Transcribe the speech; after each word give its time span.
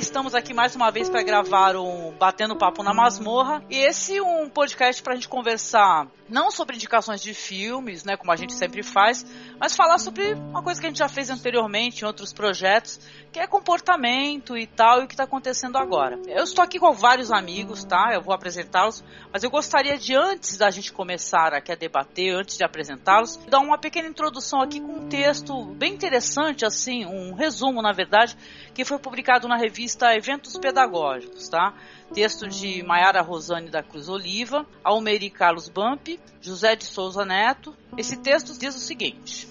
estamos 0.00 0.34
aqui 0.34 0.54
mais 0.54 0.74
uma 0.74 0.90
vez 0.90 1.10
para 1.10 1.22
gravar 1.22 1.76
um 1.76 2.10
Batendo 2.12 2.56
Papo 2.56 2.82
na 2.82 2.94
Masmorra. 2.94 3.62
E 3.68 3.76
esse 3.76 4.16
é 4.16 4.22
um 4.22 4.48
podcast 4.48 5.02
para 5.02 5.12
a 5.12 5.16
gente 5.16 5.28
conversar 5.28 6.08
não 6.26 6.50
sobre 6.50 6.76
indicações 6.76 7.20
de 7.20 7.34
filmes, 7.34 8.04
né, 8.04 8.16
como 8.16 8.30
a 8.30 8.36
gente 8.36 8.52
sempre 8.52 8.84
faz, 8.84 9.26
mas 9.58 9.74
falar 9.74 9.98
sobre 9.98 10.34
uma 10.34 10.62
coisa 10.62 10.80
que 10.80 10.86
a 10.86 10.88
gente 10.88 11.00
já 11.00 11.08
fez 11.08 11.28
anteriormente 11.28 12.02
em 12.02 12.06
outros 12.06 12.32
projetos, 12.32 13.00
que 13.32 13.40
é 13.40 13.46
comportamento 13.48 14.56
e 14.56 14.64
tal, 14.64 15.00
e 15.00 15.04
o 15.04 15.08
que 15.08 15.14
está 15.14 15.24
acontecendo 15.24 15.76
agora. 15.76 16.20
Eu 16.28 16.44
estou 16.44 16.62
aqui 16.62 16.78
com 16.78 16.92
vários 16.92 17.32
amigos, 17.32 17.84
tá? 17.84 18.10
Eu 18.14 18.22
vou 18.22 18.32
apresentá-los, 18.32 19.02
mas 19.32 19.42
eu 19.42 19.50
gostaria 19.50 19.98
de, 19.98 20.14
antes 20.14 20.56
da 20.56 20.70
gente 20.70 20.92
começar 20.92 21.52
aqui 21.52 21.72
a 21.72 21.74
debater, 21.74 22.32
antes 22.32 22.56
de 22.56 22.64
apresentá-los, 22.64 23.36
dar 23.48 23.58
uma 23.58 23.76
pequena 23.76 24.06
introdução 24.06 24.60
aqui 24.60 24.80
com 24.80 24.92
um 24.92 25.08
texto 25.08 25.64
bem 25.74 25.94
interessante, 25.94 26.64
assim, 26.64 27.04
um 27.04 27.34
resumo, 27.34 27.82
na 27.82 27.92
verdade, 27.92 28.36
que 28.72 28.84
foi 28.84 29.00
publicado 29.00 29.48
na 29.48 29.56
revista 29.56 29.89
Eventos 30.14 30.56
Pedagógicos, 30.56 31.48
tá? 31.48 31.74
Texto 32.12 32.48
de 32.48 32.82
Maiara 32.82 33.20
Rosane 33.22 33.70
da 33.70 33.82
Cruz 33.82 34.08
Oliva, 34.08 34.66
Almeri 34.82 35.30
Carlos 35.30 35.68
Bamp, 35.68 36.08
José 36.42 36.74
de 36.74 36.84
Souza 36.84 37.24
Neto. 37.24 37.74
Esse 37.96 38.16
texto 38.16 38.56
diz 38.56 38.74
o 38.76 38.78
seguinte: 38.78 39.48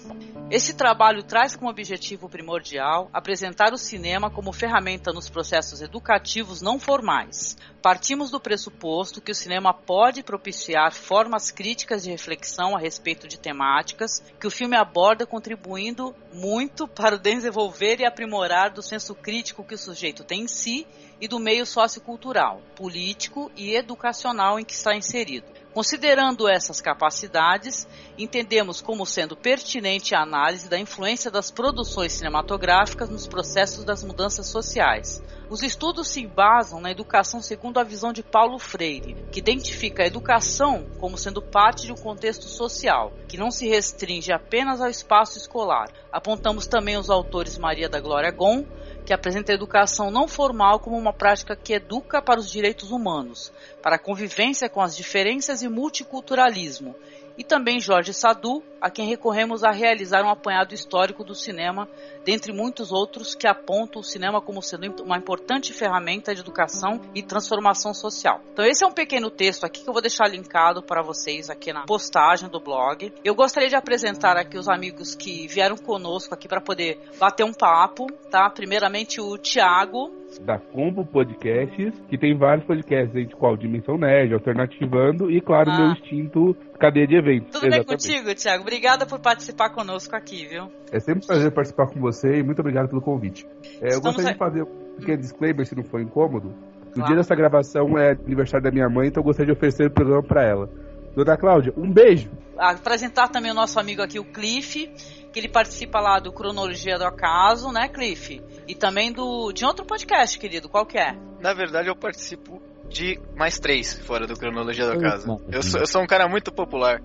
Esse 0.50 0.74
trabalho 0.74 1.22
traz 1.22 1.54
como 1.54 1.70
objetivo 1.70 2.28
primordial 2.28 3.10
apresentar 3.12 3.72
o 3.72 3.78
cinema 3.78 4.30
como 4.30 4.52
ferramenta 4.52 5.12
nos 5.12 5.28
processos 5.28 5.82
educativos 5.82 6.62
não 6.62 6.78
formais. 6.78 7.56
Partimos 7.82 8.30
do 8.30 8.40
pressuposto 8.40 9.20
que 9.20 9.30
o 9.30 9.34
cinema 9.34 9.72
pode 9.74 10.22
propiciar 10.22 10.92
formas 10.92 11.50
críticas 11.50 12.02
de 12.02 12.10
reflexão 12.10 12.74
a 12.74 12.80
respeito 12.80 13.28
de 13.28 13.38
temáticas 13.38 14.22
que 14.38 14.46
o 14.46 14.50
filme 14.50 14.76
aborda, 14.76 15.26
contribuindo 15.26 16.14
muito 16.32 16.88
para 16.88 17.16
o 17.16 17.18
desenvolver 17.18 18.00
e 18.00 18.06
aprimorar 18.06 18.70
do 18.70 18.82
senso 18.82 19.14
crítico 19.14 19.64
que 19.64 19.74
o 19.74 19.78
sujeito 19.78 20.24
tem 20.24 20.42
em 20.42 20.48
si 20.48 20.86
e 21.20 21.28
do 21.28 21.38
meio 21.38 21.66
sociocultural, 21.66 22.62
político 22.74 23.50
e 23.54 23.74
educacional 23.74 24.58
em 24.58 24.64
que 24.64 24.72
está 24.72 24.96
inserido. 24.96 25.59
Considerando 25.72 26.48
essas 26.48 26.80
capacidades, 26.80 27.86
entendemos 28.18 28.80
como 28.80 29.06
sendo 29.06 29.36
pertinente 29.36 30.16
a 30.16 30.22
análise 30.22 30.68
da 30.68 30.76
influência 30.76 31.30
das 31.30 31.48
produções 31.48 32.12
cinematográficas 32.12 33.08
nos 33.08 33.28
processos 33.28 33.84
das 33.84 34.02
mudanças 34.02 34.48
sociais. 34.48 35.22
Os 35.48 35.62
estudos 35.62 36.08
se 36.08 36.22
embasam 36.22 36.80
na 36.80 36.90
educação 36.90 37.40
segundo 37.40 37.78
a 37.78 37.84
visão 37.84 38.12
de 38.12 38.22
Paulo 38.22 38.58
Freire, 38.58 39.16
que 39.30 39.38
identifica 39.38 40.02
a 40.02 40.06
educação 40.06 40.86
como 40.98 41.16
sendo 41.16 41.40
parte 41.40 41.86
de 41.86 41.92
um 41.92 41.96
contexto 41.96 42.46
social, 42.46 43.12
que 43.28 43.38
não 43.38 43.52
se 43.52 43.68
restringe 43.68 44.32
apenas 44.32 44.80
ao 44.80 44.90
espaço 44.90 45.38
escolar. 45.38 45.88
Apontamos 46.10 46.66
também 46.66 46.96
os 46.96 47.08
autores 47.08 47.58
Maria 47.58 47.88
da 47.88 48.00
Glória 48.00 48.32
Gon, 48.32 48.64
que 49.04 49.12
apresenta 49.12 49.52
a 49.52 49.54
educação 49.54 50.10
não 50.10 50.28
formal 50.28 50.78
como 50.80 50.96
uma 50.96 51.12
prática 51.12 51.56
que 51.56 51.74
educa 51.74 52.22
para 52.22 52.40
os 52.40 52.50
direitos 52.50 52.90
humanos, 52.90 53.52
para 53.82 53.96
a 53.96 53.98
convivência 53.98 54.68
com 54.68 54.80
as 54.80 54.96
diferenças 54.96 55.62
e 55.62 55.68
multiculturalismo, 55.68 56.94
e 57.36 57.44
também 57.44 57.80
Jorge 57.80 58.12
Sadu, 58.12 58.62
a 58.80 58.90
quem 58.90 59.06
recorremos 59.06 59.62
a 59.62 59.70
realizar 59.70 60.24
um 60.24 60.30
apanhado 60.30 60.74
histórico 60.74 61.22
do 61.22 61.34
cinema, 61.34 61.88
dentre 62.24 62.52
muitos 62.52 62.92
outros 62.92 63.34
que 63.34 63.46
apontam 63.46 64.00
o 64.00 64.04
cinema 64.04 64.40
como 64.40 64.62
sendo 64.62 65.02
uma 65.02 65.18
importante 65.18 65.72
ferramenta 65.72 66.34
de 66.34 66.40
educação 66.40 67.00
e 67.14 67.22
transformação 67.22 67.92
social. 67.92 68.40
Então 68.52 68.64
esse 68.64 68.84
é 68.84 68.86
um 68.86 68.92
pequeno 68.92 69.30
texto 69.30 69.64
aqui 69.64 69.82
que 69.82 69.88
eu 69.88 69.92
vou 69.92 70.02
deixar 70.02 70.28
linkado 70.28 70.82
para 70.82 71.02
vocês 71.02 71.50
aqui 71.50 71.72
na 71.72 71.84
postagem 71.84 72.48
do 72.48 72.60
blog. 72.60 73.12
Eu 73.24 73.34
gostaria 73.34 73.68
de 73.68 73.76
apresentar 73.76 74.36
aqui 74.36 74.56
os 74.56 74.68
amigos 74.68 75.14
que 75.14 75.46
vieram 75.46 75.76
conosco 75.76 76.34
aqui 76.34 76.48
para 76.48 76.60
poder 76.60 76.98
bater 77.18 77.44
um 77.44 77.52
papo, 77.52 78.06
tá? 78.30 78.48
Primeiramente 78.50 79.20
o 79.20 79.36
Tiago, 79.36 80.20
da 80.38 80.58
Combo 80.58 81.04
Podcasts, 81.04 81.92
que 82.08 82.16
tem 82.16 82.36
vários 82.36 82.64
podcasts, 82.64 83.14
entre 83.16 83.34
qual 83.34 83.56
Dimensão 83.56 83.98
Nerd, 83.98 84.32
Alternativando 84.34 85.30
e, 85.30 85.40
claro, 85.40 85.70
ah. 85.70 85.76
meu 85.76 85.92
instinto 85.92 86.56
Cadeia 86.78 87.06
de 87.06 87.16
Eventos. 87.16 87.50
Tudo 87.52 87.66
Exatamente. 87.66 88.08
bem 88.08 88.22
contigo, 88.22 88.34
Thiago? 88.34 88.64
Obrigada 88.70 89.04
por 89.04 89.18
participar 89.18 89.70
conosco 89.70 90.14
aqui, 90.14 90.46
viu? 90.46 90.70
É 90.92 91.00
sempre 91.00 91.24
um 91.24 91.26
prazer 91.26 91.50
participar 91.50 91.88
com 91.88 91.98
você 91.98 92.38
e 92.38 92.42
muito 92.44 92.60
obrigado 92.60 92.88
pelo 92.88 93.02
convite. 93.02 93.44
É, 93.82 93.96
eu 93.96 94.00
gostaria 94.00 94.30
a... 94.30 94.32
de 94.32 94.38
fazer 94.38 94.62
um 94.62 94.94
pequeno 94.94 95.18
disclaimer, 95.18 95.66
se 95.66 95.74
não 95.74 95.82
for 95.82 96.00
incômodo. 96.00 96.54
O 96.86 96.92
claro. 96.92 97.08
dia 97.08 97.16
dessa 97.16 97.34
gravação 97.34 97.98
é 97.98 98.12
aniversário 98.12 98.62
da 98.62 98.70
minha 98.70 98.88
mãe, 98.88 99.08
então 99.08 99.22
eu 99.22 99.24
gostaria 99.24 99.52
de 99.52 99.58
oferecer 99.58 99.88
o 99.88 99.90
programa 99.90 100.22
para 100.22 100.44
ela. 100.44 100.70
Dona 101.16 101.36
Cláudia, 101.36 101.74
um 101.76 101.90
beijo! 101.92 102.30
Apresentar 102.56 103.26
também 103.26 103.50
o 103.50 103.54
nosso 103.54 103.80
amigo 103.80 104.02
aqui, 104.02 104.20
o 104.20 104.24
Cliff, 104.24 104.86
que 105.32 105.40
ele 105.40 105.48
participa 105.48 105.98
lá 105.98 106.20
do 106.20 106.32
Cronologia 106.32 106.96
do 106.96 107.04
Acaso, 107.04 107.72
né, 107.72 107.88
Cliff? 107.88 108.40
E 108.68 108.74
também 108.76 109.12
do 109.12 109.50
de 109.50 109.64
outro 109.64 109.84
podcast, 109.84 110.38
querido, 110.38 110.68
qual 110.68 110.86
que 110.86 110.96
é? 110.96 111.16
Na 111.40 111.52
verdade, 111.52 111.88
eu 111.88 111.96
participo 111.96 112.62
de 112.90 113.18
mais 113.34 113.58
três 113.58 113.94
fora 114.04 114.26
do 114.26 114.36
Cronologia 114.36 114.84
do 114.84 114.92
Acaso. 114.92 115.40
Eu 115.50 115.62
sou, 115.62 115.80
eu 115.80 115.86
sou 115.86 116.02
um 116.02 116.06
cara 116.06 116.28
muito 116.28 116.52
popular. 116.52 117.00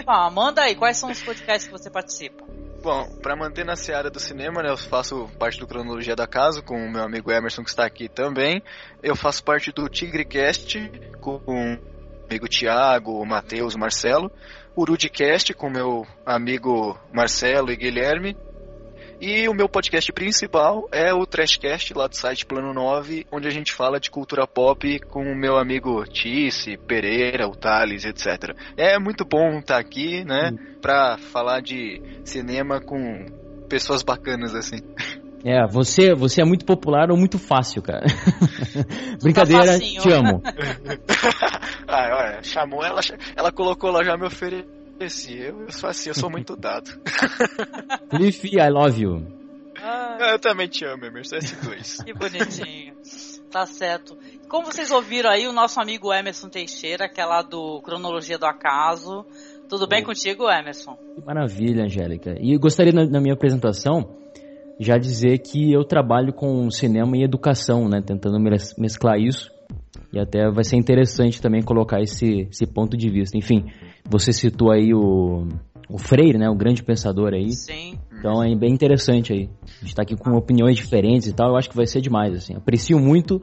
Opa, 0.00 0.30
manda 0.32 0.62
aí, 0.62 0.74
quais 0.74 0.96
são 0.96 1.10
os 1.10 1.20
podcasts 1.20 1.66
que 1.66 1.72
você 1.72 1.90
participa? 1.90 2.44
Bom, 2.82 3.06
para 3.20 3.36
manter 3.36 3.64
na 3.64 3.76
seara 3.76 4.08
do 4.08 4.18
cinema, 4.18 4.62
né, 4.62 4.70
eu 4.70 4.76
faço 4.76 5.28
parte 5.38 5.58
do 5.58 5.66
Cronologia 5.66 6.16
da 6.16 6.26
Casa 6.26 6.62
com 6.62 6.74
o 6.74 6.90
meu 6.90 7.02
amigo 7.02 7.30
Emerson 7.30 7.62
que 7.62 7.68
está 7.68 7.84
aqui 7.84 8.08
também. 8.08 8.62
Eu 9.02 9.14
faço 9.14 9.44
parte 9.44 9.70
do 9.70 9.86
TigreCast 9.88 10.90
com 11.20 11.40
o 11.46 11.78
amigo 12.26 12.48
Thiago, 12.48 13.20
o 13.20 13.26
Matheus, 13.26 13.74
o 13.74 13.78
Marcelo 13.78 14.32
o 14.74 14.84
Rudicast 14.84 15.52
com 15.54 15.68
meu 15.68 16.06
amigo 16.24 16.98
Marcelo 17.12 17.70
e 17.70 17.76
Guilherme. 17.76 18.36
E 19.20 19.46
o 19.50 19.52
meu 19.52 19.68
podcast 19.68 20.10
principal 20.14 20.88
é 20.90 21.12
o 21.12 21.26
Trashcast 21.26 21.92
lá 21.92 22.06
do 22.06 22.16
site 22.16 22.46
Plano 22.46 22.72
9, 22.72 23.26
onde 23.30 23.46
a 23.46 23.50
gente 23.50 23.70
fala 23.70 24.00
de 24.00 24.10
cultura 24.10 24.46
pop 24.46 24.98
com 25.00 25.20
o 25.20 25.36
meu 25.36 25.58
amigo 25.58 26.02
Tice, 26.04 26.78
Pereira, 26.78 27.46
o 27.46 27.54
Thales, 27.54 28.06
etc. 28.06 28.56
É 28.78 28.98
muito 28.98 29.22
bom 29.26 29.58
estar 29.58 29.78
aqui, 29.78 30.24
né, 30.24 30.52
pra 30.80 31.18
falar 31.18 31.60
de 31.60 32.00
cinema 32.24 32.80
com 32.80 33.26
pessoas 33.68 34.02
bacanas 34.02 34.54
assim. 34.54 34.78
É, 35.44 35.66
você, 35.66 36.14
você 36.14 36.40
é 36.40 36.44
muito 36.44 36.64
popular 36.64 37.10
ou 37.10 37.16
muito 37.16 37.38
fácil, 37.38 37.82
cara. 37.82 38.06
Brincadeira, 39.22 39.72
tá 39.72 39.78
te 39.78 40.10
amo. 40.10 40.42
ah, 41.86 42.08
olha, 42.10 42.42
chamou 42.42 42.82
ela, 42.82 43.00
ela 43.36 43.52
colocou 43.52 43.90
lá 43.90 44.02
já 44.02 44.16
me 44.16 44.26
ofereci. 45.00 45.38
Eu, 45.38 45.62
eu 45.62 45.72
sou 45.72 45.88
assim, 45.88 46.10
eu 46.10 46.14
sou 46.14 46.30
muito 46.30 46.54
dado. 46.54 46.90
Cliff, 48.10 48.46
I 48.46 48.68
love 48.68 49.02
you. 49.02 49.26
Ah, 49.82 50.32
eu 50.32 50.38
também 50.38 50.68
te 50.68 50.84
amo, 50.84 51.06
Emerson, 51.06 51.36
S2. 51.36 52.04
Que 52.04 52.12
bonitinho. 52.12 52.94
Tá 53.50 53.64
certo. 53.64 54.16
Como 54.48 54.66
vocês 54.66 54.90
ouviram 54.90 55.30
aí, 55.30 55.48
o 55.48 55.52
nosso 55.52 55.80
amigo 55.80 56.12
Emerson 56.12 56.48
Teixeira, 56.48 57.08
que 57.08 57.20
é 57.20 57.24
lá 57.24 57.40
do 57.40 57.80
Cronologia 57.80 58.38
do 58.38 58.44
Acaso. 58.44 59.24
Tudo 59.68 59.88
bem 59.88 60.04
contigo, 60.04 60.50
Emerson? 60.50 60.96
Que 61.14 61.24
maravilha, 61.24 61.84
Angélica. 61.84 62.34
E 62.38 62.56
gostaria, 62.58 62.92
na, 62.92 63.06
na 63.06 63.20
minha 63.20 63.34
apresentação, 63.34 64.16
já 64.78 64.98
dizer 64.98 65.38
que 65.38 65.72
eu 65.72 65.82
trabalho 65.82 66.32
com 66.32 66.70
cinema 66.70 67.16
e 67.16 67.24
educação, 67.24 67.88
né? 67.88 68.02
Tentando 68.04 68.38
mesclar 68.38 69.18
isso. 69.18 69.50
E 70.12 70.18
até 70.18 70.50
vai 70.50 70.64
ser 70.64 70.76
interessante 70.76 71.40
também 71.40 71.62
colocar 71.62 72.00
esse, 72.00 72.48
esse 72.50 72.66
ponto 72.66 72.96
de 72.96 73.08
vista. 73.08 73.38
Enfim, 73.38 73.64
você 74.10 74.32
citou 74.32 74.72
aí 74.72 74.92
o, 74.92 75.46
o 75.88 75.98
Freire, 75.98 76.36
né? 76.36 76.50
O 76.50 76.54
grande 76.54 76.82
pensador 76.82 77.32
aí. 77.32 77.52
Sim. 77.52 77.98
Então 78.18 78.42
é 78.42 78.54
bem 78.54 78.72
interessante 78.72 79.32
aí. 79.32 79.48
A 79.80 79.84
gente 79.84 79.94
tá 79.94 80.02
aqui 80.02 80.16
com 80.16 80.36
opiniões 80.36 80.76
diferentes 80.76 81.28
e 81.28 81.32
tal, 81.32 81.50
eu 81.50 81.56
acho 81.56 81.70
que 81.70 81.76
vai 81.76 81.86
ser 81.86 82.00
demais, 82.00 82.34
assim. 82.34 82.54
Aprecio 82.54 82.98
muito 82.98 83.40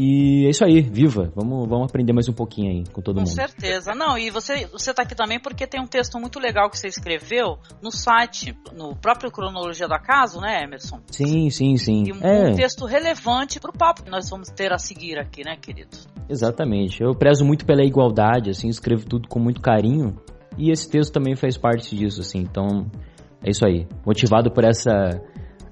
e 0.00 0.46
é 0.46 0.50
isso 0.50 0.64
aí, 0.64 0.80
viva! 0.80 1.32
Vamos, 1.34 1.68
vamos 1.68 1.88
aprender 1.88 2.12
mais 2.12 2.28
um 2.28 2.32
pouquinho 2.32 2.70
aí 2.70 2.84
com 2.92 3.02
todo 3.02 3.16
com 3.16 3.22
mundo. 3.22 3.30
Com 3.30 3.34
certeza. 3.34 3.96
Não, 3.96 4.16
e 4.16 4.30
você, 4.30 4.64
você 4.66 4.94
tá 4.94 5.02
aqui 5.02 5.16
também 5.16 5.40
porque 5.40 5.66
tem 5.66 5.80
um 5.80 5.88
texto 5.88 6.20
muito 6.20 6.38
legal 6.38 6.70
que 6.70 6.78
você 6.78 6.86
escreveu 6.86 7.58
no 7.82 7.90
site, 7.90 8.56
no 8.72 8.94
próprio 8.94 9.28
Cronologia 9.32 9.88
da 9.88 9.98
Casa, 9.98 10.40
né, 10.40 10.62
Emerson? 10.62 11.00
Sim, 11.10 11.50
sim, 11.50 11.76
sim. 11.76 12.04
E 12.06 12.12
um, 12.12 12.20
é. 12.22 12.50
um 12.50 12.54
texto 12.54 12.86
relevante 12.86 13.58
pro 13.58 13.72
papo 13.72 14.04
que 14.04 14.10
nós 14.10 14.30
vamos 14.30 14.50
ter 14.50 14.72
a 14.72 14.78
seguir 14.78 15.18
aqui, 15.18 15.42
né, 15.44 15.56
querido? 15.60 15.96
Exatamente. 16.28 17.02
Eu 17.02 17.12
prezo 17.12 17.44
muito 17.44 17.66
pela 17.66 17.84
igualdade, 17.84 18.50
assim, 18.50 18.68
escrevo 18.68 19.04
tudo 19.04 19.26
com 19.28 19.40
muito 19.40 19.60
carinho. 19.60 20.16
E 20.56 20.70
esse 20.70 20.88
texto 20.88 21.12
também 21.12 21.34
faz 21.34 21.58
parte 21.58 21.96
disso, 21.96 22.20
assim. 22.20 22.38
Então, 22.38 22.86
é 23.42 23.50
isso 23.50 23.66
aí. 23.66 23.88
Motivado 24.06 24.52
por 24.52 24.62
essa, 24.62 25.20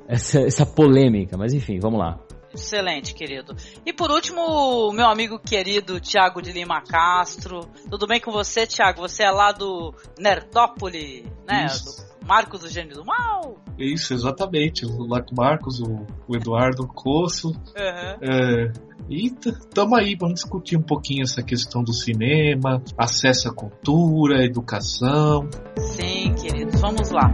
essa, 0.08 0.40
essa 0.40 0.66
polêmica. 0.66 1.36
Mas 1.36 1.52
enfim, 1.52 1.78
vamos 1.80 2.00
lá. 2.00 2.25
Excelente, 2.56 3.14
querido. 3.14 3.54
E 3.84 3.92
por 3.92 4.10
último, 4.10 4.90
meu 4.92 5.06
amigo 5.06 5.38
querido 5.38 6.00
Tiago 6.00 6.40
de 6.40 6.52
Lima 6.52 6.80
Castro. 6.80 7.68
Tudo 7.90 8.06
bem 8.06 8.20
com 8.20 8.32
você, 8.32 8.66
Tiago? 8.66 9.00
Você 9.02 9.22
é 9.22 9.30
lá 9.30 9.52
do 9.52 9.94
Nerdópolis, 10.18 11.24
né? 11.46 11.66
Isso. 11.66 12.06
Do 12.20 12.26
Marcos 12.26 12.60
do 12.60 12.68
Gênio 12.68 12.94
do 12.94 13.04
Mal. 13.04 13.56
Isso, 13.78 14.14
exatamente. 14.14 14.86
Lá 14.86 15.22
com 15.22 15.34
o 15.34 15.36
Marcos, 15.36 15.80
o, 15.80 16.06
o 16.26 16.34
Eduardo 16.34 16.86
Coço. 16.88 17.48
Uhum. 17.48 18.18
É, 18.22 18.72
e 19.08 19.26
estamos 19.26 19.98
aí, 19.98 20.16
vamos 20.18 20.36
discutir 20.36 20.76
um 20.76 20.82
pouquinho 20.82 21.22
essa 21.22 21.42
questão 21.42 21.84
do 21.84 21.92
cinema, 21.92 22.82
acesso 22.96 23.48
à 23.48 23.54
cultura, 23.54 24.44
educação. 24.44 25.48
Sim, 25.76 26.34
queridos, 26.34 26.80
vamos 26.80 27.10
lá. 27.10 27.30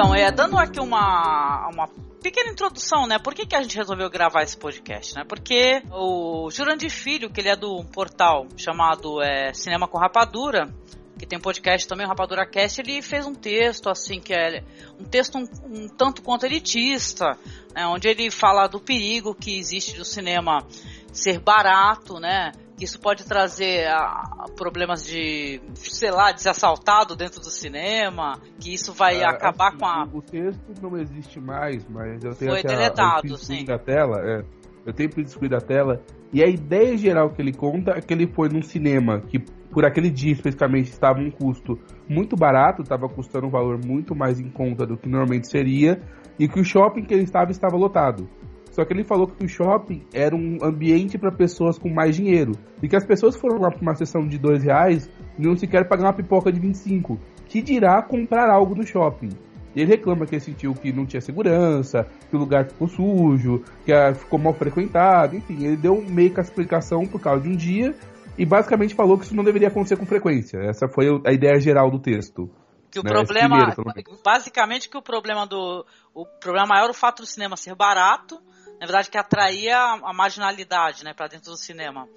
Então, 0.00 0.14
é, 0.14 0.32
dando 0.32 0.56
aqui 0.56 0.80
uma, 0.80 1.68
uma 1.70 1.86
pequena 2.22 2.50
introdução, 2.50 3.06
né? 3.06 3.18
Por 3.18 3.34
que, 3.34 3.44
que 3.44 3.54
a 3.54 3.60
gente 3.60 3.76
resolveu 3.76 4.08
gravar 4.08 4.42
esse 4.42 4.56
podcast, 4.56 5.14
né? 5.14 5.24
Porque 5.28 5.82
o 5.92 6.50
Jurandir 6.50 6.90
Filho, 6.90 7.28
que 7.28 7.38
ele 7.38 7.50
é 7.50 7.54
do 7.54 7.84
portal 7.84 8.46
chamado 8.56 9.22
é, 9.22 9.52
Cinema 9.52 9.86
com 9.86 9.98
Rapadura, 9.98 10.72
que 11.18 11.26
tem 11.26 11.38
um 11.38 11.42
podcast 11.42 11.86
também, 11.86 12.06
o 12.06 12.08
Rapadura 12.08 12.46
Cast, 12.46 12.80
ele 12.80 13.02
fez 13.02 13.26
um 13.26 13.34
texto, 13.34 13.90
assim, 13.90 14.20
que 14.20 14.32
é 14.32 14.64
um 14.98 15.04
texto 15.04 15.36
um, 15.36 15.44
um 15.66 15.86
tanto 15.86 16.22
quanto 16.22 16.46
elitista, 16.46 17.36
né, 17.74 17.86
onde 17.86 18.08
ele 18.08 18.30
fala 18.30 18.66
do 18.68 18.80
perigo 18.80 19.34
que 19.34 19.58
existe 19.58 19.98
do 19.98 20.04
cinema 20.06 20.66
ser 21.12 21.40
barato, 21.40 22.18
né? 22.18 22.52
Isso 22.80 22.98
pode 23.00 23.24
trazer 23.24 23.86
a, 23.88 24.46
problemas 24.56 25.04
de, 25.04 25.60
sei 25.74 26.10
lá, 26.10 26.32
de 26.32 26.40
ser 26.40 26.48
assaltado 26.48 27.14
dentro 27.14 27.38
do 27.40 27.50
cinema, 27.50 28.38
que 28.58 28.72
isso 28.72 28.92
vai 28.92 29.20
É, 29.20 29.24
acabar 29.26 29.76
com 29.76 29.84
a. 29.86 30.08
O 30.12 30.22
texto 30.22 30.60
não 30.80 30.96
existe 30.96 31.38
mais, 31.40 31.86
mas 31.88 32.24
eu 32.24 32.34
tenho 32.34 32.50
Foi 32.52 32.60
até 32.60 32.72
a- 32.74 32.76
deletado, 32.78 33.36
screen 33.38 33.58
sim. 33.60 33.64
da 33.66 33.78
tela. 33.78 34.16
é, 34.24 34.44
eu 34.86 34.94
tenho 34.94 35.10
print 35.10 35.30
screen 35.30 35.50
da 35.50 35.60
tela. 35.60 36.02
E 36.32 36.42
a 36.42 36.46
ideia 36.46 36.96
geral 36.96 37.30
que 37.30 37.42
ele 37.42 37.52
conta 37.52 37.90
é 37.92 38.00
que 38.00 38.14
ele 38.14 38.26
foi 38.26 38.48
num 38.48 38.62
cinema 38.62 39.20
que, 39.20 39.38
por 39.38 39.84
aquele 39.84 40.08
dia 40.08 40.32
especificamente, 40.32 40.88
estava 40.90 41.18
um 41.18 41.30
custo 41.30 41.78
muito 42.08 42.34
barato, 42.34 42.80
estava 42.82 43.08
custando 43.08 43.46
um 43.46 43.50
valor 43.50 43.78
muito 43.84 44.14
mais 44.14 44.40
em 44.40 44.48
conta 44.48 44.86
do 44.86 44.96
que 44.96 45.08
normalmente 45.08 45.48
seria, 45.50 46.00
e 46.38 46.48
que 46.48 46.58
o 46.58 46.64
shopping 46.64 47.04
que 47.04 47.12
ele 47.12 47.24
estava 47.24 47.50
estava 47.50 47.76
lotado. 47.76 48.26
Só 48.70 48.84
que 48.84 48.92
ele 48.92 49.04
falou 49.04 49.26
que 49.26 49.44
o 49.44 49.48
shopping 49.48 50.02
era 50.12 50.34
um 50.34 50.58
ambiente 50.62 51.18
para 51.18 51.32
pessoas 51.32 51.78
com 51.78 51.88
mais 51.88 52.16
dinheiro. 52.16 52.52
E 52.82 52.88
que 52.88 52.96
as 52.96 53.04
pessoas 53.04 53.36
foram 53.36 53.58
lá 53.60 53.70
para 53.70 53.80
uma 53.80 53.94
sessão 53.94 54.26
de 54.26 54.38
dois 54.38 54.62
reais 54.62 55.10
e 55.38 55.42
não 55.42 55.56
sequer 55.56 55.88
pagar 55.88 56.04
uma 56.04 56.12
pipoca 56.12 56.52
de 56.52 56.60
25. 56.60 57.18
Que 57.46 57.60
dirá 57.60 58.00
comprar 58.02 58.48
algo 58.48 58.74
no 58.74 58.86
shopping. 58.86 59.30
E 59.74 59.80
ele 59.80 59.90
reclama 59.90 60.26
que 60.26 60.34
ele 60.34 60.40
sentiu 60.40 60.74
que 60.74 60.92
não 60.92 61.06
tinha 61.06 61.20
segurança, 61.20 62.06
que 62.28 62.36
o 62.36 62.38
lugar 62.38 62.68
ficou 62.68 62.88
sujo, 62.88 63.62
que 63.84 63.92
ficou 64.14 64.38
mal 64.38 64.52
frequentado, 64.52 65.36
enfim, 65.36 65.64
ele 65.64 65.76
deu 65.76 66.02
meio 66.02 66.32
que 66.32 66.40
a 66.40 66.42
explicação 66.42 67.06
por 67.06 67.20
causa 67.20 67.42
de 67.42 67.48
um 67.48 67.56
dia 67.56 67.94
e 68.36 68.44
basicamente 68.44 68.94
falou 68.94 69.18
que 69.18 69.24
isso 69.24 69.36
não 69.36 69.44
deveria 69.44 69.68
acontecer 69.68 69.96
com 69.96 70.06
frequência. 70.06 70.58
Essa 70.58 70.88
foi 70.88 71.06
a 71.26 71.32
ideia 71.32 71.60
geral 71.60 71.90
do 71.90 71.98
texto. 71.98 72.50
Que 72.90 72.98
o 72.98 73.02
né, 73.04 73.10
problema, 73.10 73.72
primeiro, 73.72 74.18
basicamente 74.24 74.88
que 74.88 74.96
o 74.96 75.02
problema 75.02 75.46
do, 75.46 75.86
o 76.12 76.26
problema 76.26 76.66
maior 76.66 76.88
é 76.88 76.90
o 76.90 76.94
fato 76.94 77.22
do 77.22 77.26
cinema 77.26 77.56
ser 77.56 77.76
barato, 77.76 78.40
na 78.80 78.86
verdade 78.86 79.10
que 79.10 79.18
atraía 79.18 79.76
a 79.78 80.12
marginalidade, 80.14 81.04
né, 81.04 81.12
para 81.14 81.28
dentro 81.28 81.50
do 81.50 81.56
cinema, 81.56 82.08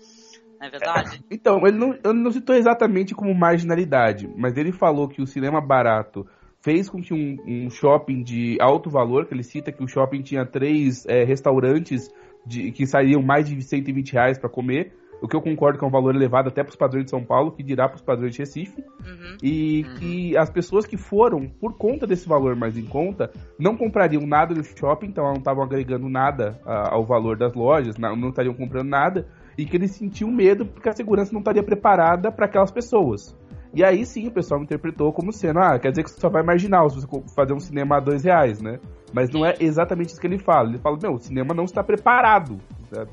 não 0.60 0.68
é 0.68 0.70
verdade? 0.70 1.22
Então, 1.30 1.60
ele 1.68 1.78
não, 1.78 1.94
ele 1.94 2.24
não 2.24 2.32
citou 2.32 2.56
exatamente 2.56 3.14
como 3.14 3.36
marginalidade, 3.36 4.30
mas 4.38 4.56
ele 4.56 4.72
falou 4.72 5.10
que 5.10 5.22
o 5.22 5.28
cinema 5.28 5.60
barato 5.60 6.26
fez 6.62 6.90
com 6.90 7.02
que 7.02 7.14
um, 7.14 7.36
um 7.46 7.70
shopping 7.70 8.24
de 8.24 8.58
alto 8.62 8.90
valor, 8.90 9.26
que 9.26 9.34
ele 9.34 9.44
cita 9.44 9.74
que 9.74 9.84
o 9.84 9.88
shopping 9.88 10.22
tinha 10.22 10.46
três 10.46 11.06
é, 11.06 11.26
restaurantes 11.26 12.10
de, 12.46 12.72
que 12.72 12.88
sairiam 12.88 13.22
mais 13.22 13.50
de 13.50 13.62
120 13.62 14.14
reais 14.14 14.40
para 14.40 14.50
comer, 14.50 14.94
o 15.22 15.28
que 15.28 15.36
eu 15.36 15.42
concordo 15.42 15.78
que 15.78 15.86
é 15.86 15.88
um 15.88 15.92
valor 15.92 16.16
elevado 16.16 16.50
até 16.50 16.64
para 16.64 16.72
os 16.72 16.76
padrões 16.76 17.06
de 17.06 17.12
São 17.12 17.24
Paulo, 17.24 17.52
que 17.52 17.64
dirá 17.64 17.88
para 17.88 17.96
os 17.96 18.02
padrões 18.02 18.34
de 18.34 18.40
Recife, 18.40 18.84
Uhum. 19.06 19.38
e 19.42 19.86
que 19.98 20.38
as 20.38 20.50
pessoas 20.50 20.86
que 20.86 20.98
foram, 20.98 21.48
por 21.48 21.78
conta 21.78 22.06
desse 22.06 22.28
valor 22.28 22.56
mais 22.56 22.78
em 22.78 22.86
conta, 22.86 23.32
não 23.58 23.76
comprariam 23.76 24.26
nada 24.26 24.54
do 24.54 24.64
shopping, 24.64 25.08
então 25.08 25.26
não 25.26 25.34
estavam 25.34 25.64
agregando 25.64 26.10
nada 26.10 26.60
ah, 26.66 26.94
ao 26.94 27.06
valor 27.06 27.38
das 27.38 27.54
lojas, 27.54 27.98
não, 27.98 28.16
não 28.16 28.30
estariam 28.30 28.54
comprando 28.54 28.90
nada, 28.90 29.28
e 29.58 29.66
que 29.66 29.78
ele 29.78 29.88
sentiu 29.88 30.28
medo 30.30 30.66
porque 30.66 30.90
a 30.90 30.94
segurança 30.94 31.32
não 31.32 31.40
estaria 31.40 31.64
preparada 31.64 32.32
para 32.32 32.46
aquelas 32.46 32.72
pessoas. 32.72 33.38
E 33.74 33.84
aí 33.84 34.06
sim 34.06 34.28
o 34.28 34.32
pessoal 34.32 34.62
interpretou 34.62 35.12
como 35.12 35.32
sendo, 35.32 35.60
ah, 35.60 35.80
quer 35.80 35.90
dizer 35.90 36.04
que 36.04 36.12
você 36.12 36.20
só 36.20 36.30
vai 36.30 36.44
marginal 36.44 36.90
se 36.90 37.02
você 37.02 37.08
fazer 37.36 37.54
um 37.54 37.60
cinema 37.60 37.98
a 37.98 38.00
dois 38.00 38.24
reais, 38.24 38.62
né? 38.62 38.80
Mas 39.12 39.32
não 39.32 39.46
é 39.46 39.56
exatamente 39.60 40.10
isso 40.10 40.22
que 40.22 40.28
ele 40.28 40.38
fala. 40.38 40.70
Ele 40.70 40.78
fala, 40.78 40.98
meu, 41.02 41.14
o 41.14 41.20
cinema 41.20 41.54
não 41.54 41.64
está 41.64 41.84
preparado, 41.84 42.58
sabe? 42.92 43.12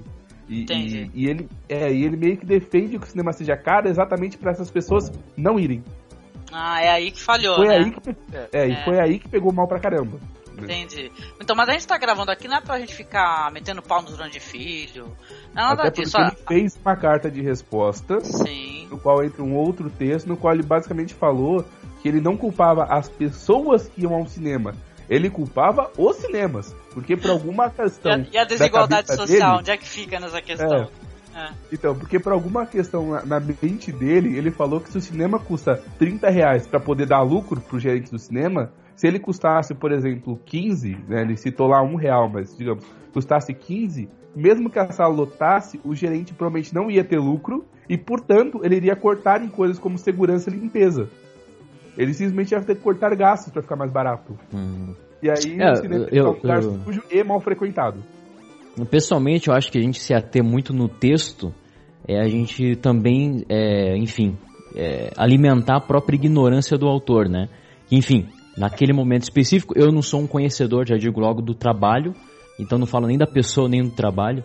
E, 0.51 0.63
Entendi. 0.63 1.11
e, 1.15 1.25
e 1.25 1.29
ele, 1.31 1.49
é, 1.69 1.93
e 1.93 2.05
ele 2.05 2.17
meio 2.17 2.37
que 2.37 2.45
defende 2.45 2.99
que 2.99 3.05
o 3.05 3.09
cinema 3.09 3.33
seja 3.33 3.57
caro 3.57 3.89
exatamente 3.89 4.37
para 4.37 4.51
essas 4.51 4.69
pessoas 4.69 5.11
não 5.37 5.59
irem. 5.61 5.83
Ah, 6.53 6.83
é 6.83 6.89
aí 6.91 7.13
que 7.13 7.21
falhou, 7.23 7.55
Foi 7.57 7.69
né? 7.69 7.77
aí 7.77 7.91
que, 7.93 8.11
é, 8.53 8.69
e 8.69 8.73
É. 8.73 8.85
foi 8.85 8.99
aí 8.99 9.19
que 9.21 9.29
pegou 9.29 9.53
mal 9.53 9.69
pra 9.69 9.79
caramba. 9.79 10.19
Entendi. 10.59 11.11
Então, 11.41 11.55
mas 11.57 11.69
a 11.69 11.73
gente 11.73 11.87
tá 11.87 11.97
gravando 11.97 12.31
aqui 12.33 12.49
não 12.49 12.57
é 12.57 12.61
pra 12.61 12.79
gente 12.81 12.95
ficar 12.95 13.51
metendo 13.53 13.81
pau 13.81 14.03
no 14.03 14.09
Jurandir 14.09 14.43
Filho. 14.43 15.17
Não 15.55 15.63
é 15.63 15.67
nada 15.69 15.83
Até 15.85 16.03
disso. 16.03 16.19
ele 16.19 16.33
fez 16.49 16.77
uma 16.85 16.97
carta 16.97 17.31
de 17.31 17.41
resposta, 17.41 18.21
Sim. 18.21 18.89
no 18.91 18.99
qual 18.99 19.25
entra 19.25 19.43
um 19.43 19.55
outro 19.57 19.89
texto, 19.89 20.27
no 20.27 20.37
qual 20.37 20.53
ele 20.53 20.65
basicamente 20.65 21.15
falou 21.15 21.65
que 22.03 22.09
ele 22.09 22.21
não 22.21 22.37
culpava 22.37 22.85
as 22.85 23.09
pessoas 23.09 23.89
que 23.89 24.03
iam 24.03 24.15
ao 24.15 24.27
cinema, 24.27 24.75
ele 25.09 25.31
culpava 25.31 25.91
os 25.97 26.17
cinemas, 26.17 26.75
porque 26.93 27.17
por 27.17 27.31
alguma 27.31 27.67
E 27.67 27.71
questão 27.71 28.13
a, 28.13 28.19
e 28.19 28.37
a 28.39 28.43
da 28.43 28.45
desigualdade 28.45 29.07
cabeça 29.07 29.27
social, 29.27 29.49
dele- 29.51 29.61
onde 29.61 29.71
é 29.71 29.77
que 29.77 29.89
fica 29.89 30.21
nessa 30.21 30.41
questão? 30.43 30.89
É. 31.35 31.51
Então, 31.73 31.95
porque 31.95 32.19
por 32.19 32.33
alguma 32.33 32.67
questão 32.67 33.11
na, 33.11 33.25
na 33.25 33.41
mente 33.41 33.93
dele, 33.93 34.37
ele 34.37 34.51
falou 34.51 34.81
que 34.81 34.91
se 34.91 34.99
o 34.99 35.01
cinema 35.01 35.39
custa 35.39 35.81
30 35.99 36.29
reais 36.29 36.67
pra 36.67 36.81
poder 36.81 37.07
dar 37.07 37.23
lucro 37.23 37.61
pro 37.61 37.79
gerente 37.79 38.11
do 38.11 38.19
cinema, 38.19 38.73
se 38.97 39.07
ele 39.07 39.21
custasse, 39.21 39.73
por 39.75 39.93
exemplo, 39.93 40.39
15, 40.45 40.99
né, 41.09 41.23
ele 41.23 41.37
citou 41.37 41.69
lá 41.69 41.81
um 41.83 41.95
real, 41.95 42.29
mas 42.29 42.57
digamos, 42.57 42.85
custasse 43.13 43.55
15, 43.55 44.09
mesmo 44.35 44.69
que 44.69 44.79
a 44.79 44.91
sala 44.91 45.15
lotasse, 45.15 45.81
o 45.85 45.95
gerente 45.95 46.35
provavelmente 46.35 46.75
não 46.75 46.91
ia 46.91 47.05
ter 47.05 47.19
lucro 47.19 47.65
e, 47.89 47.97
portanto, 47.97 48.61
ele 48.65 48.77
iria 48.77 48.97
cortar 48.97 49.41
em 49.43 49.49
coisas 49.49 49.79
como 49.79 49.97
segurança 49.99 50.51
e 50.51 50.53
limpeza. 50.53 51.09
Ele 51.97 52.13
simplesmente 52.13 52.53
ia 52.53 52.61
ter 52.61 52.75
que 52.75 52.83
cortar 52.83 53.15
gastos 53.15 53.53
pra 53.53 53.63
ficar 53.63 53.77
mais 53.77 53.91
barato. 53.91 54.37
Hum. 54.53 54.95
E 55.23 55.29
aí 55.29 55.61
É, 55.61 55.73
o 55.73 55.77
cinema 55.77 56.09
eu- 56.11 56.27
é 56.27 56.29
um 56.29 56.33
lugar 56.33 56.63
eu- 56.63 56.81
sujo 56.85 57.03
e 57.11 57.23
mal 57.25 57.41
frequentado. 57.41 58.03
Pessoalmente, 58.91 59.49
eu 59.49 59.55
acho 59.55 59.71
que 59.71 59.79
a 59.79 59.83
gente 59.83 60.01
se 60.01 60.15
ater 60.15 60.43
muito 60.43 60.73
no 60.73 60.89
texto 60.89 61.53
é 62.09 62.19
a 62.19 62.29
gente 62.29 62.77
também, 62.77 63.45
é, 63.49 63.97
enfim, 63.97 64.39
é, 64.75 65.11
alimentar 65.17 65.77
a 65.77 65.81
própria 65.81 66.17
ignorância 66.17 66.79
do 66.79 66.87
autor, 66.87 67.29
né? 67.29 67.49
Enfim, 67.91 68.29
naquele 68.57 68.93
momento 68.93 69.25
específico, 69.25 69.75
eu 69.77 69.93
não 69.93 70.01
sou 70.01 70.21
um 70.21 70.27
conhecedor, 70.27 70.87
já 70.87 70.97
digo 70.97 71.21
logo, 71.21 71.43
do 71.43 71.55
trabalho, 71.55 72.15
então 72.59 72.79
não 72.79 72.87
falo 72.87 73.07
nem 73.07 73.19
da 73.19 73.27
pessoa 73.27 73.69
nem 73.69 73.83
do 73.83 73.91
trabalho, 73.91 74.43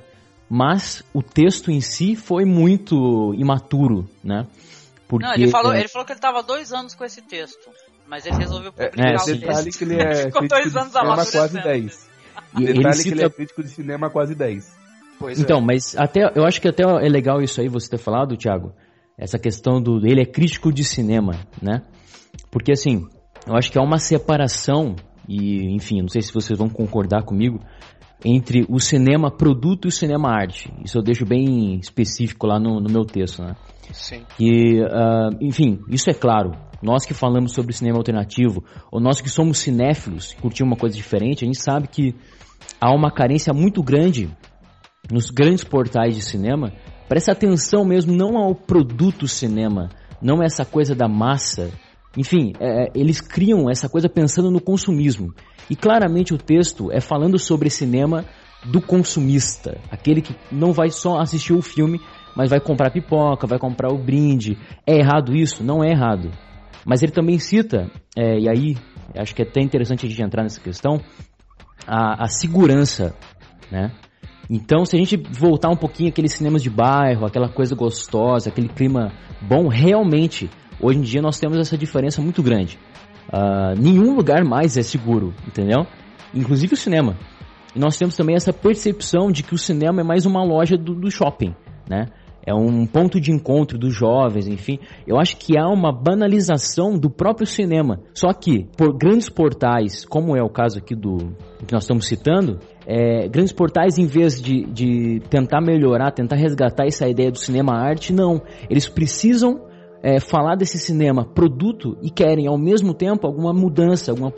mas 0.50 1.04
o 1.14 1.22
texto 1.22 1.72
em 1.72 1.80
si 1.80 2.16
foi 2.16 2.44
muito 2.44 3.34
imaturo, 3.36 4.10
né? 4.24 4.46
Porque, 5.08 5.26
Não, 5.26 5.34
ele 5.36 5.48
falou, 5.48 5.74
é, 5.74 5.80
ele 5.80 5.88
falou 5.88 6.06
que 6.06 6.14
ele 6.14 6.20
tava 6.20 6.42
dois 6.42 6.74
anos 6.74 6.96
com 6.96 7.06
esse 7.06 7.22
texto. 7.22 7.70
Mas 8.08 8.26
ele 8.26 8.36
resolveu 8.38 8.72
É, 8.78 8.88
publicar 8.90 9.12
é, 9.12 9.16
o 9.16 9.26
detalhe 9.26 9.64
texto. 9.66 9.78
que 9.80 9.84
ele 9.86 9.96
é 10.02 10.16
Ficou 10.28 10.42
crítico 10.42 10.48
dois 10.62 10.72
de 10.72 10.78
anos 10.78 10.92
cinema 10.94 11.14
amadurecendo. 11.14 11.62
quase 11.62 11.64
10. 11.64 12.10
e 12.60 12.64
ele 12.64 12.74
Detalhe 12.74 12.96
que 12.98 13.02
cita 13.04 13.16
ele 13.16 13.24
é 13.24 13.30
crítico 13.30 13.64
de 13.64 13.70
cinema 13.70 14.10
quase 14.10 14.36
10. 14.36 14.76
Pois 15.20 15.40
Então, 15.40 15.60
é. 15.60 15.62
mas 15.62 15.96
até 15.98 16.32
eu 16.36 16.46
acho 16.46 16.62
que 16.62 16.68
até 16.68 16.84
é 16.84 17.10
legal 17.10 17.42
isso 17.42 17.60
aí 17.62 17.68
você 17.68 17.90
ter 17.90 17.98
falado, 17.98 18.36
Thiago. 18.38 18.74
Essa 19.18 19.40
questão 19.40 19.82
do 19.82 20.06
ele 20.06 20.22
é 20.22 20.26
crítico 20.26 20.72
de 20.74 20.84
cinema, 20.84 21.34
né? 21.62 21.82
Porque 22.52 22.72
assim, 22.74 23.08
eu 23.48 23.56
acho 23.56 23.72
que 23.72 23.78
há 23.78 23.82
uma 23.82 23.98
separação 23.98 24.96
e, 25.28 25.74
enfim, 25.74 26.02
não 26.02 26.10
sei 26.10 26.22
se 26.22 26.34
vocês 26.34 26.58
vão 26.60 26.70
concordar 26.70 27.24
comigo, 27.24 27.60
entre 28.24 28.66
o 28.70 28.80
cinema 28.80 29.30
produto 29.30 29.86
e 29.86 29.90
o 29.90 29.92
cinema 29.92 30.30
arte. 30.30 30.72
Isso 30.84 30.98
eu 30.98 31.04
deixo 31.04 31.26
bem 31.26 31.78
específico 31.80 32.48
lá 32.48 32.60
no, 32.60 32.80
no 32.80 32.90
meu 32.90 33.06
texto, 33.06 33.42
né? 33.42 33.56
Sim. 33.92 34.24
E, 34.40 34.82
uh, 34.82 35.38
enfim, 35.42 35.80
isso 35.90 36.10
é 36.10 36.14
claro. 36.14 36.52
Nós 36.82 37.06
que 37.06 37.14
falamos 37.14 37.54
sobre 37.54 37.74
cinema 37.74 37.98
alternativo, 37.98 38.64
ou 38.92 39.00
nós 39.00 39.22
que 39.22 39.30
somos 39.30 39.60
cinéfilos, 39.60 40.34
curtimos 40.34 40.72
uma 40.72 40.80
coisa 40.80 40.96
diferente, 40.96 41.44
a 41.44 41.48
gente 41.48 41.62
sabe 41.62 41.88
que 41.88 42.16
há 42.80 42.94
uma 42.94 43.12
carência 43.12 43.54
muito 43.54 43.82
grande 43.84 44.30
nos 45.12 45.30
grandes 45.30 45.64
portais 45.64 46.16
de 46.16 46.22
cinema 46.22 46.72
Presta 47.08 47.32
atenção 47.32 47.86
mesmo 47.86 48.16
não 48.16 48.36
ao 48.36 48.56
produto 48.56 49.28
cinema, 49.28 49.90
não 50.20 50.42
essa 50.42 50.66
coisa 50.66 50.96
da 50.96 51.08
massa. 51.08 51.72
Enfim, 52.18 52.54
é, 52.60 52.90
eles 52.96 53.20
criam 53.20 53.70
essa 53.70 53.90
coisa 53.90 54.08
pensando 54.08 54.50
no 54.50 54.62
consumismo. 54.62 55.34
E 55.70 55.76
claramente 55.76 56.34
o 56.34 56.38
texto 56.38 56.92
é 56.92 57.02
falando 57.02 57.38
sobre 57.38 57.70
cinema 57.70 58.26
do 58.66 58.82
consumista, 58.82 59.78
aquele 59.92 60.22
que 60.22 60.36
não 60.52 60.72
vai 60.72 60.90
só 60.90 61.20
assistir 61.20 61.54
o 61.54 61.62
filme, 61.62 62.00
mas 62.36 62.50
vai 62.50 62.60
comprar 62.60 62.92
pipoca, 62.92 63.48
vai 63.48 63.60
comprar 63.60 63.94
o 63.94 63.98
brinde. 63.98 64.58
É 64.86 64.98
errado 64.98 65.36
isso? 65.36 65.64
Não 65.64 65.84
é 65.84 65.92
errado. 65.92 66.32
Mas 66.86 67.02
ele 67.02 67.12
também 67.12 67.40
cita, 67.40 67.90
é, 68.16 68.40
e 68.40 68.50
aí 68.50 68.76
acho 69.16 69.34
que 69.34 69.42
é 69.42 69.46
até 69.46 69.62
interessante 69.62 70.06
a 70.06 70.10
gente 70.10 70.22
entrar 70.22 70.44
nessa 70.44 70.62
questão, 70.62 71.00
a, 71.88 72.24
a 72.24 72.28
segurança, 72.28 73.16
né? 73.72 73.92
Então, 74.50 74.86
se 74.86 74.96
a 74.96 75.00
gente 75.00 75.18
voltar 75.18 75.70
um 75.70 75.76
pouquinho 75.76 76.10
aqueles 76.10 76.34
cinemas 76.34 76.62
de 76.62 76.70
bairro, 76.70 77.26
aquela 77.26 77.50
coisa 77.50 77.76
gostosa, 77.76 78.50
aquele 78.50 78.68
clima 78.68 79.12
bom, 79.42 79.68
realmente, 79.68 80.50
hoje 80.80 81.00
em 81.00 81.02
dia 81.02 81.22
nós 81.22 81.40
temos 81.40 81.58
essa 81.58 81.78
diferença 81.78 82.22
muito 82.22 82.42
grande. 82.44 82.78
Uh, 83.28 83.80
nenhum 83.80 84.16
lugar 84.16 84.44
mais 84.44 84.78
é 84.78 84.84
seguro, 84.84 85.34
entendeu? 85.48 85.86
Inclusive 86.34 86.74
o 86.74 86.78
cinema. 86.78 87.18
E 87.76 87.80
nós 87.80 87.98
temos 87.98 88.16
também 88.16 88.36
essa 88.36 88.54
percepção 88.54 89.32
de 89.32 89.44
que 89.44 89.54
o 89.54 89.58
cinema 89.58 90.02
é 90.02 90.04
mais 90.04 90.26
uma 90.26 90.44
loja 90.44 90.78
do, 90.78 90.94
do 90.96 91.12
shopping, 91.12 91.56
né? 91.90 92.08
é 92.46 92.54
um 92.54 92.86
ponto 92.86 93.20
de 93.20 93.32
encontro 93.32 93.78
dos 93.78 93.94
jovens, 93.94 94.48
enfim. 94.48 94.78
Eu 95.08 95.18
acho 95.18 95.36
que 95.38 95.58
há 95.58 95.68
uma 95.68 95.92
banalização 95.92 96.98
do 96.98 97.10
próprio 97.10 97.48
cinema. 97.48 98.00
Só 98.14 98.32
que, 98.32 98.68
por 98.78 98.96
grandes 98.96 99.30
portais, 99.30 100.06
como 100.06 100.38
é 100.38 100.44
o 100.44 100.50
caso 100.50 100.78
aqui 100.78 100.96
do, 100.96 101.18
que 101.66 101.74
nós 101.74 101.84
estamos 101.84 102.06
citando, 102.06 102.60
é, 102.86 103.28
grandes 103.28 103.52
portais, 103.52 103.98
em 103.98 104.06
vez 104.06 104.40
de, 104.40 104.64
de 104.66 105.22
tentar 105.28 105.60
melhorar, 105.60 106.12
tentar 106.12 106.36
resgatar 106.36 106.86
essa 106.86 107.10
ideia 107.10 107.32
do 107.32 107.40
cinema 107.40 107.74
arte, 107.74 108.14
não. 108.14 108.42
Eles 108.70 108.88
precisam 108.88 109.62
é, 110.06 110.20
falar 110.20 110.56
desse 110.56 110.78
cinema 110.78 111.26
produto 111.26 111.98
e 112.00 112.12
querem, 112.12 112.46
ao 112.46 112.60
mesmo 112.60 112.94
tempo, 112.94 113.26
alguma 113.26 113.52
mudança, 113.52 114.12
alguma, 114.12 114.32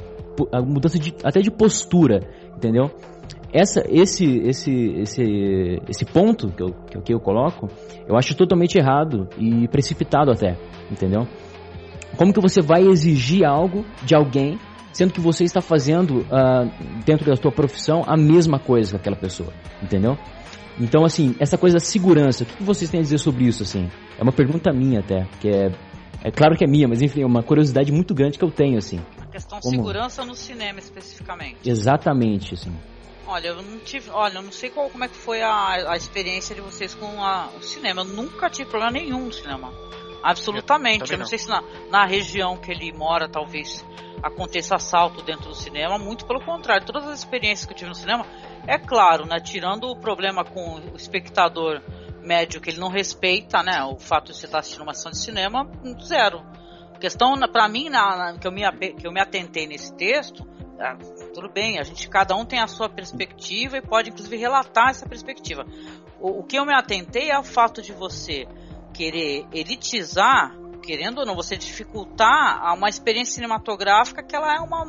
alguma 0.53 0.73
mudança 0.75 0.97
de, 0.97 1.13
até 1.23 1.41
de 1.41 1.51
postura, 1.51 2.21
entendeu? 2.55 2.89
essa, 3.51 3.83
esse, 3.89 4.25
esse, 4.39 4.71
esse, 4.71 5.81
esse 5.89 6.05
ponto 6.05 6.49
que 6.49 6.63
eu, 6.63 6.67
que, 6.89 6.97
eu, 6.97 7.01
que 7.01 7.13
eu 7.13 7.19
coloco, 7.19 7.67
eu 8.07 8.15
acho 8.15 8.35
totalmente 8.35 8.77
errado 8.77 9.27
e 9.37 9.67
precipitado 9.67 10.31
até, 10.31 10.57
entendeu? 10.89 11.27
Como 12.15 12.33
que 12.33 12.39
você 12.39 12.61
vai 12.61 12.83
exigir 12.83 13.45
algo 13.45 13.85
de 14.03 14.15
alguém, 14.15 14.57
sendo 14.93 15.11
que 15.11 15.19
você 15.19 15.43
está 15.43 15.61
fazendo 15.61 16.19
uh, 16.21 16.69
dentro 17.05 17.25
da 17.25 17.35
sua 17.35 17.51
profissão 17.51 18.03
a 18.07 18.15
mesma 18.15 18.57
coisa 18.57 18.91
que 18.91 18.95
aquela 18.97 19.17
pessoa, 19.17 19.51
entendeu? 19.81 20.17
Então, 20.79 21.03
assim, 21.03 21.35
essa 21.39 21.57
coisa 21.57 21.75
da 21.75 21.79
segurança, 21.79 22.43
o 22.43 22.45
que 22.45 22.63
vocês 22.63 22.89
têm 22.89 22.99
a 22.99 23.03
dizer 23.03 23.17
sobre 23.17 23.45
isso, 23.45 23.63
assim? 23.63 23.89
É 24.17 24.23
uma 24.23 24.31
pergunta 24.31 24.71
minha 24.71 24.99
até, 24.99 25.27
que 25.39 25.49
é, 25.49 25.71
é 26.23 26.31
claro 26.31 26.55
que 26.55 26.63
é 26.63 26.67
minha, 26.67 26.87
mas 26.87 27.01
enfim, 27.01 27.23
é 27.23 27.25
uma 27.25 27.41
curiosidade 27.41 27.91
muito 27.91 28.13
grande 28.13 28.37
que 28.37 28.45
eu 28.45 28.51
tenho, 28.51 28.77
assim. 28.77 28.99
A 29.19 29.25
questão 29.25 29.59
Como... 29.59 29.75
segurança 29.75 30.23
no 30.23 30.35
cinema, 30.35 30.79
especificamente. 30.79 31.67
Exatamente, 31.67 32.53
assim. 32.53 32.71
Olha, 33.27 33.47
eu 33.47 33.61
não 33.61 33.79
tive. 33.79 34.09
Olha, 34.09 34.37
eu 34.37 34.41
não 34.41 34.53
sei 34.53 34.69
qual, 34.69 34.89
como 34.89 35.03
é 35.03 35.07
que 35.09 35.17
foi 35.17 35.41
a, 35.41 35.91
a 35.91 35.97
experiência 35.97 36.55
de 36.55 36.61
vocês 36.61 36.95
com 36.95 37.21
a, 37.21 37.49
o 37.57 37.61
cinema. 37.61 38.01
Eu 38.01 38.05
nunca 38.05 38.49
tive 38.49 38.69
problema 38.69 38.93
nenhum 38.93 39.25
no 39.25 39.33
cinema. 39.33 39.73
Absolutamente. 40.23 41.11
Eu, 41.11 41.15
eu 41.15 41.17
não, 41.17 41.23
não, 41.23 41.27
sei 41.27 41.37
se 41.37 41.49
na, 41.49 41.61
na 41.91 42.05
região 42.05 42.55
que 42.55 42.71
ele 42.71 42.93
mora, 42.93 43.27
talvez 43.27 43.85
aconteça 44.23 44.75
assalto 44.75 45.21
dentro 45.23 45.49
do 45.49 45.55
cinema. 45.55 45.99
Muito 45.99 46.25
pelo 46.25 46.39
contrário. 46.39 46.85
Todas 46.85 47.05
as 47.05 47.19
experiências 47.19 47.65
que 47.65 47.73
eu 47.73 47.77
tive 47.77 47.89
no 47.89 47.95
cinema, 47.95 48.25
é 48.67 48.77
claro, 48.77 49.25
né? 49.25 49.39
Tirando 49.39 49.85
o 49.85 49.95
problema 49.95 50.43
com 50.43 50.75
o 50.75 50.95
espectador 50.95 51.81
médio 52.21 52.59
que 52.59 52.69
ele 52.69 52.79
não 52.79 52.89
respeita, 52.89 53.63
né? 53.63 53.83
O 53.83 53.97
fato 53.97 54.31
de 54.31 54.37
você 54.37 54.45
estar 54.45 54.59
assistindo 54.59 54.81
uma 54.81 54.91
ação 54.91 55.11
de 55.11 55.17
cinema, 55.17 55.67
zero. 56.03 56.45
A 56.93 56.99
questão, 56.99 57.33
para 57.51 57.67
mim, 57.67 57.89
na, 57.89 58.33
na, 58.33 58.37
que, 58.37 58.47
eu 58.47 58.51
me, 58.51 58.61
que 58.93 59.07
eu 59.07 59.11
me 59.11 59.21
atentei 59.21 59.65
nesse 59.65 59.95
texto 59.95 60.45
ah, 60.79 60.95
tudo 61.33 61.49
bem, 61.49 61.79
a 61.79 61.83
gente 61.83 62.07
cada 62.07 62.35
um 62.35 62.45
tem 62.45 62.59
a 62.59 62.67
sua 62.67 62.87
perspectiva 62.87 63.77
e 63.77 63.81
pode 63.81 64.09
inclusive 64.09 64.37
relatar 64.37 64.89
essa 64.89 65.07
perspectiva. 65.07 65.65
O, 66.19 66.41
o 66.41 66.43
que 66.43 66.57
eu 66.57 66.65
me 66.65 66.73
atentei 66.73 67.31
é 67.31 67.39
o 67.39 67.43
fato 67.43 67.81
de 67.81 67.91
você 67.91 68.47
querer 68.93 69.45
elitizar, 69.51 70.55
querendo 70.87 71.17
ou 71.19 71.25
não, 71.25 71.35
você 71.35 71.57
dificultar 71.57 72.73
uma 72.73 72.87
experiência 72.87 73.35
cinematográfica 73.35 74.23
que 74.23 74.33
ela 74.33 74.55
é 74.55 74.59
uma, 74.61 74.83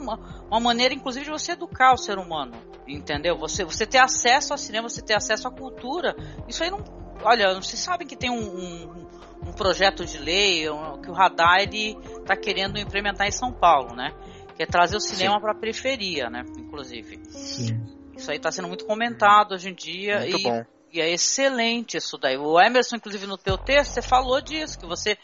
uma 0.47 0.61
maneira, 0.61 0.95
inclusive, 0.95 1.25
de 1.25 1.31
você 1.33 1.53
educar 1.53 1.93
o 1.93 1.99
ser 1.99 2.19
humano. 2.19 2.57
Entendeu? 2.87 3.37
Você, 3.37 3.65
você 3.65 3.85
ter 3.85 3.99
acesso 3.99 4.53
ao 4.53 4.59
cinema, 4.59 4.89
você 4.89 5.03
ter 5.03 5.15
acesso 5.15 5.49
à 5.49 5.51
cultura. 5.51 6.15
Isso 6.47 6.63
aí 6.63 6.71
não. 6.71 6.85
Olha, 7.25 7.53
vocês 7.55 7.81
sabem 7.81 8.07
que 8.07 8.15
tem 8.15 8.31
um, 8.31 8.39
um, 8.39 9.07
um 9.49 9.53
projeto 9.53 10.07
de 10.07 10.19
lei 10.19 10.71
um, 10.71 11.03
que 11.03 11.11
o 11.11 11.13
Radar 11.13 11.59
está 11.69 12.37
querendo 12.37 12.79
implementar 12.79 13.27
em 13.27 13.33
São 13.33 13.53
Paulo, 13.53 13.93
né? 13.97 14.15
que 14.55 14.63
é 14.63 14.67
trazer 14.67 14.97
o 14.97 15.01
cinema 15.01 15.41
para 15.41 15.53
a 15.53 15.55
periferia, 15.55 16.29
né? 16.29 16.45
Inclusive. 16.59 17.21
Sim. 17.29 17.81
Isso 18.17 18.31
aí 18.31 18.37
está 18.37 18.51
sendo 18.51 18.67
muito 18.67 18.85
comentado 18.85 19.53
hoje 19.53 19.71
em 19.71 19.75
dia 19.75 20.19
muito 20.19 20.39
e, 20.39 20.43
bom. 20.43 20.65
e 20.93 21.01
é 21.01 21.11
excelente 21.13 21.97
isso 21.97 22.19
daí. 22.19 22.37
O 22.37 22.61
Emerson, 22.61 22.97
inclusive, 22.97 23.25
no 23.27 23.39
teu 23.39 23.57
texto, 23.57 23.93
você 23.93 24.03
falou 24.03 24.41
disso, 24.41 24.77
que 24.77 24.85
você 24.85 25.17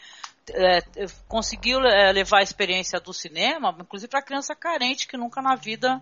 é, 0.51 0.79
conseguiu 1.27 1.79
é, 1.79 2.11
levar 2.11 2.39
a 2.39 2.43
experiência 2.43 2.99
do 2.99 3.13
cinema, 3.13 3.75
inclusive 3.79 4.09
para 4.09 4.21
criança 4.21 4.55
carente 4.55 5.07
que 5.07 5.17
nunca 5.17 5.41
na 5.41 5.55
vida 5.55 6.01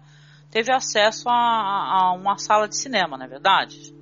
teve 0.52 0.72
acesso 0.72 1.30
a, 1.30 1.34
a 1.34 2.14
uma 2.14 2.38
sala 2.38 2.68
de 2.68 2.78
cinema, 2.78 3.18
não 3.18 3.26
é 3.26 3.30
verdade? 3.30 3.94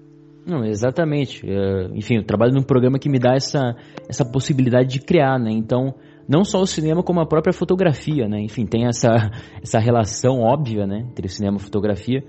Não, 0.46 0.66
exatamente. 0.66 1.46
É, 1.48 1.86
enfim, 1.94 2.16
eu 2.16 2.26
trabalho 2.26 2.54
num 2.54 2.64
programa 2.64 3.00
que 3.00 3.10
me 3.10 3.20
dá 3.20 3.36
essa, 3.36 3.76
essa 4.10 4.26
possibilidade 4.26 4.90
de 4.90 5.00
criar, 5.00 5.40
né? 5.40 5.52
Então, 5.52 5.94
não 6.28 6.44
só 6.44 6.60
o 6.60 6.68
cinema 6.68 7.04
como 7.04 7.20
a 7.20 7.26
própria 7.26 7.54
fotografia, 7.54 8.28
né? 8.28 8.42
Enfim, 8.42 8.66
tem 8.66 8.88
essa, 8.88 9.32
essa 9.62 9.80
relação 9.80 10.40
óbvia, 10.40 10.88
né, 10.88 11.06
entre 11.10 11.28
cinema 11.28 11.58
e 11.58 11.62
fotografia. 11.62 12.24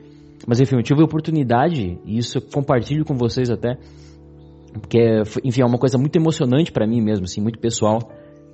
Mas 0.47 0.61
enfim, 0.61 0.77
eu 0.77 0.83
tive 0.83 1.01
a 1.01 1.05
oportunidade, 1.05 1.99
e 2.05 2.19
isso 2.19 2.39
eu 2.39 2.43
compartilho 2.43 3.05
com 3.05 3.15
vocês 3.15 3.49
até, 3.49 3.79
porque, 4.81 5.23
enfim, 5.45 5.63
é 5.63 5.67
uma 5.67 5.79
coisa 5.79 5.99
muito 5.99 6.17
emocionante 6.17 6.73
para 6.73 6.87
mim 6.87 7.01
mesmo, 7.01 7.25
assim, 7.25 7.41
muito 7.41 7.59
pessoal, 7.59 7.99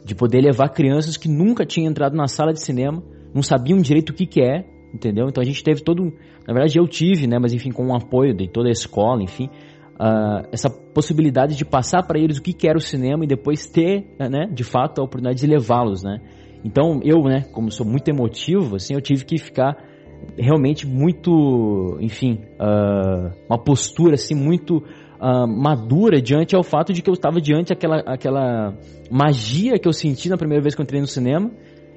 de 0.04 0.14
poder 0.14 0.40
levar 0.40 0.68
crianças 0.70 1.16
que 1.16 1.28
nunca 1.28 1.64
tinham 1.64 1.90
entrado 1.90 2.16
na 2.16 2.26
sala 2.26 2.52
de 2.52 2.62
cinema, 2.62 3.02
não 3.34 3.42
sabiam 3.42 3.78
direito 3.78 4.10
o 4.10 4.14
que 4.14 4.26
que 4.26 4.40
é, 4.42 4.64
entendeu? 4.92 5.28
Então 5.28 5.42
a 5.42 5.44
gente 5.44 5.62
teve 5.62 5.82
todo, 5.82 6.02
na 6.46 6.54
verdade 6.54 6.78
eu 6.78 6.86
tive, 6.88 7.26
né, 7.26 7.38
mas 7.38 7.52
enfim, 7.52 7.70
com 7.70 7.86
o 7.88 7.94
apoio 7.94 8.34
de 8.34 8.48
toda 8.48 8.68
a 8.68 8.72
escola, 8.72 9.22
enfim, 9.22 9.50
uh, 9.94 10.48
essa 10.50 10.70
possibilidade 10.70 11.56
de 11.56 11.64
passar 11.64 12.02
para 12.04 12.18
eles 12.18 12.38
o 12.38 12.42
que, 12.42 12.52
que 12.52 12.68
era 12.68 12.78
o 12.78 12.80
cinema 12.80 13.24
e 13.24 13.28
depois 13.28 13.66
ter, 13.66 14.06
né, 14.18 14.46
de 14.50 14.64
fato, 14.64 15.00
a 15.00 15.04
oportunidade 15.04 15.40
de 15.40 15.46
levá-los, 15.46 16.02
né? 16.02 16.20
Então 16.64 17.00
eu, 17.04 17.22
né, 17.22 17.44
como 17.52 17.70
sou 17.70 17.86
muito 17.86 18.08
emotivo, 18.08 18.76
assim, 18.76 18.94
eu 18.94 19.00
tive 19.00 19.24
que 19.24 19.38
ficar 19.38 19.76
realmente 20.36 20.86
muito, 20.86 21.96
enfim, 22.00 22.40
uh, 22.58 23.30
uma 23.48 23.58
postura 23.58 24.14
assim 24.14 24.34
muito 24.34 24.82
uh, 25.20 25.46
madura 25.46 26.20
diante 26.20 26.54
ao 26.54 26.62
fato 26.62 26.92
de 26.92 27.02
que 27.02 27.10
eu 27.10 27.14
estava 27.14 27.40
diante 27.40 27.72
aquela 27.72 28.00
aquela 28.00 28.74
magia 29.10 29.78
que 29.78 29.88
eu 29.88 29.92
senti 29.92 30.28
na 30.28 30.36
primeira 30.36 30.62
vez 30.62 30.74
que 30.74 30.80
eu 30.80 30.84
entrei 30.84 31.00
no 31.00 31.06
cinema 31.06 31.50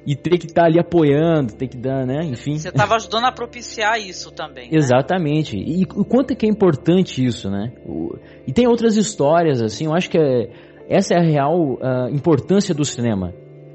e 0.06 0.16
ter 0.16 0.38
que 0.38 0.48
estar 0.48 0.62
tá 0.62 0.68
ali 0.68 0.80
apoiando, 0.80 1.54
ter 1.54 1.68
que 1.68 1.78
dar, 1.78 2.06
né, 2.06 2.22
enfim. 2.24 2.58
Você 2.58 2.70
estava 2.70 2.96
ajudando 2.96 3.26
a 3.26 3.32
propiciar 3.32 4.00
isso 4.00 4.32
também. 4.32 4.72
Né? 4.72 4.78
Exatamente. 4.78 5.56
E 5.56 5.84
o 5.96 6.04
quanto 6.04 6.32
é 6.32 6.36
que 6.36 6.46
é 6.46 6.50
importante 6.50 7.24
isso, 7.24 7.50
né? 7.50 7.72
O, 7.86 8.18
e 8.48 8.52
tem 8.52 8.68
outras 8.68 8.98
histórias, 8.98 9.62
assim, 9.62 9.86
eu 9.86 9.94
acho 9.94 10.10
que 10.10 10.18
é, 10.18 10.50
essa 10.90 11.14
é 11.14 11.18
a 11.18 11.24
real 11.24 11.74
uh, 11.74 12.10
importância 12.12 12.74
do 12.74 12.84
cinema, 12.84 13.34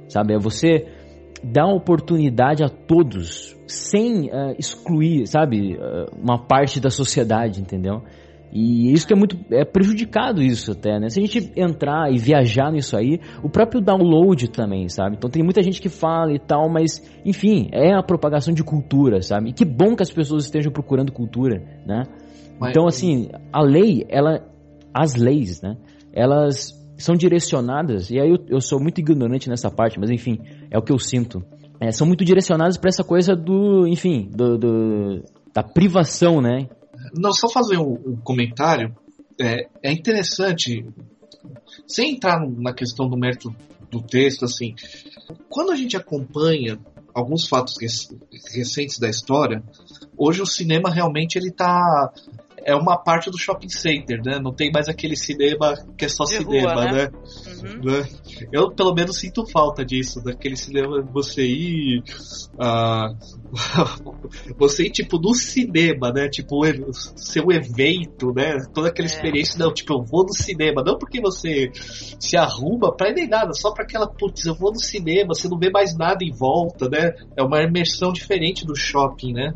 sabe? 0.09 0.35
É 0.35 0.38
você 0.38 0.87
dar 1.45 1.67
oportunidade 1.67 2.65
a 2.65 2.69
todos, 2.69 3.57
sem 3.67 4.26
uh, 4.26 4.55
excluir, 4.59 5.26
sabe, 5.26 5.76
uh, 5.76 6.11
uma 6.21 6.45
parte 6.45 6.81
da 6.81 6.91
sociedade, 6.91 7.61
entendeu? 7.61 8.03
E 8.59 8.91
isso 8.91 9.07
que 9.07 9.13
é 9.13 9.17
muito 9.17 9.37
é 9.51 9.67
prejudicado 9.67 10.43
isso 10.43 10.73
até, 10.73 10.99
né? 10.99 11.11
Se 11.11 11.21
a 11.21 11.23
gente 11.23 11.53
entrar 11.55 12.11
e 12.11 12.17
viajar 12.17 12.73
nisso 12.73 12.97
aí, 12.97 13.21
o 13.43 13.51
próprio 13.51 13.83
download 13.83 14.49
também, 14.49 14.89
sabe? 14.89 15.15
Então 15.15 15.29
tem 15.29 15.43
muita 15.43 15.63
gente 15.63 15.79
que 15.79 15.91
fala 15.91 16.33
e 16.33 16.39
tal, 16.39 16.67
mas 16.71 17.07
enfim, 17.23 17.69
é 17.71 17.93
a 17.93 18.03
propagação 18.03 18.55
de 18.55 18.65
cultura, 18.65 19.21
sabe? 19.21 19.51
E 19.51 19.53
que 19.53 19.67
bom 19.67 19.95
que 19.95 20.03
as 20.03 20.11
pessoas 20.11 20.45
estejam 20.45 20.73
procurando 20.73 21.13
cultura, 21.13 21.63
né? 21.85 22.05
Mas, 22.59 22.71
então 22.71 22.87
assim, 22.87 23.29
a 23.53 23.63
lei, 23.63 24.07
ela 24.09 24.43
as 24.95 25.17
leis, 25.17 25.61
né? 25.61 25.77
Elas 26.11 26.73
são 26.97 27.15
direcionadas, 27.15 28.09
e 28.11 28.19
aí 28.19 28.31
eu, 28.31 28.39
eu 28.49 28.61
sou 28.63 28.81
muito 28.81 28.99
ignorante 29.03 29.51
nessa 29.51 29.71
parte, 29.71 30.01
mas 30.01 30.09
enfim, 30.09 30.41
é 30.71 30.79
o 30.79 30.83
que 30.83 30.95
eu 30.95 30.99
sinto. 30.99 31.45
É, 31.79 31.93
são 31.93 32.07
muito 32.07 32.25
direcionadas 32.25 32.79
para 32.79 32.89
essa 32.89 33.05
coisa 33.05 33.37
do, 33.37 33.87
enfim, 33.87 34.31
do, 34.35 34.57
do, 34.57 35.23
da 35.53 35.63
privação, 35.63 36.41
né? 36.41 36.69
Não, 37.15 37.33
só 37.33 37.49
fazer 37.49 37.79
um, 37.79 37.93
um 37.93 38.17
comentário. 38.17 38.95
É, 39.41 39.69
é, 39.83 39.93
interessante, 39.93 40.87
sem 41.87 42.15
entrar 42.15 42.41
na 42.41 42.73
questão 42.73 43.09
do 43.09 43.19
mérito 43.19 43.55
do 43.91 44.01
texto, 44.01 44.45
assim, 44.45 44.75
quando 45.49 45.73
a 45.73 45.77
gente 45.77 45.97
acompanha 45.97 46.79
alguns 47.15 47.47
fatos 47.47 47.77
recentes 48.55 48.99
da 48.99 49.09
história, 49.09 49.63
hoje 50.17 50.41
o 50.41 50.47
cinema 50.47 50.91
realmente 50.91 51.37
ele 51.37 51.51
tá 51.51 52.13
é 52.67 52.75
uma 52.75 52.99
parte 52.99 53.31
do 53.31 53.39
shopping 53.39 53.69
center, 53.69 54.21
né? 54.25 54.41
Não 54.41 54.53
tem 54.53 54.73
mais 54.73 54.89
aquele 54.89 55.17
cinema 55.17 55.75
que 55.97 56.05
é 56.05 56.09
só 56.09 56.25
de 56.25 56.39
cinema, 56.39 56.75
rua, 56.75 56.85
né? 56.85 56.93
né? 56.93 57.11
Uhum. 57.63 57.81
né? 57.85 58.09
Eu 58.53 58.71
pelo 58.71 58.95
menos 58.95 59.19
sinto 59.19 59.47
falta 59.47 59.85
disso, 59.85 60.23
daquele 60.23 60.57
cinema 60.57 61.03
você 61.03 61.45
ir. 61.45 62.03
Uh, 62.55 63.17
você 64.59 64.85
ir 64.85 64.91
tipo 64.91 65.19
no 65.19 65.35
cinema, 65.35 66.13
né? 66.13 66.29
Tipo, 66.29 66.63
seu 67.17 67.51
evento, 67.51 68.33
né? 68.33 68.59
Toda 68.75 68.89
aquela 68.89 69.09
é. 69.09 69.11
experiência, 69.11 69.59
não, 69.59 69.73
tipo, 69.73 69.95
eu 69.95 70.05
vou 70.05 70.25
no 70.25 70.33
cinema, 70.33 70.83
não 70.85 70.99
porque 70.99 71.21
você 71.21 71.71
se 72.19 72.37
arruma 72.37 72.95
pra 72.95 73.11
ir 73.11 73.15
nem 73.15 73.29
nada, 73.29 73.53
só 73.53 73.73
pra 73.73 73.85
aquela, 73.85 74.07
putz, 74.07 74.47
eu 74.47 74.55
vou 74.55 74.73
no 74.73 74.81
cinema, 74.81 75.35
você 75.35 75.49
não 75.49 75.59
vê 75.59 75.71
mais 75.71 75.97
nada 75.97 76.25
em 76.25 76.33
volta, 76.33 76.89
né? 76.89 77.15
É 77.37 77.43
uma 77.43 77.63
imersão 77.63 78.13
diferente 78.13 78.65
do 78.65 78.75
shopping, 78.75 79.33
né? 79.33 79.55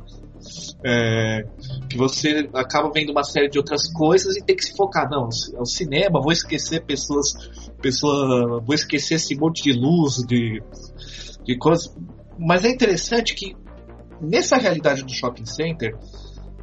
É, 0.82 1.44
que 1.88 1.96
você 1.96 2.48
acaba 2.54 2.90
vendo 2.90 3.10
uma 3.10 3.22
série 3.22 3.48
de 3.48 3.58
outras 3.58 3.92
coisas 3.92 4.36
e 4.36 4.42
tem 4.42 4.56
que 4.56 4.64
se 4.64 4.74
focar. 4.74 5.08
Não, 5.10 5.28
é 5.54 5.60
o 5.60 5.66
cinema, 5.66 6.20
vou 6.20 6.32
esquecer 6.32 6.84
pessoas, 6.84 7.34
pessoa, 7.80 8.60
vou 8.60 8.74
esquecer 8.74 9.14
esse 9.14 9.34
monte 9.34 9.62
de 9.62 9.72
luz, 9.72 10.16
de, 10.26 10.62
de 11.44 11.58
coisas. 11.58 11.94
Mas 12.38 12.64
é 12.64 12.70
interessante 12.70 13.34
que 13.34 13.54
nessa 14.20 14.56
realidade 14.56 15.02
do 15.02 15.12
shopping 15.12 15.46
center, 15.46 15.96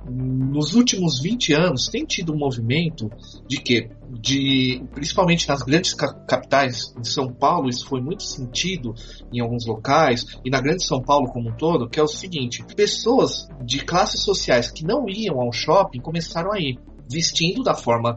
nos 0.10 0.74
últimos 0.74 1.20
20 1.20 1.54
anos 1.54 1.88
tem 1.88 2.06
tido 2.06 2.34
um 2.34 2.38
movimento 2.38 3.10
de 3.46 3.58
que, 3.58 3.90
de, 4.10 4.82
principalmente 4.94 5.48
nas 5.50 5.62
grandes 5.62 5.94
capitais, 5.94 6.94
em 6.98 7.04
São 7.04 7.32
Paulo, 7.34 7.70
isso 7.70 7.86
foi 7.86 8.00
muito 8.00 8.24
sentido 8.24 8.94
em 9.34 9.42
alguns 9.42 9.66
locais, 9.66 10.26
e 10.46 10.50
na 10.50 10.62
grande 10.62 10.86
São 10.86 11.02
Paulo 11.02 11.30
como 11.32 11.50
um 11.50 11.58
todo, 11.58 11.90
que 11.90 12.00
é 12.00 12.04
o 12.04 12.08
seguinte: 12.08 12.64
pessoas 12.76 13.48
de 13.64 13.84
classes 13.84 14.24
sociais 14.24 14.72
que 14.72 14.86
não 14.86 15.10
iam 15.10 15.42
ao 15.42 15.52
shopping 15.52 16.00
começaram 16.00 16.54
a 16.54 16.60
ir, 16.60 16.80
vestindo 17.10 17.64
da 17.64 17.74
forma 17.74 18.16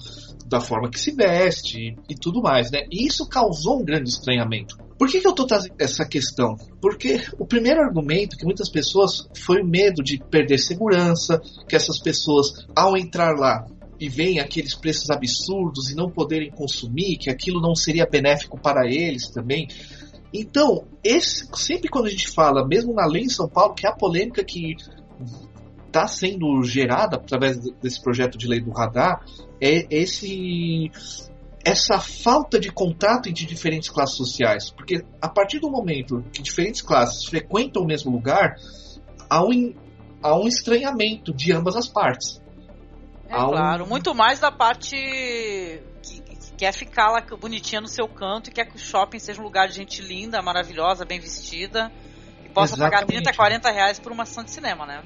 da 0.51 0.61
forma 0.61 0.91
que 0.91 0.99
se 0.99 1.13
veste 1.13 1.97
e 2.09 2.15
tudo 2.17 2.43
mais, 2.43 2.73
né? 2.73 2.85
E 2.91 3.07
isso 3.07 3.27
causou 3.29 3.81
um 3.81 3.85
grande 3.85 4.11
estranhamento. 4.11 4.77
Por 4.99 5.09
que, 5.09 5.21
que 5.21 5.27
eu 5.27 5.31
estou 5.31 5.47
trazendo 5.47 5.77
essa 5.79 6.05
questão? 6.05 6.57
Porque 6.83 7.23
o 7.39 7.47
primeiro 7.47 7.81
argumento 7.81 8.37
que 8.37 8.45
muitas 8.45 8.69
pessoas 8.69 9.29
foi 9.35 9.63
o 9.63 9.67
medo 9.67 10.03
de 10.03 10.19
perder 10.19 10.59
segurança, 10.59 11.41
que 11.69 11.77
essas 11.77 12.01
pessoas, 12.01 12.67
ao 12.77 12.97
entrar 12.97 13.35
lá, 13.39 13.65
e 13.99 14.09
veem 14.09 14.41
aqueles 14.41 14.75
preços 14.75 15.09
absurdos 15.09 15.89
e 15.91 15.95
não 15.95 16.11
poderem 16.11 16.51
consumir, 16.51 17.17
que 17.17 17.31
aquilo 17.31 17.61
não 17.61 17.75
seria 17.75 18.07
benéfico 18.07 18.61
para 18.61 18.87
eles 18.87 19.31
também. 19.31 19.69
Então, 20.35 20.85
esse, 21.05 21.49
sempre 21.55 21.89
quando 21.89 22.07
a 22.07 22.11
gente 22.11 22.29
fala, 22.29 22.67
mesmo 22.67 22.93
na 22.93 23.07
lei 23.07 23.23
em 23.23 23.29
São 23.29 23.49
Paulo, 23.49 23.75
que 23.75 23.87
é 23.87 23.91
a 23.91 23.95
polêmica 23.95 24.43
que 24.45 24.75
está 25.91 26.07
sendo 26.07 26.63
gerada 26.63 27.17
através 27.17 27.59
desse 27.83 28.01
projeto 28.01 28.39
de 28.39 28.47
lei 28.47 28.61
do 28.61 28.71
radar, 28.71 29.25
é 29.61 29.87
esse 29.91 30.91
essa 31.63 31.99
falta 31.99 32.59
de 32.59 32.73
contato 32.73 33.29
entre 33.29 33.45
diferentes 33.45 33.91
classes 33.91 34.17
sociais. 34.17 34.71
Porque 34.71 35.05
a 35.21 35.29
partir 35.29 35.59
do 35.59 35.71
momento 35.71 36.25
que 36.33 36.43
diferentes 36.43 36.81
classes 36.81 37.27
frequentam 37.27 37.83
o 37.83 37.87
mesmo 37.87 38.11
lugar, 38.11 38.57
há 39.29 39.45
um, 39.45 39.75
há 40.23 40.35
um 40.39 40.49
estranhamento 40.49 41.35
de 41.35 41.53
ambas 41.53 41.77
as 41.77 41.87
partes. 41.87 42.41
É 43.29 43.35
há 43.35 43.45
claro, 43.45 43.85
um... 43.85 43.89
muito 43.89 44.15
mais 44.15 44.41
da 44.41 44.51
parte 44.51 44.97
que, 46.03 46.23
que, 46.23 46.53
quer 46.57 46.73
ficar 46.73 47.11
lá 47.11 47.21
bonitinha 47.39 47.81
no 47.81 47.89
seu 47.89 48.09
canto 48.09 48.49
e 48.49 48.53
quer 48.53 48.65
que 48.65 48.77
o 48.77 48.79
shopping 48.79 49.19
seja 49.19 49.41
um 49.41 49.45
lugar 49.45 49.69
de 49.69 49.75
gente 49.75 50.01
linda, 50.01 50.41
maravilhosa, 50.41 51.05
bem 51.05 51.21
vestida. 51.21 51.93
E 52.43 52.49
possa 52.49 52.75
Exatamente. 52.75 52.93
pagar 52.93 53.07
30, 53.07 53.33
40 53.35 53.71
reais 53.71 53.99
por 53.99 54.13
uma 54.13 54.25
sessão 54.25 54.45
de 54.45 54.51
cinema, 54.51 54.87
né? 54.87 55.03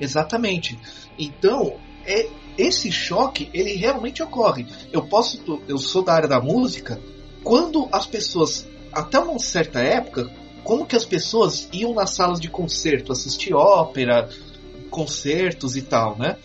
Exatamente. 0.00 0.78
Então, 1.18 1.76
é, 2.04 2.28
esse 2.56 2.90
choque 2.90 3.50
ele 3.52 3.74
realmente 3.74 4.22
ocorre. 4.22 4.66
Eu 4.92 5.02
posso, 5.02 5.40
eu 5.68 5.78
sou 5.78 6.02
da 6.02 6.14
área 6.14 6.28
da 6.28 6.40
música. 6.40 7.00
Quando 7.42 7.88
as 7.92 8.06
pessoas, 8.06 8.68
até 8.92 9.18
uma 9.18 9.38
certa 9.38 9.80
época, 9.80 10.30
como 10.62 10.86
que 10.86 10.96
as 10.96 11.04
pessoas 11.04 11.68
iam 11.72 11.94
nas 11.94 12.14
salas 12.14 12.40
de 12.40 12.48
concerto 12.48 13.12
assistir 13.12 13.54
ópera, 13.54 14.28
concertos 14.90 15.76
e 15.76 15.82
tal, 15.82 16.16
né? 16.18 16.36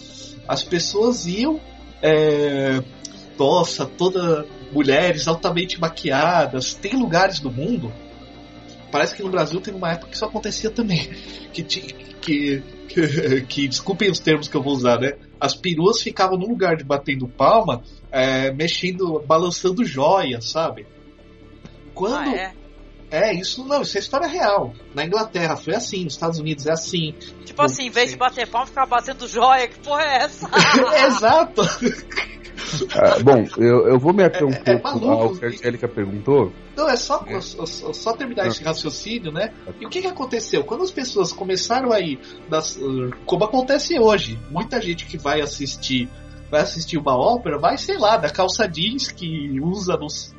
As 0.47 0.63
pessoas 0.63 1.25
iam, 1.27 1.60
é, 2.01 2.81
nossa, 3.38 3.86
toda 3.86 4.45
mulheres 4.71 5.27
altamente 5.27 5.79
maquiadas. 5.79 6.73
Tem 6.73 6.93
lugares 6.93 7.39
do 7.39 7.51
mundo. 7.51 7.93
Parece 8.91 9.15
que 9.15 9.21
no 9.21 9.29
Brasil 9.29 9.60
tem 9.60 9.73
uma 9.73 9.91
época 9.91 10.07
que 10.07 10.15
isso 10.15 10.25
acontecia 10.25 10.71
também, 10.71 11.10
que, 11.51 11.63
que 11.63 12.63
que, 13.47 13.67
desculpem 13.67 14.10
os 14.10 14.19
termos 14.19 14.47
que 14.47 14.56
eu 14.56 14.63
vou 14.63 14.73
usar, 14.73 15.00
né? 15.00 15.13
As 15.39 15.56
peruas 15.56 16.02
ficavam 16.02 16.38
no 16.38 16.47
lugar 16.47 16.76
de 16.76 16.84
batendo 16.84 17.28
palma, 17.28 17.84
é, 18.12 18.52
mexendo, 18.52 19.19
balançando 19.26 19.86
joias, 19.86 20.50
sabe? 20.50 20.88
Quando. 21.93 22.30
Ah, 22.30 22.36
é? 22.36 22.54
É, 23.10 23.34
isso 23.34 23.63
não, 23.65 23.84
isso 23.84 23.97
é 23.97 24.02
história 24.02 24.28
real. 24.28 24.73
Na 24.93 25.06
Inglaterra 25.06 25.56
foi 25.56 25.73
assim, 25.73 26.04
nos 26.04 26.13
Estados 26.13 26.39
Unidos 26.39 26.67
é 26.67 26.73
assim. 26.73 27.13
Tipo 27.45 27.62
assim, 27.62 27.86
em 27.86 27.89
vez 27.89 28.12
de 28.12 28.17
bater 28.17 28.45
palma, 28.47 28.67
ficava 28.67 28.88
batendo 28.88 29.28
joia, 29.28 29.67
que 29.67 29.80
porra 29.80 30.04
é 30.04 30.23
essa? 30.23 30.50
Exato! 31.08 31.62
Ah, 32.93 33.19
bom, 33.23 33.45
eu, 33.58 33.88
eu 33.88 33.99
vou 33.99 34.13
me 34.13 34.23
ater 34.23 34.45
um 34.45 34.51
é, 34.51 34.62
é 34.65 34.77
pouco 34.77 35.06
é 35.06 35.10
ao 35.10 35.36
que 35.36 35.45
a 35.45 35.47
Angélica 35.47 35.88
perguntou. 35.88 36.51
Não, 36.75 36.89
é 36.89 36.95
só, 36.95 37.23
é. 37.27 37.39
Só, 37.41 37.65
só, 37.65 38.13
terminar 38.13 38.47
esse 38.47 38.63
raciocínio, 38.63 39.32
né? 39.32 39.53
E 39.80 39.86
o 39.86 39.89
que, 39.89 40.01
que 40.01 40.08
aconteceu? 40.08 40.63
Quando 40.63 40.84
as 40.84 40.91
pessoas 40.91 41.32
começaram 41.32 41.91
a 41.91 41.99
ir, 41.99 42.19
das, 42.49 42.80
como 43.25 43.43
acontece 43.43 43.99
hoje, 43.99 44.39
muita 44.49 44.82
gente 44.82 45.06
que 45.06 45.17
vai 45.17 45.41
assistir 45.41 46.10
vai 46.49 46.62
assistir 46.62 46.97
uma 46.97 47.15
ópera, 47.17 47.60
vai, 47.60 47.77
sei 47.77 47.97
lá, 47.97 48.15
da 48.17 48.30
calça 48.30 48.67
jeans 48.67 49.12
que 49.12 49.60
usa 49.60 49.97
nos. 49.97 50.34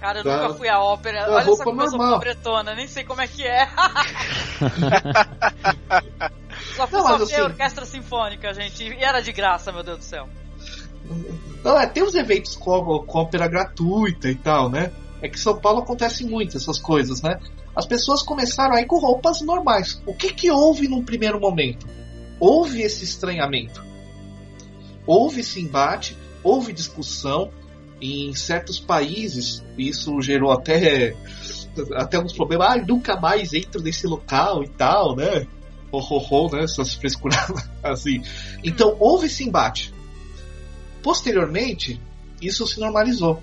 Cara, 0.00 0.20
eu 0.20 0.24
da, 0.24 0.42
nunca 0.42 0.54
fui 0.54 0.68
à 0.68 0.80
ópera. 0.80 1.26
Olha 1.28 1.50
essa 1.50 1.64
coisa 1.64 1.98
pobretona, 1.98 2.74
nem 2.74 2.86
sei 2.88 3.04
como 3.04 3.20
é 3.20 3.26
que 3.26 3.46
é. 3.46 3.68
só 6.74 6.86
fui 6.86 7.00
só 7.00 7.16
assim, 7.16 7.40
orquestra 7.40 7.84
sinfônica, 7.84 8.54
gente. 8.54 8.84
E 8.84 9.04
era 9.04 9.20
de 9.20 9.32
graça, 9.32 9.70
meu 9.72 9.82
Deus 9.82 9.98
do 9.98 10.04
céu. 10.04 10.26
Não, 11.64 11.78
é, 11.78 11.86
tem 11.86 12.02
os 12.02 12.14
eventos 12.14 12.56
com, 12.56 12.70
ópera 13.08 13.48
gratuita 13.48 14.30
e 14.30 14.34
tal, 14.34 14.70
né? 14.70 14.92
É 15.20 15.28
que 15.28 15.36
em 15.36 15.40
São 15.40 15.58
Paulo 15.58 15.80
acontece 15.80 16.24
muito 16.24 16.56
essas 16.56 16.78
coisas, 16.78 17.20
né? 17.20 17.38
As 17.74 17.86
pessoas 17.86 18.22
começaram 18.22 18.74
aí 18.74 18.86
com 18.86 18.98
roupas 18.98 19.40
normais. 19.42 20.02
O 20.06 20.14
que 20.14 20.32
que 20.32 20.50
houve 20.50 20.88
num 20.88 21.04
primeiro 21.04 21.38
momento? 21.38 21.86
Houve 22.38 22.82
esse 22.82 23.04
estranhamento. 23.04 23.84
Houve 25.06 25.40
esse 25.40 25.60
embate, 25.60 26.16
houve 26.42 26.72
discussão. 26.72 27.50
Em 28.02 28.32
certos 28.32 28.80
países, 28.80 29.62
isso 29.76 30.22
gerou 30.22 30.50
até, 30.50 31.14
até 31.96 32.18
uns 32.18 32.32
problemas. 32.32 32.68
Ah, 32.70 32.76
nunca 32.78 33.20
mais 33.20 33.52
entro 33.52 33.82
nesse 33.82 34.06
local 34.06 34.64
e 34.64 34.68
tal, 34.68 35.14
né? 35.14 35.46
Ho, 35.92 35.98
ho, 35.98 36.18
ho, 36.18 36.50
né? 36.50 36.64
Essas 36.64 36.94
frescuradas 36.94 37.68
assim. 37.84 38.22
Então, 38.64 38.96
houve 38.98 39.26
esse 39.26 39.44
embate. 39.44 39.92
Posteriormente, 41.02 42.00
isso 42.40 42.66
se 42.66 42.80
normalizou. 42.80 43.42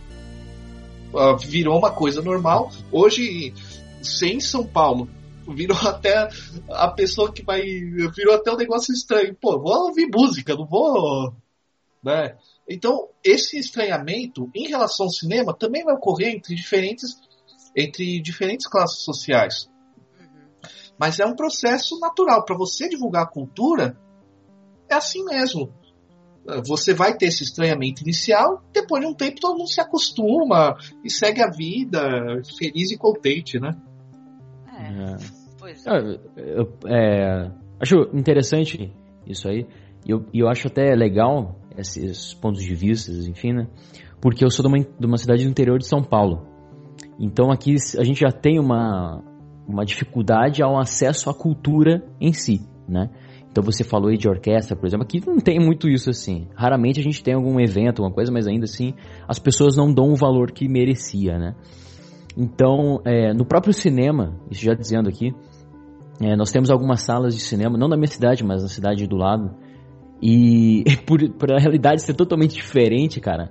Uh, 1.14 1.38
virou 1.38 1.78
uma 1.78 1.92
coisa 1.92 2.22
normal. 2.22 2.72
Hoje, 2.92 3.54
sem 4.02 4.40
São 4.40 4.66
Paulo, 4.66 5.10
virou 5.48 5.78
até 5.88 6.30
a 6.70 6.90
pessoa 6.90 7.32
que 7.32 7.44
vai. 7.44 7.62
Virou 7.62 8.36
até 8.36 8.52
um 8.52 8.58
negócio 8.58 8.94
estranho. 8.94 9.36
Pô, 9.36 9.60
vou 9.60 9.88
ouvir 9.88 10.08
música, 10.08 10.56
não 10.56 10.66
vou. 10.66 11.34
Né? 12.04 12.38
Então, 12.68 13.10
esse 13.24 13.58
estranhamento 13.58 14.50
em 14.54 14.68
relação 14.68 15.08
ao 15.08 15.12
cinema 15.12 15.54
também 15.54 15.84
vai 15.84 15.96
ocorrer 15.96 16.36
entre 16.36 16.54
diferentes, 16.54 17.20
entre 17.76 18.22
diferentes 18.22 18.68
classes 18.68 19.04
sociais. 19.04 19.70
Mas 21.00 21.20
é 21.20 21.26
um 21.26 21.36
processo 21.36 22.00
natural. 22.00 22.44
Para 22.44 22.58
você 22.58 22.90
divulgar 22.90 23.24
a 23.24 23.30
cultura, 23.30 24.00
é 24.90 24.96
assim 24.96 25.24
mesmo 25.24 25.74
você 26.66 26.94
vai 26.94 27.16
ter 27.16 27.28
esse 27.28 27.44
estranhamento 27.44 28.02
inicial, 28.02 28.64
depois 28.74 29.04
de 29.04 29.10
um 29.10 29.14
tempo 29.14 29.40
todo 29.40 29.58
mundo 29.58 29.70
se 29.70 29.82
acostuma 29.82 30.78
e 31.04 31.10
segue 31.10 31.42
a 31.42 31.50
vida 31.50 32.42
feliz 32.58 32.92
e 32.92 32.98
contente, 32.98 33.60
né? 33.60 33.72
É, 34.74 35.14
é. 35.14 35.18
pois 35.60 35.86
é. 35.86 35.90
Eu, 35.90 36.20
eu, 36.38 36.78
é, 36.88 37.52
acho 37.80 37.96
interessante 38.14 38.94
isso 39.26 39.48
aí, 39.50 39.66
e 40.06 40.12
eu, 40.12 40.26
eu 40.34 40.48
acho 40.48 40.68
até 40.68 40.96
legal 40.96 41.60
esses 41.78 42.34
pontos 42.34 42.64
de 42.64 42.74
vista, 42.74 43.12
enfim, 43.12 43.54
né? 43.54 43.68
Porque 44.22 44.44
eu 44.44 44.50
sou 44.50 44.64
de 44.64 44.70
uma, 44.70 44.80
de 44.80 45.06
uma 45.06 45.18
cidade 45.18 45.44
do 45.44 45.50
interior 45.50 45.78
de 45.78 45.86
São 45.86 46.02
Paulo. 46.02 46.48
Então 47.20 47.52
aqui 47.52 47.76
a 47.98 48.04
gente 48.04 48.22
já 48.22 48.32
tem 48.32 48.60
uma, 48.60 49.22
uma 49.68 49.86
dificuldade 49.86 50.64
ao 50.64 50.80
acesso 50.80 51.30
à 51.30 51.34
cultura 51.34 52.04
em 52.22 52.32
si, 52.32 52.62
né? 52.88 53.10
Então 53.58 53.66
você 53.66 53.84
falou 53.84 54.10
aí 54.10 54.18
de 54.18 54.30
orquestra, 54.30 54.76
por 54.76 54.86
exemplo, 54.86 55.04
aqui 55.04 55.20
não 55.26 55.40
tem 55.40 55.60
muito 55.60 55.90
isso 55.90 56.12
assim. 56.12 56.48
Raramente 56.56 57.00
a 57.00 57.04
gente 57.04 57.24
tem 57.24 57.34
algum 57.34 57.60
evento, 57.60 58.04
alguma 58.04 58.14
coisa, 58.14 58.32
mas 58.32 58.46
ainda 58.46 58.66
assim 58.66 58.94
as 59.28 59.40
pessoas 59.40 59.76
não 59.76 59.92
dão 59.92 60.12
o 60.12 60.16
valor 60.16 60.52
que 60.52 60.70
merecia, 60.70 61.40
né? 61.40 61.56
Então, 62.38 63.02
é, 63.04 63.34
no 63.34 63.44
próprio 63.44 63.74
cinema, 63.74 64.40
isso 64.52 64.64
já 64.64 64.76
dizendo 64.76 65.10
aqui, 65.10 65.34
é, 66.22 66.36
nós 66.36 66.52
temos 66.52 66.70
algumas 66.70 67.02
salas 67.02 67.34
de 67.34 67.42
cinema, 67.42 67.80
não 67.80 67.88
na 67.88 67.98
minha 67.98 68.06
cidade, 68.06 68.44
mas 68.44 68.62
na 68.62 68.70
cidade 68.70 69.08
do 69.08 69.16
lado, 69.16 69.50
e 70.22 70.84
por, 71.08 71.28
por 71.32 71.52
a 71.52 71.58
realidade 71.58 72.04
ser 72.04 72.14
totalmente 72.14 72.54
diferente, 72.54 73.20
cara. 73.20 73.50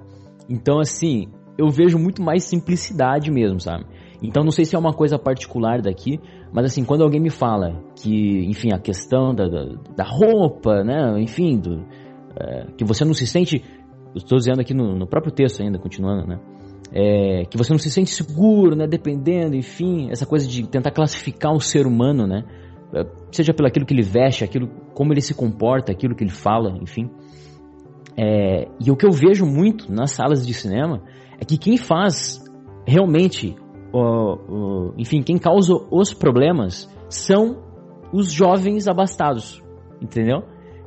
Então, 0.49 0.79
assim, 0.79 1.27
eu 1.59 1.69
vejo 1.69 1.99
muito 1.99 2.23
mais 2.23 2.45
simplicidade 2.45 3.29
mesmo, 3.29 3.59
sabe? 3.59 3.85
Então, 4.23 4.43
não 4.43 4.51
sei 4.51 4.65
se 4.65 4.75
é 4.75 4.79
uma 4.79 4.93
coisa 4.93 5.19
particular 5.19 5.81
daqui, 5.81 6.19
mas 6.53 6.67
assim, 6.67 6.85
quando 6.85 7.03
alguém 7.03 7.21
me 7.21 7.31
fala 7.31 7.83
que, 7.97 8.45
enfim, 8.47 8.73
a 8.73 8.79
questão 8.79 9.35
da, 9.35 9.47
da, 9.47 9.65
da 9.97 10.05
roupa, 10.05 10.83
né, 10.83 11.21
enfim, 11.21 11.59
do, 11.59 11.85
é, 12.39 12.67
que 12.77 12.85
você 12.85 13.05
não 13.05 13.13
se 13.13 13.27
sente, 13.27 13.63
estou 14.15 14.39
dizendo 14.39 14.61
aqui 14.61 14.73
no, 14.73 14.97
no, 14.97 15.07
próprio 15.07 15.33
texto 15.33 15.63
ainda, 15.63 15.79
continuando, 15.79 16.27
né, 16.27 16.41
é, 16.93 17.45
que 17.45 17.57
você 17.57 17.73
não 17.73 17.79
se 17.79 17.91
sente 17.91 18.11
seguro, 18.11 18.75
né, 18.75 18.87
dependendo, 18.87 19.55
enfim, 19.55 20.09
essa 20.11 20.25
coisa 20.25 20.47
de 20.47 20.67
tentar 20.67 20.91
classificar 20.93 21.53
o 21.53 21.61
ser 21.61 21.87
humano, 21.87 22.27
né, 22.27 22.45
é, 22.95 23.05
seja 23.31 23.53
pelo 23.53 23.69
aquilo 23.69 23.85
que 23.85 23.93
ele 23.93 24.03
veste, 24.03 24.45
aquilo, 24.45 24.69
como 24.95 25.13
ele 25.13 25.21
se 25.21 25.35
comporta, 25.35 25.93
aquilo 25.93 26.15
que 26.15 26.25
ele 26.25 26.31
fala, 26.31 26.79
enfim. 26.81 27.11
É, 28.17 28.67
e 28.81 28.91
o 28.91 28.97
que 28.97 29.07
eu 29.07 29.13
vejo 29.13 29.45
muito 29.45 29.93
nas 29.93 30.13
salas 30.13 30.47
de 30.47 30.55
cinema 30.55 31.03
é 31.39 31.45
que 31.45 31.59
quem 31.59 31.77
faz 31.77 32.43
realmente 32.87 33.55
enfim, 34.97 35.23
quem 35.23 35.39
causa 35.39 35.75
os 35.91 36.13
problemas 36.13 36.89
são 37.09 37.63
os 38.13 38.31
jovens 38.31 38.89
abastados, 38.89 39.63
entendeu? 40.01 40.43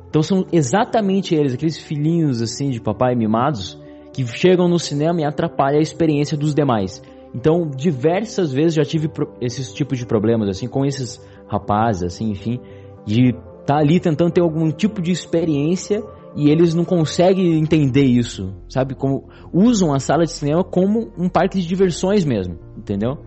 Então 0.08 0.22
são 0.22 0.44
exatamente 0.52 1.34
eles, 1.34 1.54
aqueles 1.54 1.78
filhinhos 1.78 2.42
assim 2.42 2.70
de 2.70 2.80
papai 2.80 3.14
mimados, 3.14 3.80
que 4.12 4.26
chegam 4.26 4.68
no 4.68 4.78
cinema 4.78 5.20
e 5.20 5.24
atrapalham 5.24 5.78
a 5.78 5.82
experiência 5.82 6.36
dos 6.36 6.54
demais. 6.54 7.02
Então, 7.32 7.70
diversas 7.70 8.52
vezes 8.52 8.74
já 8.74 8.82
tive 8.82 9.08
esses 9.40 9.72
tipos 9.72 9.98
de 9.98 10.04
problemas 10.04 10.48
assim 10.48 10.66
com 10.66 10.84
esses 10.84 11.24
rapazes, 11.46 12.02
assim, 12.02 12.30
enfim, 12.30 12.60
de 13.06 13.28
estar 13.28 13.64
tá 13.66 13.76
ali 13.76 14.00
tentando 14.00 14.32
ter 14.32 14.40
algum 14.40 14.70
tipo 14.72 15.00
de 15.00 15.12
experiência 15.12 16.02
e 16.36 16.50
eles 16.50 16.74
não 16.74 16.84
conseguem 16.84 17.58
entender 17.58 18.04
isso, 18.04 18.54
sabe? 18.68 18.94
Como 18.94 19.28
usam 19.52 19.92
a 19.92 19.98
sala 19.98 20.24
de 20.24 20.32
cinema 20.32 20.62
como 20.62 21.12
um 21.18 21.28
parque 21.28 21.60
de 21.60 21.66
diversões 21.66 22.24
mesmo, 22.24 22.58
entendeu? 22.76 23.18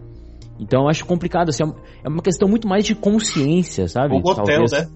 Então 0.60 0.84
eu 0.84 0.90
acho 0.90 1.06
complicado, 1.06 1.50
assim, 1.50 1.64
é 2.04 2.08
uma 2.08 2.22
questão 2.22 2.48
muito 2.48 2.68
mais 2.68 2.86
de 2.86 2.96
consciência, 2.96 3.88
sabe? 3.88 4.16
Um 4.16 4.22
motel, 4.22 4.66
né? 4.72 4.88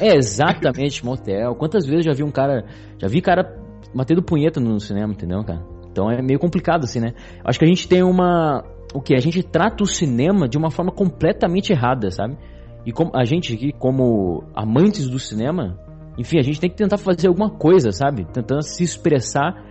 É, 0.00 0.16
exatamente, 0.16 1.04
motel. 1.04 1.54
Quantas 1.54 1.86
vezes 1.86 2.06
eu 2.06 2.12
já 2.12 2.16
vi 2.16 2.22
um 2.22 2.30
cara, 2.30 2.64
já 2.98 3.08
vi 3.08 3.20
cara 3.20 3.56
batendo 3.94 4.22
punheta 4.22 4.60
no 4.60 4.78
cinema, 4.80 5.12
entendeu, 5.12 5.42
cara? 5.44 5.64
Então 5.90 6.10
é 6.10 6.20
meio 6.20 6.38
complicado, 6.38 6.84
assim, 6.84 7.00
né? 7.00 7.14
Acho 7.44 7.58
que 7.58 7.64
a 7.64 7.68
gente 7.68 7.88
tem 7.88 8.02
uma. 8.02 8.64
O 8.94 9.00
que? 9.00 9.14
A 9.14 9.20
gente 9.20 9.42
trata 9.42 9.82
o 9.82 9.86
cinema 9.86 10.48
de 10.48 10.56
uma 10.58 10.70
forma 10.70 10.92
completamente 10.92 11.72
errada, 11.72 12.10
sabe? 12.10 12.36
E 12.84 12.92
como 12.92 13.10
a 13.14 13.24
gente 13.24 13.54
aqui, 13.54 13.72
como 13.72 14.44
amantes 14.54 15.08
do 15.08 15.18
cinema, 15.18 15.78
enfim, 16.18 16.38
a 16.38 16.42
gente 16.42 16.60
tem 16.60 16.70
que 16.70 16.76
tentar 16.76 16.98
fazer 16.98 17.28
alguma 17.28 17.50
coisa, 17.50 17.92
sabe? 17.92 18.24
Tentando 18.32 18.62
se 18.62 18.82
expressar 18.82 19.64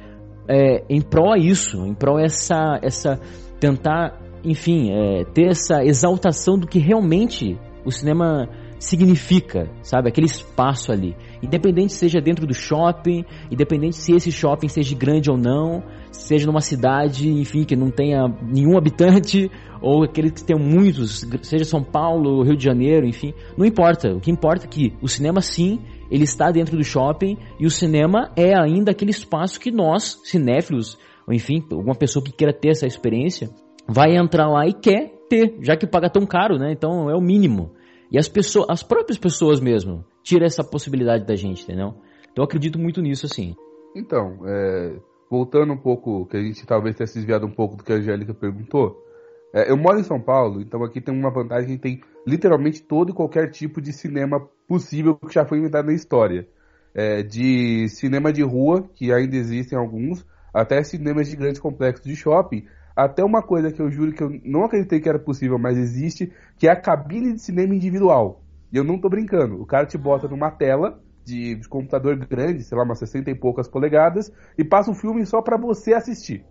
é, 0.48 0.84
em 0.90 1.02
prol 1.02 1.34
a 1.34 1.38
isso, 1.38 1.86
em 1.86 1.94
prol 1.94 2.20
essa, 2.20 2.80
essa 2.82 3.20
tentar, 3.60 4.20
enfim, 4.44 4.92
é, 4.92 5.24
ter 5.26 5.48
essa 5.48 5.84
exaltação 5.84 6.58
do 6.58 6.68
que 6.68 6.80
realmente 6.80 7.58
o 7.84 7.92
cinema 7.92 8.48
significa, 8.78 9.70
sabe? 9.82 10.10
Aquele 10.10 10.28
espaço 10.28 10.92
ali. 10.92 11.16
Independente 11.42 11.94
seja 11.94 12.20
dentro 12.20 12.46
do 12.46 12.54
shopping, 12.54 13.24
independente 13.52 13.96
se 13.96 14.14
esse 14.14 14.32
shopping 14.32 14.68
seja 14.68 14.96
grande 14.96 15.32
ou 15.32 15.38
não, 15.38 15.84
seja 16.12 16.46
numa 16.46 16.62
cidade, 16.62 17.30
enfim, 17.30 17.64
que 17.64 17.76
não 17.76 17.90
tenha 17.90 18.28
nenhum 18.42 18.78
habitante, 18.78 19.50
ou 19.82 20.04
aquele 20.04 20.32
que 20.32 20.44
tenha 20.44 20.60
muitos, 20.60 21.26
seja 21.44 21.66
São 21.66 21.84
Paulo, 21.84 22.44
Rio 22.44 22.56
de 22.56 22.64
Janeiro, 22.64 23.08
enfim, 23.08 23.34
não 23.58 23.66
importa. 23.66 24.14
O 24.14 24.20
que 24.20 24.32
importa 24.32 24.66
é 24.66 24.68
que 24.68 24.94
o 25.02 25.08
cinema 25.08 25.42
sim 25.42 25.80
ele 26.10 26.24
está 26.24 26.52
dentro 26.52 26.78
do 26.78 26.84
shopping 26.84 27.38
e 27.60 27.66
o 27.66 27.72
cinema 27.72 28.32
é 28.36 28.58
ainda 28.58 28.92
aquele 28.92 29.12
espaço 29.12 29.60
que 29.60 29.72
nós, 29.72 30.20
cinéfilos, 30.24 30.98
ou 31.28 31.34
enfim, 31.34 31.64
alguma 31.72 31.96
pessoa 31.96 32.24
que 32.24 32.32
queira 32.32 32.54
ter 32.54 32.70
essa 32.70 32.86
experiência, 32.86 33.50
vai 33.88 34.16
entrar 34.16 34.48
lá 34.48 34.68
e 34.68 34.74
quer 34.74 35.14
ter, 35.30 35.58
já 35.62 35.76
que 35.76 35.88
paga 35.88 36.10
tão 36.10 36.26
caro, 36.26 36.58
né? 36.58 36.72
Então 36.72 37.10
é 37.10 37.16
o 37.16 37.22
mínimo. 37.22 37.72
E 38.12 38.18
as 38.18 38.28
pessoas, 38.28 38.68
as 38.70 38.84
próprias 38.84 39.18
pessoas 39.18 39.60
mesmo, 39.60 40.06
tiram 40.24 40.46
essa 40.46 40.64
possibilidade 40.64 41.26
da 41.26 41.36
gente, 41.36 41.64
entendeu? 41.64 41.96
Então 42.32 42.44
eu 42.44 42.44
acredito 42.44 42.80
muito 42.80 43.02
nisso, 43.02 43.26
assim. 43.26 43.56
Então, 43.96 44.40
é, 44.46 44.98
voltando 45.30 45.74
um 45.74 45.78
pouco, 45.78 46.26
que 46.28 46.38
a 46.38 46.42
gente 46.42 46.66
talvez 46.66 46.96
tenha 46.96 47.08
se 47.08 47.16
desviado 47.16 47.46
um 47.46 47.52
pouco 47.52 47.76
do 47.76 47.84
que 47.84 47.92
a 47.92 47.96
Angélica 47.96 48.34
perguntou, 48.34 49.05
é, 49.54 49.72
eu 49.72 49.78
moro 49.78 50.00
em 50.00 50.04
São 50.04 50.20
Paulo, 50.20 50.62
então 50.62 50.84
aqui 50.84 51.00
tem 51.00 51.14
uma 51.14 51.32
vantagem, 51.32 51.78
tem 51.78 52.02
literalmente 52.26 52.82
todo 52.82 53.12
e 53.12 53.16
qualquer 53.16 53.50
tipo 53.52 53.82
de 53.82 53.94
cinema 53.94 54.40
possível 54.68 55.16
que 55.16 55.34
já 55.34 55.46
foi 55.46 55.60
inventado 55.60 55.86
na 55.86 55.94
história. 55.94 56.48
É, 56.94 57.22
de 57.22 57.90
cinema 57.90 58.32
de 58.32 58.42
rua, 58.42 58.90
que 58.94 59.12
ainda 59.12 59.36
existem 59.36 59.78
alguns, 59.78 60.26
até 60.54 60.82
cinemas 60.82 61.30
de 61.30 61.36
grandes 61.36 61.60
complexos 61.60 62.06
de 62.06 62.16
shopping, 62.16 62.66
até 62.96 63.24
uma 63.24 63.44
coisa 63.44 63.72
que 63.72 63.82
eu 63.82 63.92
juro 63.92 64.14
que 64.14 64.24
eu 64.24 64.30
não 64.46 64.64
acreditei 64.64 65.02
que 65.02 65.10
era 65.10 65.20
possível, 65.20 65.60
mas 65.60 65.78
existe, 65.78 66.32
que 66.58 66.68
é 66.68 66.72
a 66.72 66.80
cabine 66.80 67.34
de 67.34 67.42
cinema 67.42 67.76
individual. 67.76 68.42
E 68.72 68.78
eu 68.78 68.84
não 68.84 68.98
tô 68.98 69.10
brincando. 69.10 69.62
O 69.62 69.66
cara 69.66 69.86
te 69.86 69.98
bota 69.98 70.30
numa 70.30 70.50
tela 70.50 71.02
de, 71.26 71.60
computador 71.68 72.16
grande, 72.16 72.64
sei 72.64 72.78
lá, 72.78 72.86
umas 72.86 73.00
60 73.00 73.32
e 73.32 73.36
poucas 73.36 73.68
polegadas, 73.68 74.32
e 74.58 74.64
passa 74.64 74.92
o 74.92 74.96
filme 74.96 75.26
só 75.26 75.42
para 75.42 75.58
você 75.58 75.94
assistir. 75.94 76.46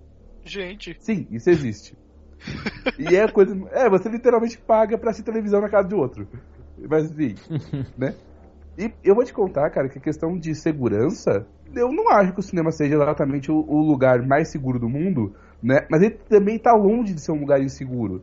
Gente. 0.45 0.97
Sim, 1.01 1.27
isso 1.31 1.49
existe. 1.49 1.97
E 2.99 3.17
é 3.17 3.27
coisa. 3.29 3.57
É, 3.73 3.89
você 3.89 4.09
literalmente 4.09 4.59
paga 4.59 4.99
pra 4.99 5.11
assistir 5.11 5.25
televisão 5.25 5.61
na 5.61 5.69
casa 5.69 5.89
de 5.89 5.95
outro. 5.95 6.27
Mas 6.79 7.11
enfim, 7.11 7.35
né? 7.97 8.15
E 8.77 8.93
eu 9.05 9.15
vou 9.15 9.25
te 9.25 9.33
contar, 9.33 9.71
cara, 9.71 9.89
que 9.89 9.99
a 9.99 10.03
questão 10.03 10.37
de 10.37 10.55
segurança, 10.55 11.47
eu 11.75 11.93
não 11.93 12.09
acho 12.11 12.33
que 12.33 12.41
o 12.41 12.43
cinema 12.43 12.73
seja 12.73 12.95
exatamente 12.97 13.51
o, 13.51 13.57
o 13.57 13.81
lugar 13.81 14.21
mais 14.27 14.49
seguro 14.49 14.79
do 14.79 14.89
mundo, 14.89 15.35
né? 15.63 15.87
Mas 15.89 16.03
ele 16.03 16.19
também 16.29 16.59
tá 16.59 16.73
longe 16.73 17.15
de 17.15 17.21
ser 17.21 17.33
um 17.33 17.41
lugar 17.41 17.63
inseguro. 17.63 18.23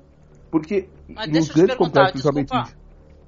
Porque 0.51 0.89
Mas 1.07 1.29
nos 1.29 1.49
grandes 1.49 1.75
complexos, 1.75 2.11
principalmente. 2.11 2.49
Desculpa, 2.49 2.77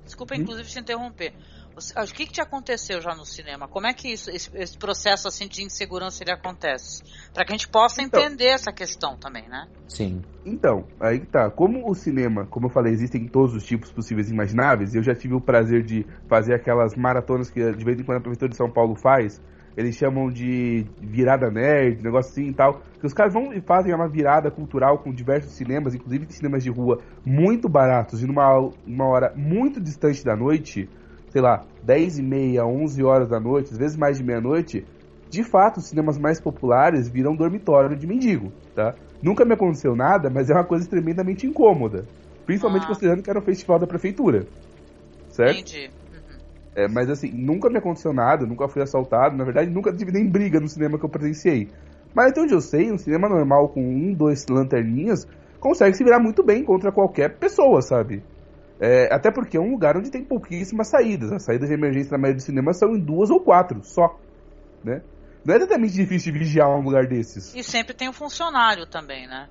desculpa 0.03 0.35
inclusive, 0.35 0.67
te 0.67 0.79
interromper. 0.79 1.33
O 1.75 2.13
que, 2.13 2.27
que 2.27 2.33
te 2.33 2.41
aconteceu 2.41 3.01
já 3.01 3.15
no 3.15 3.25
cinema? 3.25 3.67
Como 3.67 3.87
é 3.87 3.93
que 3.93 4.09
isso, 4.09 4.29
esse, 4.29 4.49
esse 4.55 4.77
processo 4.77 5.27
assim 5.27 5.47
de 5.47 5.63
insegurança 5.63 6.23
ele 6.23 6.31
acontece? 6.31 7.01
Para 7.33 7.43
que 7.43 7.51
a 7.51 7.55
gente 7.55 7.67
possa 7.67 8.01
então, 8.01 8.21
entender 8.21 8.45
essa 8.45 8.71
questão 8.71 9.17
também, 9.17 9.47
né? 9.49 9.67
Sim. 9.87 10.21
Então, 10.45 10.85
aí 10.99 11.19
que 11.19 11.25
tá. 11.25 11.49
Como 11.49 11.89
o 11.89 11.95
cinema, 11.95 12.45
como 12.45 12.67
eu 12.67 12.69
falei, 12.69 12.93
existem 12.93 13.27
todos 13.27 13.55
os 13.55 13.65
tipos 13.65 13.91
possíveis 13.91 14.29
e 14.29 14.33
imagináveis, 14.33 14.93
eu 14.93 15.01
já 15.01 15.15
tive 15.15 15.33
o 15.33 15.41
prazer 15.41 15.83
de 15.83 16.05
fazer 16.27 16.53
aquelas 16.53 16.95
maratonas 16.95 17.49
que 17.49 17.59
de 17.71 17.83
vez 17.83 17.99
em 17.99 18.03
quando 18.03 18.17
a 18.17 18.21
Prefeitura 18.21 18.49
de 18.49 18.57
São 18.57 18.69
Paulo 18.69 18.95
faz. 18.95 19.41
Eles 19.75 19.95
chamam 19.95 20.29
de 20.29 20.85
virada 21.01 21.49
nerd, 21.49 22.03
negócio 22.03 22.31
assim 22.31 22.49
e 22.49 22.53
tal. 22.53 22.83
Que 22.99 23.07
os 23.07 23.13
caras 23.13 23.33
vão 23.33 23.51
e 23.51 23.59
fazem 23.59 23.93
uma 23.93 24.07
virada 24.07 24.51
cultural 24.51 24.99
com 24.99 25.11
diversos 25.11 25.53
cinemas, 25.53 25.95
inclusive 25.95 26.27
cinemas 26.29 26.63
de 26.63 26.69
rua 26.69 26.99
muito 27.25 27.67
baratos 27.67 28.21
e 28.21 28.27
numa 28.27 28.55
uma 28.85 29.07
hora 29.07 29.33
muito 29.35 29.81
distante 29.81 30.23
da 30.23 30.35
noite 30.35 30.87
sei 31.33 31.41
lá, 31.41 31.65
10 31.81 32.19
e 32.19 32.21
meia, 32.21 32.63
11 32.63 33.03
horas 33.03 33.27
da 33.27 33.39
noite, 33.39 33.71
às 33.71 33.77
vezes 33.77 33.97
mais 33.97 34.19
de 34.19 34.23
meia-noite, 34.23 34.85
de 35.31 35.43
fato, 35.43 35.77
os 35.77 35.87
cinemas 35.87 36.15
mais 36.15 36.39
populares 36.39 37.09
viram 37.09 37.35
dormitório 37.35 37.97
de 37.97 38.05
mendigo, 38.05 38.51
tá? 38.75 38.93
Nunca 39.19 39.43
me 39.43 39.55
aconteceu 39.55 39.95
nada, 39.95 40.29
mas 40.29 40.51
é 40.51 40.53
uma 40.53 40.63
coisa 40.63 40.87
tremendamente 40.87 41.47
incômoda. 41.47 42.05
Principalmente 42.45 42.83
ah. 42.83 42.87
considerando 42.87 43.23
que 43.23 43.29
era 43.31 43.39
um 43.39 43.41
festival 43.41 43.79
da 43.79 43.87
prefeitura. 43.87 44.45
Certo? 45.29 45.59
Entendi. 45.59 45.89
Uhum. 46.13 46.37
É, 46.75 46.87
mas 46.87 47.09
assim, 47.09 47.31
nunca 47.31 47.67
me 47.67 47.79
aconteceu 47.79 48.13
nada, 48.13 48.45
nunca 48.45 48.67
fui 48.67 48.83
assaltado, 48.83 49.35
na 49.35 49.43
verdade, 49.43 49.71
nunca 49.71 49.91
tive 49.91 50.11
nem 50.11 50.29
briga 50.29 50.59
no 50.59 50.67
cinema 50.67 50.99
que 50.99 51.05
eu 51.05 51.09
presenciei. 51.09 51.67
Mas 52.13 52.29
até 52.29 52.41
onde 52.41 52.53
eu 52.53 52.61
sei, 52.61 52.91
um 52.91 52.97
cinema 52.99 53.27
normal 53.27 53.69
com 53.69 53.81
um, 53.81 54.13
dois 54.13 54.45
lanterninhas 54.47 55.27
consegue 55.59 55.97
se 55.97 56.03
virar 56.03 56.19
muito 56.19 56.43
bem 56.43 56.63
contra 56.63 56.91
qualquer 56.91 57.39
pessoa, 57.39 57.81
sabe? 57.81 58.21
É, 58.79 59.13
até 59.13 59.31
porque 59.31 59.57
é 59.57 59.59
um 59.59 59.71
lugar 59.71 59.95
onde 59.97 60.09
tem 60.09 60.23
pouquíssimas 60.23 60.87
saídas. 60.87 61.31
As 61.31 61.43
saídas 61.43 61.69
de 61.69 61.75
emergência 61.75 62.11
na 62.11 62.17
maioria 62.17 62.35
dos 62.35 62.45
cinemas 62.45 62.77
são 62.77 62.95
em 62.95 62.99
duas 62.99 63.29
ou 63.29 63.39
quatro 63.39 63.83
só. 63.83 64.19
Né? 64.83 65.01
Não 65.45 65.53
é 65.53 65.57
exatamente 65.57 65.93
difícil 65.93 66.33
de 66.33 66.39
vigiar 66.39 66.69
um 66.69 66.81
lugar 66.81 67.07
desses. 67.07 67.53
E 67.55 67.63
sempre 67.63 67.93
tem 67.93 68.09
um 68.09 68.13
funcionário 68.13 68.85
também, 68.85 69.27
né? 69.27 69.47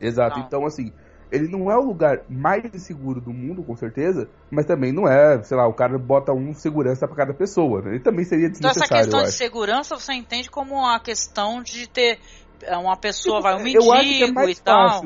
Exato. 0.00 0.38
Não. 0.38 0.46
Então, 0.46 0.66
assim, 0.66 0.92
ele 1.30 1.48
não 1.48 1.70
é 1.70 1.76
o 1.76 1.82
lugar 1.82 2.22
mais 2.28 2.62
seguro 2.82 3.20
do 3.20 3.32
mundo, 3.32 3.62
com 3.62 3.76
certeza, 3.76 4.28
mas 4.50 4.64
também 4.64 4.92
não 4.92 5.08
é, 5.08 5.42
sei 5.42 5.56
lá, 5.56 5.66
o 5.66 5.74
cara 5.74 5.98
bota 5.98 6.32
um 6.32 6.54
segurança 6.54 7.06
para 7.06 7.16
cada 7.16 7.34
pessoa. 7.34 7.82
Né? 7.82 7.92
Ele 7.92 8.00
também 8.00 8.24
seria 8.24 8.48
desnecessário. 8.48 8.86
Então, 8.86 8.96
essa 8.96 9.04
questão 9.04 9.22
de 9.24 9.32
segurança 9.32 9.98
você 9.98 10.12
entende 10.14 10.50
como 10.50 10.86
a 10.86 11.00
questão 11.00 11.62
de 11.62 11.88
ter 11.88 12.18
é, 12.62 12.76
uma 12.76 12.96
pessoa, 12.96 13.40
vai, 13.40 13.56
um 13.56 13.62
mendigo 13.62 13.92
é 13.94 14.50
e 14.50 14.54
tal. 14.56 15.04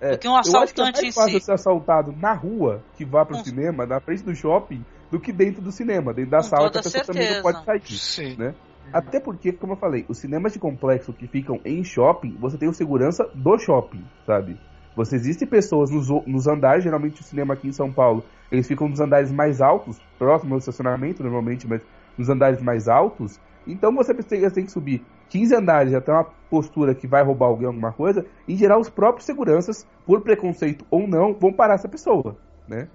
É, 0.00 0.12
do 0.12 0.18
que 0.18 0.28
um 0.28 0.36
assaltante 0.36 0.80
eu 0.80 0.84
acho 0.84 0.94
que 0.94 1.00
é 1.00 1.02
mais 1.02 1.14
fácil 1.14 1.38
si. 1.40 1.44
ser 1.44 1.52
assaltado 1.52 2.12
na 2.12 2.32
rua, 2.32 2.82
que 2.96 3.04
vá 3.04 3.24
pro 3.24 3.36
cinema, 3.44 3.84
na 3.86 4.00
frente 4.00 4.22
do 4.24 4.34
shopping, 4.34 4.84
do 5.10 5.20
que 5.20 5.32
dentro 5.32 5.60
do 5.60 5.70
cinema, 5.70 6.14
dentro 6.14 6.30
da 6.30 6.38
Com 6.38 6.44
sala 6.44 6.70
que 6.70 6.78
a 6.78 6.82
pessoa 6.82 7.04
também 7.04 7.22
não 7.22 7.42
certeza. 7.42 7.64
pode 7.64 7.64
sair. 7.64 7.98
Sim. 7.98 8.36
Né? 8.38 8.54
Até 8.92 9.20
porque, 9.20 9.52
como 9.52 9.74
eu 9.74 9.76
falei, 9.76 10.04
os 10.08 10.18
cinemas 10.18 10.52
de 10.52 10.58
complexo 10.58 11.12
que 11.12 11.26
ficam 11.26 11.60
em 11.64 11.84
shopping, 11.84 12.36
você 12.40 12.56
tem 12.56 12.68
o 12.68 12.72
segurança 12.72 13.28
do 13.34 13.58
shopping, 13.58 14.04
sabe? 14.26 14.58
Você 14.96 15.16
existe 15.16 15.46
pessoas 15.46 15.90
nos, 15.90 16.08
nos 16.26 16.48
andares, 16.48 16.82
geralmente 16.82 17.20
o 17.20 17.24
cinema 17.24 17.54
aqui 17.54 17.68
em 17.68 17.72
São 17.72 17.92
Paulo, 17.92 18.24
eles 18.50 18.66
ficam 18.66 18.88
nos 18.88 19.00
andares 19.00 19.30
mais 19.30 19.60
altos, 19.60 19.98
próximo 20.18 20.54
ao 20.54 20.58
estacionamento 20.58 21.22
normalmente, 21.22 21.68
mas 21.68 21.80
nos 22.18 22.28
andares 22.28 22.60
mais 22.60 22.88
altos. 22.88 23.40
Então 23.66 23.94
você 23.94 24.14
tem, 24.14 24.64
que 24.64 24.72
subir 24.72 25.04
15 25.28 25.54
andares 25.54 25.94
até 25.94 26.12
uma 26.12 26.24
postura 26.48 26.94
que 26.94 27.06
vai 27.06 27.22
roubar 27.24 27.46
alguém 27.46 27.66
alguma 27.66 27.92
coisa. 27.92 28.26
Em 28.48 28.56
geral, 28.56 28.80
os 28.80 28.90
próprios 28.90 29.24
seguranças, 29.24 29.86
por 30.04 30.22
preconceito 30.22 30.84
ou 30.90 31.06
não, 31.06 31.34
vão 31.34 31.52
parar 31.52 31.74
essa 31.74 31.88
pessoa, 31.88 32.36
né? 32.68 32.88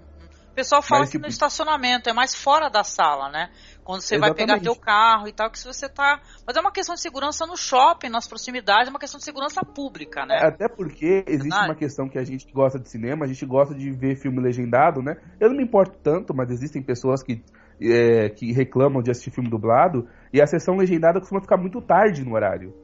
O 0.50 0.54
pessoal 0.56 0.80
fala 0.80 1.02
Mas, 1.02 1.10
que 1.10 1.18
tipo- 1.18 1.26
no 1.26 1.28
estacionamento 1.28 2.08
é 2.08 2.14
mais 2.14 2.34
fora 2.34 2.70
da 2.70 2.82
sala, 2.82 3.28
né? 3.28 3.50
Quando 3.84 4.00
você 4.00 4.18
vai 4.18 4.30
pegar 4.32 4.54
Exatamente. 4.54 4.64
teu 4.64 4.74
carro 4.74 5.28
e 5.28 5.32
tal, 5.32 5.50
que 5.50 5.58
se 5.58 5.66
você 5.66 5.86
tá. 5.86 6.18
Mas 6.46 6.56
é 6.56 6.60
uma 6.60 6.72
questão 6.72 6.94
de 6.94 7.00
segurança 7.02 7.46
no 7.46 7.58
shopping, 7.58 8.08
nas 8.08 8.26
proximidades, 8.26 8.88
é 8.88 8.90
uma 8.90 8.98
questão 8.98 9.18
de 9.18 9.24
segurança 9.24 9.60
pública, 9.62 10.24
né? 10.24 10.38
Até 10.40 10.66
porque 10.66 11.22
existe 11.26 11.62
uma 11.62 11.74
questão 11.74 12.08
que 12.08 12.18
a 12.18 12.24
gente 12.24 12.50
gosta 12.52 12.80
de 12.80 12.88
cinema, 12.88 13.26
a 13.26 13.28
gente 13.28 13.44
gosta 13.44 13.74
de 13.74 13.90
ver 13.90 14.16
filme 14.16 14.40
legendado, 14.40 15.02
né? 15.02 15.16
Eu 15.38 15.50
não 15.50 15.56
me 15.56 15.62
importo 15.62 15.98
tanto, 16.02 16.34
mas 16.34 16.50
existem 16.50 16.82
pessoas 16.82 17.22
que, 17.22 17.44
é, 17.80 18.28
que 18.30 18.52
reclamam 18.52 19.02
de 19.02 19.10
assistir 19.10 19.30
filme 19.30 19.48
dublado, 19.50 20.08
e 20.32 20.40
a 20.40 20.46
sessão 20.46 20.76
legendada 20.76 21.20
costuma 21.20 21.40
ficar 21.40 21.56
muito 21.56 21.80
tarde 21.80 22.24
no 22.24 22.34
horário. 22.34 22.74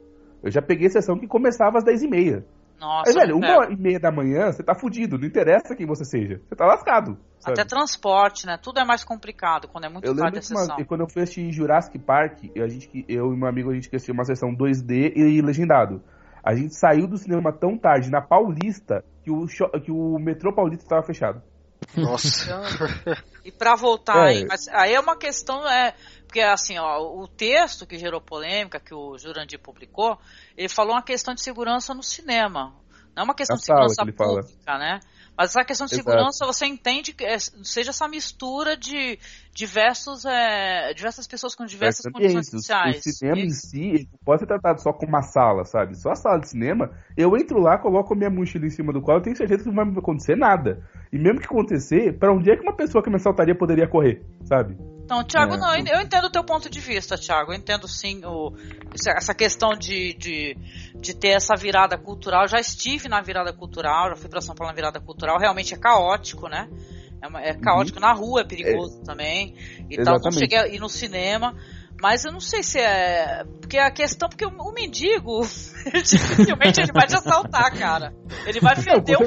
Eu 0.43 0.51
já 0.51 0.61
peguei 0.61 0.89
sessão 0.89 1.17
que 1.17 1.27
começava 1.27 1.77
às 1.77 1.83
10h30. 1.83 2.43
Nossa, 2.79 3.11
Aí, 3.11 3.15
velho, 3.15 3.37
uma 3.37 3.59
hora 3.59 3.71
e 3.71 3.77
meia 3.77 3.97
da 3.99 4.11
manhã, 4.11 4.51
você 4.51 4.61
tá 4.61 4.75
fudido, 4.75 5.17
não 5.17 5.25
interessa 5.25 5.73
quem 5.73 5.85
você 5.87 6.03
seja. 6.03 6.41
Você 6.49 6.55
tá 6.55 6.65
lascado. 6.65 7.17
sabe? 7.39 7.53
Até 7.59 7.63
transporte, 7.63 8.45
né? 8.45 8.57
Tudo 8.61 8.79
é 8.79 8.83
mais 8.85 9.05
complicado 9.05 9.69
quando 9.69 9.85
é 9.85 9.89
muito 9.89 10.03
Eu 10.05 10.13
tarde 10.15 10.37
a 10.37 10.41
uma- 10.41 10.41
sessão. 10.41 10.75
que 10.75 10.83
quando 10.83 11.01
eu 11.01 11.07
fui 11.09 11.21
assistir 11.21 11.49
Jurassic 11.51 11.97
Park, 11.99 12.43
eu, 12.53 12.65
a 12.65 12.67
gente, 12.67 13.05
eu 13.07 13.33
e 13.33 13.37
meu 13.37 13.47
amigo, 13.47 13.71
a 13.71 13.73
gente 13.73 13.87
assistiu 13.87 14.13
uma 14.13 14.25
sessão 14.25 14.53
2D 14.53 15.13
e 15.15 15.41
legendado. 15.41 16.01
A 16.43 16.53
gente 16.55 16.75
saiu 16.77 17.07
do 17.07 17.17
cinema 17.17 17.53
tão 17.53 17.77
tarde, 17.77 18.11
na 18.11 18.21
Paulista, 18.21 19.05
que 19.23 19.31
o, 19.31 19.45
que 19.81 19.91
o 19.91 20.19
metrô 20.19 20.51
paulista 20.53 20.83
estava 20.83 21.01
fechado. 21.03 21.41
Nossa. 21.95 22.61
E 23.45 23.51
pra 23.51 23.75
voltar 23.75 24.29
É. 24.31 24.37
aí, 24.37 24.45
mas 24.45 24.69
aí 24.69 24.93
é 24.93 24.99
uma 25.01 25.17
questão, 25.17 25.67
é, 25.69 25.93
porque 26.25 26.39
assim, 26.39 26.77
ó, 26.77 27.01
o 27.01 27.27
texto 27.27 27.85
que 27.85 27.99
gerou 27.99 28.21
polêmica, 28.21 28.79
que 28.79 28.93
o 28.95 29.17
Jurandir 29.17 29.59
publicou, 29.59 30.17
ele 30.55 30.69
falou 30.69 30.93
uma 30.93 31.03
questão 31.03 31.33
de 31.33 31.41
segurança 31.41 31.93
no 31.93 32.01
cinema. 32.01 32.73
Não 33.15 33.21
é 33.21 33.23
uma 33.23 33.35
questão 33.35 33.55
de 33.55 33.65
segurança 33.65 34.01
ele 34.01 34.11
fala. 34.11 34.41
pública, 34.41 34.77
né? 34.77 34.99
Mas 35.35 35.49
essa 35.49 35.65
questão 35.65 35.87
de 35.87 35.93
Exato. 35.93 36.09
segurança, 36.09 36.45
você 36.45 36.65
entende 36.67 37.11
que 37.11 37.25
é, 37.25 37.37
seja 37.39 37.89
essa 37.89 38.07
mistura 38.07 38.77
de 38.77 39.17
diversos, 39.51 40.25
é, 40.25 40.93
diversas 40.93 41.27
pessoas 41.27 41.55
com 41.55 41.65
diversas 41.65 42.05
condições 42.11 42.29
ambientes. 42.29 42.49
sociais. 42.49 43.05
O 43.05 43.11
cinema 43.11 43.39
em 43.39 43.49
si 43.49 44.07
pode 44.23 44.41
ser 44.41 44.45
tratado 44.45 44.81
só 44.81 44.93
como 44.93 45.09
uma 45.09 45.23
sala, 45.23 45.65
sabe? 45.65 45.97
Só 45.97 46.11
a 46.11 46.15
sala 46.15 46.39
de 46.39 46.49
cinema, 46.49 46.91
eu 47.17 47.35
entro 47.35 47.59
lá, 47.59 47.79
coloco 47.79 48.13
a 48.13 48.15
minha 48.15 48.29
mochila 48.29 48.67
em 48.67 48.69
cima 48.69 48.93
do 48.93 49.01
qual 49.01 49.17
eu 49.17 49.23
tenho 49.23 49.35
certeza 49.35 49.63
que 49.63 49.69
não 49.69 49.75
vai 49.75 49.91
acontecer 49.97 50.35
nada. 50.35 50.87
E 51.11 51.17
mesmo 51.17 51.39
que 51.39 51.45
acontecer, 51.45 52.17
pra 52.19 52.31
onde 52.31 52.51
é 52.51 52.55
que 52.55 52.61
uma 52.61 52.75
pessoa 52.75 53.03
que 53.03 53.09
me 53.09 53.15
assaltaria 53.15 53.55
poderia 53.55 53.87
correr, 53.87 54.23
sabe? 54.43 54.77
Então, 55.03 55.23
Thiago, 55.23 55.55
É. 55.55 55.57
não, 55.57 55.75
eu 55.75 56.01
entendo 56.01 56.25
o 56.25 56.29
teu 56.29 56.43
ponto 56.43 56.69
de 56.69 56.79
vista, 56.79 57.17
Thiago. 57.17 57.51
Eu 57.51 57.57
entendo 57.57 57.87
sim 57.87 58.21
o, 58.25 58.53
essa 58.95 59.33
questão 59.33 59.71
de, 59.71 60.13
de, 60.13 60.57
de 60.95 61.13
ter 61.13 61.29
essa 61.29 61.55
virada 61.55 61.97
cultural. 61.97 62.43
Eu 62.43 62.47
já 62.47 62.59
estive 62.59 63.09
na 63.09 63.21
virada 63.21 63.51
cultural, 63.51 64.09
já 64.09 64.15
fui 64.15 64.29
para 64.29 64.39
São 64.41 64.55
Paulo 64.55 64.71
na 64.71 64.75
virada 64.75 64.99
cultural. 65.01 65.37
Realmente 65.37 65.73
é 65.73 65.77
caótico, 65.77 66.47
né? 66.47 66.69
É, 67.21 67.49
é 67.49 67.53
caótico 67.53 67.99
na 67.99 68.13
rua, 68.13 68.41
é 68.41 68.43
perigoso 68.45 69.01
também. 69.03 69.55
E 69.89 70.01
tal. 70.01 70.19
Cheguei 70.31 70.75
ir 70.75 70.79
no 70.79 70.89
cinema. 70.89 71.53
Mas 72.03 72.25
eu 72.25 72.33
não 72.33 72.41
sei 72.41 72.61
se 72.61 72.77
é. 72.79 73.45
Porque 73.61 73.77
a 73.77 73.89
questão. 73.89 74.27
Porque 74.27 74.45
o, 74.45 74.49
o 74.49 74.73
mendigo. 74.73 75.39
dificilmente 76.03 76.81
ele 76.81 76.91
vai 76.93 77.07
te 77.07 77.15
assaltar, 77.15 77.71
cara. 77.77 78.13
Ele 78.45 78.59
vai 78.59 78.75
feder 78.75 79.17
um 79.17 79.21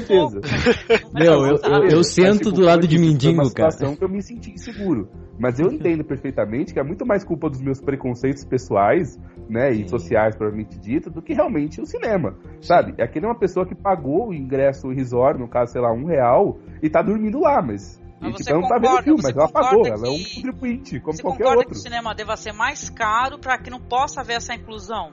Meu, 1.14 1.56
te 1.56 1.66
eu- 1.66 1.84
eu- 1.84 1.96
Mas, 1.96 2.12
sento 2.12 2.38
tipo, 2.38 2.52
do 2.52 2.60
lado 2.60 2.86
de 2.86 2.98
mendigo, 2.98 3.40
uma 3.40 3.50
cara. 3.50 3.70
situação 3.70 3.96
que 3.96 4.04
eu 4.04 4.08
me 4.10 4.22
senti 4.22 4.50
inseguro. 4.50 5.08
Mas 5.38 5.58
eu 5.58 5.72
entendo 5.72 6.04
perfeitamente 6.04 6.74
que 6.74 6.78
é 6.78 6.82
muito 6.82 7.06
mais 7.06 7.24
culpa 7.24 7.48
dos 7.48 7.62
meus 7.62 7.80
preconceitos 7.80 8.44
pessoais, 8.44 9.18
né, 9.48 9.70
e 9.72 9.88
sociais, 9.88 10.34
provavelmente 10.36 10.78
dito, 10.78 11.10
do 11.10 11.22
que 11.22 11.32
realmente 11.34 11.80
o 11.80 11.86
cinema, 11.86 12.36
sabe? 12.60 12.94
É 12.98 13.04
aquele 13.04 13.26
uma 13.26 13.38
pessoa 13.38 13.66
que 13.66 13.74
pagou 13.74 14.28
o 14.28 14.34
ingresso 14.34 14.90
irrisório, 14.92 15.40
no 15.40 15.48
caso, 15.48 15.72
sei 15.72 15.80
lá, 15.80 15.92
um 15.92 16.04
real, 16.06 16.58
e 16.82 16.88
tá 16.90 17.02
dormindo 17.02 17.40
lá, 17.40 17.60
mas... 17.62 18.00
Mas 18.20 18.30
e, 18.40 18.44
você 18.44 18.50
ela 18.50 18.60
não 18.60 18.68
tá 18.68 18.74
vendo 18.76 18.84
concorda- 18.86 19.02
filme, 19.04 19.20
você 19.22 19.28
mas 19.28 19.36
ela 19.36 19.48
pagou, 19.48 19.82
concorda 19.82 20.06
ela 20.06 20.06
é 20.06 20.10
um 20.10 20.24
contribuinte, 20.34 21.00
como 21.00 21.16
Você 21.16 21.22
qualquer 21.22 21.38
concorda 21.44 21.58
outro. 21.58 21.72
que 21.74 21.78
o 21.78 21.82
cinema 21.82 22.14
deva 22.14 22.36
ser 22.36 22.52
mais 22.52 22.88
caro 22.90 23.38
para 23.38 23.58
que 23.58 23.70
não 23.70 23.80
possa 23.80 24.20
haver 24.22 24.36
essa 24.38 24.54
inclusão? 24.54 25.12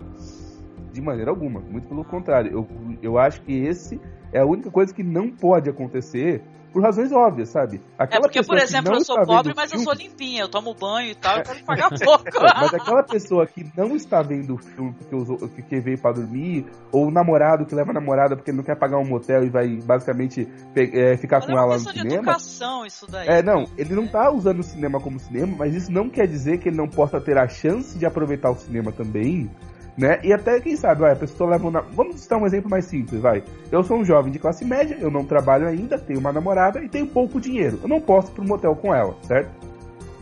De 0.92 1.02
maneira 1.02 1.32
alguma, 1.32 1.60
muito 1.60 1.88
pelo 1.88 2.06
contrário. 2.06 2.52
Eu, 2.52 2.68
eu 3.02 3.18
acho 3.18 3.42
que 3.42 3.52
esse 3.54 4.00
é 4.32 4.39
a 4.39 4.46
única 4.46 4.70
coisa 4.72 4.94
que 4.94 5.04
não 5.04 5.30
pode 5.30 5.70
acontecer 5.70 6.42
por 6.74 6.82
razões 6.82 7.12
óbvias, 7.12 7.50
sabe? 7.50 7.78
É 7.98 8.04
Aquela 8.04 8.22
porque, 8.24 8.42
por 8.44 8.58
exemplo, 8.58 8.92
não 8.92 8.98
eu 9.00 9.06
sou 9.06 9.16
está 9.20 9.28
pobre, 9.34 9.54
mas 9.56 9.72
eu 9.72 9.80
filme- 9.80 9.84
sou 9.86 9.94
limpinha, 9.94 10.42
eu 10.42 10.50
tomo 10.50 10.74
banho 10.74 11.12
e 11.12 11.16
tal, 11.16 11.38
eu 11.38 11.44
quero 11.44 11.64
pagar 11.64 11.90
pouco. 11.98 12.24
Mas 12.42 12.74
aquela 12.74 13.04
pessoa 13.04 13.46
que 13.46 13.66
não 13.78 13.96
está 13.96 14.22
vendo 14.22 14.56
o 14.56 14.58
filme 14.58 14.94
porque, 14.98 15.16
usou, 15.16 15.38
porque 15.38 15.80
veio 15.80 15.98
pra 16.02 16.12
dormir, 16.12 16.66
ou 16.92 17.08
o 17.08 17.12
namorado 17.12 17.66
que 17.66 17.76
leva 17.76 17.92
a 17.92 17.94
namorada 17.94 18.36
porque 18.36 18.50
ele 18.52 18.58
não 18.58 18.64
quer 18.64 18.76
pagar 18.76 18.98
um 18.98 19.06
motel 19.06 19.44
e 19.46 19.50
vai 19.50 19.68
basicamente 19.78 20.48
é, 20.76 21.16
ficar 21.18 21.38
Mas 21.38 21.46
com 21.46 21.52
é 21.52 21.56
ela 21.56 21.74
no 21.76 21.80
cinema. 21.80 22.16
educação 22.16 22.86
isso 22.86 23.06
daí. 23.10 23.28
É, 23.28 23.44
não, 23.44 23.66
ele 23.78 23.94
não 23.94 24.08
tá 24.08 24.32
usando 24.32 24.60
o 24.60 24.64
cinema 24.64 25.00
como 25.00 25.20
cinema, 25.20 25.56
mas 25.60 25.76
isso 25.76 25.92
não 25.92 26.10
quer 26.10 26.28
dizer 26.28 26.58
que 26.58 26.70
ele 26.70 26.78
não 26.78 26.88
possa 26.88 27.22
ter 27.22 27.38
a 27.38 27.48
chance 27.48 27.98
de 27.98 28.06
aproveitar 28.06 28.50
o 28.50 28.56
cinema 28.56 28.92
também, 28.92 29.50
né? 29.97 30.19
E 30.23 30.34
até, 30.34 30.60
quem 30.60 30.75
sabe, 30.75 31.01
vai, 31.01 31.12
a 31.12 31.15
pessoa 31.15 31.51
leva 31.51 31.67
uma... 31.67 31.82
Vamos 31.82 32.19
citar 32.19 32.39
um 32.39 32.45
exemplo 32.45 32.69
mais 32.69 32.86
simples, 32.86 33.21
vai. 33.21 33.43
Eu 33.71 33.84
sou 33.84 33.97
um 33.97 34.06
jovem 34.06 34.32
de 34.32 34.39
classe 34.39 34.65
média, 34.65 34.97
eu 34.99 35.12
não 35.12 35.23
trabalho 35.23 35.67
ainda, 35.67 35.97
tenho 35.97 36.19
uma 36.19 36.32
namorada 36.32 36.82
e 36.82 36.89
tenho 36.89 37.08
pouco 37.08 37.39
dinheiro. 37.39 37.79
Eu 37.82 37.88
não 37.88 38.01
posso 38.01 38.32
ir 38.32 38.36
pro 38.36 38.43
motel 38.43 38.75
com 38.75 38.93
ela, 38.93 39.15
certo? 39.23 39.51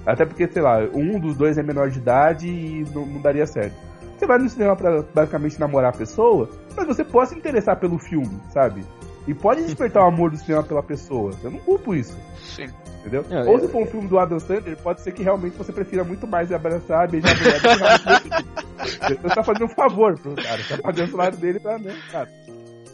Até 0.06 0.26
porque, 0.26 0.48
sei 0.48 0.62
lá, 0.62 0.80
um 0.94 1.20
dos 1.20 1.38
dois 1.38 1.58
é 1.58 1.64
menor 1.64 1.90
de 1.90 2.00
idade 2.00 2.48
e 2.48 2.86
não, 2.94 3.06
não 3.06 3.22
daria 3.22 3.46
certo. 3.46 3.76
Você 4.18 4.26
vai 4.26 4.38
no 4.38 4.50
cinema 4.50 4.76
pra 4.76 5.04
basicamente 5.14 5.60
namorar 5.60 5.94
a 5.94 5.98
pessoa, 5.98 6.50
mas 6.76 6.86
você 6.86 7.04
pode 7.04 7.30
se 7.30 7.36
interessar 7.36 7.80
pelo 7.80 7.98
filme, 7.98 8.40
sabe? 8.50 8.84
E 9.28 9.34
pode 9.34 9.64
despertar 9.64 10.04
o 10.04 10.08
amor 10.08 10.32
do 10.32 10.38
cinema 10.38 10.64
pela 10.64 10.82
pessoa. 10.82 11.32
Eu 11.44 11.52
não 11.52 11.60
culpo 11.60 11.94
isso. 11.94 12.18
Sim. 12.44 12.68
Entendeu? 13.02 13.26
É, 13.32 13.44
Ou 13.50 13.60
se 13.60 13.68
for 13.68 13.82
um 13.82 13.86
filme 13.88 14.08
do 14.08 14.18
Adam 14.20 14.40
Sandler, 14.40 14.78
pode 14.78 15.02
ser 15.02 15.12
que 15.12 15.24
realmente 15.24 15.58
você 15.58 15.74
prefira 15.74 16.04
muito 16.04 16.26
mais 16.28 16.52
abraçar, 16.52 17.10
beijar 17.10 17.32
a 17.32 17.36
mulher 17.36 17.54
do 17.54 17.62
que 17.62 18.30
realmente. 18.30 19.22
Você 19.22 19.36
tá 19.36 19.44
fazendo 19.44 19.66
um 19.66 19.70
favor 19.76 20.18
pro 20.20 20.36
cara, 20.36 20.62
tá 20.68 20.78
pagando 20.78 21.08
o 21.08 21.12
salário 21.12 21.38
dele 21.38 21.60
pra, 21.60 21.78
né, 21.80 21.96
cara. 22.12 22.30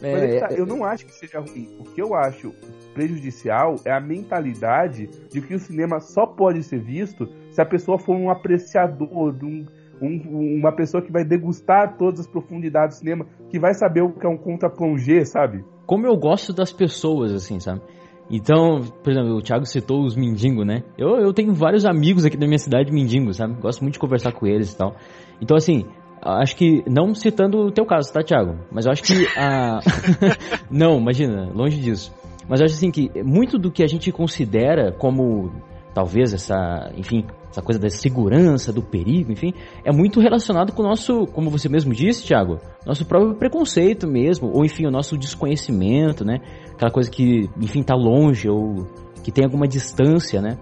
É, 0.02 0.38
tá, 0.40 0.48
é- 0.54 0.60
eu 0.60 0.64
não 0.64 0.84
acho 0.84 1.04
que 1.06 1.12
seja 1.12 1.40
ruim. 1.40 1.68
O 1.78 1.84
que 1.84 2.00
eu 2.00 2.14
acho 2.14 2.54
prejudicial 2.94 3.76
é 3.84 3.92
a 3.92 4.00
mentalidade 4.00 5.08
de 5.30 5.40
que 5.40 5.54
o 5.54 5.58
cinema 5.58 6.00
só 6.00 6.24
pode 6.26 6.62
ser 6.62 6.80
visto 6.80 7.28
se 7.50 7.60
a 7.60 7.66
pessoa 7.66 7.98
for 7.98 8.16
um 8.16 8.30
apreciador, 8.30 9.34
um, 9.42 9.66
um- 10.00 10.58
uma 10.60 10.72
pessoa 10.72 11.02
que 11.02 11.12
vai 11.12 11.24
degustar 11.24 11.96
todas 11.98 12.20
as 12.20 12.26
profundidades 12.26 12.96
do 12.96 13.00
cinema, 13.00 13.26
que 13.50 13.58
vai 13.58 13.74
saber 13.74 14.02
o 14.02 14.12
que 14.12 14.24
é 14.26 14.28
um 14.28 14.38
contra-plongé, 14.38 15.24
sabe? 15.24 15.64
como 15.86 16.06
eu 16.06 16.14
gosto 16.18 16.52
das 16.52 16.70
pessoas, 16.70 17.32
assim, 17.32 17.58
sabe? 17.60 17.80
Então, 18.30 18.82
por 19.02 19.10
exemplo, 19.10 19.36
o 19.36 19.42
Thiago 19.42 19.64
citou 19.64 20.04
os 20.04 20.14
mendigos, 20.14 20.66
né? 20.66 20.82
Eu, 20.98 21.16
eu 21.16 21.32
tenho 21.32 21.54
vários 21.54 21.86
amigos 21.86 22.24
aqui 22.24 22.36
da 22.36 22.46
minha 22.46 22.58
cidade 22.58 22.92
mendigos, 22.92 23.36
sabe? 23.36 23.54
Gosto 23.60 23.80
muito 23.80 23.94
de 23.94 23.98
conversar 23.98 24.32
com 24.32 24.46
eles 24.46 24.72
e 24.72 24.76
tal. 24.76 24.96
Então, 25.40 25.56
assim, 25.56 25.86
acho 26.20 26.54
que, 26.56 26.84
não 26.86 27.14
citando 27.14 27.58
o 27.58 27.70
teu 27.70 27.86
caso, 27.86 28.12
tá, 28.12 28.22
Thiago? 28.22 28.58
Mas 28.70 28.84
eu 28.84 28.92
acho 28.92 29.02
que 29.02 29.26
a... 29.36 29.80
não, 30.70 30.98
imagina, 30.98 31.50
longe 31.54 31.80
disso. 31.80 32.12
Mas 32.48 32.60
eu 32.60 32.66
acho 32.66 32.74
assim 32.74 32.90
que 32.90 33.10
muito 33.22 33.58
do 33.58 33.70
que 33.70 33.82
a 33.82 33.86
gente 33.86 34.10
considera 34.12 34.92
como, 34.92 35.50
talvez, 35.98 36.32
essa, 36.32 36.92
enfim, 36.96 37.24
essa 37.50 37.60
coisa 37.60 37.80
da 37.80 37.90
segurança, 37.90 38.72
do 38.72 38.80
perigo, 38.80 39.32
enfim, 39.32 39.52
é 39.84 39.90
muito 39.90 40.20
relacionado 40.20 40.72
com 40.72 40.80
o 40.80 40.86
nosso, 40.86 41.26
como 41.26 41.50
você 41.50 41.68
mesmo 41.68 41.92
disse, 41.92 42.24
Thiago, 42.24 42.60
nosso 42.86 43.04
próprio 43.04 43.34
preconceito 43.34 44.06
mesmo, 44.06 44.48
ou 44.54 44.64
enfim, 44.64 44.86
o 44.86 44.92
nosso 44.92 45.18
desconhecimento, 45.18 46.24
né? 46.24 46.38
Aquela 46.72 46.92
coisa 46.92 47.10
que, 47.10 47.50
enfim, 47.60 47.82
tá 47.82 47.96
longe 47.96 48.48
ou 48.48 48.86
que 49.24 49.32
tem 49.32 49.44
alguma 49.44 49.66
distância, 49.66 50.40
né? 50.40 50.56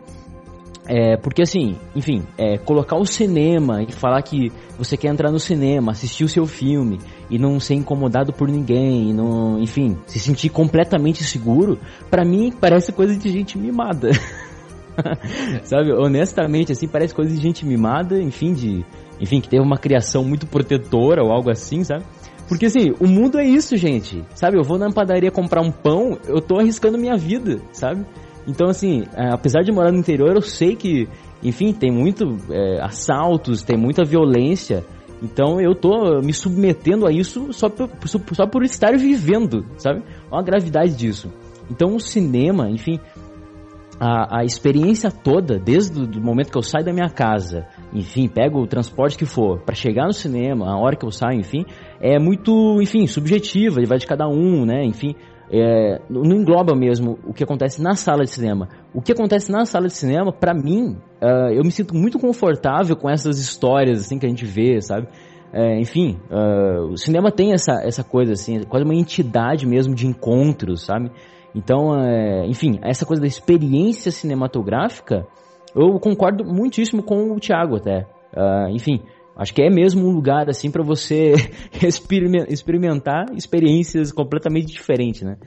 É, 0.88 1.18
porque 1.18 1.42
assim, 1.42 1.77
enfim, 1.94 2.22
é, 2.38 2.57
colocar 2.57 2.96
o 2.96 3.05
cinema 3.05 3.83
e 3.83 3.92
falar 3.92 4.22
que 4.22 4.51
você 4.79 4.96
quer 4.96 5.09
entrar 5.09 5.31
no 5.31 5.38
cinema, 5.38 5.92
assistir 5.92 6.25
o 6.25 6.29
seu 6.31 6.46
filme 6.46 6.99
e 7.29 7.38
não 7.38 7.61
ser 7.61 7.75
incomodado 7.75 8.33
por 8.33 8.49
ninguém, 8.49 9.12
não, 9.12 9.59
enfim, 9.59 9.99
se 10.07 10.18
sentir 10.18 10.49
completamente 10.49 11.22
seguro, 11.25 11.79
pra 12.11 12.25
mim 12.25 12.51
parece 12.59 12.90
coisa 12.90 13.14
de 13.14 13.29
gente 13.29 13.59
mimada. 13.59 14.09
Sabe, 15.65 15.93
honestamente, 15.93 16.73
assim, 16.73 16.89
parece 16.89 17.15
coisa 17.15 17.35
de 17.35 17.41
gente 17.41 17.65
mimada, 17.67 18.21
enfim, 18.21 18.53
de, 18.53 18.85
enfim, 19.21 19.41
que 19.41 19.49
teve 19.49 19.63
uma 19.63 19.79
criação 19.79 20.25
muito 20.25 20.47
protetora 20.47 21.23
ou 21.23 21.31
algo 21.31 21.51
assim, 21.51 21.85
sabe? 21.85 22.05
Porque 22.49 22.67
assim, 22.67 22.93
o 23.01 23.07
mundo 23.07 23.39
é 23.39 23.45
isso, 23.45 23.77
gente. 23.77 24.25
Sabe, 24.35 24.57
eu 24.57 24.63
vou 24.63 24.79
na 24.79 24.91
padaria 24.93 25.31
comprar 25.31 25.61
um 25.63 25.71
pão, 25.71 26.19
eu 26.27 26.41
tô 26.41 26.59
arriscando 26.59 26.97
minha 26.97 27.17
vida, 27.17 27.61
sabe? 27.73 28.05
Então, 28.47 28.69
assim, 28.69 29.05
é, 29.15 29.31
apesar 29.33 29.63
de 29.63 29.73
morar 29.73 29.91
no 29.91 29.99
interior, 29.99 30.35
eu 30.35 30.41
sei 30.41 30.77
que, 30.77 31.09
enfim, 31.43 31.73
tem 31.73 31.91
muito 31.91 32.37
é, 32.51 32.81
assaltos, 32.81 33.63
tem 33.63 33.77
muita 33.77 34.05
violência. 34.05 34.85
Então 35.23 35.61
eu 35.61 35.75
tô 35.75 36.21
me 36.21 36.33
submetendo 36.33 37.07
a 37.07 37.11
isso 37.11 37.53
só 37.53 37.69
por, 37.69 37.89
só 38.07 38.47
por 38.47 38.63
estar 38.63 38.97
vivendo, 38.97 39.65
sabe? 39.79 40.03
Olha 40.31 40.41
a 40.41 40.45
gravidade 40.45 40.95
disso. 40.95 41.33
Então 41.71 41.97
o 41.97 42.01
cinema, 42.01 42.69
enfim, 42.69 43.01
a, 43.99 44.41
a 44.41 44.45
experiência 44.45 45.11
toda, 45.11 45.59
desde 45.59 46.19
o 46.19 46.23
momento 46.23 46.51
que 46.51 46.59
eu 46.59 46.63
saio 46.63 46.85
da 46.85 46.93
minha 46.93 47.09
casa, 47.09 47.67
enfim, 47.93 48.29
pego 48.29 48.61
o 48.61 48.67
transporte 48.67 49.17
que 49.17 49.25
for, 49.25 49.61
para 49.61 49.75
chegar 49.75 50.07
no 50.07 50.13
cinema, 50.13 50.71
a 50.71 50.79
hora 50.79 50.97
que 50.97 51.05
eu 51.05 51.11
saio, 51.11 51.41
enfim, 51.41 51.65
é 52.01 52.19
muito, 52.19 52.81
enfim, 52.81 53.07
subjetiva, 53.07 53.81
vai 53.87 53.99
de 53.99 54.07
cada 54.07 54.29
um, 54.29 54.65
né? 54.65 54.85
Enfim, 54.85 55.15
é, 55.51 56.01
não 56.11 56.37
engloba 56.37 56.75
mesmo 56.75 57.19
o 57.25 57.33
que 57.33 57.45
acontece 57.45 57.81
na 57.81 57.95
sala 57.95 58.25
de 58.25 58.31
cinema. 58.31 58.69
O 58.93 59.01
que 59.01 59.13
acontece 59.13 59.51
na 59.51 59.65
sala 59.65 59.87
de 59.87 59.95
cinema, 59.95 60.33
para 60.33 60.53
mim, 60.53 60.97
uh, 61.23 61.53
eu 61.53 61.63
me 61.63 61.71
sinto 61.71 61.95
muito 61.95 62.19
confortável 62.19 62.97
com 62.97 63.09
essas 63.09 63.39
histórias 63.39 64.01
assim 64.01 64.19
que 64.19 64.27
a 64.27 64.29
gente 64.29 64.45
vê, 64.45 64.81
sabe? 64.81 65.07
É, 65.53 65.79
enfim, 65.79 66.19
uh, 66.31 66.91
o 66.91 66.99
cinema 66.99 67.31
tem 67.31 67.53
essa, 67.53 67.81
essa 67.83 68.03
coisa 68.03 68.33
assim, 68.33 68.65
quase 68.65 68.85
uma 68.85 68.95
entidade 68.95 69.67
mesmo 69.67 69.95
de 69.95 70.07
encontros, 70.07 70.85
sabe? 70.85 71.11
Então, 71.57 71.99
é, 71.99 72.47
enfim, 72.47 72.79
essa 72.83 73.07
coisa 73.07 73.23
da 73.23 73.27
experiência 73.27 74.12
cinematográfica, 74.12 75.27
eu 75.75 75.99
concordo 75.99 76.45
muitíssimo 76.45 77.03
com 77.03 77.33
o 77.33 77.40
Thiago 77.40 77.77
até. 77.77 78.07
Uh, 78.37 78.69
enfim, 78.71 79.01
acho 79.35 79.55
que 79.55 79.62
é 79.62 79.71
mesmo 79.71 80.07
um 80.07 80.12
lugar 80.12 80.51
assim 80.51 80.71
para 80.71 80.85
você 80.85 81.33
experimentar 81.83 83.35
experiências 83.35 84.12
completamente 84.12 84.66
diferentes, 84.66 85.23
né? 85.23 85.38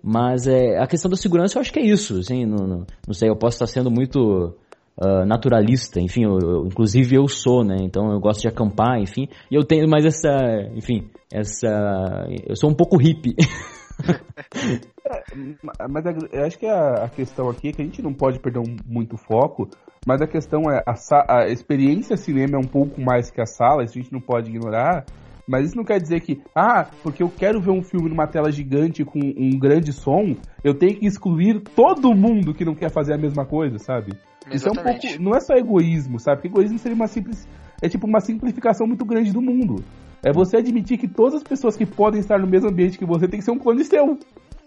Mas 0.00 0.46
é, 0.46 0.78
a 0.78 0.86
questão 0.86 1.10
da 1.10 1.16
segurança 1.16 1.58
eu 1.58 1.60
acho 1.60 1.72
que 1.72 1.80
é 1.80 1.84
isso, 1.84 2.18
assim, 2.20 2.46
não, 2.46 2.64
não, 2.64 2.86
não 3.04 3.12
sei, 3.12 3.28
eu 3.28 3.34
posso 3.34 3.56
estar 3.56 3.66
sendo 3.66 3.90
muito 3.90 4.54
uh, 5.02 5.26
naturalista, 5.26 6.00
enfim, 6.00 6.22
eu, 6.22 6.38
eu, 6.38 6.66
inclusive 6.66 7.16
eu 7.16 7.26
sou, 7.26 7.64
né? 7.64 7.74
Então 7.80 8.12
eu 8.12 8.20
gosto 8.20 8.42
de 8.42 8.46
acampar, 8.46 9.00
enfim, 9.00 9.28
e 9.50 9.56
eu 9.56 9.64
tenho 9.64 9.88
mais 9.88 10.06
essa, 10.06 10.30
enfim, 10.76 11.10
essa, 11.32 12.28
eu 12.46 12.54
sou 12.54 12.70
um 12.70 12.74
pouco 12.74 12.96
hippie. 12.96 13.34
É, 15.08 15.86
mas 15.88 16.04
eu 16.04 16.44
acho 16.44 16.58
que 16.58 16.66
a, 16.66 17.04
a, 17.04 17.08
questão 17.08 17.48
aqui 17.48 17.68
é 17.68 17.72
que 17.72 17.80
a 17.80 17.84
gente 17.84 18.02
não 18.02 18.12
pode 18.12 18.40
perder 18.40 18.58
um, 18.58 18.76
muito 18.84 19.16
foco, 19.16 19.70
mas 20.04 20.20
a 20.20 20.26
questão 20.26 20.62
é 20.68 20.82
a, 20.84 21.36
a 21.36 21.48
experiência 21.48 22.16
cinema 22.16 22.56
é 22.56 22.58
um 22.58 22.66
pouco 22.66 23.00
mais 23.00 23.30
que 23.30 23.40
a 23.40 23.46
sala, 23.46 23.84
isso 23.84 23.96
a 23.96 24.02
gente 24.02 24.12
não 24.12 24.20
pode 24.20 24.50
ignorar. 24.50 25.04
Mas 25.46 25.66
isso 25.66 25.76
não 25.76 25.84
quer 25.84 26.00
dizer 26.00 26.20
que, 26.22 26.42
ah, 26.52 26.88
porque 27.04 27.22
eu 27.22 27.30
quero 27.30 27.60
ver 27.60 27.70
um 27.70 27.82
filme 27.82 28.08
numa 28.08 28.26
tela 28.26 28.50
gigante 28.50 29.04
com 29.04 29.20
um 29.20 29.56
grande 29.56 29.92
som, 29.92 30.34
eu 30.64 30.74
tenho 30.74 30.98
que 30.98 31.06
excluir 31.06 31.60
todo 31.60 32.16
mundo 32.16 32.52
que 32.52 32.64
não 32.64 32.74
quer 32.74 32.90
fazer 32.90 33.14
a 33.14 33.18
mesma 33.18 33.46
coisa, 33.46 33.78
sabe? 33.78 34.12
Exatamente. 34.50 34.56
Isso 34.56 34.68
é 34.68 34.70
um 34.70 34.74
pouco. 34.74 35.22
Não 35.22 35.36
é 35.36 35.40
só 35.40 35.54
egoísmo, 35.54 36.18
sabe? 36.18 36.42
Porque 36.42 36.48
egoísmo 36.48 36.78
seria 36.78 36.96
uma 36.96 37.06
simples. 37.06 37.46
É 37.80 37.88
tipo 37.88 38.08
uma 38.08 38.20
simplificação 38.20 38.88
muito 38.88 39.04
grande 39.04 39.32
do 39.32 39.40
mundo. 39.40 39.84
É 40.26 40.32
você 40.32 40.56
admitir 40.56 40.98
que 40.98 41.06
todas 41.06 41.34
as 41.34 41.42
pessoas 41.44 41.76
que 41.76 41.86
podem 41.86 42.18
estar 42.18 42.36
no 42.36 42.48
mesmo 42.48 42.68
ambiente 42.68 42.98
que 42.98 43.06
você 43.06 43.28
tem 43.28 43.38
que 43.38 43.44
ser 43.44 43.52
um 43.52 43.58
clone 43.60 43.84
seu. 43.84 44.18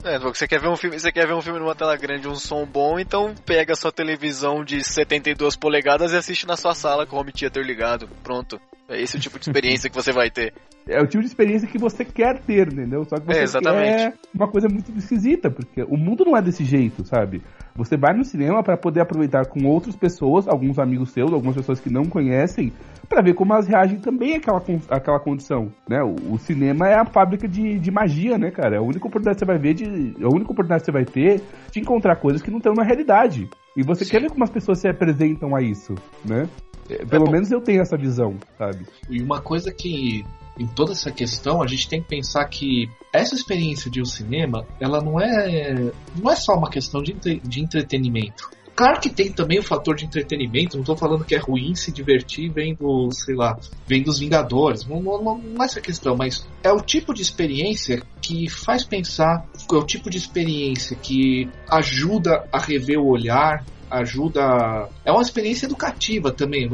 É, 0.06 0.18
você 0.18 0.48
quer 0.48 0.62
ver 0.62 0.70
um 0.70 0.78
filme, 0.78 0.98
você 0.98 1.12
quer 1.12 1.28
ver 1.28 1.34
um 1.34 1.42
filme 1.42 1.60
numa 1.60 1.76
tela 1.76 1.98
grande, 1.98 2.30
um 2.30 2.36
som 2.36 2.66
bom, 2.66 2.98
então 2.98 3.36
pega 3.46 3.74
a 3.74 3.76
sua 3.76 3.92
televisão 3.92 4.64
de 4.64 4.82
72 4.82 5.58
polegadas 5.58 6.14
e 6.14 6.16
assiste 6.16 6.48
na 6.48 6.56
sua 6.56 6.74
sala 6.74 7.06
com 7.06 7.18
o 7.18 7.20
home 7.20 7.34
theater 7.34 7.62
ligado. 7.62 8.08
Pronto. 8.24 8.58
É 8.88 9.02
esse 9.02 9.18
o 9.18 9.20
tipo 9.20 9.38
de 9.38 9.50
experiência 9.50 9.90
que 9.90 9.96
você 9.96 10.14
vai 10.14 10.32
ter. 10.32 10.54
É 10.88 11.00
o 11.02 11.06
tipo 11.06 11.22
de 11.22 11.28
experiência 11.28 11.68
que 11.68 11.78
você 11.78 12.06
quer 12.06 12.40
ter, 12.40 12.72
entendeu? 12.72 13.04
Só 13.04 13.18
que 13.18 13.26
você 13.26 13.58
é, 13.58 13.62
quer 13.62 14.14
uma 14.34 14.48
coisa 14.48 14.68
muito 14.68 14.92
esquisita, 14.98 15.52
porque 15.52 15.84
o 15.84 15.98
mundo 15.98 16.24
não 16.26 16.38
é 16.38 16.42
desse 16.42 16.64
jeito, 16.64 17.06
sabe? 17.06 17.44
Você 17.76 17.98
vai 17.98 18.16
no 18.16 18.24
cinema 18.24 18.64
para 18.64 18.78
poder 18.78 19.02
aproveitar 19.02 19.46
com 19.46 19.68
outras 19.68 19.96
pessoas, 19.96 20.48
alguns 20.48 20.80
amigos 20.80 21.12
seus, 21.12 21.32
algumas 21.32 21.56
pessoas 21.56 21.80
que 21.80 21.92
não 21.92 22.06
conhecem, 22.06 22.74
para 23.10 23.22
ver 23.22 23.34
como 23.34 23.52
elas 23.52 23.68
reagem 23.68 24.00
também 24.00 24.36
àquela, 24.36 24.64
àquela 24.90 25.20
condição, 25.20 25.72
né? 25.90 26.02
O, 26.04 26.34
o, 26.34 26.38
cinema 26.38 26.88
é 26.88 26.94
a 26.94 27.06
fábrica 27.06 27.48
de, 27.48 27.80
de 27.80 27.92
magia, 27.92 28.38
né, 28.38 28.52
cara? 28.52 28.76
É 28.76 28.78
a 28.78 28.84
única 28.84 29.08
oportunidade 29.08 29.36
que 29.36 29.40
você 29.40 29.46
vai 29.46 29.58
ver 29.58 29.74
de... 29.74 29.86
A 30.24 30.28
única 30.28 30.52
oportunidade 30.52 30.82
que 30.82 30.86
você 30.86 30.92
vai 30.92 31.06
ter 31.06 31.42
de 31.72 31.80
encontrar 31.80 32.16
coisas 32.18 32.42
que 32.42 32.52
não 32.52 32.60
estão 32.60 32.74
na 32.74 32.84
realidade. 32.84 33.50
E 33.76 33.82
você 33.82 34.06
Sim. 34.06 34.12
quer 34.12 34.22
ver 34.22 34.30
como 34.30 34.44
as 34.44 34.50
pessoas 34.52 34.80
se 34.80 34.88
apresentam 34.88 35.56
a 35.56 35.62
isso, 35.62 35.96
né? 36.24 36.48
É, 36.90 37.06
pelo 37.06 37.28
é 37.28 37.32
menos 37.32 37.52
eu 37.52 37.62
tenho 37.62 37.82
essa 37.82 37.98
visão, 37.98 38.36
sabe? 38.58 38.86
E 39.10 39.22
uma 39.22 39.42
coisa 39.42 39.72
que 39.72 40.24
em 40.60 40.68
toda 40.68 40.92
essa 40.92 41.10
questão, 41.10 41.64
a 41.64 41.68
gente 41.68 41.88
tem 41.88 42.02
que 42.02 42.10
pensar 42.10 42.44
que 42.46 42.90
essa 43.14 43.34
experiência 43.34 43.90
de 43.90 44.02
um 44.02 44.06
cinema, 44.06 44.68
ela 44.80 45.02
não 45.02 45.20
é 45.20 45.92
não 46.16 46.30
é 46.30 46.36
só 46.36 46.54
uma 46.54 46.70
questão 46.70 47.02
de, 47.02 47.14
de 47.14 47.62
entretenimento. 47.62 48.50
Claro 48.80 49.02
que 49.02 49.10
tem 49.10 49.30
também 49.30 49.60
o 49.60 49.62
fator 49.62 49.94
de 49.94 50.06
entretenimento, 50.06 50.78
não 50.78 50.84
estou 50.84 50.96
falando 50.96 51.26
que 51.26 51.36
é 51.36 51.38
ruim 51.38 51.76
se 51.76 51.92
divertir 51.92 52.50
vendo, 52.50 53.10
sei 53.12 53.36
lá, 53.36 53.60
vendo 53.86 54.08
os 54.08 54.20
Vingadores, 54.20 54.88
não, 54.88 55.02
não, 55.02 55.22
não 55.22 55.62
é 55.62 55.66
essa 55.66 55.82
questão, 55.82 56.16
mas 56.16 56.48
é 56.64 56.72
o 56.72 56.80
tipo 56.80 57.14
de 57.14 57.22
experiência 57.22 58.02
que 58.22 58.50
faz 58.50 58.86
pensar, 58.86 59.46
é 59.70 59.76
o 59.76 59.84
tipo 59.84 60.10
de 60.10 60.18
experiência 60.18 60.96
que 60.96 61.50
ajuda 61.70 62.48
a 62.54 62.58
rever 62.58 62.98
o 63.00 63.10
olhar, 63.10 63.66
ajuda. 63.90 64.90
É 65.04 65.12
uma 65.12 65.22
experiência 65.22 65.66
educativa 65.66 66.32
também, 66.32 66.70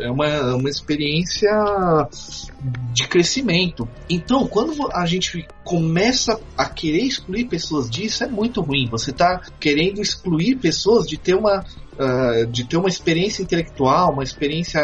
é 0.00 0.10
uma, 0.10 0.54
uma 0.56 0.68
experiência 0.68 1.50
de 2.92 3.06
crescimento. 3.08 3.88
Então, 4.08 4.46
quando 4.46 4.74
a 4.92 5.06
gente 5.06 5.46
começa 5.64 6.40
a 6.56 6.66
querer 6.66 7.02
excluir 7.02 7.46
pessoas 7.46 7.88
disso, 7.88 8.24
é 8.24 8.28
muito 8.28 8.60
ruim. 8.60 8.88
Você 8.90 9.10
está 9.10 9.40
querendo 9.58 10.00
excluir 10.00 10.56
pessoas 10.56 11.06
de 11.06 11.16
ter 11.16 11.34
uma, 11.34 11.64
uh, 11.98 12.46
de 12.46 12.64
ter 12.64 12.76
uma 12.76 12.88
experiência 12.88 13.42
intelectual, 13.42 14.12
uma 14.12 14.24
experiência 14.24 14.82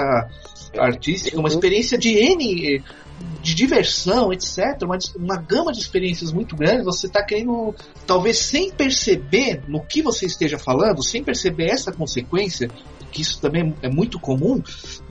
artística, 0.78 1.38
uma 1.38 1.48
experiência 1.48 1.96
de 1.96 2.10
N 2.10 2.82
de 3.44 3.54
diversão, 3.54 4.32
etc., 4.32 4.82
uma, 4.82 4.98
uma 5.16 5.36
gama 5.36 5.70
de 5.70 5.78
experiências 5.78 6.32
muito 6.32 6.56
grande, 6.56 6.82
você 6.82 7.06
está 7.06 7.22
querendo, 7.22 7.74
talvez 8.06 8.38
sem 8.38 8.72
perceber 8.72 9.62
no 9.68 9.84
que 9.84 10.00
você 10.00 10.24
esteja 10.24 10.58
falando, 10.58 11.02
sem 11.02 11.22
perceber 11.22 11.66
essa 11.70 11.92
consequência, 11.92 12.70
que 13.12 13.22
isso 13.22 13.40
também 13.40 13.74
é 13.80 13.88
muito 13.88 14.18
comum, 14.18 14.60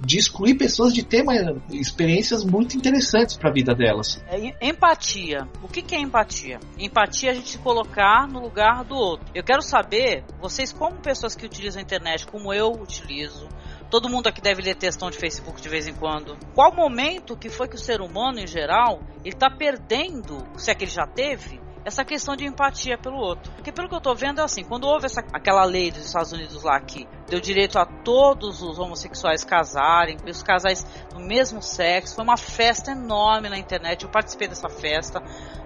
de 0.06 0.18
excluir 0.18 0.56
pessoas 0.56 0.94
de 0.94 1.04
ter 1.04 1.22
uma, 1.22 1.34
experiências 1.72 2.44
muito 2.44 2.76
interessantes 2.76 3.38
para 3.38 3.50
a 3.50 3.54
vida 3.54 3.74
delas. 3.74 4.22
É, 4.28 4.68
empatia. 4.68 5.48
O 5.62 5.68
que, 5.68 5.82
que 5.82 5.96
é 5.96 6.00
empatia? 6.00 6.60
Empatia 6.78 7.30
é 7.30 7.32
a 7.32 7.36
gente 7.36 7.52
se 7.52 7.58
colocar 7.60 8.28
no 8.28 8.42
lugar 8.42 8.84
do 8.84 8.96
outro. 8.96 9.26
Eu 9.34 9.44
quero 9.44 9.62
saber, 9.62 10.26
vocês 10.42 10.74
como 10.74 10.98
pessoas 10.98 11.36
que 11.36 11.46
utilizam 11.46 11.80
a 11.80 11.84
internet, 11.84 12.28
como 12.28 12.54
eu 12.54 12.72
utilizo, 12.72 13.48
Todo 13.94 14.10
mundo 14.10 14.26
aqui 14.26 14.42
deve 14.42 14.64
ler 14.64 14.74
textão 14.74 15.12
de 15.12 15.20
Facebook 15.20 15.62
de 15.62 15.70
vez 15.70 15.86
em 15.86 15.94
quando. 15.94 16.36
Qual 16.56 16.74
momento 16.74 17.38
que 17.38 17.48
foi 17.48 17.68
que 17.68 17.76
o 17.76 17.80
ser 17.80 18.02
humano, 18.02 18.40
em 18.40 18.48
geral, 18.48 19.00
ele 19.24 19.36
tá 19.36 19.52
perdendo, 19.52 20.44
se 20.58 20.72
é 20.72 20.74
que 20.74 20.86
ele 20.86 20.90
já 20.90 21.06
teve, 21.06 21.62
essa 21.86 22.06
questão 22.06 22.36
de 22.36 22.46
empatia 22.46 22.98
pelo 22.98 23.18
outro. 23.18 23.52
Porque 23.54 23.72
pelo 23.72 23.90
que 23.90 23.96
eu 23.96 24.02
tô 24.02 24.16
vendo 24.16 24.40
é 24.40 24.44
assim, 24.44 24.64
quando 24.64 24.86
houve 24.86 25.06
essa, 25.06 25.22
aquela 25.34 25.64
lei 25.64 25.92
dos 25.92 26.06
Estados 26.06 26.32
Unidos 26.32 26.64
lá 26.64 26.80
que 26.80 27.08
deu 27.28 27.40
direito 27.40 27.78
a 27.78 27.86
todos 27.86 28.62
os 28.62 28.80
homossexuais 28.80 29.44
casarem, 29.44 30.18
os 30.28 30.44
casais 30.44 30.86
do 31.14 31.20
mesmo 31.20 31.62
sexo, 31.62 32.16
foi 32.16 32.24
uma 32.24 32.38
festa 32.38 32.92
enorme 32.92 33.50
na 33.50 33.58
internet, 33.58 34.04
eu 34.04 34.10
participei 34.10 34.48
dessa 34.48 34.70
festa. 34.70 35.22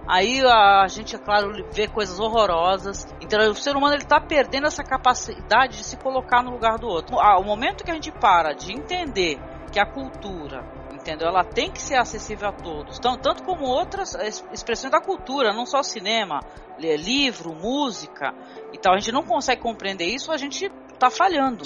Aí 0.08 0.42
a 0.46 0.88
gente, 0.88 1.16
é 1.16 1.20
claro, 1.20 1.52
vê 1.72 1.88
coisas 1.88 2.20
horrorosas. 2.20 3.06
Então 3.20 3.52
o 3.52 3.56
ser 3.56 3.76
humano 3.76 3.96
ele 3.96 4.06
tá 4.06 4.22
perdendo 4.22 4.68
essa 4.68 4.84
capacidade 4.84 5.78
de 5.78 5.84
se 5.84 5.98
colocar 5.98 6.42
no 6.42 6.52
lugar 6.52 6.78
do 6.78 6.88
outro. 6.88 7.20
Ao 7.20 7.44
momento 7.44 7.84
que 7.84 7.92
a 7.92 7.94
gente 7.94 8.12
para 8.12 8.54
de 8.54 8.72
entender 8.72 9.38
que 9.72 9.80
a 9.80 9.86
cultura, 9.86 10.64
entendeu? 11.08 11.30
Ela 11.30 11.44
tem 11.44 11.72
que 11.72 11.82
ser 11.82 11.96
acessível 11.96 12.50
a 12.50 12.52
todos, 12.52 12.98
então, 12.98 13.18
tanto 13.18 13.44
como 13.44 13.66
outras 13.66 14.14
expressões 14.52 14.92
da 14.92 15.00
cultura, 15.00 15.54
não 15.54 15.66
só 15.66 15.82
cinema, 15.82 16.42
livro, 16.78 17.56
música 17.56 18.34
e 18.74 18.78
tal. 18.78 18.94
A 18.94 19.00
gente 19.00 19.12
não 19.12 19.24
consegue 19.24 19.62
compreender 19.62 20.06
isso, 20.06 20.32
a 20.32 20.38
gente 20.38 20.70
está 20.94 21.10
falhando. 21.10 21.64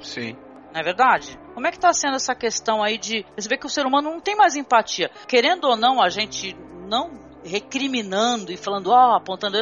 Sim. 0.00 0.36
Não 0.72 0.80
é 0.80 0.82
verdade? 0.82 1.38
Como 1.54 1.66
é 1.66 1.70
que 1.70 1.76
está 1.76 1.92
sendo 1.92 2.16
essa 2.16 2.34
questão 2.34 2.82
aí 2.82 2.98
de 2.98 3.24
você 3.36 3.48
vê 3.48 3.58
que 3.58 3.66
o 3.66 3.70
ser 3.70 3.84
humano 3.86 4.10
não 4.10 4.20
tem 4.20 4.36
mais 4.36 4.56
empatia? 4.56 5.10
Querendo 5.26 5.64
ou 5.64 5.76
não, 5.76 6.02
a 6.02 6.08
gente 6.08 6.56
não 6.88 7.10
recriminando 7.44 8.52
e 8.52 8.56
falando, 8.56 8.90
ó, 8.90 9.12
oh, 9.12 9.16
apontando 9.16 9.58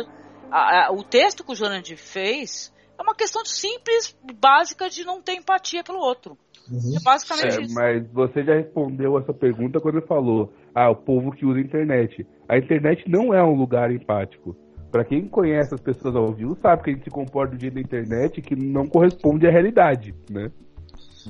a, 0.50 0.86
a, 0.86 0.92
o 0.92 1.02
texto 1.02 1.44
que 1.44 1.52
o 1.52 1.54
Jurandir 1.54 1.98
fez 1.98 2.72
é 2.98 3.02
uma 3.02 3.14
questão 3.14 3.44
simples, 3.44 4.16
básica 4.34 4.88
de 4.88 5.04
não 5.04 5.20
ter 5.20 5.34
empatia 5.34 5.84
pelo 5.84 5.98
outro. 5.98 6.36
Uhum. 6.70 6.96
É 6.96 7.02
basicamente 7.02 7.58
é, 7.58 7.62
isso. 7.62 7.74
Mas 7.74 8.06
você 8.12 8.42
já 8.42 8.54
respondeu 8.54 9.18
essa 9.18 9.32
pergunta 9.32 9.80
quando 9.80 10.00
falou: 10.02 10.52
ah, 10.74 10.90
o 10.90 10.96
povo 10.96 11.32
que 11.32 11.46
usa 11.46 11.58
a 11.58 11.62
internet. 11.62 12.26
A 12.48 12.58
internet 12.58 13.04
não 13.08 13.32
é 13.32 13.42
um 13.42 13.54
lugar 13.54 13.90
empático. 13.90 14.56
Para 14.90 15.04
quem 15.04 15.28
conhece 15.28 15.74
as 15.74 15.80
pessoas 15.80 16.14
ao 16.16 16.32
vivo, 16.32 16.56
sabe 16.62 16.82
que 16.82 16.90
a 16.90 16.92
gente 16.94 17.04
se 17.04 17.10
comporta 17.10 17.54
do 17.54 17.58
dia 17.58 17.70
da 17.70 17.80
internet 17.80 18.40
que 18.40 18.56
não 18.56 18.86
corresponde 18.86 19.46
à 19.46 19.50
realidade, 19.50 20.14
né? 20.30 20.50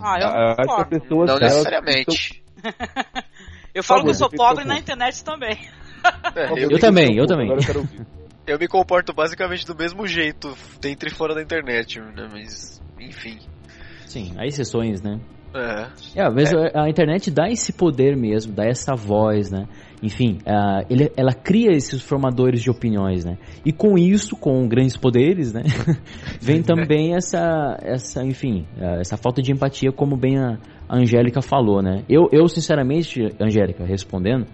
Ah, 0.00 0.18
eu 0.20 0.28
não 0.28 0.36
Acho 0.58 0.76
que 0.76 0.82
a 0.82 1.00
pessoa, 1.00 1.26
Não 1.26 1.38
necessariamente. 1.38 2.44
eu 3.74 3.82
falo 3.82 4.04
que 4.04 4.10
eu 4.10 4.14
sou 4.14 4.30
pobre 4.30 4.64
na 4.64 4.78
internet 4.78 5.24
também. 5.24 5.58
É, 6.34 6.52
eu, 6.52 6.70
eu 6.70 6.78
também, 6.78 7.16
eu 7.16 7.26
também. 7.26 7.48
Eu 8.46 8.58
me 8.58 8.68
comporto 8.68 9.12
basicamente 9.12 9.66
do 9.66 9.74
mesmo 9.74 10.06
jeito, 10.06 10.56
dentro 10.80 11.08
e 11.08 11.12
fora 11.12 11.34
da 11.34 11.42
internet, 11.42 11.98
né? 11.98 12.28
Mas, 12.30 12.80
enfim. 13.00 13.38
Sim, 14.06 14.32
há 14.36 14.46
exceções, 14.46 15.02
né? 15.02 15.20
É. 15.54 16.20
é 16.20 16.30
vezes 16.30 16.52
é. 16.52 16.78
a 16.78 16.88
internet 16.88 17.30
dá 17.30 17.48
esse 17.48 17.72
poder 17.72 18.16
mesmo, 18.16 18.52
dá 18.52 18.64
essa 18.64 18.94
voz, 18.94 19.50
né? 19.50 19.66
Enfim, 20.02 20.38
uh, 20.46 20.84
ele, 20.90 21.10
ela 21.16 21.32
cria 21.32 21.72
esses 21.72 22.02
formadores 22.02 22.62
de 22.62 22.70
opiniões, 22.70 23.24
né? 23.24 23.38
E 23.64 23.72
com 23.72 23.96
isso, 23.96 24.36
com 24.36 24.68
grandes 24.68 24.96
poderes, 24.96 25.52
né? 25.52 25.62
vem 26.40 26.62
também 26.62 27.14
essa, 27.14 27.78
essa 27.82 28.22
enfim, 28.22 28.66
uh, 28.76 29.00
essa 29.00 29.16
falta 29.16 29.40
de 29.40 29.52
empatia, 29.52 29.90
como 29.90 30.16
bem 30.16 30.38
a, 30.38 30.58
a 30.88 30.98
Angélica 30.98 31.40
falou, 31.40 31.82
né? 31.82 32.04
Eu, 32.08 32.28
eu, 32.30 32.46
sinceramente, 32.48 33.22
Angélica, 33.40 33.84
respondendo, 33.84 34.46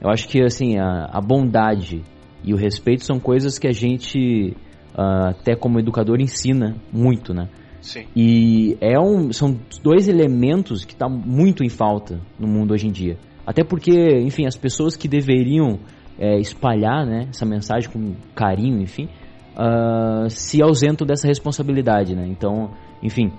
eu 0.00 0.10
acho 0.10 0.26
que, 0.28 0.42
assim, 0.42 0.78
a, 0.78 1.10
a 1.12 1.20
bondade 1.20 2.02
e 2.42 2.54
o 2.54 2.56
respeito 2.56 3.04
são 3.04 3.20
coisas 3.20 3.58
que 3.58 3.68
a 3.68 3.72
gente, 3.72 4.56
uh, 4.96 5.28
até 5.30 5.54
como 5.54 5.78
educador, 5.78 6.20
ensina 6.20 6.76
muito, 6.90 7.34
né? 7.34 7.48
Sim. 7.80 8.04
E 8.14 8.76
é 8.80 8.98
um, 8.98 9.32
são 9.32 9.58
dois 9.82 10.08
elementos 10.08 10.84
que 10.84 10.92
estão 10.92 11.08
tá 11.08 11.14
muito 11.26 11.62
em 11.62 11.68
falta 11.68 12.20
no 12.38 12.46
mundo 12.46 12.72
hoje 12.72 12.86
em 12.86 12.90
dia. 12.90 13.16
Até 13.46 13.64
porque, 13.64 13.92
enfim, 14.20 14.46
as 14.46 14.56
pessoas 14.56 14.96
que 14.96 15.08
deveriam 15.08 15.78
é, 16.18 16.38
espalhar 16.38 17.06
né, 17.06 17.26
essa 17.30 17.46
mensagem 17.46 17.88
com 17.90 18.14
carinho, 18.34 18.80
enfim, 18.82 19.08
uh, 19.56 20.28
se 20.28 20.62
ausentam 20.62 21.06
dessa 21.06 21.26
responsabilidade, 21.26 22.14
né? 22.14 22.26
Então, 22.26 22.70
enfim, 23.02 23.32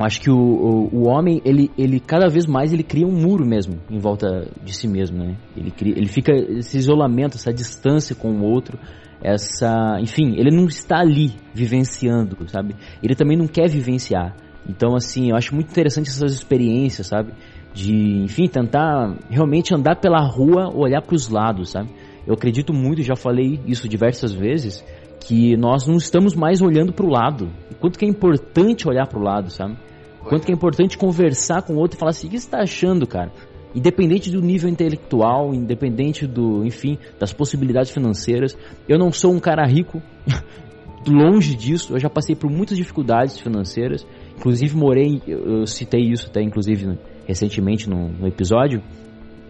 eu 0.00 0.06
acho 0.06 0.18
que 0.18 0.30
o, 0.30 0.34
o, 0.34 0.96
o, 0.96 1.08
homem, 1.08 1.42
ele, 1.44 1.70
ele 1.76 2.00
cada 2.00 2.26
vez 2.26 2.46
mais 2.46 2.72
ele 2.72 2.82
cria 2.82 3.06
um 3.06 3.12
muro 3.12 3.44
mesmo 3.44 3.78
em 3.90 3.98
volta 3.98 4.48
de 4.64 4.74
si 4.74 4.88
mesmo, 4.88 5.18
né? 5.18 5.36
Ele, 5.54 5.70
cria, 5.70 5.92
ele 5.94 6.06
fica 6.06 6.32
esse 6.32 6.78
isolamento, 6.78 7.36
essa 7.36 7.52
distância 7.52 8.16
com 8.16 8.30
o 8.30 8.42
outro, 8.42 8.78
essa, 9.22 9.98
enfim, 10.00 10.36
ele 10.38 10.50
não 10.56 10.64
está 10.64 11.00
ali 11.00 11.34
vivenciando, 11.52 12.34
sabe? 12.48 12.74
Ele 13.02 13.14
também 13.14 13.36
não 13.36 13.46
quer 13.46 13.68
vivenciar. 13.68 14.34
Então, 14.66 14.94
assim, 14.96 15.28
eu 15.28 15.36
acho 15.36 15.54
muito 15.54 15.70
interessante 15.70 16.08
essas 16.08 16.32
experiências, 16.32 17.08
sabe? 17.08 17.34
De, 17.74 18.22
enfim, 18.22 18.46
tentar 18.46 19.14
realmente 19.28 19.74
andar 19.74 19.96
pela 19.96 20.26
rua, 20.26 20.74
olhar 20.74 21.02
para 21.02 21.14
os 21.14 21.28
lados, 21.28 21.72
sabe? 21.72 21.90
Eu 22.26 22.32
acredito 22.32 22.72
muito, 22.72 23.02
já 23.02 23.16
falei 23.16 23.60
isso 23.66 23.86
diversas 23.86 24.32
vezes, 24.32 24.82
que 25.20 25.58
nós 25.58 25.86
não 25.86 25.96
estamos 25.96 26.34
mais 26.34 26.62
olhando 26.62 26.90
para 26.90 27.04
o 27.04 27.10
lado. 27.10 27.50
O 27.70 27.74
quanto 27.74 27.98
que 27.98 28.06
é 28.06 28.08
importante 28.08 28.88
olhar 28.88 29.06
para 29.06 29.18
o 29.18 29.22
lado, 29.22 29.50
sabe? 29.50 29.76
Quanto 30.24 30.44
que 30.44 30.52
é 30.52 30.54
importante 30.54 30.98
conversar 30.98 31.62
com 31.62 31.74
o 31.74 31.78
outro 31.78 31.96
e 31.96 31.98
falar 31.98 32.10
assim, 32.10 32.26
o 32.26 32.30
que 32.30 32.38
você 32.38 32.46
está 32.46 32.60
achando, 32.60 33.06
cara? 33.06 33.32
Independente 33.74 34.30
do 34.30 34.40
nível 34.40 34.68
intelectual, 34.68 35.54
independente 35.54 36.26
do, 36.26 36.64
enfim, 36.64 36.98
das 37.18 37.32
possibilidades 37.32 37.90
financeiras. 37.90 38.56
Eu 38.88 38.98
não 38.98 39.12
sou 39.12 39.32
um 39.32 39.38
cara 39.38 39.64
rico, 39.66 40.02
longe 41.08 41.54
disso. 41.54 41.94
Eu 41.94 42.00
já 42.00 42.10
passei 42.10 42.34
por 42.34 42.50
muitas 42.50 42.76
dificuldades 42.76 43.38
financeiras. 43.38 44.06
Inclusive 44.36 44.76
morei, 44.76 45.22
eu 45.26 45.66
citei 45.66 46.02
isso 46.02 46.26
até 46.28 46.42
inclusive 46.42 46.98
recentemente 47.26 47.88
no, 47.88 48.08
no 48.08 48.26
episódio. 48.26 48.82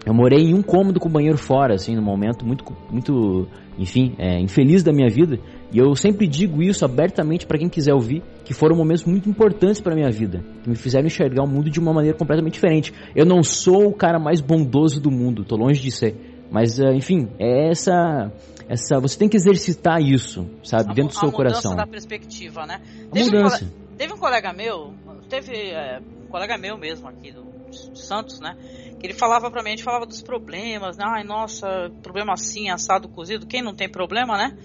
Eu 0.05 0.15
morei 0.15 0.49
em 0.49 0.53
um 0.53 0.63
cômodo 0.63 0.99
com 0.99 1.07
o 1.07 1.11
banheiro 1.11 1.37
fora, 1.37 1.75
assim, 1.75 1.95
no 1.95 2.01
momento 2.01 2.43
muito, 2.43 2.65
muito, 2.89 3.47
enfim, 3.77 4.15
é, 4.17 4.39
infeliz 4.39 4.81
da 4.81 4.91
minha 4.91 5.07
vida. 5.07 5.39
E 5.71 5.77
eu 5.77 5.95
sempre 5.95 6.27
digo 6.27 6.61
isso 6.61 6.83
abertamente 6.83 7.45
para 7.45 7.59
quem 7.59 7.69
quiser 7.69 7.93
ouvir, 7.93 8.23
que 8.43 8.53
foram 8.53 8.75
momentos 8.75 9.05
muito 9.05 9.29
importantes 9.29 9.79
para 9.79 9.93
minha 9.93 10.09
vida, 10.09 10.43
que 10.63 10.69
me 10.69 10.75
fizeram 10.75 11.05
enxergar 11.05 11.43
o 11.43 11.47
mundo 11.47 11.69
de 11.69 11.79
uma 11.79 11.93
maneira 11.93 12.17
completamente 12.17 12.53
diferente. 12.53 12.91
Eu 13.15 13.25
não 13.25 13.43
sou 13.43 13.87
o 13.87 13.93
cara 13.93 14.19
mais 14.19 14.41
bondoso 14.41 14.99
do 14.99 15.11
mundo, 15.11 15.45
tô 15.45 15.55
longe 15.55 15.79
de 15.79 15.91
ser. 15.91 16.15
Mas, 16.49 16.79
uh, 16.79 16.91
enfim, 16.91 17.29
é 17.39 17.69
essa, 17.69 18.31
essa. 18.67 18.99
Você 18.99 19.17
tem 19.17 19.29
que 19.29 19.37
exercitar 19.37 20.01
isso, 20.01 20.49
sabe, 20.63 20.91
a, 20.91 20.93
dentro 20.93 21.13
do 21.13 21.19
seu 21.19 21.31
coração. 21.31 21.71
A 21.71 21.75
mudança 21.75 21.85
da 21.85 21.91
perspectiva, 21.91 22.65
né? 22.65 22.81
A 23.09 23.13
teve 23.13 23.25
mudança. 23.31 23.63
Um, 23.63 23.95
teve 23.95 24.13
um 24.13 24.17
colega 24.17 24.51
meu, 24.51 24.93
teve 25.29 25.53
é, 25.53 26.01
um 26.23 26.27
colega 26.27 26.57
meu 26.57 26.77
mesmo 26.77 27.07
aqui 27.07 27.31
do, 27.31 27.51
Santos, 27.95 28.39
né? 28.39 28.55
Ele 29.03 29.13
falava 29.13 29.49
pra 29.49 29.63
mim, 29.63 29.69
a 29.69 29.71
gente 29.71 29.83
falava 29.83 30.05
dos 30.05 30.21
problemas, 30.21 30.97
né? 30.97 31.05
Ai, 31.07 31.23
nossa, 31.23 31.91
problema 32.03 32.33
assim, 32.33 32.69
assado, 32.69 33.09
cozido. 33.09 33.47
Quem 33.47 33.61
não 33.61 33.73
tem 33.73 33.89
problema, 33.89 34.37
né? 34.37 34.57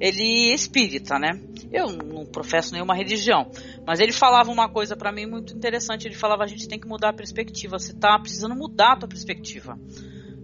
ele 0.00 0.50
é 0.50 0.54
espírita, 0.54 1.18
né? 1.18 1.38
Eu 1.70 1.88
não 1.92 2.24
professo 2.24 2.72
nenhuma 2.72 2.94
religião, 2.94 3.50
mas 3.86 4.00
ele 4.00 4.12
falava 4.12 4.50
uma 4.50 4.68
coisa 4.68 4.96
para 4.96 5.12
mim 5.12 5.26
muito 5.26 5.54
interessante. 5.54 6.08
Ele 6.08 6.14
falava: 6.14 6.42
a 6.42 6.46
gente 6.46 6.66
tem 6.66 6.80
que 6.80 6.88
mudar 6.88 7.10
a 7.10 7.12
perspectiva. 7.12 7.78
Você 7.78 7.92
tá 7.92 8.18
precisando 8.18 8.56
mudar 8.56 8.94
a 8.94 8.96
tua 8.96 9.08
perspectiva, 9.08 9.78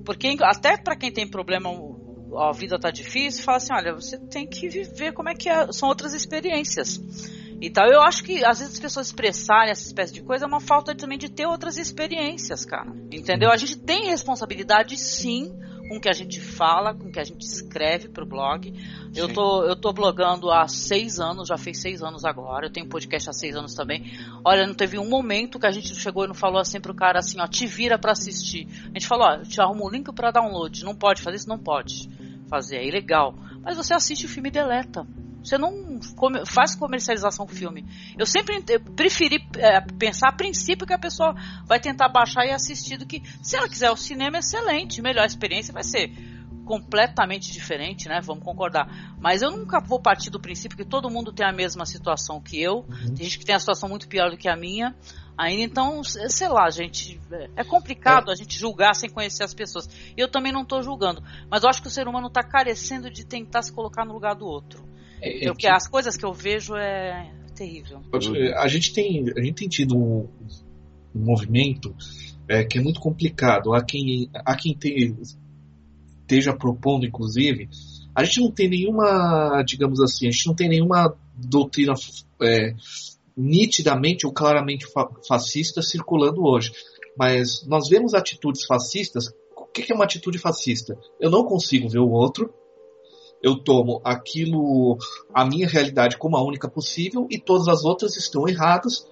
porque 0.05 0.36
até 0.42 0.76
para 0.76 0.94
quem 0.94 1.11
tem 1.11 1.26
problema, 1.26 1.70
a 2.36 2.53
vida 2.53 2.78
tá 2.78 2.90
difícil. 2.90 3.42
Fala 3.42 3.57
assim: 3.57 3.72
olha, 3.72 3.94
você 3.94 4.18
tem 4.18 4.47
que 4.47 4.68
viver 4.68 5.14
como 5.14 5.30
é 5.30 5.34
que 5.34 5.49
é, 5.49 5.72
são 5.72 5.88
outras 5.88 6.12
experiências. 6.12 7.01
Então 7.61 7.84
eu 7.86 8.00
acho 8.02 8.22
que 8.22 8.44
às 8.44 8.59
vezes 8.59 8.74
as 8.74 8.80
pessoas 8.80 9.07
expressarem 9.07 9.70
essa 9.70 9.86
espécie 9.86 10.12
de 10.12 10.22
coisa 10.22 10.44
é 10.44 10.48
uma 10.48 10.61
falta 10.61 10.94
também 10.94 11.18
de 11.18 11.30
ter 11.30 11.46
outras 11.46 11.78
experiências, 11.78 12.64
cara. 12.64 12.92
Entendeu? 13.11 13.50
A 13.50 13.57
gente 13.57 13.78
tem 13.78 14.07
responsabilidade 14.07 14.96
sim 14.98 15.52
com 15.88 15.96
o 15.96 16.00
que 16.00 16.09
a 16.09 16.12
gente 16.12 16.40
fala, 16.40 16.94
com 16.94 17.09
o 17.09 17.12
que 17.12 17.20
a 17.20 17.24
gente 17.24 17.42
escreve 17.42 18.09
pro 18.09 18.26
blog. 18.26 18.72
Eu 19.14 19.32
tô, 19.32 19.64
eu 19.64 19.76
tô 19.76 19.92
blogando 19.92 20.50
há 20.50 20.66
seis 20.68 21.18
anos, 21.18 21.48
já 21.48 21.57
fez 21.57 21.80
seis 21.80 22.02
anos 22.02 22.24
agora. 22.24 22.66
Eu 22.66 22.72
tenho 22.72 22.88
podcast 22.88 23.30
há 23.30 23.32
seis 23.32 23.57
anos 23.57 23.74
também. 23.74 24.04
Olha, 24.44 24.66
não 24.66 24.74
teve 24.74 24.98
um 24.98 25.09
momento 25.09 25.59
que 25.59 25.66
a 25.66 25.70
gente 25.70 25.94
chegou 25.94 26.24
e 26.24 26.28
não 26.28 26.34
falou 26.34 26.61
assim 26.61 26.80
pro 26.80 26.94
cara 26.94 27.20
assim, 27.20 27.40
ó, 27.40 27.46
te 27.46 27.66
vira 27.66 27.98
para 27.98 28.12
assistir. 28.12 28.66
A 28.84 28.98
gente 28.98 29.07
falou, 29.07 29.26
ó, 29.26 29.34
eu 29.36 29.42
te 29.44 29.61
arrumo 29.61 29.86
o 29.86 29.90
link 29.90 30.12
para 30.12 30.30
download. 30.30 30.84
Não 30.84 30.94
pode 30.94 31.22
fazer 31.22 31.36
isso? 31.36 31.48
Não 31.48 31.59
pode 31.59 32.09
fazer, 32.48 32.76
é 32.76 32.86
ilegal. 32.86 33.34
Mas 33.62 33.76
você 33.76 33.94
assiste 33.94 34.26
o 34.26 34.28
filme 34.28 34.48
e 34.48 34.52
deleta. 34.52 35.07
Você 35.47 35.57
não 35.57 36.01
faz 36.44 36.74
comercialização 36.74 37.47
filme. 37.47 37.84
Eu 38.18 38.26
sempre 38.26 38.61
preferi 38.97 39.38
é, 39.57 39.80
pensar 39.80 40.30
a 40.30 40.32
princípio 40.32 40.84
que 40.84 40.92
a 40.92 40.99
pessoa 40.99 41.36
vai 41.64 41.78
tentar 41.78 42.09
baixar 42.09 42.44
e 42.44 42.51
assistir 42.51 42.97
do 42.97 43.07
que 43.07 43.22
se 43.42 43.57
ela 43.57 43.68
quiser 43.68 43.90
o 43.90 43.97
cinema 43.97 44.38
excelente, 44.38 45.01
melhor 45.01 45.24
experiência 45.24 45.72
vai 45.72 45.84
ser 45.84 46.11
completamente 46.64 47.53
diferente, 47.53 48.09
né? 48.09 48.20
Vamos 48.24 48.42
concordar. 48.42 49.14
Mas 49.20 49.40
eu 49.40 49.53
nunca 49.53 49.78
vou 49.78 50.01
partir 50.01 50.30
do 50.30 50.40
princípio 50.40 50.76
que 50.76 50.84
todo 50.84 51.09
mundo 51.09 51.32
tem 51.32 51.47
a 51.47 51.53
mesma 51.53 51.86
situação 51.86 52.40
que 52.40 52.61
eu. 52.61 52.78
Uhum. 52.78 53.14
Tem 53.14 53.24
gente 53.24 53.38
que 53.38 53.44
tem 53.44 53.55
a 53.55 53.61
situação 53.61 53.88
muito 53.88 54.09
pior 54.09 54.30
do 54.30 54.36
que 54.36 54.49
a 54.49 54.57
minha. 54.57 54.97
Ainda 55.38 55.62
então, 55.62 56.03
sei 56.03 56.49
lá, 56.49 56.68
gente, 56.70 57.20
é 57.55 57.62
complicado 57.62 58.30
é. 58.30 58.32
a 58.32 58.34
gente 58.34 58.59
julgar 58.59 58.97
sem 58.97 59.09
conhecer 59.09 59.44
as 59.44 59.55
pessoas. 59.55 59.88
Eu 60.16 60.28
também 60.28 60.51
não 60.51 60.62
estou 60.62 60.82
julgando, 60.82 61.22
mas 61.49 61.62
eu 61.62 61.68
acho 61.68 61.80
que 61.80 61.88
o 61.88 61.90
ser 61.90 62.09
humano 62.09 62.26
está 62.26 62.42
carecendo 62.42 63.09
de 63.11 63.24
tentar 63.24 63.62
se 63.62 63.72
colocar 63.72 64.05
no 64.05 64.12
lugar 64.12 64.34
do 64.34 64.44
outro. 64.44 64.95
É, 65.21 65.45
é 65.45 65.49
Porque 65.49 65.67
que... 65.67 65.73
as 65.73 65.89
coisas 65.89 66.17
que 66.17 66.25
eu 66.25 66.33
vejo 66.33 66.75
é 66.77 67.31
terrível. 67.55 68.03
A 68.57 68.69
gente 68.69 68.93
tem, 68.93 69.25
a 69.37 69.43
gente 69.43 69.55
tem 69.55 69.69
tido 69.69 69.97
um, 69.97 70.29
um 71.14 71.25
movimento 71.25 71.95
é, 72.49 72.64
que 72.64 72.79
é 72.79 72.83
muito 72.83 73.01
complicado. 73.01 73.75
Há 73.75 73.83
quem, 73.83 74.31
há 74.35 74.57
quem 74.57 74.77
tem, 74.77 75.17
esteja 76.21 76.55
propondo, 76.55 77.07
inclusive, 77.07 77.69
a 78.14 78.25
gente 78.25 78.41
não 78.41 78.51
tem 78.51 78.69
nenhuma, 78.69 79.62
digamos 79.62 80.01
assim, 80.01 80.29
a 80.29 80.31
gente 80.31 80.47
não 80.47 80.55
tem 80.55 80.69
nenhuma 80.69 81.14
doutrina 81.37 81.95
é, 82.43 82.75
nitidamente 83.37 84.27
ou 84.27 84.33
claramente 84.33 84.87
fa 84.87 85.09
fascista 85.27 85.83
circulando 85.83 86.43
hoje. 86.43 86.73
Mas 87.19 87.67
nós 87.67 87.89
vemos 87.89 88.14
atitudes 88.14 88.64
fascistas. 88.64 89.33
O 89.57 89.67
que 89.67 89.91
é 89.91 89.95
uma 89.95 90.05
atitude 90.05 90.39
fascista? 90.39 90.99
Eu 91.21 91.31
não 91.31 91.45
consigo 91.45 91.89
ver 91.89 91.99
o 91.99 92.11
outro, 92.11 92.53
eu 93.47 93.57
tomo 93.57 94.01
aquilo, 94.03 94.99
a 95.32 95.44
minha 95.44 95.68
realidade 95.68 96.18
como 96.18 96.36
a 96.36 96.44
única 96.44 96.68
possível 96.68 97.28
e 97.30 97.38
todas 97.38 97.68
as 97.68 97.84
outras 97.84 98.16
estão 98.16 98.49
erradas. 98.49 99.07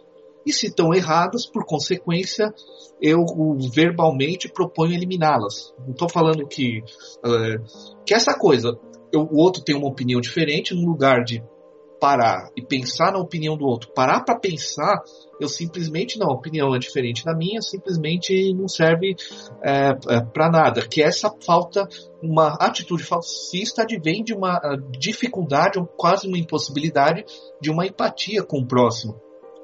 E 0.44 0.52
se 0.52 0.66
estão 0.66 0.92
erradas, 0.92 1.46
por 1.46 1.64
consequência, 1.64 2.52
eu 3.00 3.24
verbalmente 3.72 4.48
proponho 4.48 4.92
eliminá-las. 4.92 5.72
Não 5.78 5.92
estou 5.92 6.08
falando 6.08 6.46
que, 6.48 6.80
uh, 7.24 8.02
que 8.04 8.12
essa 8.12 8.36
coisa, 8.36 8.76
eu, 9.12 9.22
o 9.22 9.36
outro 9.36 9.62
tem 9.62 9.76
uma 9.76 9.88
opinião 9.88 10.20
diferente, 10.20 10.74
no 10.74 10.84
lugar 10.84 11.22
de 11.22 11.40
parar 12.00 12.50
e 12.56 12.62
pensar 12.62 13.12
na 13.12 13.18
opinião 13.18 13.56
do 13.56 13.64
outro, 13.64 13.90
parar 13.92 14.20
para 14.20 14.38
pensar, 14.38 15.02
eu 15.40 15.48
simplesmente 15.48 16.18
não, 16.18 16.30
a 16.30 16.34
opinião 16.34 16.74
é 16.74 16.78
diferente 16.78 17.24
da 17.24 17.34
minha, 17.34 17.60
simplesmente 17.60 18.52
não 18.54 18.68
serve 18.68 19.16
é, 19.62 19.90
é, 20.08 20.20
para 20.20 20.50
nada. 20.50 20.86
Que 20.86 21.02
essa 21.02 21.32
falta, 21.44 21.88
uma 22.22 22.56
atitude 22.60 23.02
fascista 23.02 23.82
advém 23.82 24.22
de 24.22 24.34
uma 24.34 24.60
dificuldade, 24.98 25.78
ou 25.78 25.86
quase 25.86 26.28
uma 26.28 26.38
impossibilidade 26.38 27.24
de 27.60 27.70
uma 27.70 27.86
empatia 27.86 28.42
com 28.42 28.60
o 28.60 28.66
próximo. 28.66 29.20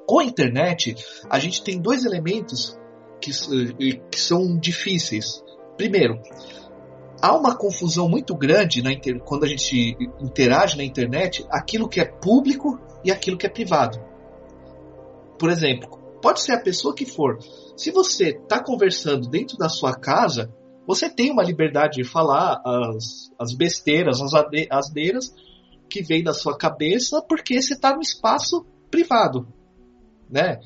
Com 0.07 0.19
a 0.19 0.25
internet, 0.25 0.95
a 1.29 1.39
gente 1.39 1.63
tem 1.63 1.79
dois 1.79 2.05
elementos 2.05 2.77
que, 3.21 3.31
que 4.09 4.19
são 4.19 4.57
difíceis. 4.57 5.43
Primeiro, 5.77 6.19
há 7.21 7.35
uma 7.35 7.55
confusão 7.55 8.09
muito 8.09 8.35
grande 8.35 8.81
inter... 8.81 9.19
quando 9.19 9.43
a 9.43 9.47
gente 9.47 9.97
interage 10.19 10.75
na 10.75 10.83
internet 10.83 11.45
aquilo 11.49 11.87
que 11.87 11.99
é 11.99 12.05
público 12.05 12.79
e 13.03 13.11
aquilo 13.11 13.37
que 13.37 13.45
é 13.45 13.49
privado. 13.49 13.99
Por 15.37 15.49
exemplo, 15.49 15.89
pode 16.21 16.41
ser 16.41 16.53
a 16.53 16.61
pessoa 16.61 16.95
que 16.95 17.05
for. 17.05 17.37
Se 17.75 17.91
você 17.91 18.29
está 18.29 18.63
conversando 18.63 19.29
dentro 19.29 19.57
da 19.57 19.69
sua 19.69 19.93
casa, 19.93 20.53
você 20.85 21.09
tem 21.09 21.31
uma 21.31 21.43
liberdade 21.43 22.01
de 22.01 22.03
falar 22.03 22.61
as, 22.65 23.31
as 23.39 23.53
besteiras, 23.53 24.21
as 24.21 24.33
asneiras 24.69 25.33
que 25.89 26.01
vem 26.01 26.23
da 26.23 26.33
sua 26.33 26.57
cabeça 26.57 27.21
porque 27.27 27.61
você 27.61 27.73
está 27.73 27.93
no 27.93 28.01
espaço 28.01 28.65
privado, 28.89 29.47
né? 30.29 30.59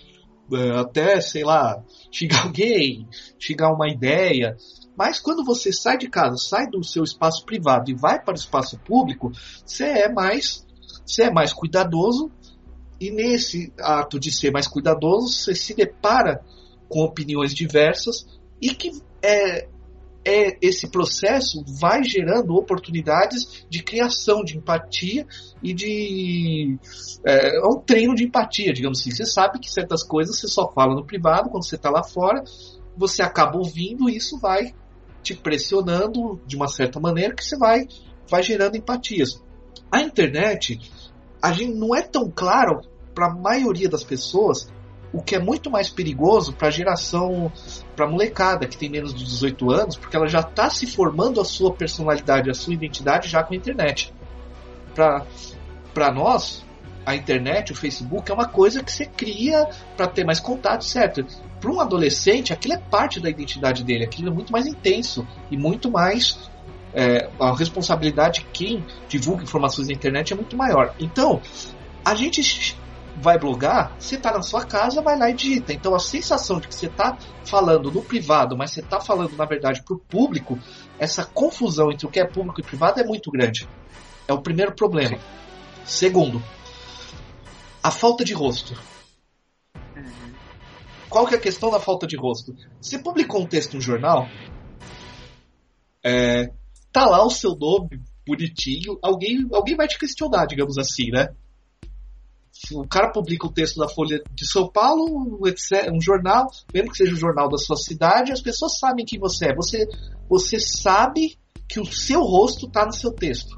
É, 0.54 0.80
até, 0.80 1.20
sei 1.22 1.44
lá, 1.44 1.84
xingar 2.12 2.44
alguém, 2.44 3.08
xingar 3.40 3.74
uma 3.74 3.90
ideia. 3.90 4.56
Mas 4.98 5.20
quando 5.20 5.44
você 5.44 5.72
sai 5.72 5.98
de 5.98 6.10
casa, 6.10 6.38
sai 6.38 6.68
do 6.68 6.84
seu 6.84 7.04
espaço 7.04 7.46
privado 7.46 7.92
e 7.92 7.96
vai 7.96 8.22
para 8.22 8.34
o 8.34 8.38
espaço 8.38 8.78
público, 8.80 9.32
você 9.66 9.86
é 9.86 10.10
mais, 10.12 10.66
você 11.06 11.24
é 11.24 11.32
mais 11.32 11.54
cuidadoso 11.54 12.32
e 13.00 13.12
nesse 13.12 13.74
ato 13.80 14.20
de 14.20 14.32
ser 14.32 14.52
mais 14.52 14.68
cuidadoso, 14.68 15.28
você 15.28 15.54
se 15.54 15.74
depara 15.74 16.42
com 16.88 17.02
opiniões 17.02 17.54
diversas 17.54 18.26
e 18.62 18.74
que 18.74 18.92
é, 19.22 19.68
é, 20.26 20.58
esse 20.62 20.90
processo 20.90 21.64
vai 21.80 22.04
gerando 22.04 22.56
oportunidades 22.56 23.66
de 23.70 23.84
criação 23.84 24.44
de 24.44 24.58
empatia 24.58 25.28
e 25.62 25.74
de. 25.74 26.80
É, 27.24 27.58
é, 27.58 27.68
um 27.68 27.80
treino 27.80 28.16
de 28.16 28.24
empatia, 28.24 28.74
digamos 28.74 29.02
assim. 29.02 29.12
Você 29.12 29.26
sabe 29.26 29.60
que 29.60 29.72
certas 29.72 30.04
coisas 30.04 30.40
você 30.40 30.48
só 30.48 30.72
fala 30.72 30.96
no 30.96 31.06
privado, 31.06 31.50
quando 31.50 31.66
você 31.66 31.76
está 31.76 31.90
lá 31.90 32.04
fora, 32.04 32.44
você 32.98 33.22
acaba 33.22 33.58
ouvindo 33.58 34.10
e 34.10 34.16
isso 34.16 34.40
vai 34.40 34.74
te 35.26 35.36
pressionando 35.36 36.40
de 36.46 36.56
uma 36.56 36.68
certa 36.68 37.00
maneira 37.00 37.34
que 37.34 37.44
você 37.44 37.58
vai, 37.58 37.88
vai 38.30 38.44
gerando 38.44 38.78
empatias. 38.78 39.44
A 39.92 40.02
internet, 40.02 40.80
a 41.42 41.52
gente 41.52 41.74
não 41.74 41.96
é 41.96 42.04
tão 42.04 42.30
claro 42.30 42.82
para 43.14 43.28
a 43.28 43.36
maioria 43.36 43.90
das 43.90 44.04
pessoas 44.04 44.72
o 45.12 45.22
que 45.24 45.36
é 45.36 45.40
muito 45.40 45.72
mais 45.72 45.90
perigoso 45.90 46.54
para 46.54 46.68
a 46.68 46.72
geração, 46.72 47.52
para 47.96 48.06
a 48.06 48.10
molecada 48.10 48.68
que 48.68 48.78
tem 48.78 48.90
menos 48.90 49.14
de 49.14 49.24
18 49.24 49.72
anos, 49.72 49.96
porque 49.96 50.16
ela 50.16 50.28
já 50.28 50.42
está 50.42 50.70
se 50.70 50.86
formando 50.86 51.42
a 51.42 51.46
sua 51.46 51.74
personalidade, 51.74 52.50
a 52.50 52.54
sua 52.54 52.74
identidade 52.74 53.28
já 53.28 53.42
com 53.42 53.54
a 53.54 53.58
internet. 53.58 54.14
Para 54.94 56.14
nós, 56.14 56.66
a 57.06 57.16
internet, 57.16 57.72
o 57.72 57.76
Facebook, 57.76 58.30
é 58.30 58.34
uma 58.34 58.48
coisa 58.48 58.84
que 58.84 58.92
você 58.92 59.06
cria 59.06 59.70
para 59.96 60.08
ter 60.08 60.26
mais 60.26 60.40
contato, 60.40 60.84
certo? 60.84 61.26
Para 61.66 61.74
um 61.74 61.80
adolescente, 61.80 62.54
aquilo 62.54 62.76
é 62.76 62.78
parte 62.78 63.20
da 63.20 63.28
identidade 63.28 63.84
dele, 63.84 64.04
aquilo 64.04 64.30
é 64.30 64.32
muito 64.32 64.54
mais 64.54 64.68
intenso 64.68 65.28
e 65.50 65.58
muito 65.58 65.90
mais. 65.90 66.38
É, 66.94 67.28
a 67.40 67.56
responsabilidade 67.56 68.42
de 68.42 68.46
quem 68.54 68.86
divulga 69.10 69.42
informações 69.42 69.88
na 69.88 69.96
internet 69.96 70.32
é 70.32 70.36
muito 70.36 70.56
maior. 70.56 70.94
Então, 71.00 71.42
a 72.06 72.14
gente 72.14 72.78
vai 73.18 73.40
blogar, 73.40 73.96
você 73.98 74.14
está 74.14 74.32
na 74.32 74.44
sua 74.44 74.64
casa, 74.64 75.02
vai 75.02 75.18
lá 75.18 75.28
e 75.32 75.34
digita. 75.34 75.74
Então 75.74 75.96
a 75.96 76.00
sensação 76.00 76.60
de 76.60 76.68
que 76.68 76.76
você 76.76 76.86
está 76.86 77.18
falando 77.44 77.92
no 77.92 78.04
privado, 78.04 78.56
mas 78.56 78.70
você 78.70 78.82
está 78.82 79.02
falando 79.02 79.36
na 79.36 79.46
verdade 79.46 79.82
para 79.82 79.96
o 79.96 80.00
público, 80.00 80.60
essa 81.00 81.26
confusão 81.26 81.92
entre 81.92 82.06
o 82.06 82.12
que 82.12 82.20
é 82.20 82.28
público 82.28 82.62
e 82.62 82.64
privado 82.64 83.02
é 83.02 83.04
muito 83.04 83.32
grande. 83.32 83.68
É 84.28 84.34
o 84.34 84.40
primeiro 84.40 84.76
problema. 84.76 85.18
Segundo, 85.84 86.44
a 87.82 87.90
falta 87.90 88.24
de 88.24 88.36
rosto. 88.36 88.80
Qual 91.16 91.26
que 91.26 91.34
é 91.34 91.38
a 91.38 91.42
questão 91.42 91.72
da 91.72 91.80
falta 91.80 92.06
de 92.06 92.18
rosto? 92.18 92.54
Você 92.82 93.00
publicou 93.00 93.42
um 93.42 93.48
texto 93.48 93.76
no 93.76 93.82
jornal, 93.82 94.28
é, 96.04 96.52
tá 96.92 97.06
lá 97.06 97.26
o 97.26 97.30
seu 97.30 97.56
nome 97.56 98.02
bonitinho, 98.28 99.00
alguém, 99.02 99.48
alguém 99.54 99.78
vai 99.78 99.88
te 99.88 99.98
questionar, 99.98 100.46
digamos 100.46 100.78
assim, 100.78 101.12
né? 101.12 101.30
o 102.74 102.86
cara 102.86 103.14
publica 103.14 103.48
o 103.48 103.54
texto 103.54 103.78
da 103.78 103.88
Folha 103.88 104.22
de 104.30 104.46
São 104.46 104.70
Paulo, 104.70 105.40
um 105.94 106.02
jornal, 106.02 106.48
mesmo 106.74 106.92
que 106.92 106.98
seja 106.98 107.14
o 107.14 107.18
jornal 107.18 107.48
da 107.48 107.58
sua 107.58 107.78
cidade, 107.78 108.34
as 108.34 108.42
pessoas 108.42 108.78
sabem 108.78 109.06
quem 109.06 109.18
você 109.18 109.52
é. 109.52 109.56
Você, 109.56 109.88
você 110.28 110.60
sabe 110.60 111.38
que 111.66 111.80
o 111.80 111.86
seu 111.86 112.24
rosto 112.24 112.68
está 112.68 112.86
no 112.86 112.92
seu 112.92 113.14
texto. 113.14 113.56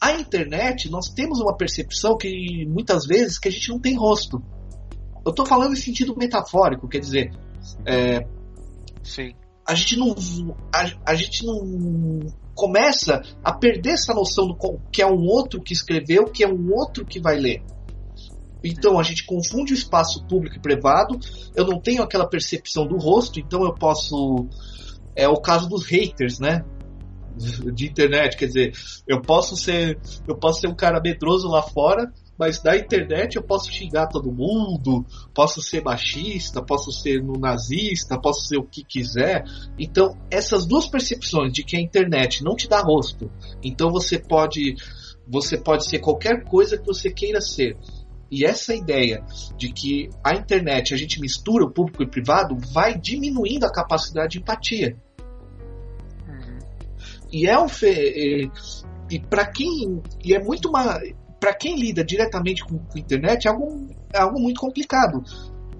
A 0.00 0.12
internet, 0.12 0.88
nós 0.90 1.10
temos 1.10 1.38
uma 1.38 1.54
percepção 1.54 2.16
que 2.16 2.64
muitas 2.66 3.04
vezes 3.04 3.38
que 3.38 3.48
a 3.48 3.52
gente 3.52 3.68
não 3.68 3.78
tem 3.78 3.94
rosto. 3.94 4.42
Eu 5.24 5.30
estou 5.30 5.46
falando 5.46 5.72
em 5.72 5.76
sentido 5.76 6.16
metafórico, 6.16 6.88
quer 6.88 7.00
dizer, 7.00 7.32
é, 7.84 8.26
Sim. 9.02 9.34
a 9.66 9.74
gente 9.74 9.96
não 9.96 10.14
a, 10.72 11.12
a 11.12 11.14
gente 11.14 11.44
não 11.44 12.20
começa 12.54 13.22
a 13.42 13.52
perder 13.52 13.92
essa 13.92 14.12
noção 14.14 14.46
do 14.46 14.56
que 14.92 15.02
é 15.02 15.06
um 15.06 15.26
outro 15.26 15.62
que 15.62 15.72
escreveu, 15.72 16.24
que 16.24 16.44
é 16.44 16.48
um 16.48 16.72
outro 16.72 17.04
que 17.04 17.20
vai 17.20 17.38
ler. 17.38 17.62
Então 18.62 18.98
a 18.98 19.02
gente 19.02 19.24
confunde 19.24 19.72
o 19.72 19.74
espaço 19.74 20.24
público 20.26 20.56
e 20.56 20.60
privado. 20.60 21.18
Eu 21.54 21.66
não 21.66 21.80
tenho 21.80 22.02
aquela 22.02 22.28
percepção 22.28 22.86
do 22.86 22.96
rosto, 22.98 23.40
então 23.40 23.64
eu 23.64 23.74
posso. 23.74 24.46
É 25.16 25.28
o 25.28 25.40
caso 25.40 25.68
dos 25.68 25.86
haters, 25.86 26.38
né? 26.38 26.64
De 27.72 27.86
internet, 27.86 28.36
quer 28.36 28.46
dizer, 28.46 28.72
eu 29.06 29.22
posso 29.22 29.56
ser, 29.56 29.98
eu 30.28 30.36
posso 30.36 30.60
ser 30.60 30.68
um 30.68 30.74
cara 30.74 31.00
medroso 31.00 31.48
lá 31.48 31.62
fora, 31.62 32.12
mas 32.40 32.62
na 32.62 32.74
internet 32.74 33.36
eu 33.36 33.42
posso 33.42 33.70
xingar 33.70 34.06
todo 34.06 34.32
mundo, 34.32 35.04
posso 35.34 35.60
ser 35.60 35.82
machista, 35.82 36.64
posso 36.64 36.90
ser 36.90 37.22
no 37.22 37.34
nazista, 37.34 38.18
posso 38.18 38.46
ser 38.46 38.56
o 38.56 38.64
que 38.64 38.82
quiser. 38.82 39.44
Então, 39.78 40.16
essas 40.30 40.64
duas 40.64 40.88
percepções 40.88 41.52
de 41.52 41.62
que 41.62 41.76
a 41.76 41.80
internet 41.80 42.42
não 42.42 42.56
te 42.56 42.66
dá 42.66 42.80
rosto, 42.80 43.30
então 43.62 43.90
você 43.90 44.18
pode 44.18 44.74
você 45.28 45.58
pode 45.58 45.84
ser 45.84 45.98
qualquer 45.98 46.42
coisa 46.44 46.78
que 46.78 46.86
você 46.86 47.12
queira 47.12 47.42
ser. 47.42 47.76
E 48.30 48.44
essa 48.44 48.74
ideia 48.74 49.22
de 49.58 49.70
que 49.70 50.08
a 50.24 50.34
internet 50.34 50.94
a 50.94 50.96
gente 50.96 51.20
mistura 51.20 51.66
o 51.66 51.70
público 51.70 52.02
e 52.02 52.06
o 52.06 52.10
privado 52.10 52.56
vai 52.72 52.98
diminuindo 52.98 53.66
a 53.66 53.70
capacidade 53.70 54.32
de 54.32 54.38
empatia. 54.38 54.96
Uhum. 56.26 56.58
E 57.30 57.46
é 57.46 57.60
um 57.60 57.68
fe... 57.68 58.50
e 59.10 59.20
para 59.28 59.44
quem 59.46 60.00
e 60.24 60.34
é 60.34 60.42
muito 60.42 60.70
uma 60.70 60.98
para 61.40 61.54
quem 61.54 61.74
lida 61.74 62.04
diretamente 62.04 62.62
com, 62.62 62.78
com 62.78 62.98
a 62.98 63.00
internet, 63.00 63.48
é 63.48 63.50
algo, 63.50 63.88
é 64.12 64.18
algo 64.18 64.38
muito 64.38 64.60
complicado. 64.60 65.24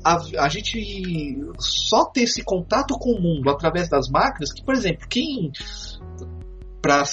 A, 0.02 0.16
a, 0.38 0.48
gente 0.48 1.38
só 1.58 2.06
ter 2.06 2.22
esse 2.22 2.42
contato 2.42 2.98
com 2.98 3.10
o 3.12 3.20
mundo 3.20 3.50
através 3.50 3.88
das 3.88 4.08
máquinas, 4.08 4.50
que, 4.50 4.64
por 4.64 4.74
exemplo, 4.74 5.06
quem. 5.06 5.52
Para 6.80 7.04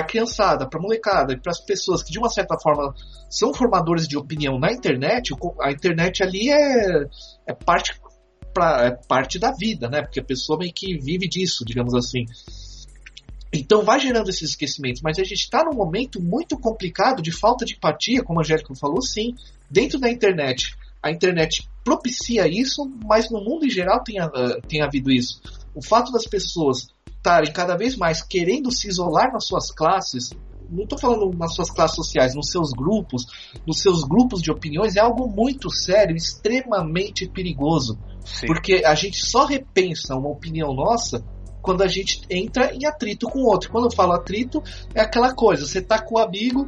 a 0.00 0.04
criançada, 0.04 0.68
para 0.68 0.78
molecada 0.78 1.32
e 1.32 1.40
para 1.40 1.50
as 1.50 1.64
pessoas 1.64 2.02
que 2.02 2.12
de 2.12 2.18
uma 2.18 2.28
certa 2.28 2.58
forma 2.62 2.92
são 3.30 3.54
formadores 3.54 4.06
de 4.06 4.18
opinião 4.18 4.58
na 4.58 4.70
internet, 4.70 5.34
a 5.62 5.72
internet 5.72 6.22
ali 6.22 6.50
é, 6.50 7.06
é 7.46 7.54
parte 7.54 7.98
pra, 8.52 8.84
é 8.84 8.90
parte 9.08 9.38
da 9.38 9.50
vida, 9.50 9.88
né? 9.88 10.02
Porque 10.02 10.20
a 10.20 10.24
pessoa 10.24 10.58
meio 10.58 10.74
que 10.74 10.98
vive 10.98 11.26
disso, 11.26 11.64
digamos 11.64 11.94
assim. 11.94 12.26
Então 13.52 13.82
vai 13.82 13.98
gerando 13.98 14.28
esses 14.28 14.50
esquecimentos, 14.50 15.00
mas 15.02 15.18
a 15.18 15.24
gente 15.24 15.40
está 15.40 15.64
num 15.64 15.74
momento 15.74 16.20
muito 16.20 16.58
complicado 16.58 17.22
de 17.22 17.32
falta 17.32 17.64
de 17.64 17.74
empatia, 17.74 18.22
como 18.22 18.38
a 18.38 18.42
Angélica 18.42 18.74
falou, 18.74 19.00
sim, 19.00 19.34
dentro 19.70 19.98
da 19.98 20.10
internet. 20.10 20.76
A 21.02 21.10
internet 21.10 21.68
propicia 21.82 22.46
isso, 22.46 22.84
mas 23.06 23.30
no 23.30 23.40
mundo 23.42 23.64
em 23.64 23.70
geral 23.70 24.02
tem, 24.02 24.20
uh, 24.20 24.60
tem 24.68 24.82
havido 24.82 25.10
isso. 25.10 25.40
O 25.74 25.82
fato 25.82 26.12
das 26.12 26.26
pessoas 26.26 26.88
estarem 27.16 27.52
cada 27.52 27.76
vez 27.76 27.96
mais 27.96 28.22
querendo 28.22 28.70
se 28.70 28.88
isolar 28.88 29.32
nas 29.32 29.46
suas 29.46 29.70
classes, 29.70 30.30
não 30.70 30.84
estou 30.84 30.98
falando 30.98 31.36
nas 31.36 31.54
suas 31.54 31.70
classes 31.70 31.96
sociais, 31.96 32.34
nos 32.34 32.50
seus 32.50 32.72
grupos, 32.72 33.26
nos 33.66 33.80
seus 33.80 34.04
grupos 34.04 34.42
de 34.42 34.50
opiniões, 34.50 34.96
é 34.96 35.00
algo 35.00 35.26
muito 35.26 35.70
sério, 35.70 36.14
extremamente 36.14 37.26
perigoso. 37.26 37.98
Sim. 38.24 38.46
Porque 38.46 38.82
a 38.84 38.94
gente 38.94 39.24
só 39.24 39.46
repensa 39.46 40.14
uma 40.14 40.28
opinião 40.28 40.74
nossa 40.74 41.24
quando 41.68 41.82
a 41.82 41.86
gente 41.86 42.22
entra 42.30 42.72
em 42.74 42.86
atrito 42.86 43.28
com 43.28 43.40
o 43.40 43.46
outro. 43.46 43.70
Quando 43.70 43.84
eu 43.84 43.90
falo 43.90 44.12
atrito, 44.12 44.62
é 44.94 45.02
aquela 45.02 45.34
coisa, 45.34 45.66
você 45.66 45.82
tá 45.82 46.00
com 46.00 46.14
um 46.14 46.18
amigo 46.18 46.66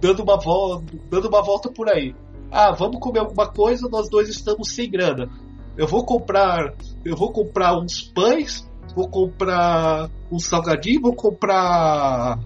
dando 0.00 0.22
uma 0.22 0.40
volta, 0.40 0.96
dando 1.10 1.28
uma 1.28 1.42
volta 1.42 1.70
por 1.70 1.90
aí. 1.90 2.14
Ah, 2.50 2.72
vamos 2.72 2.98
comer 2.98 3.18
alguma 3.18 3.46
coisa, 3.46 3.86
nós 3.90 4.08
dois 4.08 4.30
estamos 4.30 4.70
sem 4.70 4.90
grana. 4.90 5.28
Eu 5.76 5.86
vou 5.86 6.02
comprar, 6.02 6.72
eu 7.04 7.14
vou 7.14 7.30
comprar 7.30 7.78
uns 7.78 8.00
pães, 8.00 8.66
vou 8.96 9.06
comprar 9.06 10.08
um 10.32 10.38
salgadinho, 10.38 11.02
vou 11.02 11.14
comprar 11.14 12.38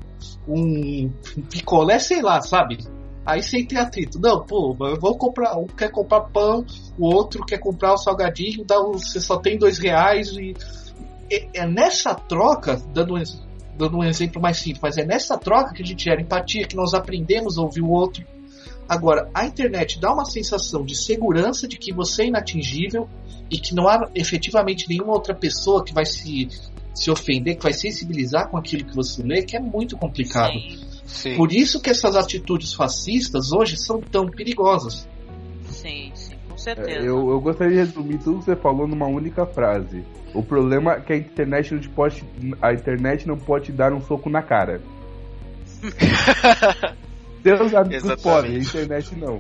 um, 0.49 1.09
um 1.37 1.43
picolé, 1.43 2.01
sei 2.01 2.21
lá, 2.21 2.41
sabe? 2.41 2.79
Aí 3.25 3.45
sem 3.45 3.65
ter 3.65 3.77
atrito. 3.77 4.19
Não, 4.19 4.45
pô, 4.45 4.75
eu 4.81 4.99
vou 4.99 5.17
comprar. 5.17 5.57
Um 5.57 5.67
quer 5.67 5.93
comprar 5.93 6.23
pão, 6.23 6.67
o 6.99 7.15
outro 7.15 7.45
quer 7.47 7.59
comprar 7.59 7.93
o 7.93 7.99
salgadinho, 7.99 8.65
dá, 8.65 8.81
você 8.81 9.21
só 9.21 9.37
tem 9.39 9.57
dois 9.57 9.79
reais 9.79 10.33
e 10.33 10.57
é, 11.31 11.49
é 11.55 11.67
nessa 11.67 12.15
troca, 12.15 12.81
dando 12.93 13.17
um, 13.17 13.23
dando 13.77 13.99
um 13.99 14.05
exemplo 14.05 14.41
mais 14.41 14.59
simples, 14.59 14.81
mas 14.83 14.99
é 14.99 15.05
nessa 15.05 15.39
troca 15.39 15.73
que 15.73 15.83
a 15.83 15.87
gente 15.87 16.05
gera 16.05 16.21
empatia, 16.21 16.67
que 16.67 16.77
nós 16.77 16.95
aprendemos 16.95 17.59
a 17.59 17.63
ouvir 17.63 17.83
o 17.83 17.91
outro. 17.91 18.25
Agora, 18.89 19.31
a 19.35 19.45
internet 19.45 20.01
dá 20.01 20.13
uma 20.13 20.25
sensação 20.25 20.85
de 20.85 20.97
segurança 20.97 21.69
de 21.69 21.77
que 21.77 21.93
você 21.93 22.23
é 22.23 22.27
inatingível 22.27 23.09
e 23.51 23.59
que 23.59 23.75
não 23.75 23.87
há 23.87 24.11
efetivamente 24.15 24.89
nenhuma 24.89 25.13
outra 25.13 25.35
pessoa 25.35 25.85
que 25.85 25.93
vai 25.93 26.07
se, 26.07 26.49
se 26.95 27.11
ofender, 27.11 27.57
que 27.57 27.63
vai 27.63 27.73
sensibilizar 27.73 28.51
com 28.51 28.57
aquilo 28.57 28.85
que 28.85 28.97
você 28.97 29.23
lê, 29.23 29.43
que 29.43 29.57
é 29.57 29.61
muito 29.61 29.97
complicado. 29.97 30.53
Sim, 30.53 30.81
sim. 31.05 31.37
Por 31.37 31.53
isso 31.53 31.81
que 31.81 31.91
essas 31.91 32.17
atitudes 32.17 32.73
fascistas 32.73 33.53
hoje 33.53 33.77
são 33.77 34.01
tão 34.01 34.27
perigosas. 34.27 35.07
Certeza. 36.59 37.01
Eu, 37.01 37.31
eu 37.31 37.41
gostaria 37.41 37.73
de 37.73 37.79
resumir 37.79 38.19
tudo 38.19 38.41
que 38.41 38.45
você 38.47 38.57
falou 38.57 38.87
numa 38.87 39.07
única 39.07 39.47
frase. 39.47 40.05
O 40.35 40.43
problema 40.43 40.95
é 40.95 41.01
que 41.01 41.13
a 41.13 41.17
internet 41.17 41.73
não 41.73 41.81
te 41.81 41.89
pode. 41.89 42.25
A 42.61 42.73
internet 42.73 43.27
não 43.27 43.39
pode 43.39 43.67
te 43.67 43.73
dar 43.73 43.93
um 43.93 44.01
soco 44.01 44.29
na 44.29 44.43
cara. 44.43 44.83
Seus 47.43 47.73
amigos 47.75 48.23
podem, 48.23 48.57
a 48.57 48.59
internet 48.59 49.15
não. 49.15 49.39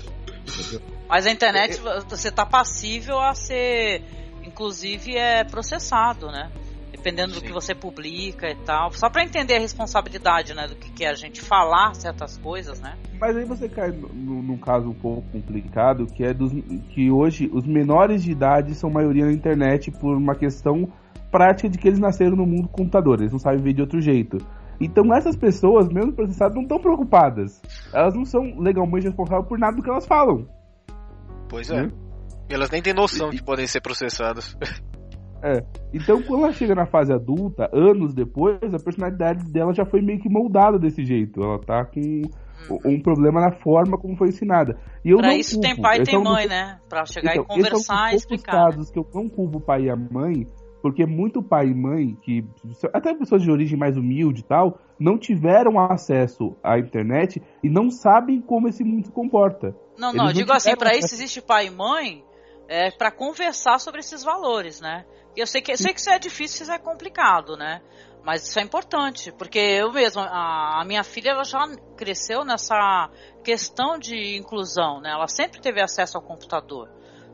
Mas 1.08 1.26
a 1.26 1.30
internet, 1.30 1.80
você 2.08 2.30
tá 2.30 2.46
passível 2.46 3.18
a 3.18 3.34
ser, 3.34 4.02
inclusive, 4.44 5.16
é 5.16 5.42
processado, 5.44 6.28
né? 6.28 6.50
Dependendo 7.08 7.32
do 7.32 7.40
Sim. 7.40 7.46
que 7.46 7.52
você 7.52 7.74
publica 7.74 8.50
e 8.50 8.54
tal. 8.66 8.92
Só 8.92 9.08
pra 9.08 9.24
entender 9.24 9.54
a 9.54 9.60
responsabilidade, 9.60 10.52
né? 10.54 10.66
Do 10.66 10.76
que, 10.76 10.90
que 10.92 11.04
é 11.04 11.08
a 11.08 11.14
gente 11.14 11.40
falar 11.40 11.94
certas 11.94 12.36
coisas, 12.36 12.80
né? 12.80 12.98
Mas 13.18 13.34
aí 13.34 13.44
você 13.46 13.66
cai 13.66 13.90
no- 13.90 14.42
num 14.42 14.58
caso 14.58 14.90
um 14.90 14.94
pouco 14.94 15.22
complicado, 15.32 16.06
que 16.06 16.22
é 16.22 16.34
dos, 16.34 16.52
que 16.90 17.10
hoje 17.10 17.48
os 17.50 17.66
menores 17.66 18.22
de 18.22 18.30
idade 18.30 18.74
são 18.74 18.90
maioria 18.90 19.24
na 19.24 19.32
internet 19.32 19.90
por 19.90 20.16
uma 20.16 20.34
questão 20.34 20.92
prática 21.30 21.68
de 21.70 21.78
que 21.78 21.88
eles 21.88 21.98
nasceram 21.98 22.36
no 22.36 22.44
mundo 22.44 22.62
do 22.64 22.68
computador, 22.68 23.20
eles 23.20 23.32
não 23.32 23.38
sabem 23.38 23.62
ver 23.62 23.72
de 23.72 23.80
outro 23.80 24.00
jeito. 24.00 24.38
Então 24.80 25.04
essas 25.14 25.36
pessoas, 25.36 25.88
mesmo 25.88 26.12
processadas, 26.12 26.54
não 26.54 26.62
estão 26.62 26.78
preocupadas. 26.78 27.60
Elas 27.92 28.14
não 28.14 28.24
são 28.24 28.42
legalmente 28.60 29.06
responsáveis 29.06 29.48
por 29.48 29.58
nada 29.58 29.76
do 29.76 29.82
que 29.82 29.90
elas 29.90 30.06
falam. 30.06 30.46
Pois 31.48 31.70
é. 31.70 31.88
E 32.50 32.54
elas 32.54 32.70
nem 32.70 32.82
têm 32.82 32.92
noção 32.94 33.30
que 33.30 33.42
podem 33.42 33.66
ser 33.66 33.80
processadas. 33.80 34.56
É. 35.42 35.62
Então 35.92 36.22
quando 36.22 36.44
ela 36.44 36.52
chega 36.52 36.74
na 36.74 36.86
fase 36.86 37.12
adulta, 37.12 37.68
anos 37.72 38.14
depois, 38.14 38.58
a 38.74 38.78
personalidade 38.78 39.44
dela 39.52 39.72
já 39.72 39.84
foi 39.84 40.00
meio 40.02 40.20
que 40.20 40.28
moldada 40.28 40.78
desse 40.78 41.04
jeito. 41.04 41.42
Ela 41.42 41.58
tá 41.60 41.84
com 41.84 42.22
um 42.84 43.00
problema 43.00 43.40
na 43.40 43.52
forma 43.52 43.96
como 43.96 44.16
foi 44.16 44.28
ensinada. 44.28 44.76
E 45.04 45.10
eu 45.10 45.18
pra 45.18 45.28
não 45.28 45.36
isso 45.36 45.60
tem 45.60 45.70
culpo. 45.70 45.82
pai 45.82 45.98
e 45.98 46.02
Esse 46.02 46.10
tem 46.10 46.16
é 46.16 46.18
um 46.20 46.24
dos- 46.24 46.32
mãe, 46.32 46.46
né? 46.48 46.78
Pra 46.88 47.04
chegar 47.06 47.32
Então, 47.32 47.44
e 47.44 47.46
conversar 47.46 48.08
é 48.08 48.10
um 48.10 48.12
e 48.12 48.16
explicar. 48.16 48.52
né? 48.52 48.58
casos 48.64 48.90
que 48.90 48.98
eu 48.98 49.06
não 49.14 49.28
culpo 49.28 49.58
o 49.58 49.60
pai 49.60 49.84
e 49.84 49.90
a 49.90 49.96
mãe, 49.96 50.46
porque 50.82 51.06
muito 51.06 51.42
pai 51.42 51.66
e 51.68 51.74
mãe, 51.74 52.16
que 52.22 52.44
até 52.92 53.14
pessoas 53.14 53.42
de 53.42 53.50
origem 53.50 53.78
mais 53.78 53.96
humilde 53.96 54.40
e 54.40 54.44
tal, 54.44 54.78
não 54.98 55.16
tiveram 55.16 55.78
acesso 55.80 56.56
à 56.62 56.78
internet 56.78 57.40
e 57.62 57.70
não 57.70 57.90
sabem 57.90 58.40
como 58.40 58.68
esse 58.68 58.82
mundo 58.84 59.06
se 59.06 59.12
comporta. 59.12 59.74
Não, 59.96 60.08
Eles 60.08 60.16
não, 60.18 60.24
eu 60.24 60.26
não 60.26 60.32
digo 60.32 60.52
assim, 60.52 60.70
acesso- 60.72 60.98
isso 61.06 61.14
existe 61.14 61.40
pai 61.42 61.66
e 61.68 61.70
mãe 61.70 62.24
é, 62.68 62.90
para 62.90 63.10
conversar 63.10 63.78
sobre 63.80 64.00
esses 64.00 64.22
valores, 64.22 64.80
né? 64.80 65.04
Eu 65.38 65.46
sei 65.46 65.62
que, 65.62 65.76
sei 65.76 65.94
que 65.94 66.00
isso 66.00 66.10
é 66.10 66.18
difícil, 66.18 66.64
isso 66.64 66.72
é 66.72 66.78
complicado, 66.78 67.56
né? 67.56 67.80
Mas 68.24 68.46
isso 68.46 68.58
é 68.58 68.62
importante, 68.62 69.32
porque 69.32 69.58
eu 69.58 69.92
mesmo, 69.92 70.20
a, 70.20 70.80
a 70.80 70.84
minha 70.84 71.04
filha, 71.04 71.30
ela 71.30 71.44
já 71.44 71.64
cresceu 71.96 72.44
nessa 72.44 73.08
questão 73.44 73.98
de 73.98 74.36
inclusão, 74.36 75.00
né? 75.00 75.10
Ela 75.12 75.28
sempre 75.28 75.60
teve 75.60 75.80
acesso 75.80 76.18
ao 76.18 76.22
computador, 76.22 76.90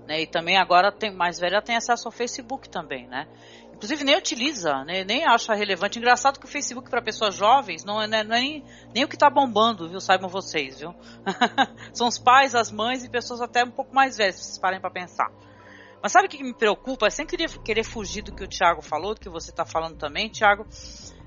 né? 0.07 0.21
E 0.21 0.27
também 0.27 0.57
agora 0.59 0.93
tem 0.93 1.11
mais 1.13 1.39
velha 1.41 1.63
tem 1.63 1.77
acesso 1.77 2.07
ao 2.07 2.13
Facebook 2.13 2.69
também, 2.69 3.09
né? 3.09 3.27
Inclusive 3.73 4.05
nem 4.05 4.17
utiliza, 4.17 4.85
né? 4.85 5.03
nem 5.03 5.27
acha 5.27 5.53
relevante. 5.53 5.99
Engraçado 5.99 6.39
que 6.39 6.47
o 6.47 6.49
Facebook 6.49 6.89
para 6.89 7.03
pessoas 7.03 7.35
jovens 7.35 7.85
não 7.85 8.01
é, 8.01 8.07
não 8.07 8.19
é 8.19 8.25
nem, 8.25 8.65
nem 8.95 9.05
o 9.05 9.09
que 9.09 9.17
tá 9.17 9.29
bombando, 9.29 9.89
viu? 9.89 10.01
Saibam 10.01 10.29
vocês, 10.29 10.79
viu? 10.79 10.95
São 11.93 12.07
os 12.07 12.19
pais, 12.19 12.55
as 12.55 12.71
mães 12.71 13.05
e 13.05 13.11
pessoas 13.11 13.41
até 13.41 13.65
um 13.65 13.71
pouco 13.71 13.93
mais 13.93 14.17
velhas, 14.17 14.37
se 14.37 14.45
vocês 14.45 14.59
parem 14.59 14.81
para 14.81 14.91
pensar. 14.91 15.29
Mas 16.05 16.13
sabe 16.13 16.27
o 16.27 16.29
que 16.29 16.45
me 16.45 16.53
preocupa? 16.53 17.09
Sem 17.09 17.25
querer, 17.25 17.49
querer 17.61 17.83
fugir 17.83 18.21
do 18.21 18.31
que 18.31 18.45
o 18.45 18.47
Thiago 18.47 18.83
falou, 18.83 19.15
do 19.15 19.21
que 19.23 19.29
você 19.31 19.49
está 19.49 19.65
falando 19.65 19.97
também, 19.97 20.29
Thiago, 20.29 20.67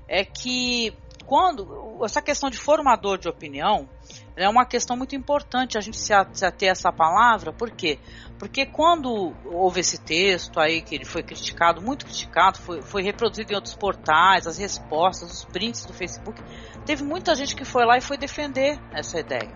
é 0.06 0.24
que 0.24 0.96
quando 1.26 1.98
essa 2.04 2.22
questão 2.22 2.48
de 2.48 2.56
formador 2.56 3.18
de 3.18 3.28
opinião 3.28 3.88
é 4.36 4.48
uma 4.48 4.64
questão 4.64 4.96
muito 4.96 5.16
importante 5.16 5.76
a 5.76 5.80
gente 5.80 5.96
se 5.96 6.14
ater 6.14 6.68
a 6.68 6.70
essa 6.70 6.92
palavra, 6.92 7.52
por 7.52 7.72
quê? 7.72 7.98
Porque 8.38 8.66
quando 8.66 9.34
houve 9.46 9.80
esse 9.80 10.00
texto 10.00 10.60
aí 10.60 10.80
que 10.80 10.94
ele 10.94 11.04
foi 11.04 11.24
criticado, 11.24 11.82
muito 11.82 12.06
criticado, 12.06 12.58
foi, 12.58 12.80
foi 12.80 13.02
reproduzido 13.02 13.52
em 13.52 13.56
outros 13.56 13.74
portais, 13.74 14.46
as 14.46 14.58
respostas, 14.58 15.38
os 15.38 15.44
prints 15.44 15.84
do 15.86 15.92
Facebook, 15.92 16.40
teve 16.86 17.02
muita 17.02 17.34
gente 17.34 17.56
que 17.56 17.64
foi 17.64 17.84
lá 17.84 17.98
e 17.98 18.00
foi 18.00 18.16
defender 18.16 18.78
essa 18.92 19.18
ideia. 19.18 19.50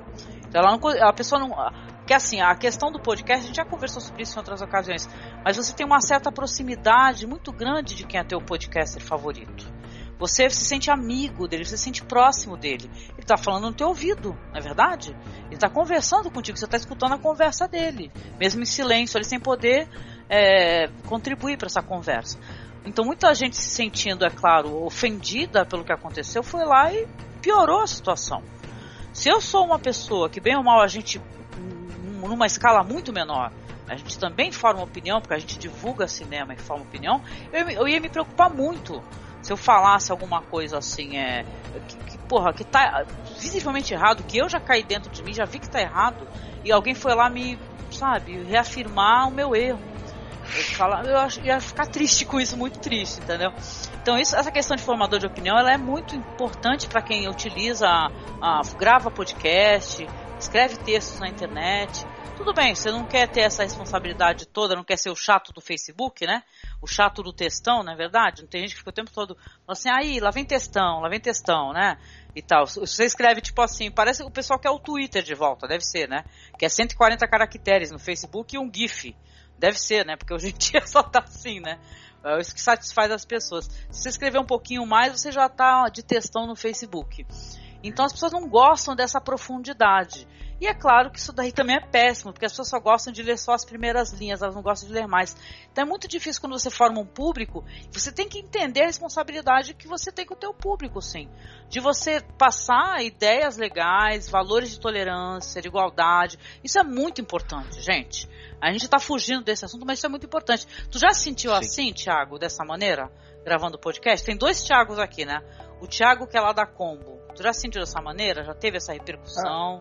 Então 0.48 0.60
ela 0.60 0.76
não, 0.76 1.08
a 1.08 1.12
pessoa 1.12 1.38
não. 1.38 1.91
Porque 2.02 2.14
assim, 2.14 2.40
a 2.40 2.52
questão 2.56 2.90
do 2.90 2.98
podcast, 2.98 3.44
a 3.44 3.46
gente 3.46 3.56
já 3.56 3.64
conversou 3.64 4.00
sobre 4.00 4.24
isso 4.24 4.34
em 4.34 4.38
outras 4.38 4.60
ocasiões, 4.60 5.08
mas 5.44 5.56
você 5.56 5.72
tem 5.72 5.86
uma 5.86 6.00
certa 6.00 6.32
proximidade 6.32 7.28
muito 7.28 7.52
grande 7.52 7.94
de 7.94 8.04
quem 8.04 8.18
é 8.18 8.24
teu 8.24 8.40
podcaster 8.40 9.00
favorito. 9.00 9.72
Você 10.18 10.50
se 10.50 10.64
sente 10.64 10.90
amigo 10.90 11.46
dele, 11.46 11.64
você 11.64 11.76
se 11.76 11.84
sente 11.84 12.04
próximo 12.04 12.56
dele. 12.56 12.90
Ele 13.10 13.20
está 13.20 13.36
falando 13.36 13.68
no 13.68 13.72
teu 13.72 13.88
ouvido, 13.88 14.36
não 14.50 14.56
é 14.56 14.60
verdade? 14.60 15.16
Ele 15.46 15.54
está 15.54 15.70
conversando 15.70 16.28
contigo, 16.28 16.58
você 16.58 16.64
está 16.64 16.76
escutando 16.76 17.12
a 17.12 17.18
conversa 17.18 17.68
dele, 17.68 18.10
mesmo 18.38 18.62
em 18.62 18.66
silêncio, 18.66 19.16
ele 19.16 19.24
sem 19.24 19.38
poder 19.38 19.88
é, 20.28 20.88
contribuir 21.06 21.56
para 21.56 21.66
essa 21.66 21.82
conversa. 21.82 22.36
Então 22.84 23.04
muita 23.04 23.32
gente 23.32 23.56
se 23.56 23.70
sentindo, 23.70 24.24
é 24.24 24.30
claro, 24.30 24.84
ofendida 24.84 25.64
pelo 25.64 25.84
que 25.84 25.92
aconteceu, 25.92 26.42
foi 26.42 26.64
lá 26.64 26.92
e 26.92 27.06
piorou 27.40 27.80
a 27.80 27.86
situação. 27.86 28.42
Se 29.12 29.28
eu 29.28 29.40
sou 29.40 29.64
uma 29.64 29.78
pessoa 29.78 30.28
que 30.28 30.40
bem 30.40 30.56
ou 30.56 30.64
mal 30.64 30.80
a 30.80 30.88
gente 30.88 31.20
numa 32.28 32.46
escala 32.46 32.82
muito 32.82 33.12
menor, 33.12 33.52
a 33.88 33.96
gente 33.96 34.18
também 34.18 34.50
forma 34.50 34.82
opinião, 34.82 35.20
porque 35.20 35.34
a 35.34 35.38
gente 35.38 35.58
divulga 35.58 36.06
cinema 36.06 36.54
e 36.54 36.56
forma 36.56 36.82
opinião, 36.82 37.22
eu, 37.52 37.68
eu 37.68 37.88
ia 37.88 38.00
me 38.00 38.08
preocupar 38.08 38.48
muito 38.48 39.02
se 39.42 39.52
eu 39.52 39.56
falasse 39.56 40.12
alguma 40.12 40.40
coisa 40.40 40.78
assim, 40.78 41.16
é. 41.16 41.44
Que, 41.88 41.96
que, 41.96 42.18
porra, 42.28 42.52
que 42.52 42.64
tá 42.64 43.04
visivelmente 43.38 43.92
errado, 43.92 44.22
que 44.22 44.38
eu 44.38 44.48
já 44.48 44.60
caí 44.60 44.84
dentro 44.84 45.10
de 45.10 45.22
mim, 45.22 45.34
já 45.34 45.44
vi 45.44 45.58
que 45.58 45.68
tá 45.68 45.80
errado, 45.80 46.26
e 46.64 46.70
alguém 46.70 46.94
foi 46.94 47.14
lá 47.14 47.28
me, 47.28 47.58
sabe, 47.90 48.40
reafirmar 48.44 49.28
o 49.28 49.30
meu 49.32 49.54
erro. 49.54 49.80
Eu, 50.56 50.64
falar, 50.76 51.04
eu 51.04 51.44
ia 51.44 51.60
ficar 51.60 51.86
triste 51.86 52.24
com 52.24 52.40
isso, 52.40 52.56
muito 52.56 52.78
triste, 52.78 53.20
entendeu? 53.20 53.52
Então 54.00 54.18
isso, 54.18 54.36
essa 54.36 54.50
questão 54.50 54.76
de 54.76 54.82
formador 54.82 55.18
de 55.18 55.26
opinião, 55.26 55.58
ela 55.58 55.72
é 55.72 55.78
muito 55.78 56.14
importante 56.14 56.88
para 56.88 57.00
quem 57.00 57.28
utiliza, 57.28 57.88
a, 58.40 58.60
grava 58.78 59.10
podcast, 59.10 60.06
escreve 60.42 60.76
textos 60.78 61.20
na 61.20 61.28
internet. 61.28 62.04
Tudo 62.36 62.52
bem, 62.52 62.74
você 62.74 62.90
não 62.90 63.06
quer 63.06 63.28
ter 63.28 63.42
essa 63.42 63.62
responsabilidade 63.62 64.46
toda, 64.46 64.74
não 64.74 64.82
quer 64.82 64.96
ser 64.96 65.10
o 65.10 65.14
chato 65.14 65.52
do 65.52 65.60
Facebook, 65.60 66.26
né? 66.26 66.42
O 66.80 66.86
chato 66.86 67.22
do 67.22 67.32
textão, 67.32 67.84
não 67.84 67.92
é 67.92 67.96
verdade? 67.96 68.42
Não 68.42 68.48
tem 68.48 68.62
gente 68.62 68.72
que 68.72 68.78
fica 68.78 68.90
o 68.90 68.92
tempo 68.92 69.12
todo 69.12 69.36
assim, 69.68 69.88
aí, 69.88 70.18
lá 70.18 70.30
vem 70.30 70.44
textão, 70.44 71.00
lá 71.00 71.08
vem 71.08 71.20
textão, 71.20 71.72
né? 71.72 71.96
E 72.34 72.42
tal. 72.42 72.66
Você 72.66 73.04
escreve 73.04 73.40
tipo 73.40 73.62
assim, 73.62 73.90
parece 73.90 74.22
que 74.22 74.28
o 74.28 74.32
pessoal 74.32 74.58
quer 74.58 74.70
o 74.70 74.80
Twitter 74.80 75.22
de 75.22 75.34
volta, 75.34 75.68
deve 75.68 75.84
ser, 75.84 76.08
né? 76.08 76.24
Que 76.58 76.64
é 76.64 76.68
140 76.68 77.26
caracteres 77.28 77.92
no 77.92 77.98
Facebook 77.98 78.56
e 78.56 78.58
um 78.58 78.70
GIF. 78.72 79.14
Deve 79.56 79.78
ser, 79.78 80.04
né? 80.04 80.16
Porque 80.16 80.34
hoje 80.34 80.48
em 80.48 80.52
dia 80.58 80.84
só 80.86 81.04
tá 81.04 81.20
assim, 81.20 81.60
né? 81.60 81.78
É 82.24 82.40
isso 82.40 82.52
que 82.52 82.60
satisfaz 82.60 83.10
as 83.12 83.24
pessoas. 83.24 83.66
Se 83.90 84.02
você 84.02 84.08
escrever 84.08 84.40
um 84.40 84.46
pouquinho 84.46 84.84
mais, 84.84 85.12
você 85.12 85.30
já 85.30 85.48
tá 85.48 85.88
de 85.88 86.02
textão 86.02 86.46
no 86.46 86.56
Facebook. 86.56 87.24
Então 87.82 88.04
as 88.04 88.12
pessoas 88.12 88.32
não 88.32 88.48
gostam 88.48 88.94
dessa 88.94 89.20
profundidade. 89.20 90.26
E 90.62 90.66
é 90.68 90.72
claro 90.72 91.10
que 91.10 91.18
isso 91.18 91.32
daí 91.32 91.50
também 91.50 91.74
é 91.74 91.80
péssimo, 91.80 92.32
porque 92.32 92.46
as 92.46 92.52
pessoas 92.52 92.68
só 92.68 92.78
gostam 92.78 93.12
de 93.12 93.20
ler 93.20 93.36
só 93.36 93.52
as 93.52 93.64
primeiras 93.64 94.12
linhas, 94.12 94.42
elas 94.42 94.54
não 94.54 94.62
gostam 94.62 94.88
de 94.88 94.94
ler 94.94 95.08
mais. 95.08 95.36
Então 95.72 95.82
é 95.82 95.84
muito 95.84 96.06
difícil 96.06 96.40
quando 96.40 96.56
você 96.56 96.70
forma 96.70 97.00
um 97.00 97.04
público, 97.04 97.64
você 97.90 98.12
tem 98.12 98.28
que 98.28 98.38
entender 98.38 98.82
a 98.82 98.86
responsabilidade 98.86 99.74
que 99.74 99.88
você 99.88 100.12
tem 100.12 100.24
com 100.24 100.34
o 100.34 100.36
teu 100.36 100.54
público, 100.54 101.02
sim. 101.02 101.28
De 101.68 101.80
você 101.80 102.20
passar 102.38 103.02
ideias 103.02 103.56
legais, 103.56 104.28
valores 104.28 104.70
de 104.70 104.78
tolerância, 104.78 105.60
de 105.60 105.66
igualdade. 105.66 106.38
Isso 106.62 106.78
é 106.78 106.84
muito 106.84 107.20
importante, 107.20 107.80
gente. 107.80 108.28
A 108.60 108.70
gente 108.70 108.86
tá 108.88 109.00
fugindo 109.00 109.42
desse 109.42 109.64
assunto, 109.64 109.84
mas 109.84 109.98
isso 109.98 110.06
é 110.06 110.10
muito 110.10 110.26
importante. 110.26 110.64
Tu 110.88 110.96
já 110.96 111.12
se 111.12 111.24
sentiu 111.24 111.50
Sim. 111.50 111.58
assim, 111.58 111.92
Thiago, 111.92 112.38
dessa 112.38 112.64
maneira? 112.64 113.10
Gravando 113.44 113.76
o 113.76 113.80
podcast? 113.80 114.24
Tem 114.24 114.36
dois 114.36 114.62
Thiagos 114.62 115.00
aqui, 115.00 115.24
né? 115.24 115.42
O 115.80 115.88
Thiago 115.88 116.28
que 116.28 116.36
é 116.36 116.40
lá 116.40 116.52
da 116.52 116.64
Combo. 116.64 117.20
Tu 117.34 117.42
já 117.42 117.52
se 117.52 117.60
sentiu 117.60 117.80
dessa 117.80 118.00
maneira? 118.00 118.44
Já 118.44 118.54
teve 118.54 118.76
essa 118.76 118.92
repercussão? 118.92 119.80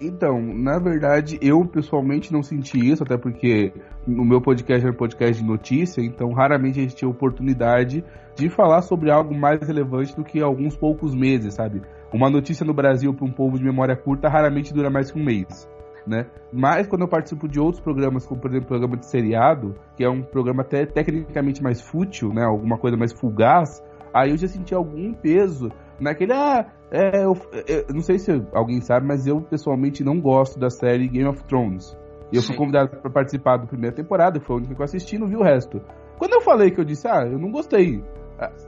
Então, 0.00 0.40
na 0.40 0.78
verdade, 0.78 1.38
eu 1.40 1.64
pessoalmente 1.66 2.32
não 2.32 2.42
senti 2.42 2.78
isso, 2.78 3.02
até 3.02 3.16
porque 3.16 3.72
no 4.06 4.24
meu 4.24 4.40
podcast 4.40 4.86
era 4.86 4.94
podcast 4.94 5.42
de 5.42 5.48
notícia, 5.48 6.02
então 6.02 6.32
raramente 6.32 6.78
a 6.78 6.82
gente 6.82 6.94
tinha 6.94 7.10
oportunidade 7.10 8.04
de 8.36 8.50
falar 8.50 8.82
sobre 8.82 9.10
algo 9.10 9.34
mais 9.34 9.60
relevante 9.66 10.14
do 10.14 10.22
que 10.22 10.42
alguns 10.42 10.76
poucos 10.76 11.14
meses, 11.14 11.54
sabe? 11.54 11.80
Uma 12.12 12.28
notícia 12.28 12.64
no 12.64 12.74
Brasil 12.74 13.12
para 13.14 13.24
um 13.24 13.32
povo 13.32 13.58
de 13.58 13.64
memória 13.64 13.96
curta 13.96 14.28
raramente 14.28 14.72
dura 14.72 14.90
mais 14.90 15.10
que 15.10 15.18
um 15.18 15.24
mês. 15.24 15.68
Né? 16.06 16.26
Mas 16.52 16.86
quando 16.86 17.02
eu 17.02 17.08
participo 17.08 17.48
de 17.48 17.58
outros 17.58 17.82
programas, 17.82 18.24
como 18.24 18.40
por 18.40 18.48
exemplo 18.48 18.66
o 18.66 18.68
programa 18.68 18.96
de 18.96 19.06
seriado, 19.06 19.74
que 19.96 20.04
é 20.04 20.08
um 20.08 20.22
programa 20.22 20.62
até 20.62 20.86
tecnicamente 20.86 21.60
mais 21.60 21.80
fútil, 21.80 22.32
né? 22.32 22.44
Alguma 22.44 22.78
coisa 22.78 22.96
mais 22.96 23.12
fugaz, 23.12 23.82
aí 24.14 24.30
eu 24.30 24.36
já 24.36 24.46
senti 24.46 24.72
algum 24.72 25.12
peso 25.12 25.68
naquele. 26.00 26.32
Ah, 26.32 26.66
é, 26.90 27.24
eu, 27.24 27.34
eu 27.66 27.94
não 27.94 28.00
sei 28.00 28.18
se 28.18 28.30
alguém 28.52 28.80
sabe, 28.80 29.06
mas 29.06 29.26
eu 29.26 29.40
pessoalmente 29.40 30.04
não 30.04 30.20
gosto 30.20 30.58
da 30.58 30.70
série 30.70 31.08
Game 31.08 31.28
of 31.28 31.42
Thrones. 31.44 31.96
E 32.32 32.36
eu 32.36 32.42
fui 32.42 32.54
Sim. 32.54 32.58
convidado 32.58 32.88
para 32.88 33.10
participar 33.10 33.56
da 33.56 33.66
primeira 33.66 33.94
temporada, 33.94 34.40
foi 34.40 34.56
a 34.56 34.58
única 34.58 34.74
que 34.74 34.80
eu 34.80 34.84
assisti, 34.84 35.18
não 35.18 35.28
vi 35.28 35.36
o 35.36 35.42
resto. 35.42 35.80
Quando 36.18 36.32
eu 36.32 36.40
falei 36.40 36.70
que 36.70 36.80
eu 36.80 36.84
disse, 36.84 37.06
ah, 37.06 37.24
eu 37.24 37.38
não 37.38 37.50
gostei, 37.50 38.02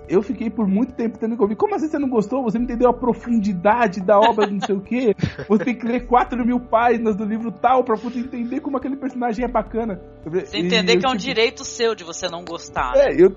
eu 0.08 0.22
fiquei 0.22 0.48
por 0.48 0.66
muito 0.66 0.94
tempo 0.94 1.18
tendo 1.18 1.36
que 1.36 1.42
ouvir. 1.42 1.56
Como 1.56 1.74
assim 1.74 1.88
você 1.88 1.98
não 1.98 2.08
gostou? 2.08 2.42
Você 2.42 2.58
não 2.58 2.64
entendeu 2.64 2.88
a 2.88 2.94
profundidade 2.94 4.00
da 4.00 4.18
obra, 4.18 4.46
não 4.46 4.60
sei 4.60 4.74
o 4.74 4.80
quê? 4.80 5.14
Você 5.46 5.64
tem 5.64 5.76
que 5.76 5.86
ler 5.86 6.06
4 6.06 6.44
mil 6.44 6.58
páginas 6.58 7.16
do 7.16 7.24
livro 7.24 7.52
tal 7.52 7.84
pra 7.84 7.96
poder 7.96 8.20
entender 8.20 8.60
como 8.60 8.78
aquele 8.78 8.96
personagem 8.96 9.44
é 9.44 9.48
bacana. 9.48 10.00
Você 10.24 10.58
entender 10.58 10.96
que 10.96 11.06
é 11.06 11.08
um 11.08 11.12
tipo... 11.12 11.24
direito 11.24 11.64
seu 11.64 11.94
de 11.94 12.02
você 12.02 12.28
não 12.28 12.44
gostar. 12.44 12.92
É, 12.96 13.10
né? 13.10 13.16
eu, 13.18 13.30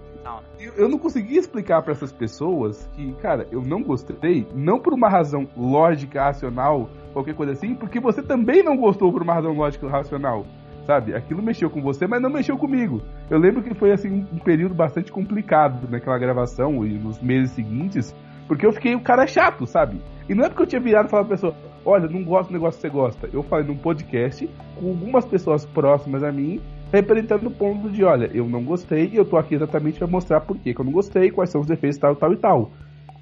eu, 0.60 0.74
eu 0.74 0.90
não 0.90 0.98
conseguia 0.98 1.40
explicar 1.40 1.82
para 1.82 1.94
essas 1.94 2.12
pessoas 2.12 2.88
que, 2.96 3.12
cara, 3.14 3.48
eu 3.52 3.62
não 3.62 3.82
gostei, 3.82 4.48
não 4.54 4.80
por 4.80 4.94
uma 4.94 5.10
razão 5.10 5.48
lógica, 5.58 6.24
racional, 6.24 6.90
qualquer 7.14 7.36
coisa 7.36 7.54
assim, 7.54 7.76
porque 7.76 8.00
você 8.00 8.22
também 8.22 8.64
não 8.64 8.78
gostou 8.78 9.12
por 9.12 9.22
uma 9.22 9.34
razão 9.34 9.54
lógica, 9.54 9.88
racional 9.90 10.46
sabe? 10.86 11.14
Aquilo 11.14 11.42
mexeu 11.42 11.70
com 11.70 11.82
você, 11.82 12.08
mas 12.08 12.22
não 12.22 12.30
mexeu 12.30 12.58
comigo. 12.58 13.02
Eu 13.30 13.38
lembro 13.38 13.62
que 13.62 13.74
foi 13.74 13.92
assim 13.92 14.26
um 14.32 14.40
período 14.40 14.74
bastante 14.74 15.12
complicado 15.12 15.88
naquela 15.90 16.18
gravação 16.18 16.86
e 16.86 16.94
nos 16.98 17.22
meses 17.22 17.52
seguintes, 17.52 18.16
porque 18.48 18.66
eu 18.66 18.74
fiquei 18.74 18.96
o 18.96 19.02
cara 19.02 19.28
chato, 19.28 19.66
sabe? 19.66 20.02
E 20.28 20.36
não 20.36 20.44
é 20.44 20.50
porque 20.50 20.64
eu 20.64 20.68
tinha 20.68 20.82
virado 20.82 21.08
e 21.08 21.10
falado 21.10 21.28
pra 21.28 21.36
pessoa, 21.36 21.56
olha, 21.86 22.08
não 22.08 22.24
gosto 22.24 22.50
do 22.50 22.54
negócio 22.54 22.80
que 22.80 22.88
você 22.88 22.90
gosta. 22.90 23.30
Eu 23.32 23.44
falei 23.44 23.66
num 23.66 23.78
podcast 23.78 24.50
com 24.76 24.90
algumas 24.90 25.26
pessoas 25.26 25.66
próximas 25.66 26.24
a 26.24 26.32
mim, 26.32 26.60
representando 26.92 27.48
o 27.48 27.52
ponto 27.52 27.90
de, 27.90 28.04
olha, 28.04 28.30
eu 28.34 28.48
não 28.48 28.64
gostei 28.64 29.10
e 29.12 29.16
eu 29.16 29.26
tô 29.26 29.38
aqui 29.38 29.56
exatamente 29.56 29.98
para 29.98 30.08
mostrar 30.08 30.42
por 30.42 30.58
que 30.58 30.74
eu 30.78 30.84
não 30.84 30.92
gostei, 30.92 31.32
quais 31.32 31.50
são 31.50 31.62
os 31.62 31.68
defeitos 31.68 31.98
tal, 31.98 32.16
tal 32.16 32.34
e 32.34 32.38
tal. 32.38 32.72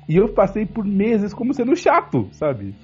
E 0.08 0.18
eu 0.18 0.34
passei 0.34 0.66
por 0.66 0.84
meses 0.84 1.34
como 1.34 1.54
sendo 1.54 1.76
chato, 1.76 2.28
sabe? 2.32 2.76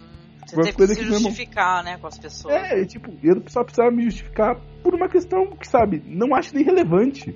Você 0.46 0.56
teve 0.58 0.74
coisa 0.74 0.96
que 0.96 1.04
se 1.04 1.08
justificar, 1.08 1.84
né, 1.84 1.98
com 1.98 2.06
as 2.06 2.20
pessoas. 2.20 2.54
É, 2.54 2.86
tipo, 2.86 3.12
eu 3.24 3.42
só 3.48 3.64
precisava 3.64 3.90
me 3.90 4.04
justificar 4.04 4.58
por 4.84 4.94
uma 4.94 5.10
questão 5.10 5.48
que, 5.48 5.68
sabe, 5.68 6.04
não 6.06 6.36
acho 6.36 6.54
nem 6.54 6.64
relevante. 6.64 7.36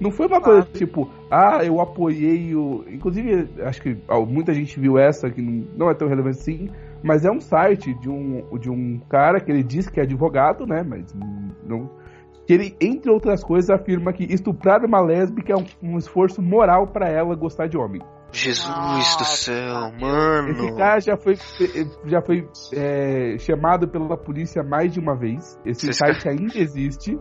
Não 0.00 0.10
foi 0.10 0.26
uma 0.26 0.40
coisa 0.40 0.62
tipo, 0.72 1.10
ah, 1.30 1.60
eu 1.64 1.80
apoiei 1.80 2.54
o. 2.54 2.84
Inclusive, 2.88 3.62
acho 3.62 3.82
que 3.82 3.96
muita 4.26 4.52
gente 4.52 4.78
viu 4.78 4.98
essa, 4.98 5.30
que 5.30 5.40
não 5.40 5.90
é 5.90 5.94
tão 5.94 6.08
relevante 6.08 6.38
assim, 6.38 6.70
mas 7.02 7.24
é 7.24 7.30
um 7.30 7.40
site 7.40 7.94
de 7.94 8.08
um, 8.08 8.58
de 8.58 8.70
um 8.70 9.00
cara 9.08 9.40
que 9.40 9.50
ele 9.50 9.62
diz 9.62 9.88
que 9.88 10.00
é 10.00 10.02
advogado, 10.02 10.66
né? 10.66 10.82
Mas 10.82 11.14
não. 11.64 11.90
Que 12.46 12.52
ele, 12.52 12.76
entre 12.80 13.10
outras 13.10 13.42
coisas, 13.42 13.70
afirma 13.70 14.12
que 14.12 14.24
estuprar 14.24 14.84
uma 14.84 15.00
lésbica 15.00 15.52
é 15.52 15.56
um, 15.56 15.94
um 15.94 15.98
esforço 15.98 16.40
moral 16.40 16.86
para 16.86 17.08
ela 17.08 17.34
gostar 17.34 17.66
de 17.66 17.76
homem. 17.76 18.00
Jesus 18.32 18.68
Nossa, 18.68 19.18
do 19.18 19.24
céu, 19.24 19.92
mano. 19.98 20.50
Esse 20.50 20.76
cara 20.76 21.00
já 21.00 21.16
foi, 21.16 21.36
já 22.04 22.20
foi 22.20 22.48
é, 22.72 23.38
chamado 23.38 23.88
pela 23.88 24.16
polícia 24.16 24.62
mais 24.62 24.92
de 24.92 25.00
uma 25.00 25.16
vez. 25.16 25.58
Esse 25.64 25.92
site 25.92 26.28
ainda 26.28 26.58
existe. 26.58 27.18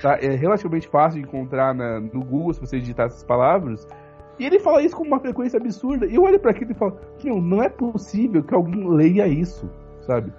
Tá? 0.00 0.16
É 0.20 0.36
relativamente 0.36 0.88
fácil 0.88 1.20
de 1.20 1.26
encontrar 1.26 1.74
na, 1.74 2.00
no 2.00 2.24
Google 2.24 2.52
se 2.52 2.60
você 2.60 2.78
digitar 2.78 3.06
essas 3.06 3.24
palavras. 3.24 3.86
E 4.38 4.44
ele 4.44 4.60
fala 4.60 4.82
isso 4.82 4.96
com 4.96 5.04
uma 5.04 5.18
frequência 5.18 5.58
absurda. 5.58 6.06
E 6.06 6.14
eu 6.14 6.22
olho 6.22 6.38
para 6.38 6.52
aquilo 6.52 6.70
e 6.70 6.74
falo: 6.74 6.96
Meu, 7.24 7.40
não 7.40 7.62
é 7.62 7.68
possível 7.68 8.42
que 8.44 8.54
alguém 8.54 8.88
leia 8.88 9.26
isso, 9.26 9.68
sabe? 10.02 10.32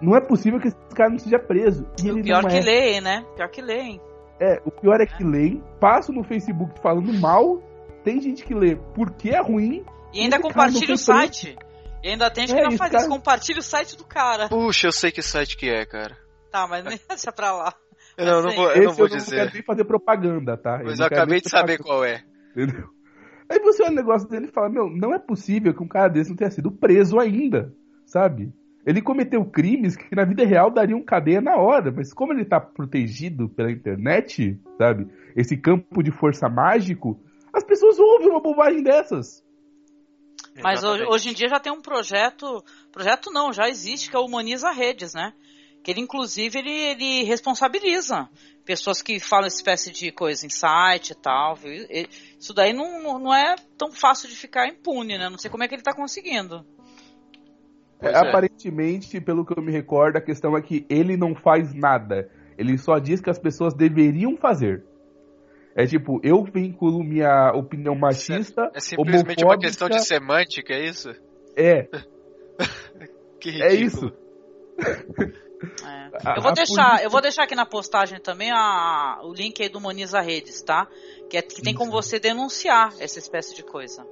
Não 0.00 0.16
é 0.16 0.20
possível 0.20 0.60
que 0.60 0.68
esse 0.68 0.76
cara 0.94 1.10
não 1.10 1.18
seja 1.18 1.38
preso. 1.38 1.86
E 2.02 2.08
ele 2.08 2.22
pior 2.22 2.42
não 2.42 2.50
que 2.50 2.56
é. 2.56 2.60
leem, 2.60 3.00
né? 3.00 3.24
Pior 3.34 3.48
que 3.48 3.62
leem. 3.62 4.00
É, 4.38 4.60
o 4.64 4.70
pior 4.70 5.00
é 5.00 5.06
que 5.06 5.24
leem, 5.24 5.62
passam 5.80 6.14
no 6.14 6.22
Facebook 6.22 6.78
falando 6.80 7.12
mal 7.14 7.62
tem 8.06 8.20
gente 8.20 8.44
que 8.44 8.54
lê 8.54 8.76
porque 8.94 9.30
é 9.30 9.42
ruim. 9.42 9.84
E 10.14 10.20
ainda 10.20 10.40
compartilha 10.40 10.94
o 10.94 10.96
site. 10.96 11.58
E 12.04 12.08
ainda 12.10 12.30
tem 12.30 12.46
gente 12.46 12.56
que 12.56 12.62
é, 12.62 12.70
não 12.70 12.78
faz 12.78 12.92
cara... 12.92 13.02
isso, 13.02 13.10
compartilha 13.10 13.58
o 13.58 13.62
site 13.62 13.96
do 13.96 14.04
cara. 14.04 14.48
Puxa, 14.48 14.86
eu 14.86 14.92
sei 14.92 15.10
que 15.10 15.20
site 15.20 15.56
que 15.56 15.68
é, 15.68 15.84
cara. 15.84 16.16
Tá, 16.52 16.68
mas 16.68 16.84
deixa 17.08 17.32
pra 17.32 17.50
lá. 17.50 17.74
Não, 18.16 18.42
não 18.42 18.54
vou, 18.54 18.70
eu 18.70 18.84
não 18.84 18.92
vou 18.92 19.06
eu 19.06 19.16
dizer. 19.16 19.34
Eu 19.34 19.38
não 19.38 19.44
quero 19.44 19.54
nem 19.54 19.62
fazer 19.64 19.84
propaganda, 19.84 20.56
tá? 20.56 20.80
Mas 20.84 21.00
eu, 21.00 21.04
eu 21.04 21.06
acabei 21.06 21.40
de 21.40 21.50
saber 21.50 21.78
qual 21.78 22.04
é. 22.04 22.22
Entendeu? 22.52 22.88
Aí 23.50 23.58
você 23.58 23.82
olha 23.82 23.90
o 23.90 23.96
negócio 23.96 24.28
dele 24.28 24.46
e 24.46 24.52
fala, 24.52 24.68
meu, 24.68 24.88
não 24.88 25.12
é 25.12 25.18
possível 25.18 25.74
que 25.74 25.82
um 25.82 25.88
cara 25.88 26.08
desse 26.08 26.30
não 26.30 26.36
tenha 26.36 26.50
sido 26.52 26.70
preso 26.70 27.18
ainda, 27.18 27.74
sabe? 28.06 28.52
Ele 28.86 29.02
cometeu 29.02 29.44
crimes 29.44 29.96
que 29.96 30.14
na 30.14 30.24
vida 30.24 30.46
real 30.46 30.70
dariam 30.70 31.02
cadeia 31.02 31.40
na 31.40 31.56
hora, 31.56 31.90
mas 31.90 32.14
como 32.14 32.32
ele 32.32 32.44
tá 32.44 32.60
protegido 32.60 33.48
pela 33.48 33.72
internet, 33.72 34.56
sabe? 34.78 35.08
Esse 35.34 35.56
campo 35.56 36.04
de 36.04 36.12
força 36.12 36.48
mágico, 36.48 37.20
as 37.52 37.64
pessoas 37.64 37.98
ouvem 37.98 38.28
uma 38.28 38.40
bobagem 38.40 38.84
dessas. 38.84 39.44
Mas 40.62 40.84
hoje, 40.84 41.04
hoje, 41.04 41.30
em 41.30 41.34
dia 41.34 41.48
já 41.48 41.58
tem 41.58 41.72
um 41.72 41.82
projeto, 41.82 42.64
projeto 42.92 43.30
não, 43.32 43.52
já 43.52 43.68
existe, 43.68 44.08
que 44.08 44.16
é 44.16 44.18
o 44.20 44.24
Humaniza 44.24 44.70
Redes, 44.70 45.14
né? 45.14 45.32
Que 45.82 45.90
ele, 45.90 46.00
inclusive, 46.00 46.58
ele, 46.58 46.70
ele 46.70 47.22
responsabiliza 47.24 48.28
pessoas 48.64 49.02
que 49.02 49.20
falam 49.20 49.46
espécie 49.46 49.90
de 49.90 50.10
coisa 50.12 50.46
em 50.46 50.50
site 50.50 51.10
e 51.10 51.14
tal. 51.14 51.56
Viu? 51.56 51.86
Isso 52.38 52.54
daí 52.54 52.72
não, 52.72 53.18
não 53.18 53.34
é 53.34 53.56
tão 53.76 53.90
fácil 53.90 54.28
de 54.28 54.36
ficar 54.36 54.68
impune, 54.68 55.18
né? 55.18 55.28
Não 55.28 55.38
sei 55.38 55.50
como 55.50 55.64
é 55.64 55.68
que 55.68 55.74
ele 55.74 55.82
está 55.82 55.94
conseguindo. 55.94 56.64
É, 58.00 58.08
é. 58.08 58.16
Aparentemente, 58.16 59.20
pelo 59.20 59.44
que 59.44 59.58
eu 59.58 59.62
me 59.62 59.72
recordo, 59.72 60.16
a 60.16 60.20
questão 60.20 60.56
é 60.56 60.62
que 60.62 60.86
ele 60.88 61.16
não 61.16 61.34
faz 61.34 61.74
nada. 61.74 62.28
Ele 62.58 62.76
só 62.78 62.98
diz 62.98 63.20
que 63.20 63.30
as 63.30 63.38
pessoas 63.38 63.74
deveriam 63.74 64.36
fazer. 64.36 64.84
É 65.74 65.86
tipo, 65.86 66.20
eu 66.22 66.42
vinculo 66.42 67.02
minha 67.04 67.52
opinião 67.52 67.94
machista. 67.94 68.70
É 68.74 68.80
simplesmente 68.80 69.44
uma 69.44 69.58
questão 69.58 69.88
de 69.88 70.00
semântica, 70.00 70.72
é 70.72 70.84
isso? 70.86 71.10
É. 71.54 71.88
que 73.40 73.50
ridículo. 73.50 73.56
É 73.68 73.74
isso. 73.74 74.12
É. 75.84 76.36
Eu 76.36 76.42
vou 76.42 76.52
deixar, 76.52 77.02
eu 77.02 77.10
vou 77.10 77.20
deixar 77.20 77.44
aqui 77.44 77.54
na 77.54 77.64
postagem 77.64 78.20
também 78.20 78.50
a, 78.52 79.20
o 79.22 79.32
link 79.32 79.62
aí 79.62 79.68
do 79.68 79.80
Moniza 79.80 80.20
Redes, 80.20 80.62
tá? 80.62 80.86
Que, 81.30 81.38
é, 81.38 81.42
que 81.42 81.62
tem 81.62 81.74
como 81.74 81.90
você 81.90 82.18
denunciar 82.18 82.92
essa 83.00 83.18
espécie 83.18 83.54
de 83.54 83.62
coisa. 83.62 84.06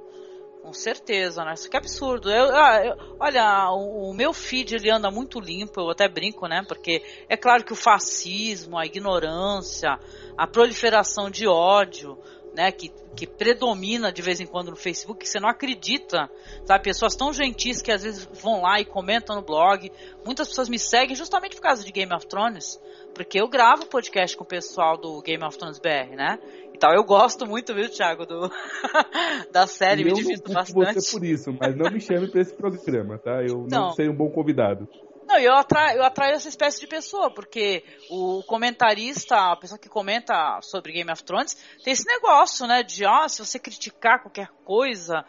Com 0.65 0.73
certeza, 0.73 1.45
né? 1.45 1.53
Isso 1.53 1.69
que 1.69 1.77
absurdo. 1.77 2.31
Eu, 2.31 2.57
ah, 2.57 2.83
eu, 2.83 2.97
olha, 3.21 3.71
o, 3.73 4.09
o, 4.09 4.15
meu 4.15 4.33
feed 4.33 4.75
ele 4.75 4.91
anda 4.91 5.11
muito 5.11 5.39
limpo, 5.39 5.79
eu 5.79 5.91
até 5.91 6.09
brinco, 6.09 6.49
né? 6.49 6.65
Porque 6.67 7.03
é 7.29 7.37
claro 7.37 7.63
que 7.63 7.75
o 7.75 7.77
fascismo, 7.77 8.79
a 8.79 8.87
ignorância, 8.87 10.01
a 10.39 10.47
proliferação 10.47 11.29
de 11.29 11.47
ódio, 11.47 12.19
né, 12.55 12.73
que, 12.73 12.89
que 13.15 13.27
predomina 13.27 14.11
de 14.11 14.23
vez 14.23 14.41
em 14.41 14.47
quando 14.47 14.71
no 14.71 14.77
Facebook, 14.77 15.21
que 15.25 15.29
você 15.29 15.39
não 15.39 15.51
acredita, 15.51 16.31
sabe? 16.65 16.85
Pessoas 16.85 17.15
tão 17.15 17.31
gentis 17.31 17.83
que 17.83 17.93
às 17.93 18.03
vezes 18.03 18.27
vão 18.41 18.63
lá 18.63 18.81
e 18.81 18.87
comentam 18.87 19.37
no 19.37 19.43
blog. 19.43 19.93
Muitas 20.25 20.49
pessoas 20.49 20.71
me 20.71 20.79
seguem 20.79 21.15
justamente 21.15 21.57
por 21.57 21.63
causa 21.63 21.85
de 21.85 21.93
Game 21.93 22.15
of 22.15 22.27
Thrones, 22.27 22.81
porque 23.13 23.39
eu 23.39 23.49
gravo 23.49 23.85
podcast 23.85 24.35
com 24.35 24.45
o 24.45 24.47
pessoal 24.47 24.97
do 24.97 25.21
Game 25.21 25.45
of 25.45 25.59
Thrones 25.59 25.79
BR, 25.79 26.17
né? 26.17 26.39
Então 26.75 26.93
eu 26.93 27.05
gosto 27.05 27.47
muito, 27.47 27.73
viu, 27.73 27.89
Thiago, 27.89 28.27
do, 28.27 28.51
da 29.53 29.67
série, 29.67 30.03
e 30.03 30.05
me 30.05 30.13
divirto 30.13 30.53
bastante. 30.53 30.95
você 30.95 31.19
por 31.19 31.25
isso, 31.25 31.57
mas 31.59 31.77
não 31.77 31.91
me 31.91 32.01
chame 32.01 32.29
para 32.29 32.41
esse 32.41 32.55
programa, 32.55 33.19
tá? 33.19 33.43
Eu 33.43 33.65
então, 33.67 33.87
não 33.87 33.93
sei 33.93 34.09
um 34.09 34.15
bom 34.15 34.29
convidado. 34.31 34.89
Não, 35.27 35.39
eu 35.39 35.55
atraio, 35.55 35.99
eu 35.99 36.05
atraio 36.05 36.35
essa 36.35 36.49
espécie 36.49 36.81
de 36.81 36.87
pessoa, 36.87 37.31
porque 37.33 37.83
o 38.11 38.43
comentarista, 38.43 39.53
a 39.53 39.57
pessoa 39.57 39.79
que 39.79 39.89
comenta 39.89 40.61
sobre 40.63 40.93
Game 40.93 41.11
of 41.11 41.25
Thrones, 41.25 41.57
tem 41.83 41.93
esse 41.93 42.07
negócio, 42.07 42.67
né? 42.67 42.83
De, 42.83 43.07
ah, 43.07 43.29
se 43.29 43.45
você 43.45 43.59
criticar 43.59 44.21
qualquer 44.21 44.49
coisa, 44.65 45.25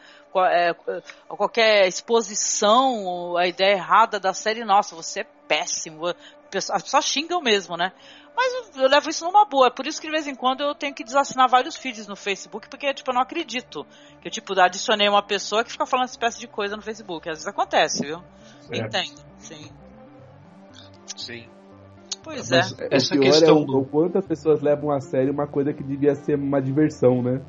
é, 0.52 0.74
qualquer 1.30 1.88
exposição, 1.88 3.38
a 3.38 3.48
ideia 3.48 3.76
errada 3.76 4.20
da 4.20 4.34
série, 4.34 4.66
nossa, 4.66 4.96
você 4.96 5.22
é 5.22 5.28
péssimo. 5.48 6.08
As 6.72 6.84
pessoas 6.84 7.06
xingam 7.06 7.42
mesmo, 7.42 7.78
né? 7.78 7.94
Mas 8.36 8.76
eu 8.76 8.90
levo 8.90 9.10
isso 9.10 9.24
numa 9.24 9.46
boa. 9.46 9.68
É 9.68 9.70
por 9.72 9.88
isso 9.88 10.02
que 10.02 10.08
de 10.08 10.12
vez 10.12 10.28
em 10.28 10.36
quando 10.36 10.62
eu 10.62 10.76
tenho 10.76 10.94
que 10.94 11.04
desassinar 11.04 11.50
vários 11.50 11.76
feeds 11.76 12.08
no 12.08 12.16
Facebook, 12.16 12.68
porque 12.70 12.94
tipo, 12.94 13.10
eu 13.10 13.16
não 13.16 13.22
acredito. 13.22 13.86
Que 14.22 14.28
eu 14.28 14.32
tipo, 14.32 14.60
adicionei 14.60 15.08
uma 15.08 15.24
pessoa 15.24 15.64
que 15.64 15.72
fica 15.72 15.86
falando 15.86 16.06
essa 16.06 16.14
espécie 16.14 16.40
de 16.40 16.48
coisa 16.48 16.76
no 16.76 16.82
Facebook. 16.82 17.30
Às 17.30 17.38
vezes 17.38 17.48
acontece, 17.48 18.06
viu? 18.06 18.22
Entendo, 18.72 19.24
sim. 19.38 19.72
Sim. 21.16 21.48
Pois 22.24 22.52
é. 22.52 22.58
Mas, 22.58 22.80
é. 22.80 22.88
Essa 22.92 23.18
questão 23.18 23.58
é 23.58 23.62
o, 23.62 23.66
do... 23.66 23.80
o 23.80 23.86
quanto 23.86 24.18
as 24.18 24.26
pessoas 24.26 24.62
levam 24.62 24.92
a 24.92 25.00
sério 25.00 25.32
uma 25.32 25.48
coisa 25.48 25.72
que 25.72 25.84
devia 25.84 26.16
ser 26.16 26.36
uma 26.36 26.62
diversão, 26.62 27.22
né? 27.22 27.40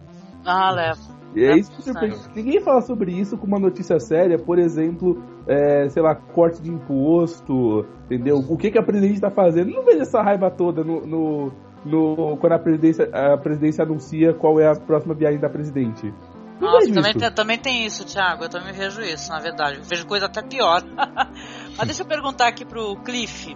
Ah, 0.44 0.70
leva. 0.70 1.15
E 1.36 1.44
é 1.44 1.54
isso 1.54 1.70
que 1.70 1.82
surpreende. 1.82 2.16
Ninguém 2.34 2.60
fala 2.62 2.80
sobre 2.80 3.12
isso 3.12 3.36
com 3.36 3.46
uma 3.46 3.58
notícia 3.58 4.00
séria, 4.00 4.38
por 4.38 4.58
exemplo, 4.58 5.22
é, 5.46 5.86
sei 5.90 6.02
lá, 6.02 6.14
corte 6.14 6.62
de 6.62 6.70
imposto, 6.70 7.84
entendeu? 8.06 8.38
O 8.48 8.56
que, 8.56 8.70
que 8.70 8.78
a 8.78 8.82
presidente 8.82 9.16
está 9.16 9.30
fazendo? 9.30 9.70
Não 9.70 9.84
vejo 9.84 10.00
essa 10.00 10.22
raiva 10.22 10.50
toda 10.50 10.82
no, 10.82 11.06
no, 11.06 11.52
no, 11.84 12.36
quando 12.38 12.54
a 12.54 12.58
presidência, 12.58 13.10
a 13.12 13.36
presidência 13.36 13.84
anuncia 13.84 14.32
qual 14.32 14.58
é 14.58 14.66
a 14.66 14.74
próxima 14.74 15.14
viagem 15.14 15.38
da 15.38 15.50
presidente. 15.50 16.10
Não 16.58 16.72
Nossa, 16.72 16.90
também 16.90 17.12
tem, 17.12 17.30
também 17.30 17.58
tem 17.58 17.84
isso, 17.84 18.06
Thiago. 18.06 18.44
Eu 18.44 18.48
também 18.48 18.72
vejo 18.72 19.02
isso, 19.02 19.30
na 19.30 19.38
verdade. 19.38 19.76
Eu 19.76 19.84
vejo 19.84 20.06
coisa 20.06 20.24
até 20.24 20.40
pior. 20.40 20.82
Mas 21.76 21.86
deixa 21.86 22.02
eu 22.02 22.06
perguntar 22.06 22.48
aqui 22.48 22.64
pro 22.64 22.96
Cliff. 23.02 23.54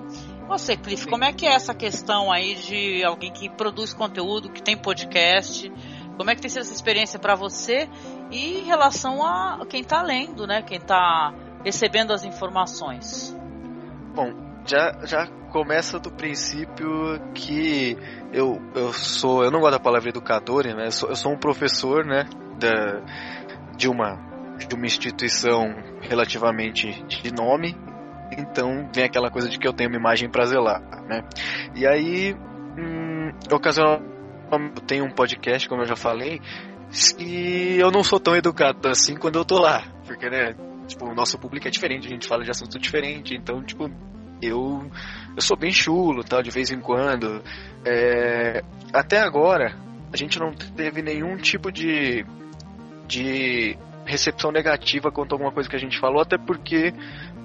Você, 0.48 0.76
Cliff, 0.76 1.06
como 1.06 1.24
é 1.24 1.32
que 1.32 1.46
é 1.46 1.54
essa 1.54 1.72
questão 1.72 2.30
aí 2.30 2.56
de 2.56 3.02
alguém 3.04 3.32
que 3.32 3.48
produz 3.48 3.94
conteúdo, 3.94 4.50
que 4.50 4.62
tem 4.62 4.76
podcast? 4.76 5.72
Como 6.20 6.30
é 6.30 6.34
que 6.34 6.42
tem 6.42 6.50
sido 6.50 6.60
essa 6.60 6.74
experiência 6.74 7.18
para 7.18 7.34
você 7.34 7.88
e 8.30 8.58
em 8.58 8.64
relação 8.64 9.24
a 9.24 9.64
quem 9.66 9.80
está 9.80 10.02
lendo, 10.02 10.46
né? 10.46 10.60
Quem 10.60 10.76
está 10.76 11.32
recebendo 11.64 12.12
as 12.12 12.24
informações? 12.24 13.34
Bom, 14.14 14.34
já, 14.66 14.98
já 15.06 15.26
começa 15.50 15.98
do 15.98 16.10
princípio 16.10 17.18
que 17.32 17.96
eu, 18.34 18.60
eu 18.74 18.92
sou, 18.92 19.42
eu 19.42 19.50
não 19.50 19.60
gosto 19.60 19.72
da 19.72 19.80
palavra 19.80 20.10
educador, 20.10 20.64
né? 20.64 20.88
Eu 20.88 20.92
sou, 20.92 21.08
eu 21.08 21.16
sou 21.16 21.32
um 21.32 21.38
professor, 21.38 22.04
né? 22.04 22.28
da, 22.58 23.00
de 23.74 23.88
uma 23.88 24.28
de 24.58 24.74
uma 24.74 24.84
instituição 24.84 25.74
relativamente 26.02 27.02
de 27.04 27.32
nome, 27.32 27.74
então 28.36 28.90
vem 28.94 29.04
aquela 29.04 29.30
coisa 29.30 29.48
de 29.48 29.58
que 29.58 29.66
eu 29.66 29.72
tenho 29.72 29.88
uma 29.88 29.96
imagem 29.96 30.28
pra 30.28 30.44
zelar, 30.44 30.82
né? 31.08 31.22
E 31.74 31.86
aí, 31.86 32.36
hum, 32.78 33.32
ocasionalmente, 33.50 34.19
eu 34.50 34.82
tenho 34.86 35.04
um 35.04 35.10
podcast, 35.10 35.68
como 35.68 35.82
eu 35.82 35.86
já 35.86 35.96
falei, 35.96 36.40
e 37.18 37.76
eu 37.78 37.90
não 37.90 38.02
sou 38.02 38.18
tão 38.18 38.34
educado 38.34 38.88
assim 38.88 39.16
quando 39.16 39.36
eu 39.36 39.44
tô 39.44 39.58
lá, 39.58 39.84
porque, 40.06 40.28
né, 40.28 40.54
tipo, 40.86 41.06
o 41.06 41.14
nosso 41.14 41.38
público 41.38 41.68
é 41.68 41.70
diferente, 41.70 42.06
a 42.06 42.10
gente 42.10 42.26
fala 42.26 42.44
de 42.44 42.50
assunto 42.50 42.78
diferente, 42.78 43.34
então, 43.34 43.62
tipo, 43.62 43.90
eu, 44.42 44.90
eu 45.36 45.42
sou 45.42 45.56
bem 45.56 45.70
chulo, 45.70 46.24
tal, 46.24 46.42
de 46.42 46.50
vez 46.50 46.70
em 46.70 46.80
quando. 46.80 47.42
É, 47.84 48.62
até 48.92 49.20
agora, 49.20 49.76
a 50.12 50.16
gente 50.16 50.38
não 50.38 50.52
teve 50.52 51.02
nenhum 51.02 51.36
tipo 51.36 51.70
de, 51.70 52.24
de 53.06 53.78
recepção 54.04 54.50
negativa 54.50 55.12
quanto 55.12 55.32
a 55.32 55.34
alguma 55.36 55.52
coisa 55.52 55.68
que 55.68 55.76
a 55.76 55.80
gente 55.80 55.98
falou, 55.98 56.20
até 56.20 56.36
porque, 56.36 56.92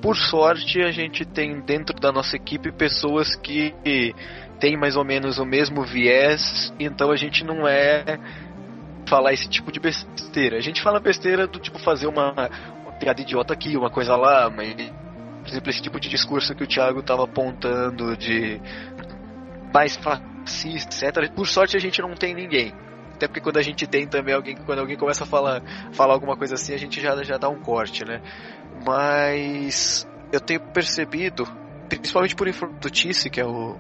por 0.02 0.16
sorte, 0.16 0.82
a 0.82 0.92
gente 0.92 1.26
tem 1.26 1.62
dentro 1.62 1.96
da 2.00 2.12
nossa 2.12 2.36
equipe 2.36 2.72
pessoas 2.72 3.36
que 3.36 3.74
têm 4.60 4.78
mais 4.78 4.96
ou 4.96 5.04
menos 5.04 5.38
o 5.38 5.46
mesmo 5.46 5.84
viés, 5.84 6.74
então 6.80 7.12
a 7.12 7.16
gente 7.16 7.44
não 7.44 7.68
é 7.68 8.20
falar 9.08 9.34
esse 9.34 9.48
tipo 9.48 9.72
de 9.72 9.80
besteira. 9.80 10.58
A 10.58 10.62
gente 10.62 10.82
fala 10.82 11.00
besteira 11.00 11.48
do 11.48 11.60
tipo 11.60 11.80
fazer 11.80 12.08
uma, 12.08 12.32
uma 12.82 12.92
piada 13.00 13.22
idiota 13.22 13.54
aqui, 13.54 13.78
uma 13.78 13.90
coisa 13.90 14.16
lá, 14.16 14.50
mas 14.50 14.76
por 15.46 15.50
exemplo, 15.50 15.70
esse 15.70 15.82
tipo 15.82 16.00
de 16.00 16.10
discurso 16.10 16.56
que 16.56 16.64
o 16.64 16.68
Thiago 16.68 17.00
estava 17.02 17.24
apontando 17.24 18.18
de 18.18 18.60
mais 19.72 19.96
fascista, 19.96 21.06
etc. 21.06 21.32
Por 21.32 21.48
sorte 21.48 21.78
a 21.78 21.80
gente 21.80 22.02
não 22.02 22.16
tem 22.16 22.34
ninguém. 22.34 22.74
Até 23.14 23.28
porque 23.28 23.40
quando 23.40 23.58
a 23.58 23.62
gente 23.62 23.86
tem 23.86 24.08
também 24.08 24.34
alguém, 24.34 24.56
quando 24.58 24.80
alguém 24.80 24.98
começa 24.98 25.24
a 25.24 25.28
falar, 25.28 25.62
falar 25.94 26.14
alguma 26.14 26.36
coisa 26.36 26.56
assim, 26.56 26.74
a 26.74 26.78
gente 26.78 27.00
já, 27.00 27.24
já 27.24 27.38
dá 27.38 27.48
um 27.48 27.60
corte, 27.62 28.04
né? 28.04 28.22
Mas 28.86 30.08
eu 30.34 30.40
tenho 30.40 30.60
percebido, 30.60 31.48
principalmente 31.88 32.36
por 32.36 32.48
informação 32.48 32.80
do 32.80 33.30
que 33.30 33.40
é 33.40 33.46
o, 33.46 33.78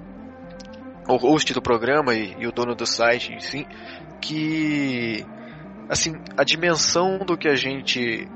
o 1.08 1.16
host 1.18 1.54
do 1.54 1.62
programa 1.62 2.14
e, 2.14 2.36
e 2.40 2.48
o 2.48 2.52
dono 2.52 2.76
do 2.76 2.86
site, 2.86 3.34
enfim, 3.34 3.66
que 4.22 5.26
assim, 5.90 6.14
a 6.38 6.44
dimensão 6.44 7.20
do 7.20 7.38
que 7.38 7.48
a 7.48 7.56
gente 7.56 8.28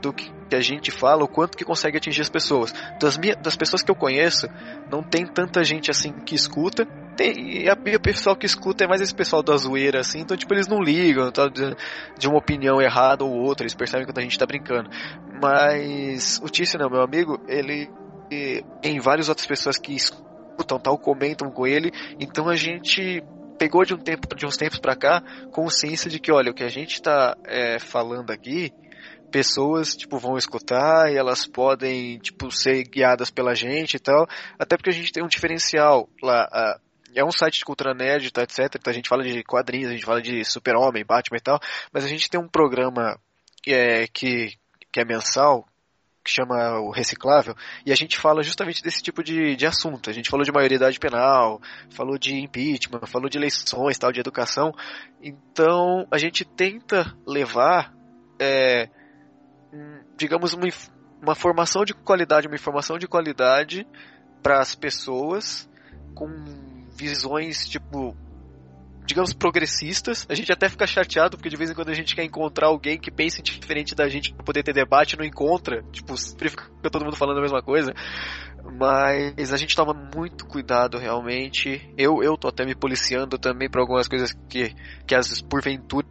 do 0.00 0.12
que 0.12 0.30
a 0.54 0.60
gente 0.60 0.90
fala, 0.90 1.24
o 1.24 1.28
quanto 1.28 1.56
que 1.56 1.64
consegue 1.64 1.96
atingir 1.96 2.20
as 2.20 2.28
pessoas. 2.28 2.72
Das, 3.00 3.16
minhas, 3.16 3.36
das 3.38 3.56
pessoas 3.56 3.82
que 3.82 3.90
eu 3.90 3.94
conheço, 3.94 4.46
não 4.90 5.02
tem 5.02 5.26
tanta 5.26 5.64
gente 5.64 5.90
assim 5.90 6.12
que 6.12 6.34
escuta. 6.34 6.86
Tem, 7.16 7.62
e, 7.62 7.68
a, 7.68 7.76
e 7.86 7.96
o 7.96 8.00
pessoal 8.00 8.36
que 8.36 8.46
escuta 8.46 8.84
é 8.84 8.86
mais 8.86 9.00
esse 9.00 9.14
pessoal 9.14 9.42
da 9.42 9.56
zoeira, 9.56 10.00
assim, 10.00 10.20
então 10.20 10.36
tipo, 10.36 10.52
eles 10.52 10.68
não 10.68 10.82
ligam 10.82 11.32
tá, 11.32 11.48
de, 11.48 11.74
de, 12.18 12.28
uma 12.28 12.36
opinião 12.36 12.80
errada 12.80 13.24
ou 13.24 13.32
outra, 13.32 13.64
eles 13.64 13.74
percebem 13.74 14.06
quando 14.06 14.18
a 14.18 14.22
gente 14.22 14.38
tá 14.38 14.44
brincando. 14.46 14.90
Mas 15.42 16.38
o 16.42 16.48
Tício, 16.48 16.78
né, 16.78 16.86
meu 16.88 17.00
amigo, 17.00 17.40
ele 17.48 17.90
tem 18.82 19.00
várias 19.00 19.28
outras 19.28 19.46
pessoas 19.46 19.78
que 19.78 19.94
escutam, 19.94 20.25
tal, 20.64 20.98
comentam 20.98 21.50
com 21.50 21.66
ele, 21.66 21.90
então 22.18 22.48
a 22.48 22.56
gente 22.56 23.22
pegou 23.58 23.84
de 23.84 23.94
um 23.94 23.98
tempo 23.98 24.34
de 24.34 24.44
uns 24.44 24.56
tempos 24.56 24.78
para 24.78 24.94
cá 24.94 25.22
consciência 25.50 26.10
de 26.10 26.20
que 26.20 26.30
olha 26.30 26.50
o 26.50 26.54
que 26.54 26.62
a 26.62 26.68
gente 26.68 26.94
está 26.94 27.36
é, 27.44 27.78
falando 27.78 28.30
aqui 28.30 28.72
pessoas, 29.26 29.94
tipo, 29.94 30.18
vão 30.18 30.38
escutar 30.38 31.12
e 31.12 31.16
elas 31.16 31.46
podem, 31.46 32.18
tipo, 32.18 32.50
ser 32.50 32.84
guiadas 32.84 33.30
pela 33.30 33.54
gente 33.54 33.94
e 33.94 33.98
tal. 33.98 34.26
Até 34.58 34.76
porque 34.76 34.90
a 34.90 34.92
gente 34.92 35.12
tem 35.12 35.22
um 35.22 35.28
diferencial 35.28 36.08
lá. 36.22 36.48
Uh, 36.52 36.86
é 37.14 37.24
um 37.24 37.30
site 37.30 37.58
de 37.58 37.64
cultura 37.64 37.94
nerd, 37.94 38.30
tá, 38.30 38.42
etc. 38.42 38.60
Então 38.76 38.90
a 38.90 38.94
gente 38.94 39.08
fala 39.08 39.24
de 39.24 39.42
quadrinhos, 39.42 39.90
a 39.90 39.92
gente 39.92 40.04
fala 40.04 40.20
de 40.20 40.44
super-homem, 40.44 41.04
Batman 41.04 41.38
e 41.38 41.42
tal. 41.42 41.60
Mas 41.92 42.04
a 42.04 42.08
gente 42.08 42.28
tem 42.28 42.40
um 42.40 42.48
programa 42.48 43.18
é, 43.66 44.06
que, 44.06 44.54
que 44.92 45.00
é 45.00 45.04
mensal, 45.04 45.66
que 46.26 46.32
chama 46.32 46.80
o 46.80 46.90
Reciclável, 46.90 47.54
e 47.86 47.92
a 47.92 47.94
gente 47.94 48.18
fala 48.18 48.42
justamente 48.42 48.82
desse 48.82 49.00
tipo 49.00 49.22
de, 49.22 49.54
de 49.54 49.64
assunto. 49.64 50.10
A 50.10 50.12
gente 50.12 50.28
falou 50.28 50.44
de 50.44 50.52
maioridade 50.52 50.98
penal, 50.98 51.60
falou 51.90 52.18
de 52.18 52.34
impeachment, 52.34 53.06
falou 53.06 53.28
de 53.28 53.38
eleições, 53.38 53.96
tal, 53.96 54.10
de 54.10 54.18
educação. 54.18 54.74
Então 55.22 56.06
a 56.10 56.18
gente 56.18 56.44
tenta 56.44 57.16
levar 57.24 57.94
é, 58.38 58.88
digamos, 60.16 60.52
uma, 60.52 60.66
uma 61.22 61.34
formação 61.34 61.84
de 61.84 61.94
qualidade, 61.94 62.46
uma 62.46 62.56
informação 62.56 62.98
de 62.98 63.06
qualidade 63.06 63.86
para 64.42 64.60
as 64.60 64.74
pessoas 64.74 65.68
com 66.14 66.28
visões, 66.96 67.68
tipo, 67.68 68.16
digamos, 69.06 69.32
progressistas. 69.32 70.26
A 70.28 70.34
gente 70.34 70.52
até 70.52 70.68
fica 70.68 70.86
chateado 70.86 71.36
porque 71.36 71.48
de 71.48 71.56
vez 71.56 71.70
em 71.70 71.74
quando 71.74 71.90
a 71.90 71.94
gente 71.94 72.14
quer 72.14 72.24
encontrar 72.24 72.66
alguém 72.66 72.98
que 72.98 73.10
pense 73.10 73.40
diferente 73.40 73.94
da 73.94 74.08
gente 74.08 74.34
para 74.34 74.44
poder 74.44 74.62
ter 74.62 74.72
debate, 74.72 75.16
não 75.16 75.24
encontra. 75.24 75.82
Tipo, 75.92 76.16
sempre 76.16 76.50
fica 76.50 76.90
todo 76.90 77.04
mundo 77.04 77.16
falando 77.16 77.38
a 77.38 77.42
mesma 77.42 77.62
coisa. 77.62 77.94
Mas 78.78 79.52
a 79.52 79.56
gente 79.56 79.76
toma 79.76 79.94
muito 79.94 80.44
cuidado 80.44 80.98
realmente. 80.98 81.88
Eu, 81.96 82.22
eu 82.22 82.36
tô 82.36 82.48
até 82.48 82.64
me 82.64 82.74
policiando 82.74 83.38
também 83.38 83.70
para 83.70 83.80
algumas 83.80 84.08
coisas 84.08 84.32
que, 84.48 84.74
que 85.06 85.14
às 85.14 85.28
vezes, 85.28 85.40
porventura 85.40 86.06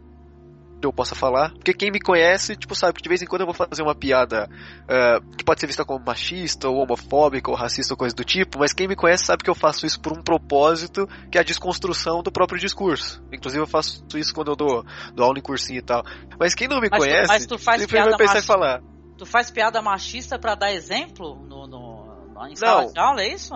eu 0.86 0.92
possa 0.92 1.14
falar. 1.14 1.52
Porque 1.52 1.72
quem 1.72 1.90
me 1.90 2.00
conhece, 2.00 2.56
tipo, 2.56 2.74
sabe 2.74 2.94
que 2.94 3.02
de 3.02 3.08
vez 3.08 3.22
em 3.22 3.26
quando 3.26 3.42
eu 3.42 3.46
vou 3.46 3.54
fazer 3.54 3.82
uma 3.82 3.94
piada 3.94 4.48
uh, 4.84 5.36
que 5.36 5.44
pode 5.44 5.60
ser 5.60 5.66
vista 5.66 5.84
como 5.84 6.04
machista, 6.04 6.68
ou 6.68 6.78
homofóbica, 6.78 7.50
ou 7.50 7.56
racista, 7.56 7.94
ou 7.94 7.98
coisa 7.98 8.14
do 8.14 8.24
tipo, 8.24 8.58
mas 8.58 8.72
quem 8.72 8.88
me 8.88 8.96
conhece 8.96 9.24
sabe 9.24 9.42
que 9.42 9.50
eu 9.50 9.54
faço 9.54 9.86
isso 9.86 10.00
por 10.00 10.12
um 10.12 10.22
propósito, 10.22 11.06
que 11.30 11.38
é 11.38 11.40
a 11.40 11.44
desconstrução 11.44 12.22
do 12.22 12.32
próprio 12.32 12.58
discurso. 12.58 13.22
Inclusive 13.32 13.62
eu 13.62 13.66
faço 13.66 14.04
isso 14.14 14.34
quando 14.34 14.52
eu 14.52 14.56
dou, 14.56 14.84
dou 15.14 15.26
aula 15.26 15.38
em 15.38 15.42
cursinho 15.42 15.78
e 15.78 15.82
tal. 15.82 16.04
Mas 16.38 16.54
quem 16.54 16.68
não 16.68 16.80
me 16.80 16.88
mas 16.90 17.00
conhece, 17.00 17.26
tu, 17.26 17.28
mas 17.28 17.46
tu 17.46 17.58
faz 17.58 17.80
sempre 17.82 18.02
vai 18.02 18.16
pensar 18.16 18.38
em 18.38 18.42
falar. 18.42 18.82
Tu 19.18 19.24
faz 19.24 19.50
piada 19.50 19.80
machista 19.80 20.38
para 20.38 20.54
dar 20.54 20.72
exemplo 20.72 21.36
no, 21.36 21.66
no, 21.66 22.34
no, 22.34 22.46
em 22.48 22.56
sala 22.56 22.82
não. 22.82 22.92
de 22.92 23.00
aula, 23.00 23.22
é 23.22 23.32
isso? 23.32 23.54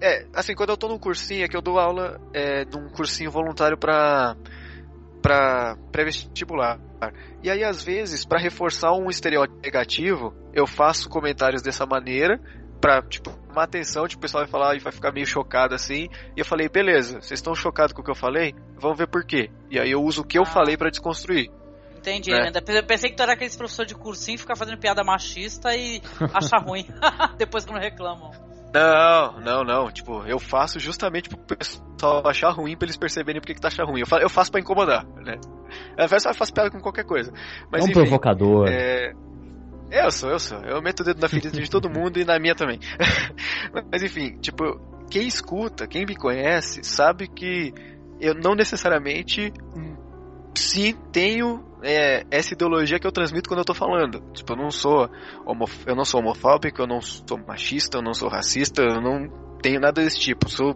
É, 0.00 0.26
assim, 0.32 0.54
quando 0.54 0.70
eu 0.70 0.76
tô 0.76 0.88
num 0.88 0.98
cursinho, 0.98 1.44
é 1.44 1.48
que 1.48 1.56
eu 1.56 1.62
dou 1.62 1.78
aula 1.78 2.20
é, 2.32 2.64
num 2.64 2.88
cursinho 2.88 3.30
voluntário 3.30 3.76
pra 3.76 4.36
para 5.22 5.76
pré-vestibular. 5.92 6.80
E 7.42 7.50
aí, 7.50 7.62
às 7.62 7.82
vezes, 7.82 8.24
para 8.24 8.40
reforçar 8.40 8.92
um 8.92 9.08
estereótipo 9.08 9.60
negativo, 9.62 10.34
eu 10.52 10.66
faço 10.66 11.08
comentários 11.08 11.62
dessa 11.62 11.86
maneira 11.86 12.40
pra, 12.80 13.02
tipo, 13.02 13.30
uma 13.50 13.64
atenção, 13.64 14.06
tipo, 14.06 14.20
o 14.20 14.22
pessoal 14.22 14.44
vai 14.44 14.50
falar 14.50 14.76
e 14.76 14.78
vai 14.78 14.92
ficar 14.92 15.12
meio 15.12 15.26
chocado 15.26 15.74
assim. 15.74 16.08
E 16.36 16.40
eu 16.40 16.44
falei, 16.44 16.68
beleza, 16.68 17.20
vocês 17.20 17.38
estão 17.38 17.54
chocados 17.54 17.92
com 17.92 18.00
o 18.00 18.04
que 18.04 18.10
eu 18.10 18.14
falei? 18.14 18.54
Vamos 18.76 18.98
ver 18.98 19.08
por 19.08 19.24
quê. 19.24 19.50
E 19.70 19.78
aí 19.78 19.90
eu 19.90 20.02
uso 20.02 20.22
o 20.22 20.24
que 20.24 20.38
eu 20.38 20.42
ah. 20.42 20.46
falei 20.46 20.76
para 20.76 20.90
desconstruir. 20.90 21.50
Entendi, 21.96 22.30
né? 22.30 22.52
Eu 22.54 22.84
pensei 22.84 23.10
que 23.10 23.16
tu 23.16 23.22
era 23.22 23.32
aquele 23.32 23.50
professor 23.56 23.84
de 23.84 23.94
cursinho 23.94 24.38
ficar 24.38 24.56
fazendo 24.56 24.78
piada 24.78 25.02
machista 25.02 25.74
e 25.74 26.00
achar 26.32 26.62
ruim. 26.62 26.86
Depois 27.36 27.64
que 27.64 27.72
não 27.72 27.80
reclamam. 27.80 28.47
Não, 28.72 29.40
não, 29.40 29.64
não. 29.64 29.90
Tipo, 29.90 30.24
eu 30.26 30.38
faço 30.38 30.78
justamente 30.78 31.28
pro 31.28 31.38
pessoal 31.38 32.26
achar 32.26 32.50
ruim 32.50 32.76
pra 32.76 32.86
eles 32.86 32.96
perceberem 32.96 33.40
porque 33.40 33.54
que 33.54 33.60
tá 33.60 33.68
achando 33.68 33.90
ruim. 33.90 34.00
Eu 34.00 34.06
faço, 34.06 34.22
eu 34.22 34.28
faço 34.28 34.50
pra 34.50 34.60
incomodar, 34.60 35.06
né? 35.16 35.38
Eu 35.96 36.08
faço, 36.08 36.28
eu 36.28 36.34
faço 36.34 36.52
piada 36.52 36.70
com 36.70 36.80
qualquer 36.80 37.04
coisa. 37.04 37.32
Mas, 37.70 37.80
é 37.80 37.84
um 37.84 37.90
enfim, 37.90 38.00
provocador. 38.00 38.68
É... 38.68 39.12
Eu 39.90 40.10
sou, 40.10 40.30
eu 40.30 40.38
sou. 40.38 40.58
Eu 40.58 40.82
meto 40.82 41.00
o 41.00 41.04
dedo 41.04 41.20
na 41.20 41.28
ferida 41.28 41.58
de 41.58 41.70
todo 41.70 41.88
mundo 41.88 42.18
e 42.18 42.24
na 42.24 42.38
minha 42.38 42.54
também. 42.54 42.78
Mas 43.90 44.02
enfim, 44.02 44.36
tipo, 44.38 44.78
quem 45.10 45.26
escuta, 45.26 45.86
quem 45.86 46.04
me 46.04 46.14
conhece, 46.14 46.84
sabe 46.84 47.26
que 47.26 47.72
eu 48.20 48.34
não 48.34 48.54
necessariamente 48.54 49.50
sim 50.54 50.94
tenho 51.12 51.64
é, 51.82 52.24
essa 52.30 52.54
ideologia 52.54 52.98
que 52.98 53.06
eu 53.06 53.12
transmito 53.12 53.48
quando 53.48 53.60
eu 53.60 53.64
tô 53.64 53.74
falando. 53.74 54.20
Tipo, 54.32 54.52
eu 54.52 54.56
não 54.56 54.70
sou 54.70 55.08
eu 55.86 55.94
não 55.94 56.04
sou 56.04 56.20
homofóbico, 56.20 56.82
eu 56.82 56.86
não 56.86 57.00
sou 57.00 57.38
machista, 57.46 57.98
eu 57.98 58.02
não 58.02 58.14
sou 58.14 58.28
racista, 58.28 58.82
eu 58.82 59.00
não 59.00 59.28
tenho 59.62 59.80
nada 59.80 60.02
desse 60.02 60.18
tipo. 60.18 60.48
Sou 60.48 60.74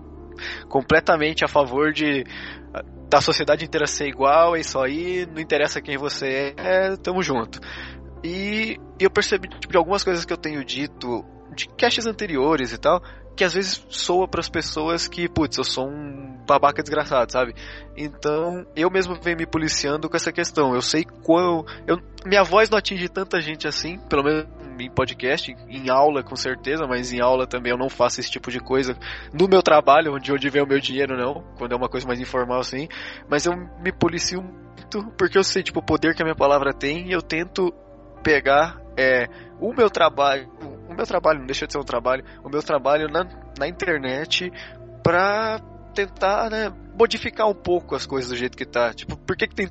completamente 0.68 1.44
a 1.44 1.48
favor 1.48 1.92
de 1.92 2.24
da 3.08 3.20
sociedade 3.20 3.62
inteira 3.62 3.86
ser 3.86 4.08
igual, 4.08 4.56
é 4.56 4.60
isso 4.60 4.78
aí, 4.78 5.26
não 5.26 5.38
interessa 5.38 5.82
quem 5.82 5.98
você 5.98 6.54
é, 6.56 6.96
tamo 6.96 7.22
junto. 7.22 7.60
E 8.24 8.78
eu 8.98 9.10
percebi 9.10 9.48
tipo, 9.48 9.70
de 9.70 9.76
algumas 9.76 10.02
coisas 10.02 10.24
que 10.24 10.32
eu 10.32 10.36
tenho 10.38 10.64
dito 10.64 11.22
de 11.54 11.68
caches 11.68 12.06
anteriores 12.06 12.72
e 12.72 12.78
tal, 12.78 13.02
que 13.36 13.44
às 13.44 13.54
vezes 13.54 13.84
soa 13.88 14.28
para 14.28 14.40
as 14.40 14.48
pessoas 14.48 15.08
que, 15.08 15.28
putz, 15.28 15.56
eu 15.56 15.64
sou 15.64 15.88
um 15.88 16.36
babaca 16.46 16.82
desgraçado, 16.82 17.32
sabe? 17.32 17.54
Então, 17.96 18.66
eu 18.76 18.90
mesmo 18.90 19.14
venho 19.20 19.38
me 19.38 19.46
policiando 19.46 20.08
com 20.08 20.16
essa 20.16 20.32
questão. 20.32 20.74
Eu 20.74 20.82
sei 20.82 21.04
qual 21.04 21.66
eu 21.86 21.98
minha 22.24 22.44
voz 22.44 22.70
não 22.70 22.78
atinge 22.78 23.08
tanta 23.08 23.40
gente 23.40 23.66
assim, 23.66 23.98
pelo 24.08 24.22
menos 24.22 24.46
em 24.78 24.90
podcast, 24.90 25.54
em 25.68 25.90
aula 25.90 26.22
com 26.22 26.36
certeza, 26.36 26.86
mas 26.86 27.12
em 27.12 27.20
aula 27.20 27.46
também 27.46 27.72
eu 27.72 27.78
não 27.78 27.88
faço 27.88 28.20
esse 28.20 28.30
tipo 28.30 28.50
de 28.50 28.60
coisa. 28.60 28.96
No 29.32 29.48
meu 29.48 29.62
trabalho, 29.62 30.14
onde 30.14 30.32
onde 30.32 30.48
vem 30.48 30.62
o 30.62 30.66
meu 30.66 30.80
dinheiro 30.80 31.16
não, 31.16 31.44
quando 31.56 31.72
é 31.72 31.76
uma 31.76 31.88
coisa 31.88 32.06
mais 32.06 32.20
informal 32.20 32.60
assim, 32.60 32.88
mas 33.28 33.46
eu 33.46 33.52
me 33.80 33.92
policio 33.92 34.42
muito 34.42 35.12
porque 35.16 35.38
eu 35.38 35.44
sei 35.44 35.62
tipo 35.62 35.80
o 35.80 35.84
poder 35.84 36.14
que 36.14 36.22
a 36.22 36.24
minha 36.24 36.36
palavra 36.36 36.72
tem 36.72 37.08
e 37.08 37.12
eu 37.12 37.22
tento 37.22 37.72
pegar 38.22 38.80
é, 38.96 39.26
o 39.62 39.72
meu 39.72 39.88
trabalho, 39.88 40.50
o 40.88 40.94
meu 40.94 41.06
trabalho 41.06 41.38
não 41.38 41.46
deixa 41.46 41.66
de 41.66 41.72
ser 41.72 41.78
um 41.78 41.84
trabalho, 41.84 42.24
o 42.42 42.48
meu 42.48 42.62
trabalho 42.62 43.08
na, 43.08 43.24
na 43.58 43.68
internet 43.68 44.52
pra 45.02 45.60
tentar, 45.94 46.50
né, 46.50 46.72
modificar 46.98 47.48
um 47.48 47.54
pouco 47.54 47.94
as 47.94 48.04
coisas 48.04 48.30
do 48.30 48.36
jeito 48.36 48.56
que 48.56 48.66
tá. 48.66 48.92
Tipo, 48.92 49.16
por 49.16 49.36
que, 49.36 49.46
que 49.46 49.54
tem 49.54 49.68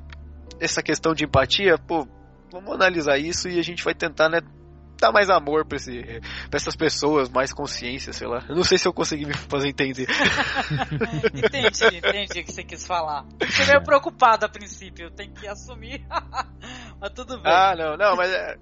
essa 0.58 0.82
questão 0.82 1.14
de 1.14 1.24
empatia, 1.24 1.76
pô, 1.76 2.08
vamos 2.50 2.72
analisar 2.72 3.18
isso 3.18 3.48
e 3.48 3.58
a 3.58 3.62
gente 3.62 3.84
vai 3.84 3.94
tentar, 3.94 4.30
né, 4.30 4.40
dar 4.98 5.12
mais 5.12 5.28
amor 5.28 5.66
pra, 5.66 5.76
esse, 5.76 6.00
pra 6.48 6.56
essas 6.56 6.76
pessoas, 6.76 7.28
mais 7.28 7.52
consciência, 7.52 8.12
sei 8.12 8.28
lá. 8.28 8.44
Eu 8.48 8.54
não 8.54 8.64
sei 8.64 8.78
se 8.78 8.86
eu 8.86 8.92
consegui 8.94 9.26
me 9.26 9.34
fazer 9.34 9.68
entender. 9.68 10.06
entendi, 11.34 11.96
entendi 11.98 12.40
o 12.40 12.44
que 12.44 12.52
você 12.52 12.62
quis 12.62 12.86
falar. 12.86 13.26
Fiquei 13.40 13.66
meio 13.66 13.82
preocupado 13.82 14.46
a 14.46 14.48
princípio, 14.48 15.10
tem 15.10 15.30
que 15.32 15.46
assumir. 15.46 16.06
mas 17.00 17.10
tudo 17.14 17.42
bem. 17.42 17.52
Ah, 17.52 17.74
não, 17.76 17.96
não, 17.96 18.16
mas 18.16 18.30
é. 18.30 18.56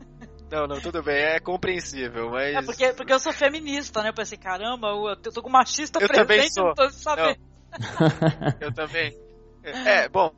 Não, 0.50 0.66
não, 0.66 0.80
tudo 0.80 1.02
bem, 1.02 1.16
é 1.16 1.40
compreensível, 1.40 2.30
mas. 2.30 2.54
É 2.56 2.62
porque, 2.62 2.92
porque 2.92 3.12
eu 3.12 3.20
sou 3.20 3.32
feminista, 3.32 4.02
né? 4.02 4.08
Eu 4.08 4.14
pensei, 4.14 4.36
caramba, 4.36 4.88
eu 4.88 5.16
tô 5.16 5.42
com 5.42 5.48
machista 5.48 6.00
eu 6.00 6.08
presente, 6.08 6.26
também 6.26 6.50
sou. 6.50 6.64
não 6.64 6.74
tô 6.74 6.90
sabendo. 6.90 7.40
eu 8.60 8.72
também. 8.72 9.16
É, 9.62 10.08
bom, 10.08 10.32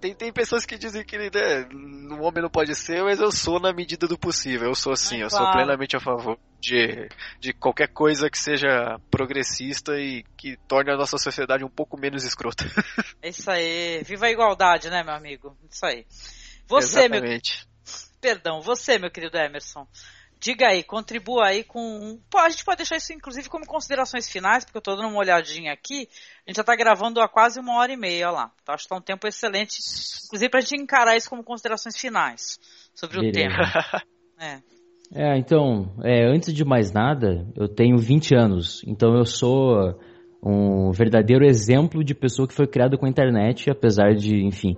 tem, 0.00 0.14
tem 0.14 0.32
pessoas 0.32 0.66
que 0.66 0.76
dizem 0.76 1.04
que 1.04 1.16
né, 1.16 1.68
o 2.10 2.22
homem 2.22 2.42
não 2.42 2.50
pode 2.50 2.74
ser, 2.74 3.02
mas 3.02 3.18
eu 3.20 3.32
sou 3.32 3.58
na 3.58 3.72
medida 3.72 4.06
do 4.06 4.18
possível. 4.18 4.68
Eu 4.68 4.74
sou 4.74 4.92
assim, 4.92 5.20
é, 5.20 5.24
eu 5.24 5.28
claro. 5.28 5.44
sou 5.44 5.52
plenamente 5.52 5.96
a 5.96 6.00
favor 6.00 6.38
de, 6.60 7.08
de 7.40 7.52
qualquer 7.52 7.88
coisa 7.88 8.28
que 8.28 8.38
seja 8.38 9.00
progressista 9.10 9.98
e 9.98 10.22
que 10.36 10.56
torne 10.68 10.92
a 10.92 10.96
nossa 10.96 11.16
sociedade 11.18 11.64
um 11.64 11.70
pouco 11.70 11.98
menos 11.98 12.24
escrota. 12.24 12.64
É 13.22 13.30
isso 13.30 13.50
aí. 13.50 14.02
Viva 14.04 14.26
a 14.26 14.30
igualdade, 14.30 14.90
né, 14.90 15.02
meu 15.02 15.14
amigo? 15.14 15.56
Isso 15.70 15.84
aí. 15.84 16.06
Você, 16.68 17.00
Exatamente. 17.00 17.66
meu. 17.66 17.75
Perdão, 18.20 18.60
você, 18.60 18.98
meu 18.98 19.10
querido 19.10 19.36
Emerson. 19.36 19.86
Diga 20.38 20.68
aí, 20.68 20.82
contribua 20.82 21.46
aí 21.46 21.64
com. 21.64 22.20
Pô, 22.30 22.38
a 22.38 22.50
gente 22.50 22.64
pode 22.64 22.78
deixar 22.78 22.96
isso 22.96 23.12
inclusive 23.12 23.48
como 23.48 23.66
considerações 23.66 24.28
finais, 24.28 24.64
porque 24.64 24.76
eu 24.76 24.82
tô 24.82 24.94
dando 24.94 25.08
uma 25.08 25.18
olhadinha 25.18 25.72
aqui. 25.72 26.08
A 26.46 26.50
gente 26.50 26.56
já 26.56 26.64
tá 26.64 26.76
gravando 26.76 27.20
há 27.20 27.28
quase 27.28 27.58
uma 27.58 27.78
hora 27.78 27.92
e 27.92 27.96
meia, 27.96 28.28
olha 28.28 28.36
lá. 28.36 28.52
Então 28.62 28.74
acho 28.74 28.84
que 28.84 28.90
tá 28.90 28.96
um 28.96 29.00
tempo 29.00 29.26
excelente, 29.26 29.78
inclusive 30.26 30.50
pra 30.50 30.60
gente 30.60 30.82
encarar 30.82 31.16
isso 31.16 31.30
como 31.30 31.42
considerações 31.42 31.98
finais 31.98 32.58
sobre 32.94 33.18
Beleza. 33.20 33.30
o 33.30 33.42
tema. 33.42 34.02
é. 34.38 34.76
É, 35.14 35.38
então, 35.38 35.94
é, 36.02 36.26
antes 36.26 36.52
de 36.52 36.64
mais 36.64 36.92
nada, 36.92 37.46
eu 37.56 37.68
tenho 37.68 37.96
20 37.96 38.34
anos, 38.34 38.82
então 38.84 39.16
eu 39.16 39.24
sou 39.24 39.96
um 40.42 40.90
verdadeiro 40.90 41.44
exemplo 41.44 42.04
de 42.04 42.14
pessoa 42.14 42.46
que 42.46 42.54
foi 42.54 42.66
criada 42.66 42.98
com 42.98 43.06
a 43.06 43.08
internet, 43.08 43.70
apesar 43.70 44.14
de, 44.14 44.44
enfim, 44.44 44.76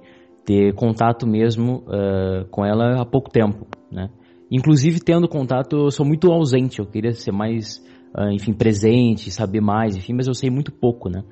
ter 0.48 0.72
contato 0.72 1.26
mesmo 1.26 1.84
uh, 1.86 2.48
com 2.50 2.64
ela 2.64 3.02
há 3.02 3.04
pouco 3.04 3.28
tempo, 3.30 3.66
né? 3.92 4.08
Inclusive, 4.50 4.98
tendo 4.98 5.28
contato, 5.28 5.76
eu 5.76 5.90
sou 5.90 6.06
muito 6.06 6.32
ausente. 6.32 6.78
Eu 6.78 6.86
queria 6.86 7.12
ser 7.12 7.32
mais, 7.32 7.84
uh, 8.16 8.30
enfim, 8.32 8.54
presente, 8.54 9.30
saber 9.30 9.60
mais, 9.60 9.94
enfim, 9.94 10.14
mas 10.14 10.26
eu 10.26 10.32
sei 10.32 10.48
muito 10.48 10.72
pouco, 10.72 11.10
né? 11.10 11.22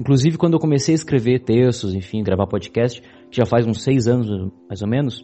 Inclusive, 0.00 0.38
quando 0.38 0.54
eu 0.54 0.58
comecei 0.58 0.94
a 0.94 0.96
escrever 0.96 1.40
textos, 1.44 1.94
enfim, 1.94 2.22
gravar 2.22 2.46
podcast, 2.46 3.02
que 3.02 3.36
já 3.36 3.44
faz 3.44 3.66
uns 3.66 3.82
seis 3.82 4.08
anos, 4.08 4.26
mais 4.66 4.80
ou 4.80 4.88
menos, 4.88 5.22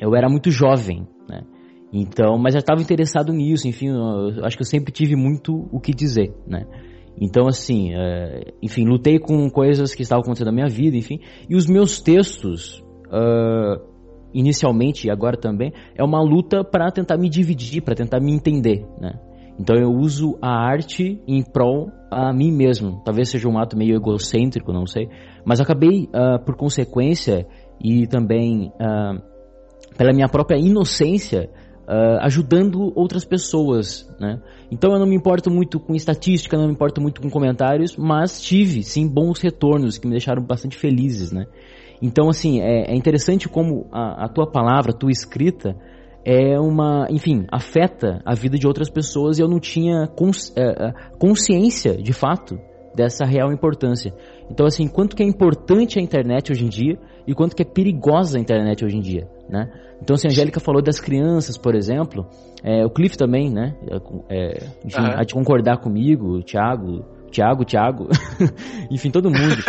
eu 0.00 0.16
era 0.16 0.26
muito 0.30 0.50
jovem, 0.50 1.06
né? 1.28 1.42
Então, 1.92 2.38
mas 2.38 2.54
já 2.54 2.60
estava 2.60 2.80
interessado 2.80 3.34
nisso, 3.34 3.68
enfim, 3.68 3.88
eu 3.88 4.46
acho 4.46 4.56
que 4.56 4.62
eu 4.62 4.66
sempre 4.66 4.90
tive 4.90 5.14
muito 5.14 5.68
o 5.70 5.78
que 5.78 5.92
dizer, 5.92 6.34
né? 6.46 6.64
Então, 7.20 7.46
assim, 7.46 7.94
uh, 7.94 8.52
enfim, 8.62 8.84
lutei 8.84 9.18
com 9.18 9.48
coisas 9.50 9.94
que 9.94 10.02
estavam 10.02 10.22
acontecendo 10.22 10.46
na 10.46 10.52
minha 10.52 10.68
vida, 10.68 10.96
enfim, 10.96 11.20
e 11.48 11.54
os 11.54 11.66
meus 11.66 12.00
textos, 12.00 12.82
uh, 13.08 13.80
inicialmente 14.32 15.06
e 15.06 15.10
agora 15.10 15.36
também, 15.36 15.72
é 15.96 16.02
uma 16.02 16.22
luta 16.22 16.64
para 16.64 16.90
tentar 16.90 17.18
me 17.18 17.28
dividir, 17.28 17.82
para 17.82 17.94
tentar 17.94 18.20
me 18.20 18.32
entender, 18.32 18.86
né? 18.98 19.12
Então 19.60 19.76
eu 19.76 19.90
uso 19.90 20.38
a 20.40 20.50
arte 20.50 21.22
em 21.28 21.42
prol 21.42 21.90
a 22.10 22.32
mim 22.32 22.50
mesmo. 22.50 23.02
Talvez 23.04 23.28
seja 23.28 23.48
um 23.48 23.58
ato 23.58 23.76
meio 23.76 23.94
egocêntrico, 23.94 24.72
não 24.72 24.86
sei. 24.86 25.08
Mas 25.44 25.60
acabei, 25.60 26.04
uh, 26.04 26.42
por 26.44 26.56
consequência, 26.56 27.46
e 27.78 28.06
também 28.06 28.68
uh, 28.68 29.22
pela 29.96 30.12
minha 30.12 30.28
própria 30.28 30.58
inocência, 30.58 31.50
uh, 31.88 32.18
ajudando 32.20 32.92
outras 32.94 33.24
pessoas, 33.24 34.08
né? 34.18 34.40
Então 34.70 34.92
eu 34.92 34.98
não 34.98 35.06
me 35.06 35.14
importo 35.14 35.50
muito 35.50 35.78
com 35.78 35.94
estatística, 35.94 36.56
não 36.56 36.66
me 36.66 36.72
importo 36.72 37.00
muito 37.00 37.20
com 37.20 37.30
comentários, 37.30 37.96
mas 37.96 38.40
tive, 38.40 38.82
sim, 38.82 39.06
bons 39.08 39.40
retornos 39.40 39.98
que 39.98 40.06
me 40.06 40.12
deixaram 40.12 40.42
bastante 40.42 40.76
felizes, 40.76 41.32
né? 41.32 41.46
Então, 42.00 42.28
assim, 42.28 42.60
é, 42.60 42.90
é 42.90 42.96
interessante 42.96 43.48
como 43.48 43.86
a, 43.92 44.24
a, 44.24 44.28
tua 44.28 44.50
palavra, 44.50 44.90
a 44.90 44.96
tua 44.96 45.12
escrita, 45.12 45.76
é 46.24 46.58
uma, 46.58 47.06
enfim, 47.08 47.46
afeta 47.50 48.20
a 48.24 48.34
vida 48.34 48.58
de 48.58 48.66
outras 48.66 48.90
pessoas 48.90 49.38
e 49.38 49.42
eu 49.42 49.48
não 49.48 49.60
tinha 49.60 50.08
cons, 50.08 50.52
é, 50.56 50.62
é, 50.62 50.92
consciência, 51.18 51.96
de 51.96 52.12
fato, 52.12 52.58
dessa 52.94 53.24
real 53.24 53.52
importância. 53.52 54.12
Então, 54.50 54.66
assim, 54.66 54.88
quanto 54.88 55.14
que 55.14 55.22
é 55.22 55.26
importante 55.26 55.98
a 55.98 56.02
internet 56.02 56.50
hoje 56.50 56.64
em 56.64 56.68
dia 56.68 56.98
e 57.26 57.34
quanto 57.34 57.54
que 57.54 57.62
é 57.62 57.64
perigosa 57.64 58.36
a 58.36 58.40
internet 58.40 58.84
hoje 58.84 58.96
em 58.96 59.00
dia, 59.00 59.28
né? 59.48 59.70
Então, 60.02 60.14
assim, 60.14 60.28
a 60.28 60.30
Angélica 60.30 60.58
falou 60.58 60.82
das 60.82 60.98
crianças, 60.98 61.56
por 61.56 61.74
exemplo, 61.74 62.26
é, 62.62 62.84
o 62.84 62.90
Cliff 62.90 63.16
também, 63.16 63.50
né? 63.50 63.76
É, 64.28 64.66
enfim, 64.84 65.00
uhum. 65.00 65.12
há 65.16 65.24
de 65.24 65.34
concordar 65.34 65.78
comigo, 65.78 66.38
o 66.38 66.42
Thiago, 66.42 67.04
Thiago, 67.30 67.64
Thiago, 67.64 68.08
enfim, 68.90 69.10
todo 69.10 69.30
mundo. 69.30 69.62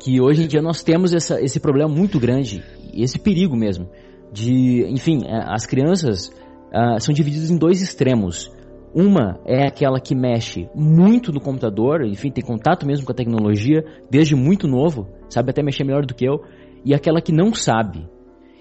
que 0.00 0.20
hoje 0.20 0.44
em 0.44 0.46
dia 0.48 0.62
nós 0.62 0.82
temos 0.82 1.12
essa, 1.12 1.40
esse 1.40 1.60
problema 1.60 1.92
muito 1.92 2.18
grande, 2.18 2.64
esse 2.94 3.18
perigo 3.18 3.54
mesmo, 3.54 3.88
de, 4.32 4.86
enfim, 4.88 5.20
é, 5.26 5.44
as 5.46 5.66
crianças 5.66 6.28
uh, 6.72 6.98
são 6.98 7.14
divididas 7.14 7.50
em 7.50 7.58
dois 7.58 7.82
extremos. 7.82 8.50
Uma 8.92 9.38
é 9.46 9.66
aquela 9.66 10.00
que 10.00 10.16
mexe 10.16 10.68
muito 10.74 11.30
no 11.30 11.40
computador, 11.40 12.04
enfim, 12.04 12.30
tem 12.30 12.42
contato 12.42 12.84
mesmo 12.84 13.06
com 13.06 13.12
a 13.12 13.14
tecnologia 13.14 13.84
desde 14.10 14.34
muito 14.34 14.66
novo, 14.66 15.06
sabe 15.28 15.50
até 15.50 15.62
mexer 15.62 15.84
melhor 15.84 16.04
do 16.04 16.14
que 16.14 16.24
eu, 16.24 16.42
e 16.84 16.92
aquela 16.92 17.20
que 17.20 17.30
não 17.30 17.54
sabe. 17.54 18.08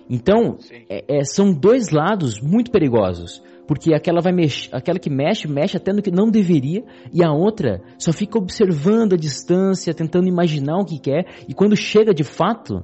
Então, 0.10 0.58
é, 0.90 1.20
é, 1.20 1.24
são 1.24 1.54
dois 1.54 1.92
lados 1.92 2.42
muito 2.42 2.72
perigosos. 2.72 3.44
Porque 3.68 3.94
aquela 3.94 4.20
vai 4.20 4.34
mexer, 4.34 4.76
aquela 4.76 4.98
que 4.98 5.12
mexe, 5.12 5.48
mexe 5.48 5.78
até 5.78 5.94
no 5.94 6.02
que 6.02 6.10
não 6.10 6.32
deveria, 6.32 6.84
e 7.14 7.24
a 7.24 7.32
outra 7.32 7.80
só 8.00 8.12
fica 8.12 8.40
observando 8.40 9.14
a 9.14 9.16
distância, 9.18 9.94
tentando 9.94 10.28
imaginar 10.28 10.80
o 10.80 10.86
que 10.86 10.98
quer, 10.98 11.28
e 11.48 11.54
quando 11.54 11.76
chega 11.76 12.12
de 12.12 12.24
fato, 12.24 12.78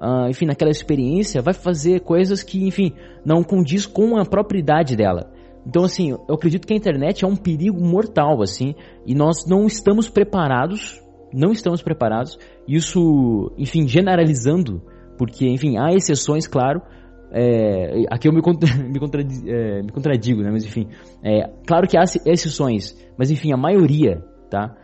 uh, 0.00 0.28
enfim, 0.28 0.46
naquela 0.46 0.72
experiência, 0.72 1.40
vai 1.40 1.54
fazer 1.54 2.00
coisas 2.00 2.42
que, 2.42 2.66
enfim, 2.66 2.92
não 3.24 3.44
condiz 3.44 3.86
com 3.86 4.16
a 4.16 4.24
propriedade 4.24 4.96
dela. 4.96 5.32
Então, 5.64 5.84
assim, 5.84 6.10
eu 6.10 6.34
acredito 6.34 6.66
que 6.66 6.74
a 6.74 6.76
internet 6.76 7.24
é 7.24 7.28
um 7.28 7.36
perigo 7.36 7.80
mortal, 7.80 8.42
assim, 8.42 8.74
e 9.06 9.14
nós 9.14 9.46
não 9.46 9.64
estamos 9.64 10.08
preparados, 10.08 11.00
não 11.32 11.52
estamos 11.52 11.82
preparados, 11.82 12.36
isso, 12.66 13.52
enfim, 13.56 13.86
generalizando, 13.86 14.82
porque, 15.22 15.46
enfim, 15.46 15.78
há 15.78 15.94
exceções, 15.94 16.48
claro, 16.48 16.82
é, 17.30 18.06
aqui 18.10 18.26
eu 18.26 18.32
me, 18.32 18.42
contra, 18.42 18.68
me, 18.74 18.98
contradigo, 18.98 19.48
é, 19.48 19.80
me 19.80 19.92
contradigo, 19.92 20.42
né? 20.42 20.50
Mas 20.50 20.64
enfim, 20.64 20.88
é, 21.22 21.48
claro 21.64 21.86
que 21.86 21.96
há 21.96 22.02
exceções, 22.02 22.92
mas 23.16 23.30
enfim, 23.30 23.52
a 23.52 23.56
maioria, 23.56 24.20
tá? 24.50 24.76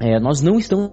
É, 0.00 0.18
nós 0.18 0.40
não 0.40 0.58
estamos 0.58 0.90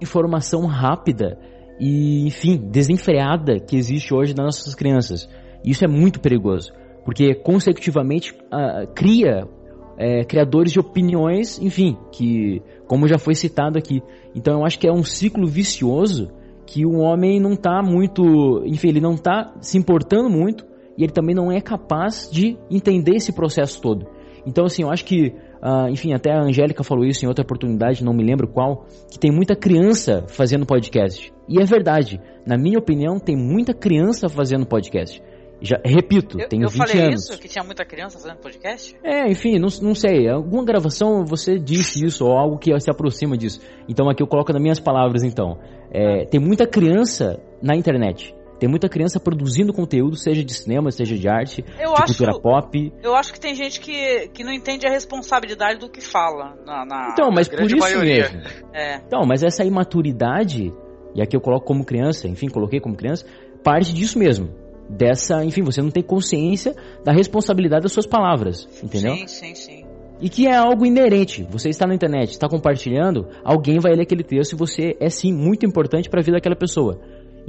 informação 0.00 0.66
rápida 0.66 1.36
e, 1.80 2.28
enfim, 2.28 2.56
desenfreada 2.70 3.58
que 3.58 3.76
existe 3.76 4.14
hoje 4.14 4.32
nas 4.36 4.44
nossas 4.44 4.76
crianças. 4.76 5.28
Isso 5.64 5.84
é 5.84 5.88
muito 5.88 6.20
perigoso, 6.20 6.72
porque 7.04 7.34
consecutivamente 7.34 8.32
uh, 8.32 8.86
cria 8.94 9.48
é, 9.96 10.24
criadores 10.24 10.70
de 10.70 10.78
opiniões, 10.78 11.58
enfim, 11.58 11.98
que, 12.12 12.62
como 12.86 13.08
já 13.08 13.18
foi 13.18 13.34
citado 13.34 13.76
aqui. 13.76 14.00
Então 14.32 14.60
eu 14.60 14.64
acho 14.64 14.78
que 14.78 14.86
é 14.86 14.92
um 14.92 15.02
ciclo 15.02 15.44
vicioso 15.44 16.37
que 16.68 16.84
o 16.84 16.98
homem 16.98 17.40
não 17.40 17.54
está 17.54 17.82
muito, 17.82 18.62
enfim, 18.66 18.88
ele 18.88 19.00
não 19.00 19.14
está 19.14 19.54
se 19.58 19.78
importando 19.78 20.28
muito 20.28 20.66
e 20.98 21.02
ele 21.02 21.12
também 21.12 21.34
não 21.34 21.50
é 21.50 21.62
capaz 21.62 22.28
de 22.30 22.58
entender 22.70 23.16
esse 23.16 23.32
processo 23.32 23.80
todo. 23.80 24.06
Então, 24.46 24.66
assim, 24.66 24.82
eu 24.82 24.90
acho 24.90 25.02
que, 25.06 25.28
uh, 25.62 25.88
enfim, 25.88 26.12
até 26.12 26.30
a 26.30 26.42
Angélica 26.42 26.84
falou 26.84 27.06
isso 27.06 27.24
em 27.24 27.28
outra 27.28 27.42
oportunidade, 27.42 28.04
não 28.04 28.12
me 28.12 28.22
lembro 28.22 28.46
qual, 28.46 28.84
que 29.10 29.18
tem 29.18 29.30
muita 29.32 29.56
criança 29.56 30.26
fazendo 30.28 30.66
podcast. 30.66 31.32
E 31.48 31.58
é 31.58 31.64
verdade, 31.64 32.20
na 32.46 32.58
minha 32.58 32.78
opinião, 32.78 33.18
tem 33.18 33.34
muita 33.34 33.72
criança 33.72 34.28
fazendo 34.28 34.66
podcast. 34.66 35.22
Já, 35.60 35.80
repito, 35.84 36.40
eu, 36.40 36.48
tenho 36.48 36.64
eu 36.64 36.68
20 36.68 36.80
anos. 36.80 36.90
Eu 36.94 37.00
falei 37.00 37.14
isso, 37.14 37.38
que 37.38 37.48
tinha 37.48 37.64
muita 37.64 37.84
criança 37.84 38.18
fazendo 38.18 38.38
podcast? 38.38 38.96
É, 39.02 39.28
enfim, 39.28 39.58
não, 39.58 39.68
não 39.82 39.94
sei. 39.94 40.28
Alguma 40.28 40.64
gravação 40.64 41.24
você 41.24 41.58
disse 41.58 42.04
isso, 42.04 42.24
ou 42.24 42.32
algo 42.32 42.58
que 42.58 42.78
se 42.80 42.90
aproxima 42.90 43.36
disso. 43.36 43.60
Então 43.88 44.08
aqui 44.08 44.22
eu 44.22 44.26
coloco 44.26 44.52
nas 44.52 44.62
minhas 44.62 44.80
palavras, 44.80 45.24
então. 45.24 45.58
É, 45.90 46.24
tem 46.26 46.38
muita 46.38 46.66
criança 46.66 47.40
na 47.60 47.74
internet. 47.74 48.34
Tem 48.60 48.68
muita 48.68 48.88
criança 48.88 49.20
produzindo 49.20 49.72
conteúdo, 49.72 50.16
seja 50.16 50.44
de 50.44 50.52
cinema, 50.52 50.90
seja 50.90 51.16
de 51.16 51.28
arte, 51.28 51.64
eu 51.78 51.94
de 51.94 52.02
acho, 52.02 52.16
cultura 52.16 52.40
pop. 52.40 52.92
Eu 53.02 53.14
acho 53.14 53.32
que 53.32 53.38
tem 53.38 53.54
gente 53.54 53.80
que, 53.80 54.28
que 54.28 54.42
não 54.42 54.52
entende 54.52 54.86
a 54.86 54.90
responsabilidade 54.90 55.78
do 55.78 55.88
que 55.88 56.00
fala. 56.00 56.56
Na, 56.66 56.84
na 56.84 57.10
então, 57.12 57.30
mas 57.30 57.48
por 57.48 57.62
isso 57.62 57.78
maioria. 57.78 58.30
mesmo. 58.30 58.42
É. 58.74 58.96
Então, 58.96 59.22
mas 59.24 59.44
essa 59.44 59.64
imaturidade, 59.64 60.72
e 61.14 61.22
aqui 61.22 61.36
eu 61.36 61.40
coloco 61.40 61.66
como 61.66 61.84
criança, 61.84 62.26
enfim, 62.26 62.48
coloquei 62.48 62.80
como 62.80 62.96
criança, 62.96 63.24
parte 63.62 63.94
disso 63.94 64.18
mesmo 64.18 64.67
dessa, 64.88 65.44
enfim, 65.44 65.62
você 65.62 65.82
não 65.82 65.90
tem 65.90 66.02
consciência 66.02 66.74
da 67.04 67.12
responsabilidade 67.12 67.82
das 67.82 67.92
suas 67.92 68.06
palavras, 68.06 68.68
entendeu? 68.82 69.14
Sim, 69.16 69.26
sim, 69.26 69.54
sim. 69.54 69.84
e 70.20 70.28
que 70.28 70.46
é 70.46 70.56
algo 70.56 70.86
inerente. 70.86 71.46
Você 71.50 71.68
está 71.68 71.86
na 71.86 71.94
internet, 71.94 72.30
está 72.30 72.48
compartilhando, 72.48 73.26
alguém 73.44 73.78
vai 73.78 73.94
ler 73.94 74.02
aquele 74.02 74.24
texto 74.24 74.52
e 74.52 74.56
você 74.56 74.96
é 74.98 75.08
sim 75.08 75.32
muito 75.32 75.66
importante 75.66 76.08
para 76.08 76.20
a 76.20 76.22
vida 76.22 76.36
daquela 76.36 76.56
pessoa. 76.56 76.98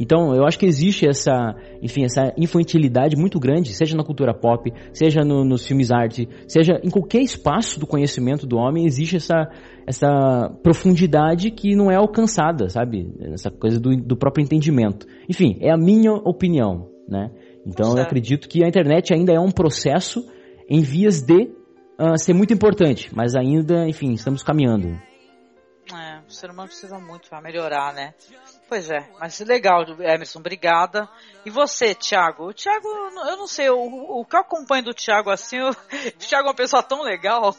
Então, 0.02 0.34
eu 0.34 0.46
acho 0.46 0.58
que 0.58 0.66
existe 0.66 1.06
essa, 1.06 1.54
enfim, 1.82 2.06
essa 2.06 2.34
infantilidade 2.38 3.18
muito 3.18 3.38
grande, 3.38 3.74
seja 3.74 3.98
na 3.98 4.04
cultura 4.04 4.34
pop, 4.34 4.72
seja 4.94 5.26
no, 5.26 5.44
nos 5.44 5.68
filmes 5.68 5.92
arte, 5.92 6.26
seja 6.48 6.80
em 6.82 6.90
qualquer 6.90 7.22
espaço 7.22 7.78
do 7.82 7.86
conhecimento 7.86 8.48
do 8.48 8.56
homem, 8.56 8.86
existe 8.86 9.18
essa, 9.18 9.52
essa 9.86 10.58
profundidade 10.64 11.52
que 11.52 11.76
não 11.76 11.92
é 11.92 11.96
alcançada, 11.96 12.70
sabe? 12.70 13.14
Essa 13.34 13.52
coisa 13.52 13.78
do, 13.78 13.94
do 13.98 14.16
próprio 14.16 14.42
entendimento. 14.42 15.06
Enfim, 15.28 15.58
é 15.60 15.70
a 15.70 15.78
minha 15.78 16.14
opinião, 16.14 16.88
né? 17.10 17.32
Então, 17.66 17.98
eu 17.98 18.04
acredito 18.04 18.48
que 18.48 18.64
a 18.64 18.68
internet 18.68 19.14
ainda 19.14 19.34
é 19.34 19.40
um 19.40 19.52
processo 19.52 20.26
em 20.70 20.82
vias 20.82 21.22
de 21.22 21.52
uh, 22.00 22.18
ser 22.18 22.34
muito 22.34 22.54
importante, 22.54 23.10
mas 23.14 23.36
ainda, 23.36 23.88
enfim, 23.88 24.14
estamos 24.14 24.44
caminhando. 24.44 25.00
É, 25.92 26.22
o 26.28 26.32
ser 26.32 26.52
humano 26.52 26.68
precisa 26.68 27.00
muito 27.00 27.28
para 27.30 27.42
melhorar, 27.42 27.94
né? 27.94 28.14
Pois 28.68 28.92
é, 28.92 29.10
mas 29.20 29.40
legal, 29.40 29.84
Emerson, 30.00 30.40
obrigada. 30.40 31.10
E 31.44 31.50
você, 31.50 31.96
Thiago? 31.96 32.50
O 32.50 32.54
Thiago, 32.54 32.88
eu 32.88 33.38
não 33.38 33.48
sei, 33.48 33.70
o, 33.72 33.80
o 33.80 34.24
que 34.24 34.36
eu 34.36 34.42
acompanho 34.42 34.84
do 34.84 34.94
Thiago 34.94 35.32
assim, 35.32 35.60
o 35.60 35.74
Thiago 36.20 36.48
é 36.48 36.50
uma 36.50 36.56
pessoa 36.56 36.84
tão 36.84 37.02
legal. 37.02 37.56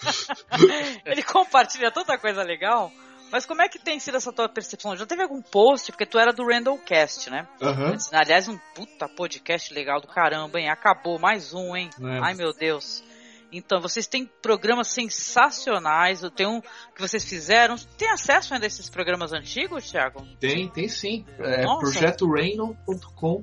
Ele 1.04 1.22
compartilha 1.22 1.90
tanta 1.90 2.16
coisa 2.16 2.42
legal. 2.42 2.90
Mas 3.32 3.46
como 3.46 3.62
é 3.62 3.68
que 3.68 3.78
tem 3.78 3.98
sido 3.98 4.18
essa 4.18 4.30
tua 4.30 4.46
percepção? 4.46 4.94
Já 4.94 5.06
teve 5.06 5.22
algum 5.22 5.40
post? 5.40 5.90
Porque 5.90 6.04
tu 6.04 6.18
era 6.18 6.34
do 6.34 6.46
Randallcast, 6.46 7.30
né? 7.30 7.48
Uhum. 7.62 7.96
Aliás, 8.12 8.46
um 8.46 8.58
puta 8.74 9.08
podcast 9.08 9.72
legal 9.72 10.02
do 10.02 10.06
caramba, 10.06 10.60
hein? 10.60 10.68
Acabou 10.68 11.18
mais 11.18 11.54
um, 11.54 11.74
hein? 11.74 11.88
É. 11.98 12.18
Ai, 12.22 12.34
meu 12.34 12.52
Deus. 12.52 13.02
Então, 13.50 13.80
vocês 13.80 14.06
têm 14.06 14.26
programas 14.42 14.88
sensacionais. 14.88 16.20
Tem 16.36 16.46
um 16.46 16.60
que 16.60 17.00
vocês 17.00 17.24
fizeram. 17.24 17.76
Tem 17.96 18.10
acesso 18.10 18.52
ainda 18.52 18.66
a 18.66 18.68
esses 18.68 18.90
programas 18.90 19.32
antigos, 19.32 19.90
Thiago? 19.90 20.26
Tem, 20.38 20.68
tem 20.68 20.88
sim. 20.88 21.24
É 21.38 21.64
projetoreino.com 21.64 23.42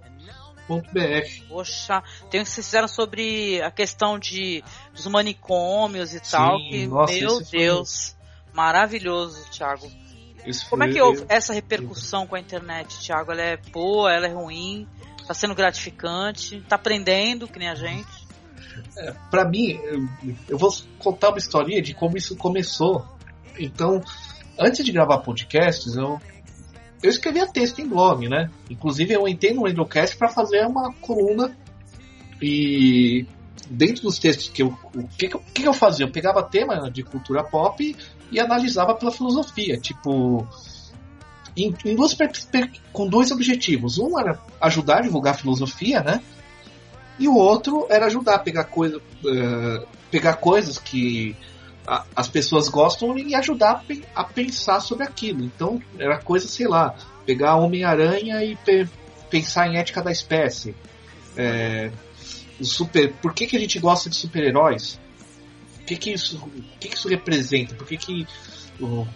Poxa, 1.47 2.03
tem 2.29 2.41
um 2.41 2.43
que 2.43 2.51
vocês 2.51 2.67
fizeram 2.67 2.87
sobre 2.87 3.59
a 3.59 3.71
questão 3.71 4.19
de 4.19 4.63
dos 4.93 5.07
manicômios 5.07 6.13
e 6.13 6.19
Sim, 6.19 6.31
tal. 6.31 6.57
Que, 6.57 6.85
nossa, 6.85 7.13
meu 7.13 7.41
Deus. 7.41 8.18
Maravilhoso, 8.53 9.49
Thiago. 9.49 9.89
Isso 10.45 10.69
Como 10.69 10.83
é 10.83 10.89
que 10.89 11.01
houve 11.01 11.25
essa 11.27 11.53
repercussão 11.53 12.25
com 12.25 12.35
a 12.35 12.39
internet, 12.39 12.99
Thiago? 12.99 13.31
Ela 13.31 13.41
é 13.41 13.57
boa, 13.57 14.11
ela 14.11 14.25
é 14.25 14.33
ruim? 14.33 14.87
Tá 15.27 15.33
sendo 15.33 15.53
gratificante? 15.53 16.61
Tá 16.67 16.75
aprendendo, 16.75 17.47
que 17.47 17.59
nem 17.59 17.69
a 17.69 17.75
gente? 17.75 18.27
É, 18.97 19.13
para 19.29 19.47
mim, 19.47 19.79
eu, 20.47 20.57
vou 20.57 20.69
contar 20.97 21.29
uma 21.29 21.37
historinha 21.37 21.81
de 21.81 21.93
como 21.93 22.17
isso 22.17 22.35
começou. 22.35 23.05
Então, 23.57 24.01
antes 24.57 24.83
de 24.83 24.91
gravar 24.91 25.19
podcasts, 25.19 25.95
eu 25.95 26.19
eu 27.01 27.09
escrevia 27.09 27.47
texto 27.47 27.79
em 27.79 27.87
blog, 27.87 28.27
né? 28.27 28.49
Inclusive 28.69 29.13
eu 29.13 29.27
entrei 29.27 29.53
no 29.53 29.63
Randallcast 29.63 30.17
para 30.17 30.27
fazer 30.27 30.65
uma 30.65 30.93
coluna 30.95 31.55
e 32.41 33.25
dentro 33.69 34.03
dos 34.03 34.19
textos 34.19 34.49
que 34.49 34.63
eu 34.63 34.77
o 34.93 35.07
que, 35.07 35.29
que 35.29 35.67
eu 35.67 35.73
fazia 35.73 36.05
eu 36.05 36.11
pegava 36.11 36.43
tema 36.43 36.89
de 36.91 37.03
cultura 37.03 37.43
pop 37.43 37.95
e 38.31 38.39
analisava 38.39 38.93
pela 38.95 39.11
filosofia 39.11 39.77
tipo 39.77 40.47
em, 41.57 41.73
em 41.85 41.95
duas 41.95 42.15
com 42.93 43.07
dois 43.07 43.31
objetivos 43.31 43.97
um 43.97 44.19
era 44.19 44.39
ajudar 44.61 44.97
a 44.97 45.01
divulgar 45.01 45.33
a 45.33 45.37
filosofia 45.37 46.01
né 46.01 46.21
e 47.19 47.27
o 47.27 47.35
outro 47.35 47.85
era 47.89 48.05
ajudar 48.05 48.35
a 48.35 48.39
pegar 48.39 48.63
coisa, 48.63 48.97
uh, 48.97 49.87
pegar 50.09 50.35
coisas 50.35 50.77
que 50.77 51.35
a, 51.85 52.05
as 52.15 52.29
pessoas 52.29 52.69
gostam 52.69 53.17
e 53.17 53.35
ajudar 53.35 53.83
a, 54.15 54.21
a, 54.21 54.23
pensar 54.23 54.79
sobre 54.79 55.03
aquilo. 55.03 55.43
Então 55.43 55.81
era 55.97 56.17
coisa, 56.17 56.47
sei 56.47 56.67
lá, 56.67 56.95
pegar 57.25 57.57
Homem-Aranha 57.57 58.41
e 58.41 58.55
pe, 58.55 58.87
pensar 59.29 59.67
em 59.67 59.77
ética 59.77 60.01
da 60.01 60.11
espécie. 60.11 60.73
É, 61.35 61.91
super, 62.61 63.13
por 63.15 63.33
que, 63.33 63.45
que 63.45 63.57
a 63.57 63.59
gente 63.59 63.77
gosta 63.79 64.09
de 64.09 64.15
super-heróis? 64.15 64.97
O 65.89 65.91
que, 65.91 65.97
que, 65.97 66.11
isso, 66.11 66.37
o 66.37 66.77
que, 66.79 66.87
que 66.87 66.95
isso 66.95 67.09
representa? 67.09 67.73
Por 67.73 67.87
que, 67.87 67.97
que 67.97 68.27
uh, 68.79 69.07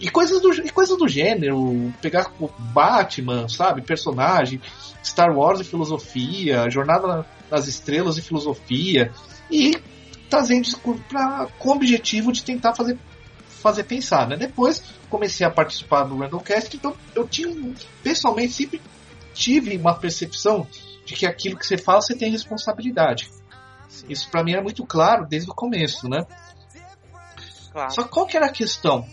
e 0.00 0.08
coisas 0.08 0.40
do, 0.40 0.50
e 0.54 0.70
coisas 0.70 0.96
do 0.96 1.06
gênero, 1.06 1.92
pegar 2.00 2.32
o 2.40 2.48
Batman, 2.48 3.46
sabe, 3.46 3.82
personagem, 3.82 4.58
Star 5.04 5.36
Wars 5.36 5.60
e 5.60 5.64
filosofia, 5.64 6.70
Jornada 6.70 7.26
nas 7.50 7.68
Estrelas 7.68 8.16
e 8.16 8.22
filosofia, 8.22 9.12
e 9.50 9.76
trazendo 10.30 10.64
isso 10.64 10.80
pra, 11.08 11.46
com 11.58 11.68
o 11.68 11.72
objetivo 11.72 12.32
de 12.32 12.42
tentar 12.42 12.74
fazer, 12.74 12.96
fazer 13.46 13.84
pensar. 13.84 14.26
Né? 14.26 14.36
Depois 14.36 14.82
comecei 15.10 15.46
a 15.46 15.50
participar 15.50 16.04
do 16.04 16.16
Randallcast, 16.16 16.74
então 16.74 16.94
eu 17.14 17.28
tinha, 17.28 17.54
pessoalmente, 18.02 18.54
sempre 18.54 18.80
tive 19.34 19.76
uma 19.76 19.94
percepção 19.94 20.66
de 21.04 21.14
que 21.14 21.26
aquilo 21.26 21.58
que 21.58 21.66
você 21.66 21.76
fala 21.76 22.00
você 22.00 22.14
tem 22.14 22.30
responsabilidade. 22.30 23.28
Isso 24.08 24.30
para 24.30 24.42
mim 24.42 24.52
era 24.52 24.62
muito 24.62 24.84
claro 24.84 25.26
desde 25.26 25.50
o 25.50 25.54
começo, 25.54 26.08
né? 26.08 26.26
Claro. 27.72 27.90
Só 27.92 28.04
qual 28.04 28.26
que 28.26 28.36
era 28.36 28.46
a 28.46 28.52
questão? 28.52 29.06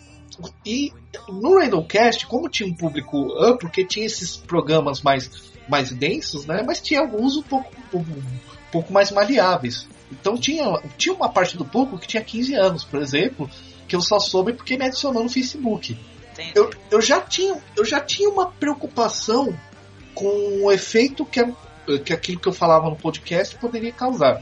E 0.65 0.91
no 1.29 1.57
Randallcast, 1.59 2.27
como 2.27 2.49
tinha 2.49 2.67
um 2.67 2.75
público 2.75 3.33
amplo, 3.39 3.59
porque 3.69 3.85
tinha 3.85 4.05
esses 4.05 4.35
programas 4.35 5.01
mais 5.01 5.29
mais 5.67 5.91
densos, 5.91 6.45
né? 6.45 6.63
Mas 6.65 6.79
tinha 6.79 6.99
alguns 6.99 7.37
um 7.37 7.41
pouco, 7.41 7.71
um, 7.93 7.99
um 7.99 8.39
pouco 8.71 8.93
mais 8.93 9.11
maleáveis. 9.11 9.87
Então 10.11 10.37
tinha, 10.37 10.79
tinha 10.97 11.15
uma 11.15 11.29
parte 11.29 11.57
do 11.57 11.65
público 11.65 11.99
que 11.99 12.07
tinha 12.07 12.23
15 12.23 12.55
anos, 12.55 12.83
por 12.83 13.01
exemplo, 13.01 13.49
que 13.87 13.95
eu 13.95 14.01
só 14.01 14.19
soube 14.19 14.53
porque 14.53 14.77
me 14.77 14.85
adicionou 14.85 15.23
no 15.23 15.29
Facebook. 15.29 15.97
Eu, 16.53 16.69
eu, 16.91 17.01
já 17.01 17.21
tinha, 17.21 17.57
eu 17.75 17.85
já 17.85 17.99
tinha 17.99 18.29
uma 18.29 18.51
preocupação 18.51 19.57
com 20.13 20.63
o 20.63 20.71
efeito 20.71 21.25
que, 21.25 21.41
que 22.03 22.13
aquilo 22.13 22.39
que 22.39 22.47
eu 22.47 22.53
falava 22.53 22.89
no 22.89 22.95
podcast 22.95 23.55
poderia 23.57 23.91
causar. 23.91 24.41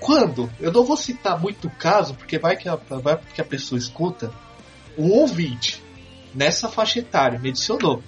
Quando, 0.00 0.50
eu 0.58 0.72
não 0.72 0.82
vou 0.82 0.96
citar 0.96 1.38
muito 1.38 1.68
o 1.68 1.70
caso, 1.70 2.14
porque 2.14 2.38
vai 2.38 2.56
que 2.56 2.68
a, 2.68 2.74
vai 2.74 3.18
que 3.34 3.40
a 3.40 3.44
pessoa 3.44 3.78
escuta, 3.78 4.32
um 4.96 5.10
ouvinte 5.10 5.82
nessa 6.34 6.68
faixa 6.68 7.00
etária 7.00 7.38
me 7.38 7.50
adicionou 7.50 8.02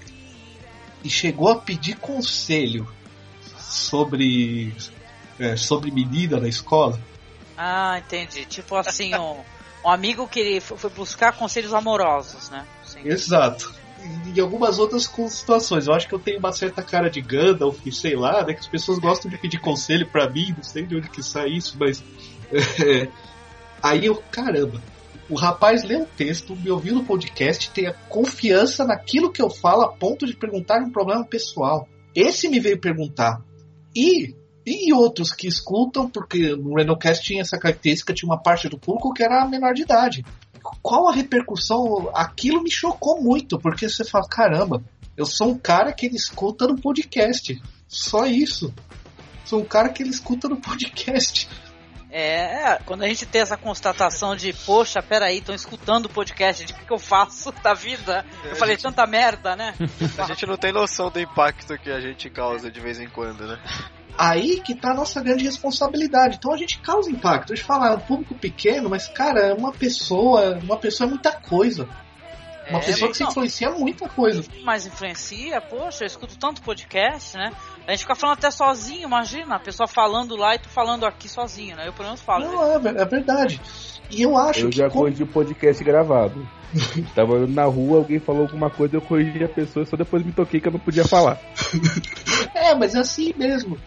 e 1.04 1.10
chegou 1.10 1.48
a 1.48 1.56
pedir 1.56 1.96
conselho 1.96 2.88
sobre 3.58 4.74
é, 5.38 5.56
sobre 5.56 5.90
menina 5.90 6.40
na 6.40 6.48
escola. 6.48 7.00
Ah, 7.56 7.98
entendi. 7.98 8.44
Tipo 8.46 8.76
assim, 8.76 9.14
um, 9.14 9.36
um 9.84 9.90
amigo 9.90 10.26
que 10.26 10.60
foi 10.60 10.90
buscar 10.90 11.32
conselhos 11.32 11.74
amorosos, 11.74 12.50
né? 12.50 12.66
Sim. 12.84 13.00
Exato. 13.04 13.81
E, 14.34 14.40
algumas 14.40 14.78
outras 14.78 15.10
situações. 15.28 15.86
Eu 15.86 15.94
acho 15.94 16.08
que 16.08 16.14
eu 16.14 16.18
tenho 16.18 16.38
uma 16.38 16.52
certa 16.52 16.82
cara 16.82 17.10
de 17.10 17.20
Gandalf, 17.20 17.78
sei 17.92 18.16
lá, 18.16 18.44
né? 18.44 18.54
Que 18.54 18.60
as 18.60 18.68
pessoas 18.68 18.98
gostam 18.98 19.30
de 19.30 19.38
pedir 19.38 19.58
conselho 19.58 20.06
para 20.06 20.28
mim, 20.28 20.54
não 20.56 20.62
sei 20.62 20.86
de 20.86 20.96
onde 20.96 21.08
que 21.08 21.22
sai 21.22 21.50
isso, 21.50 21.76
mas. 21.78 22.02
É, 22.52 23.08
aí 23.82 24.06
eu, 24.06 24.22
caramba, 24.30 24.80
o 25.28 25.34
rapaz 25.34 25.82
lê 25.84 25.96
o 25.96 26.06
texto, 26.06 26.54
me 26.56 26.70
ouviu 26.70 26.94
no 26.94 27.04
podcast, 27.04 27.70
tem 27.70 27.86
a 27.86 27.94
confiança 27.94 28.84
naquilo 28.84 29.32
que 29.32 29.40
eu 29.40 29.48
falo 29.48 29.82
a 29.82 29.92
ponto 29.92 30.26
de 30.26 30.36
perguntar 30.36 30.82
um 30.82 30.90
problema 30.90 31.24
pessoal. 31.24 31.88
Esse 32.14 32.48
me 32.48 32.60
veio 32.60 32.78
perguntar. 32.78 33.42
E, 33.94 34.34
e 34.66 34.92
outros 34.92 35.32
que 35.32 35.46
escutam, 35.46 36.08
porque 36.08 36.54
no 36.54 36.74
Renocast 36.74 37.24
tinha 37.24 37.40
essa 37.40 37.58
característica, 37.58 38.12
tinha 38.12 38.28
uma 38.28 38.42
parte 38.42 38.68
do 38.68 38.78
público 38.78 39.12
que 39.12 39.22
era 39.22 39.46
menor 39.46 39.72
de 39.72 39.82
idade. 39.82 40.24
Qual 40.82 41.08
a 41.08 41.12
repercussão? 41.12 42.10
Aquilo 42.14 42.62
me 42.62 42.70
chocou 42.70 43.20
muito, 43.20 43.58
porque 43.58 43.88
você 43.88 44.04
fala, 44.04 44.28
caramba, 44.28 44.82
eu 45.16 45.26
sou 45.26 45.50
um 45.50 45.58
cara 45.58 45.92
que 45.92 46.06
ele 46.06 46.16
escuta 46.16 46.66
no 46.66 46.80
podcast. 46.80 47.60
Só 47.88 48.26
isso. 48.26 48.72
Sou 49.44 49.60
um 49.60 49.64
cara 49.64 49.88
que 49.88 50.02
ele 50.02 50.10
escuta 50.10 50.48
no 50.48 50.56
podcast. 50.56 51.48
É, 52.14 52.78
quando 52.84 53.04
a 53.04 53.08
gente 53.08 53.24
tem 53.24 53.40
essa 53.40 53.56
constatação 53.56 54.36
de, 54.36 54.52
poxa, 54.52 55.02
peraí, 55.02 55.38
estão 55.38 55.54
escutando 55.54 56.06
o 56.06 56.08
podcast, 56.10 56.62
de 56.62 56.74
que, 56.74 56.84
que 56.84 56.92
eu 56.92 56.98
faço 56.98 57.50
da 57.64 57.72
vida? 57.72 58.24
Eu 58.44 58.54
falei 58.54 58.74
gente... 58.74 58.82
tanta 58.82 59.06
merda, 59.06 59.56
né? 59.56 59.74
a 60.18 60.24
gente 60.24 60.44
não 60.44 60.58
tem 60.58 60.72
noção 60.72 61.10
do 61.10 61.18
impacto 61.18 61.78
que 61.78 61.90
a 61.90 62.00
gente 62.00 62.28
causa 62.28 62.70
de 62.70 62.78
vez 62.80 63.00
em 63.00 63.08
quando, 63.08 63.46
né? 63.46 63.58
Aí 64.16 64.60
que 64.60 64.74
tá 64.74 64.90
a 64.90 64.94
nossa 64.94 65.20
grande 65.20 65.44
responsabilidade. 65.44 66.36
Então 66.36 66.52
a 66.52 66.56
gente 66.56 66.78
causa 66.80 67.10
impacto. 67.10 67.52
A 67.52 67.56
gente 67.56 67.64
fala, 67.64 67.88
é 67.88 67.94
um 67.94 68.00
público 68.00 68.34
pequeno, 68.34 68.88
mas, 68.90 69.08
cara, 69.08 69.40
é 69.40 69.54
uma 69.54 69.72
pessoa, 69.72 70.58
uma 70.62 70.76
pessoa 70.76 71.06
é 71.06 71.10
muita 71.10 71.32
coisa. 71.32 71.88
Uma 72.68 72.78
é, 72.78 72.82
pessoa 72.82 73.10
que 73.10 73.16
se 73.16 73.24
influencia 73.24 73.70
muita 73.70 74.08
coisa. 74.08 74.44
Mas 74.62 74.86
influencia, 74.86 75.60
poxa, 75.60 76.04
eu 76.04 76.06
escuto 76.06 76.38
tanto 76.38 76.62
podcast, 76.62 77.36
né? 77.36 77.52
A 77.86 77.90
gente 77.90 78.00
fica 78.00 78.14
falando 78.14 78.38
até 78.38 78.50
sozinho, 78.50 79.02
imagina, 79.02 79.56
a 79.56 79.58
pessoa 79.58 79.88
falando 79.88 80.36
lá 80.36 80.54
e 80.54 80.58
tu 80.58 80.68
falando 80.68 81.04
aqui 81.04 81.28
sozinho, 81.28 81.76
né? 81.76 81.88
Eu 81.88 81.92
pelo 81.92 82.06
menos 82.06 82.20
falo. 82.20 82.44
Não, 82.44 82.64
é, 82.64 83.02
é 83.02 83.04
verdade. 83.04 83.60
E 84.10 84.22
eu 84.22 84.36
acho 84.36 84.60
eu 84.60 84.70
que. 84.70 84.80
Eu 84.80 84.84
já 84.86 84.90
corrigi 84.90 85.22
o 85.22 85.26
podcast 85.26 85.82
gravado. 85.82 86.48
Tava 87.14 87.36
andando 87.36 87.54
na 87.54 87.64
rua, 87.64 87.98
alguém 87.98 88.18
falou 88.18 88.42
alguma 88.42 88.70
coisa, 88.70 88.96
eu 88.96 89.00
corrigi 89.00 89.44
a 89.44 89.48
pessoa, 89.48 89.84
só 89.84 89.96
depois 89.96 90.24
me 90.24 90.32
toquei 90.32 90.60
que 90.60 90.68
eu 90.68 90.72
não 90.72 90.80
podia 90.80 91.04
falar. 91.04 91.40
é, 92.54 92.74
mas 92.74 92.94
é 92.94 92.98
assim 92.98 93.32
mesmo. 93.36 93.78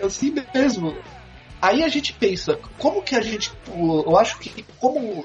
É, 0.00 0.04
assim 0.04 0.34
mesmo. 0.54 0.96
Aí 1.60 1.82
a 1.82 1.88
gente 1.88 2.12
pensa, 2.12 2.58
como 2.78 3.02
que 3.02 3.14
a 3.16 3.20
gente. 3.20 3.50
Eu 3.76 4.16
acho 4.16 4.38
que, 4.38 4.64
como 4.78 5.24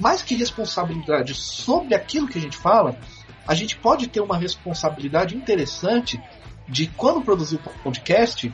mais 0.00 0.22
que 0.22 0.34
responsabilidade 0.34 1.34
sobre 1.34 1.94
aquilo 1.94 2.28
que 2.28 2.38
a 2.38 2.40
gente 2.40 2.56
fala, 2.56 2.98
a 3.46 3.54
gente 3.54 3.76
pode 3.76 4.08
ter 4.08 4.20
uma 4.20 4.36
responsabilidade 4.36 5.36
interessante 5.36 6.20
de 6.68 6.86
quando 6.88 7.22
produzir 7.22 7.56
o 7.56 7.82
podcast. 7.82 8.52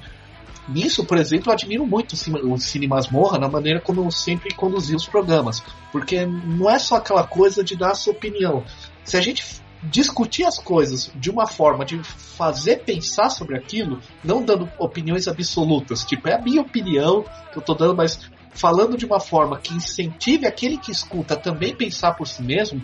Nisso, 0.69 1.05
por 1.05 1.19
exemplo, 1.19 1.51
eu 1.51 1.53
admiro 1.53 1.87
muito 1.87 2.15
o 2.15 2.59
Cine 2.59 2.87
Masmorra 2.87 3.39
na 3.39 3.49
maneira 3.49 3.81
como 3.81 4.03
eu 4.03 4.11
sempre 4.11 4.55
conduzi 4.55 4.95
os 4.95 5.07
programas. 5.07 5.63
Porque 5.93 6.25
não 6.25 6.71
é 6.71 6.79
só 6.79 6.97
aquela 6.97 7.27
coisa 7.27 7.63
de 7.63 7.77
dar 7.77 7.91
a 7.91 7.95
sua 7.95 8.13
opinião. 8.13 8.65
Se 9.05 9.17
a 9.17 9.21
gente 9.21 9.45
discutir 9.83 10.45
as 10.45 10.59
coisas 10.59 11.11
de 11.15 11.31
uma 11.31 11.47
forma 11.47 11.85
de 11.85 12.03
fazer 12.03 12.79
pensar 12.85 13.29
sobre 13.29 13.57
aquilo, 13.57 14.01
não 14.23 14.43
dando 14.43 14.71
opiniões 14.79 15.29
absolutas, 15.29 16.05
tipo, 16.05 16.29
é 16.29 16.35
a 16.35 16.41
minha 16.41 16.63
opinião 16.63 17.25
que 17.53 17.59
eu 17.59 17.63
tô 17.63 17.75
dando, 17.75 17.95
mas 17.95 18.19
falando 18.51 18.97
de 18.97 19.05
uma 19.05 19.21
forma 19.21 19.59
que 19.59 19.75
incentive 19.75 20.47
aquele 20.47 20.79
que 20.79 20.91
escuta 20.91 21.35
a 21.35 21.37
também 21.37 21.75
pensar 21.75 22.15
por 22.15 22.27
si 22.27 22.43
mesmo, 22.43 22.83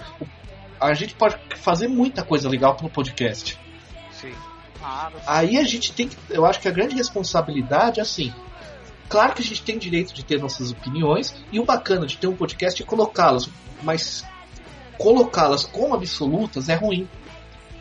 a 0.81 0.93
gente 0.95 1.15
pode 1.15 1.39
fazer 1.57 1.89
muita 1.89 2.23
coisa 2.23 2.49
legal 2.49 2.77
no 2.83 2.91
podcast. 2.91 3.59
Sim. 4.11 4.33
Aí 5.27 5.59
a 5.59 5.65
gente 5.65 5.93
tem 5.93 6.09
que. 6.09 6.17
Eu 6.29 6.45
acho 6.47 6.61
que 6.61 6.69
a 6.69 6.71
grande 6.71 6.95
responsabilidade 6.95 8.01
é 8.01 8.03
assim. 8.03 8.33
Claro 9.09 9.35
que 9.35 9.43
a 9.43 9.45
gente 9.45 9.63
tem 9.63 9.77
direito 9.77 10.15
de 10.15 10.25
ter 10.25 10.41
nossas 10.41 10.71
opiniões, 10.71 11.35
e 11.51 11.59
o 11.59 11.65
bacana 11.65 12.07
de 12.07 12.17
ter 12.17 12.29
um 12.29 12.37
podcast 12.37 12.81
é 12.81 12.87
colocá-las, 12.87 13.51
mas 13.83 14.25
colocá-las 14.97 15.65
como 15.65 15.95
absolutas 15.95 16.69
é 16.69 16.75
ruim. 16.75 17.09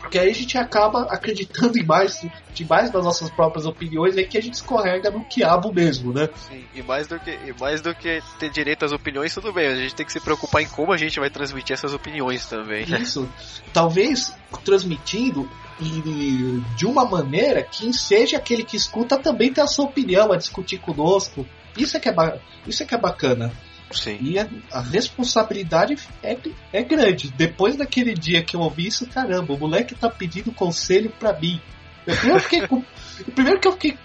Porque 0.00 0.18
aí 0.18 0.30
a 0.30 0.34
gente 0.34 0.56
acaba 0.56 1.02
acreditando 1.02 1.78
em 1.78 1.84
mais, 1.84 2.26
demais 2.54 2.90
das 2.90 3.04
nossas 3.04 3.30
próprias 3.30 3.66
opiniões 3.66 4.16
e 4.16 4.24
que 4.24 4.38
a 4.38 4.42
gente 4.42 4.54
escorrega 4.54 5.10
no 5.10 5.22
quiabo 5.24 5.72
mesmo, 5.72 6.12
né? 6.12 6.28
Sim, 6.48 6.64
e 6.74 6.82
mais 6.82 7.06
do 7.06 7.20
que, 7.20 7.30
e 7.30 7.54
mais 7.60 7.80
do 7.82 7.94
que 7.94 8.20
ter 8.38 8.50
direito 8.50 8.84
às 8.84 8.92
opiniões, 8.92 9.32
tudo 9.34 9.52
bem, 9.52 9.68
a 9.68 9.76
gente 9.76 9.94
tem 9.94 10.06
que 10.06 10.12
se 10.12 10.18
preocupar 10.18 10.62
em 10.62 10.66
como 10.66 10.92
a 10.92 10.96
gente 10.96 11.20
vai 11.20 11.28
transmitir 11.28 11.74
essas 11.74 11.92
opiniões 11.92 12.46
também. 12.46 12.86
Né? 12.86 12.98
Isso. 12.98 13.28
Talvez 13.72 14.34
transmitindo 14.64 15.48
e 15.80 16.62
de 16.76 16.86
uma 16.86 17.04
maneira 17.04 17.62
que 17.62 17.92
seja 17.92 18.36
aquele 18.36 18.64
que 18.64 18.76
escuta 18.76 19.18
também 19.18 19.52
ter 19.52 19.60
a 19.60 19.66
sua 19.66 19.86
opinião, 19.86 20.32
a 20.32 20.36
discutir 20.36 20.78
conosco. 20.78 21.46
Isso 21.76 21.96
é 21.96 22.00
que 22.00 22.08
é, 22.08 22.40
isso 22.66 22.82
é, 22.82 22.86
que 22.86 22.94
é 22.94 22.98
bacana. 22.98 23.52
Sim. 23.90 24.18
E 24.20 24.38
a, 24.38 24.48
a, 24.72 24.80
responsabilidade 24.80 25.96
é, 26.22 26.36
é 26.72 26.82
grande. 26.82 27.30
Depois 27.30 27.76
daquele 27.76 28.14
dia 28.14 28.42
que 28.42 28.54
eu 28.54 28.60
ouvi 28.60 28.86
isso, 28.86 29.06
caramba, 29.06 29.54
o 29.54 29.58
moleque 29.58 29.94
tá 29.94 30.08
pedindo 30.08 30.52
conselho 30.52 31.10
pra 31.18 31.32
mim. 31.32 31.60
Eu 32.06 32.16
primeiro, 32.16 32.40
fiquei 32.40 32.66
com, 32.66 32.84
primeiro 33.34 33.60
que 33.60 33.68
eu 33.68 33.72
fiquei 33.72 33.98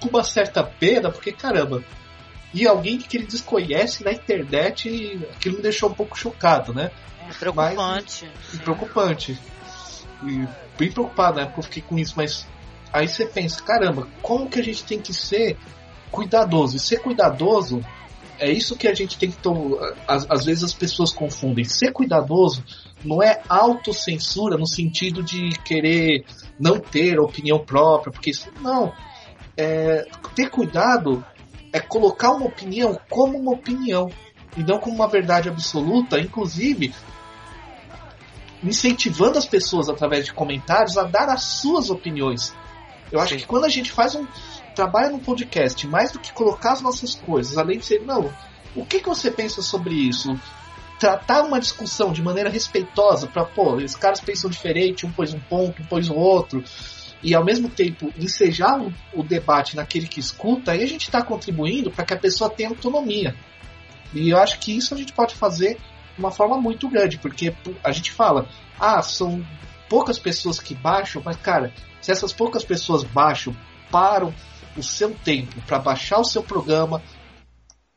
com 0.00 0.08
uma 0.08 0.22
certa 0.22 0.62
pena, 0.62 1.10
porque 1.10 1.32
caramba, 1.32 1.82
e 2.54 2.66
alguém 2.66 2.98
que 2.98 3.16
ele 3.16 3.26
desconhece 3.26 4.04
na 4.04 4.12
internet, 4.12 5.18
aquilo 5.34 5.56
me 5.56 5.62
deixou 5.62 5.90
um 5.90 5.94
pouco 5.94 6.18
chocado, 6.18 6.74
né? 6.74 6.90
É 7.28 7.32
preocupante. 7.32 8.30
Mas, 8.52 8.60
preocupante. 8.60 9.40
Bem 10.78 10.90
preocupado, 10.90 11.36
né? 11.36 11.46
Porque 11.46 11.60
eu 11.60 11.64
fiquei 11.64 11.82
com 11.82 11.98
isso, 11.98 12.14
mas 12.16 12.46
aí 12.92 13.08
você 13.08 13.26
pensa, 13.26 13.62
caramba, 13.62 14.08
como 14.22 14.48
que 14.48 14.60
a 14.60 14.64
gente 14.64 14.84
tem 14.84 15.00
que 15.00 15.12
ser 15.12 15.56
cuidadoso? 16.10 16.76
E 16.76 16.80
ser 16.80 16.98
cuidadoso 17.00 17.84
é 18.38 18.50
isso 18.50 18.76
que 18.76 18.88
a 18.88 18.94
gente 18.94 19.18
tem 19.18 19.30
que 19.30 19.36
tomar. 19.36 19.94
Às, 20.06 20.28
às 20.30 20.44
vezes 20.44 20.64
as 20.64 20.74
pessoas 20.74 21.12
confundem. 21.12 21.64
Ser 21.64 21.92
cuidadoso 21.92 22.64
não 23.04 23.22
é 23.22 23.40
autocensura 23.48 24.56
no 24.56 24.66
sentido 24.66 25.22
de 25.22 25.50
querer 25.64 26.24
não 26.58 26.78
ter 26.78 27.20
opinião 27.20 27.58
própria, 27.58 28.12
porque 28.12 28.30
isso. 28.30 28.50
Não. 28.60 28.92
É, 29.56 30.06
ter 30.34 30.48
cuidado 30.48 31.24
é 31.72 31.80
colocar 31.80 32.32
uma 32.32 32.46
opinião 32.46 32.98
como 33.08 33.38
uma 33.38 33.52
opinião 33.52 34.10
e 34.56 34.62
não 34.62 34.78
como 34.78 34.96
uma 34.96 35.08
verdade 35.08 35.48
absoluta, 35.48 36.18
inclusive 36.18 36.92
incentivando 38.62 39.38
as 39.38 39.46
pessoas 39.46 39.88
através 39.88 40.24
de 40.24 40.32
comentários 40.32 40.96
a 40.96 41.04
dar 41.04 41.28
as 41.28 41.42
suas 41.42 41.90
opiniões. 41.90 42.54
Eu 43.10 43.20
acho 43.20 43.34
Sim. 43.34 43.40
que 43.40 43.46
quando 43.46 43.64
a 43.64 43.68
gente 43.68 43.90
faz 43.90 44.14
um, 44.14 44.26
trabalha 44.74 45.10
no 45.10 45.18
podcast, 45.18 45.86
mais 45.86 46.12
do 46.12 46.18
que 46.18 46.32
colocar 46.32 46.72
as 46.72 46.80
nossas 46.80 47.14
coisas, 47.14 47.58
além 47.58 47.78
de 47.78 47.84
ser, 47.84 48.00
não, 48.00 48.32
o 48.74 48.86
que, 48.86 49.00
que 49.00 49.08
você 49.08 49.30
pensa 49.30 49.60
sobre 49.60 49.94
isso? 49.94 50.38
Tratar 50.98 51.42
uma 51.42 51.60
discussão 51.60 52.12
de 52.12 52.22
maneira 52.22 52.48
respeitosa 52.48 53.26
para, 53.26 53.44
pô, 53.44 53.74
os 53.74 53.96
caras 53.96 54.20
pensam 54.20 54.48
diferente, 54.48 55.04
um 55.04 55.12
pôs 55.12 55.34
um 55.34 55.40
ponto, 55.40 55.82
um 55.82 55.84
pôs 55.86 56.08
o 56.08 56.14
outro, 56.14 56.62
e 57.22 57.34
ao 57.34 57.44
mesmo 57.44 57.68
tempo 57.68 58.12
ensejar 58.16 58.80
o, 58.80 58.92
o 59.12 59.22
debate 59.22 59.76
naquele 59.76 60.06
que 60.06 60.20
escuta, 60.20 60.72
aí 60.72 60.82
a 60.82 60.86
gente 60.86 61.02
está 61.02 61.22
contribuindo 61.22 61.90
para 61.90 62.04
que 62.04 62.14
a 62.14 62.18
pessoa 62.18 62.48
tenha 62.48 62.70
autonomia. 62.70 63.34
E 64.14 64.30
eu 64.30 64.38
acho 64.38 64.58
que 64.58 64.76
isso 64.76 64.94
a 64.94 64.96
gente 64.96 65.12
pode 65.12 65.34
fazer 65.34 65.78
uma 66.18 66.30
forma 66.30 66.56
muito 66.60 66.88
grande, 66.88 67.18
porque 67.18 67.54
a 67.82 67.92
gente 67.92 68.12
fala, 68.12 68.48
ah, 68.78 69.02
são 69.02 69.44
poucas 69.88 70.18
pessoas 70.18 70.58
que 70.58 70.74
baixam, 70.74 71.22
mas 71.24 71.36
cara, 71.36 71.72
se 72.00 72.10
essas 72.10 72.32
poucas 72.32 72.64
pessoas 72.64 73.04
baixam, 73.04 73.54
param 73.90 74.34
o 74.76 74.82
seu 74.82 75.14
tempo 75.14 75.60
para 75.66 75.78
baixar 75.78 76.18
o 76.18 76.24
seu 76.24 76.42
programa. 76.42 77.02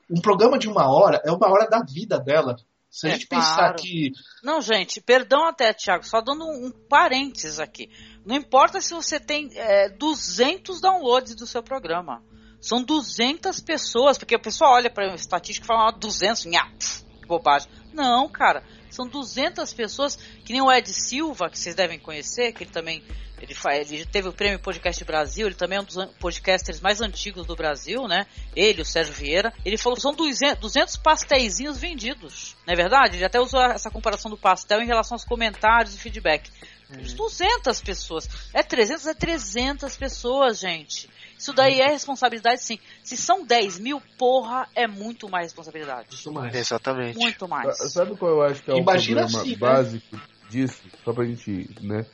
Um 0.09 0.21
programa 0.21 0.59
de 0.59 0.67
uma 0.67 0.87
hora 0.87 1.21
é 1.25 1.31
uma 1.31 1.49
hora 1.49 1.67
da 1.67 1.81
vida 1.81 2.19
dela. 2.19 2.55
Se 2.89 3.07
a 3.07 3.09
é 3.09 3.13
gente 3.13 3.27
claro. 3.27 3.43
pensar 3.43 3.73
que. 3.75 4.11
Não, 4.43 4.61
gente, 4.61 5.01
perdão 5.01 5.47
até, 5.47 5.73
Thiago, 5.73 6.05
só 6.05 6.21
dando 6.21 6.45
um, 6.45 6.67
um 6.67 6.71
parênteses 6.71 7.59
aqui. 7.59 7.89
Não 8.25 8.35
importa 8.35 8.79
se 8.79 8.93
você 8.93 9.19
tem 9.19 9.49
é, 9.53 9.89
200 9.89 10.79
downloads 10.79 11.35
do 11.35 11.45
seu 11.45 11.61
programa. 11.61 12.23
São 12.61 12.83
200 12.83 13.59
pessoas, 13.59 14.17
porque 14.17 14.35
o 14.35 14.41
pessoal 14.41 14.73
olha 14.73 14.89
para 14.89 15.11
a 15.11 15.15
estatística 15.15 15.65
e 15.65 15.67
fala, 15.67 15.89
ah, 15.89 15.91
200, 15.91 16.45
nha, 16.45 16.71
que 16.79 17.04
bobagem. 17.25 17.69
Não, 17.93 18.27
cara, 18.29 18.63
são 18.89 19.07
200 19.07 19.73
pessoas, 19.73 20.17
que 20.43 20.53
nem 20.53 20.61
o 20.61 20.71
Ed 20.71 20.91
Silva, 20.91 21.49
que 21.49 21.59
vocês 21.59 21.75
devem 21.75 21.99
conhecer, 21.99 22.53
que 22.53 22.63
ele 22.63 22.71
também 22.71 23.03
ele, 23.41 23.53
faz, 23.53 23.91
ele 23.91 24.05
teve 24.05 24.29
o 24.29 24.33
prêmio 24.33 24.59
Podcast 24.59 25.03
Brasil, 25.03 25.47
ele 25.47 25.55
também 25.55 25.77
é 25.77 25.81
um 25.81 25.83
dos 25.83 25.95
podcasters 26.19 26.79
mais 26.79 27.01
antigos 27.01 27.45
do 27.45 27.55
Brasil, 27.55 28.07
né? 28.07 28.25
Ele, 28.55 28.81
o 28.81 28.85
Sérgio 28.85 29.13
Vieira. 29.13 29.53
Ele 29.65 29.77
falou 29.77 29.95
que 29.95 30.01
são 30.01 30.13
200, 30.13 30.59
200 30.59 30.97
pastéisinhos 30.97 31.77
vendidos. 31.77 32.55
Não 32.65 32.73
é 32.73 32.77
verdade? 32.77 33.17
Ele 33.17 33.25
até 33.25 33.39
usou 33.39 33.61
essa 33.61 33.91
comparação 33.91 34.31
do 34.31 34.37
pastel 34.37 34.81
em 34.81 34.87
relação 34.87 35.15
aos 35.15 35.25
comentários 35.25 35.95
e 35.95 35.99
feedback. 35.99 36.49
Hum. 36.89 37.15
200 37.15 37.81
pessoas. 37.81 38.29
É 38.53 38.63
300, 38.63 39.07
é 39.07 39.13
300 39.13 39.97
pessoas, 39.97 40.59
gente. 40.59 41.09
Isso 41.37 41.51
daí 41.51 41.81
é 41.81 41.87
responsabilidade, 41.87 42.63
sim. 42.63 42.79
Se 43.03 43.17
são 43.17 43.45
10 43.45 43.79
mil, 43.79 44.01
porra, 44.17 44.67
é 44.73 44.87
muito 44.87 45.29
mais 45.29 45.47
responsabilidade. 45.47 46.07
Muito 46.11 46.31
mais. 46.31 46.55
Exatamente. 46.55 47.17
Muito 47.17 47.47
mais. 47.47 47.91
Sabe 47.91 48.15
qual 48.15 48.31
eu 48.31 48.41
acho 48.43 48.63
que 48.63 48.71
é 48.71 48.77
Imagina 48.77 49.25
o 49.25 49.29
problema 49.29 49.79
assim, 49.79 50.11
né? 50.15 50.21
Disso? 50.49 50.81
Só 51.03 51.13
pra 51.13 51.25
gente, 51.25 51.69
né? 51.81 52.05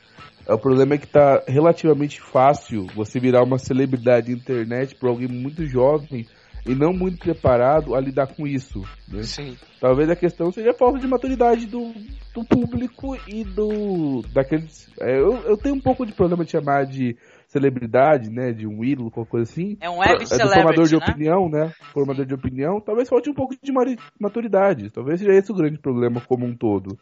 O 0.48 0.58
problema 0.58 0.94
é 0.94 0.98
que 0.98 1.06
tá 1.06 1.42
relativamente 1.46 2.20
fácil 2.20 2.86
você 2.94 3.20
virar 3.20 3.44
uma 3.44 3.58
celebridade 3.58 4.32
internet 4.32 4.94
para 4.96 5.08
alguém 5.08 5.28
muito 5.28 5.64
jovem 5.66 6.26
e 6.66 6.74
não 6.74 6.92
muito 6.92 7.18
preparado 7.18 7.94
a 7.94 8.00
lidar 8.00 8.28
com 8.34 8.46
isso. 8.46 8.82
Né? 9.08 9.22
Sim. 9.22 9.56
Talvez 9.80 10.08
a 10.10 10.16
questão 10.16 10.50
seja 10.50 10.70
a 10.70 10.74
falta 10.74 10.98
de 10.98 11.06
maturidade 11.06 11.66
do, 11.66 11.92
do 12.34 12.44
público 12.44 13.16
e 13.26 13.44
do 13.44 14.22
daqueles. 14.32 14.88
É, 15.00 15.18
eu, 15.18 15.34
eu 15.44 15.56
tenho 15.56 15.74
um 15.74 15.80
pouco 15.80 16.06
de 16.06 16.12
problema 16.12 16.44
de 16.44 16.50
chamar 16.50 16.86
de 16.86 17.16
celebridade, 17.48 18.30
né, 18.30 18.50
de 18.50 18.66
um 18.66 18.82
ídolo, 18.82 19.10
qualquer 19.10 19.30
coisa 19.30 19.50
assim. 19.50 19.76
É 19.80 19.90
um 19.90 19.98
web 19.98 20.24
é, 20.24 20.26
formador 20.26 20.86
de 20.86 20.96
né? 20.96 21.04
opinião, 21.04 21.48
né? 21.50 21.72
Formador 21.92 22.24
de 22.24 22.34
opinião, 22.34 22.80
talvez 22.80 23.08
falte 23.08 23.28
um 23.28 23.34
pouco 23.34 23.54
de 23.60 23.72
maturidade. 24.18 24.90
Talvez 24.90 25.20
seja 25.20 25.32
esse 25.32 25.52
o 25.52 25.54
grande 25.54 25.78
problema 25.78 26.20
como 26.20 26.46
um 26.46 26.56
todo. 26.56 26.96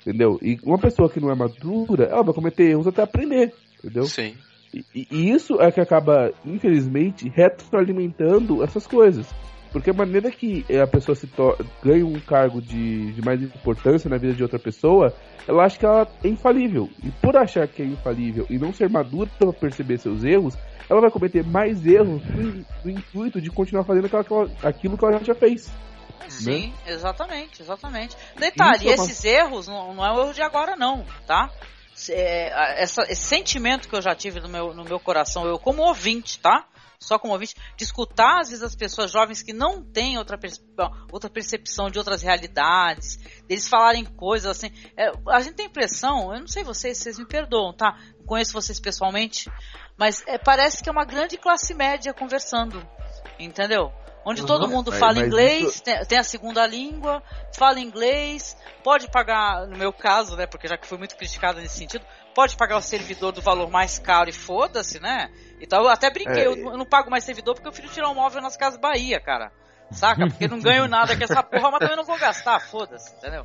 Entendeu? 0.00 0.38
E 0.42 0.58
uma 0.62 0.78
pessoa 0.78 1.10
que 1.10 1.20
não 1.20 1.30
é 1.30 1.34
madura, 1.34 2.04
ela 2.04 2.22
vai 2.22 2.34
cometer 2.34 2.70
erros 2.70 2.86
até 2.86 3.02
aprender. 3.02 3.52
Entendeu? 3.78 4.04
Sim. 4.04 4.34
E, 4.72 5.06
e 5.10 5.30
isso 5.30 5.60
é 5.60 5.70
que 5.70 5.80
acaba, 5.80 6.32
infelizmente, 6.44 7.28
retroalimentando 7.28 8.62
essas 8.62 8.86
coisas. 8.86 9.26
Porque 9.72 9.90
a 9.90 9.94
maneira 9.94 10.30
que 10.30 10.64
a 10.82 10.86
pessoa 10.86 11.14
se 11.14 11.28
ganha 11.82 12.04
um 12.04 12.18
cargo 12.20 12.60
de, 12.60 13.12
de, 13.12 13.22
mais 13.22 13.40
importância 13.40 14.10
na 14.10 14.16
vida 14.16 14.34
de 14.34 14.42
outra 14.42 14.58
pessoa, 14.58 15.14
ela 15.46 15.64
acha 15.64 15.78
que 15.78 15.86
ela 15.86 16.08
é 16.24 16.28
infalível. 16.28 16.88
E 17.04 17.10
por 17.10 17.36
achar 17.36 17.68
que 17.68 17.82
é 17.82 17.84
infalível 17.84 18.46
e 18.50 18.58
não 18.58 18.72
ser 18.72 18.88
madura 18.88 19.30
para 19.38 19.52
perceber 19.52 19.98
seus 19.98 20.24
erros, 20.24 20.56
ela 20.88 21.00
vai 21.00 21.10
cometer 21.10 21.44
mais 21.44 21.86
erros 21.86 22.20
no, 22.84 22.90
intuito 22.90 23.40
de 23.40 23.48
continuar 23.48 23.84
fazendo 23.84 24.06
aquilo, 24.06 24.50
aquilo 24.62 24.98
que 24.98 25.04
ela 25.04 25.22
já 25.22 25.34
fez. 25.34 25.70
Sim, 26.28 26.68
né? 26.68 26.92
exatamente, 26.92 27.62
exatamente. 27.62 28.16
Detalhe, 28.36 28.90
Isso, 28.90 29.04
esses 29.04 29.24
erros 29.24 29.66
não, 29.66 29.94
não 29.94 30.04
é 30.04 30.12
o 30.12 30.20
erro 30.20 30.34
de 30.34 30.42
agora 30.42 30.76
não, 30.76 31.04
tá? 31.26 31.50
É, 32.08 32.82
essa, 32.82 33.02
esse 33.02 33.22
sentimento 33.22 33.88
que 33.88 33.94
eu 33.94 34.00
já 34.00 34.14
tive 34.14 34.40
no 34.40 34.48
meu, 34.48 34.72
no 34.72 34.84
meu 34.84 34.98
coração, 34.98 35.46
eu 35.46 35.58
como 35.58 35.82
ouvinte, 35.82 36.38
tá? 36.38 36.66
Só 36.98 37.18
como 37.18 37.32
ouvinte, 37.32 37.54
de 37.76 37.84
escutar 37.84 38.40
às 38.40 38.50
vezes 38.50 38.62
as 38.62 38.76
pessoas 38.76 39.10
jovens 39.10 39.42
que 39.42 39.54
não 39.54 39.82
têm 39.82 40.18
outra, 40.18 40.38
outra 41.10 41.30
percepção 41.30 41.90
de 41.90 41.98
outras 41.98 42.22
realidades, 42.22 43.16
deles 43.46 43.66
falarem 43.66 44.04
coisas 44.04 44.50
assim. 44.50 44.70
É, 44.96 45.10
a 45.28 45.40
gente 45.40 45.54
tem 45.54 45.66
a 45.66 45.68
impressão, 45.68 46.32
eu 46.34 46.40
não 46.40 46.46
sei 46.46 46.62
vocês, 46.62 46.98
vocês 46.98 47.18
me 47.18 47.26
perdoam, 47.26 47.72
tá? 47.72 47.98
Não 48.18 48.26
conheço 48.26 48.52
vocês 48.52 48.78
pessoalmente, 48.78 49.50
mas 49.96 50.22
é, 50.26 50.36
parece 50.38 50.82
que 50.82 50.88
é 50.88 50.92
uma 50.92 51.06
grande 51.06 51.38
classe 51.38 51.72
média 51.72 52.12
conversando, 52.12 52.86
entendeu? 53.38 53.92
Onde 54.24 54.42
uhum. 54.42 54.46
todo 54.46 54.68
mundo 54.68 54.92
fala 54.92 55.18
inglês, 55.18 55.68
isso... 55.68 55.82
tem, 55.82 56.04
tem, 56.04 56.18
a 56.18 56.22
segunda 56.22 56.66
língua, 56.66 57.22
fala 57.56 57.80
inglês, 57.80 58.56
pode 58.84 59.10
pagar, 59.10 59.66
no 59.66 59.76
meu 59.76 59.92
caso, 59.92 60.36
né, 60.36 60.46
porque 60.46 60.68
já 60.68 60.76
que 60.76 60.86
fui 60.86 60.98
muito 60.98 61.16
criticado 61.16 61.60
nesse 61.60 61.78
sentido, 61.78 62.04
pode 62.34 62.56
pagar 62.56 62.76
o 62.76 62.82
servidor 62.82 63.32
do 63.32 63.40
valor 63.40 63.70
mais 63.70 63.98
caro 63.98 64.28
e 64.28 64.32
foda-se, 64.32 65.00
né? 65.00 65.30
Então 65.60 65.82
eu 65.82 65.88
até 65.88 66.10
brinquei, 66.10 66.42
é, 66.42 66.46
eu, 66.46 66.56
eu, 66.56 66.76
não 66.76 66.86
pago 66.86 67.10
mais 67.10 67.24
servidor 67.24 67.54
porque 67.54 67.68
eu 67.68 67.72
prefiro 67.72 67.92
tirar 67.92 68.08
um 68.10 68.14
móvel 68.14 68.42
nas 68.42 68.56
casas 68.56 68.78
Bahia, 68.78 69.20
cara. 69.20 69.50
Saca? 69.90 70.26
Porque 70.28 70.46
não 70.46 70.60
ganho 70.60 70.86
nada 70.88 71.16
com 71.16 71.24
essa 71.24 71.42
porra, 71.42 71.70
mas 71.70 71.80
também 71.80 71.96
não 71.96 72.04
vou 72.04 72.18
gastar, 72.18 72.60
foda-se, 72.60 73.14
entendeu? 73.16 73.44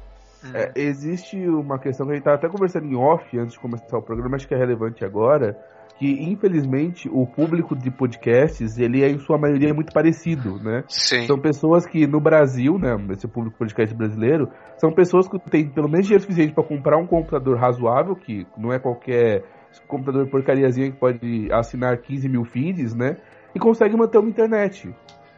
É, 0.54 0.72
existe 0.76 1.38
uma 1.38 1.80
questão 1.80 2.06
que 2.06 2.12
a 2.12 2.16
gente 2.16 2.22
estava 2.22 2.38
até 2.38 2.48
conversando 2.48 2.86
em 2.86 2.96
off 2.96 3.26
antes 3.38 3.54
de 3.54 3.60
começar 3.60 3.98
o 3.98 4.02
programa, 4.02 4.36
acho 4.36 4.48
que 4.48 4.54
é 4.54 4.58
relevante 4.58 5.04
agora, 5.04 5.58
que 5.98 6.12
infelizmente 6.24 7.10
o 7.10 7.26
público 7.26 7.76
de 7.76 7.90
podcasts, 7.90 8.78
ele 8.78 9.04
é 9.04 9.10
em 9.10 9.18
sua 9.18 9.38
maioria 9.38 9.74
muito 9.74 9.94
parecido, 9.94 10.60
né? 10.62 10.84
Sim. 10.88 11.26
São 11.26 11.40
pessoas 11.40 11.86
que 11.86 12.06
no 12.06 12.20
Brasil, 12.20 12.78
né, 12.78 12.96
esse 13.12 13.28
público 13.28 13.58
podcast 13.58 13.96
brasileiro, 13.96 14.50
são 14.78 14.92
pessoas 14.92 15.28
que 15.28 15.40
têm 15.50 15.70
pelo 15.70 15.90
menos 15.90 16.06
dinheiro 16.06 16.24
suficiente 16.24 16.54
para 16.54 16.64
comprar 16.64 16.98
um 16.98 17.08
computador 17.08 17.58
razoável, 17.58 18.16
que 18.16 18.46
não 18.58 18.74
é 18.74 18.80
qualquer 18.80 19.44
computador 19.88 20.28
porcariazinha 20.30 20.92
que 20.92 20.98
pode 20.98 21.50
assinar 21.52 21.98
15 21.98 22.28
mil 22.30 22.44
feeds, 22.44 22.94
né? 22.94 23.18
E 23.54 23.60
consegue 23.60 23.96
manter 23.96 24.18
uma 24.18 24.30
internet. 24.30 24.94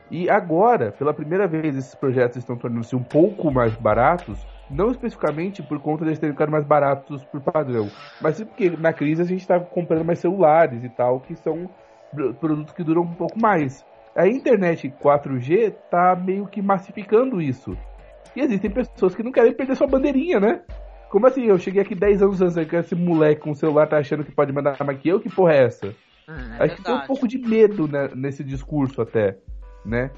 E 0.09 0.29
agora, 0.29 0.91
pela 0.91 1.13
primeira 1.13 1.47
vez, 1.47 1.75
esses 1.75 1.93
projetos 1.93 2.37
estão 2.37 2.55
tornando-se 2.55 2.95
um 2.95 3.03
pouco 3.03 3.51
mais 3.51 3.75
baratos, 3.75 4.39
não 4.69 4.91
especificamente 4.91 5.63
por 5.63 5.79
conta 5.79 6.03
de 6.03 6.09
eles 6.09 6.19
terem 6.19 6.33
ficado 6.33 6.51
mais 6.51 6.65
baratos 6.65 7.23
por 7.25 7.41
padrão, 7.41 7.89
mas 8.21 8.35
sim 8.35 8.45
porque 8.45 8.69
na 8.69 8.93
crise 8.93 9.21
a 9.21 9.25
gente 9.25 9.41
está 9.41 9.59
comprando 9.59 10.05
mais 10.05 10.19
celulares 10.19 10.83
e 10.83 10.89
tal, 10.89 11.19
que 11.21 11.35
são 11.35 11.69
produtos 12.39 12.73
que 12.73 12.83
duram 12.83 13.03
um 13.03 13.13
pouco 13.13 13.39
mais. 13.39 13.85
A 14.15 14.27
internet 14.27 14.91
4G 15.01 15.73
está 15.73 16.15
meio 16.15 16.47
que 16.47 16.61
massificando 16.61 17.41
isso. 17.41 17.77
E 18.35 18.41
existem 18.41 18.71
pessoas 18.71 19.15
que 19.15 19.23
não 19.23 19.31
querem 19.31 19.53
perder 19.53 19.75
sua 19.75 19.87
bandeirinha, 19.87 20.39
né? 20.39 20.61
Como 21.09 21.25
assim? 21.25 21.45
Eu 21.45 21.57
cheguei 21.57 21.81
aqui 21.81 21.95
10 21.95 22.21
anos 22.21 22.41
antes, 22.41 22.67
que 22.67 22.75
esse 22.75 22.95
moleque 22.95 23.41
com 23.41 23.51
o 23.51 23.55
celular 23.55 23.87
tá 23.87 23.97
achando 23.97 24.23
que 24.23 24.31
pode 24.31 24.51
mandar 24.51 24.75
mais 24.83 24.99
que 24.99 25.09
eu? 25.09 25.19
Que 25.19 25.29
porra 25.29 25.53
é 25.53 25.63
essa? 25.65 25.87
Hum, 26.27 26.55
é 26.59 26.63
Acho 26.63 26.75
que 26.75 26.83
tem 26.83 26.93
um 26.93 27.05
pouco 27.05 27.27
de 27.27 27.37
medo 27.37 27.87
né, 27.87 28.09
nesse 28.13 28.43
discurso 28.43 29.01
até, 29.01 29.37
né? 29.85 30.11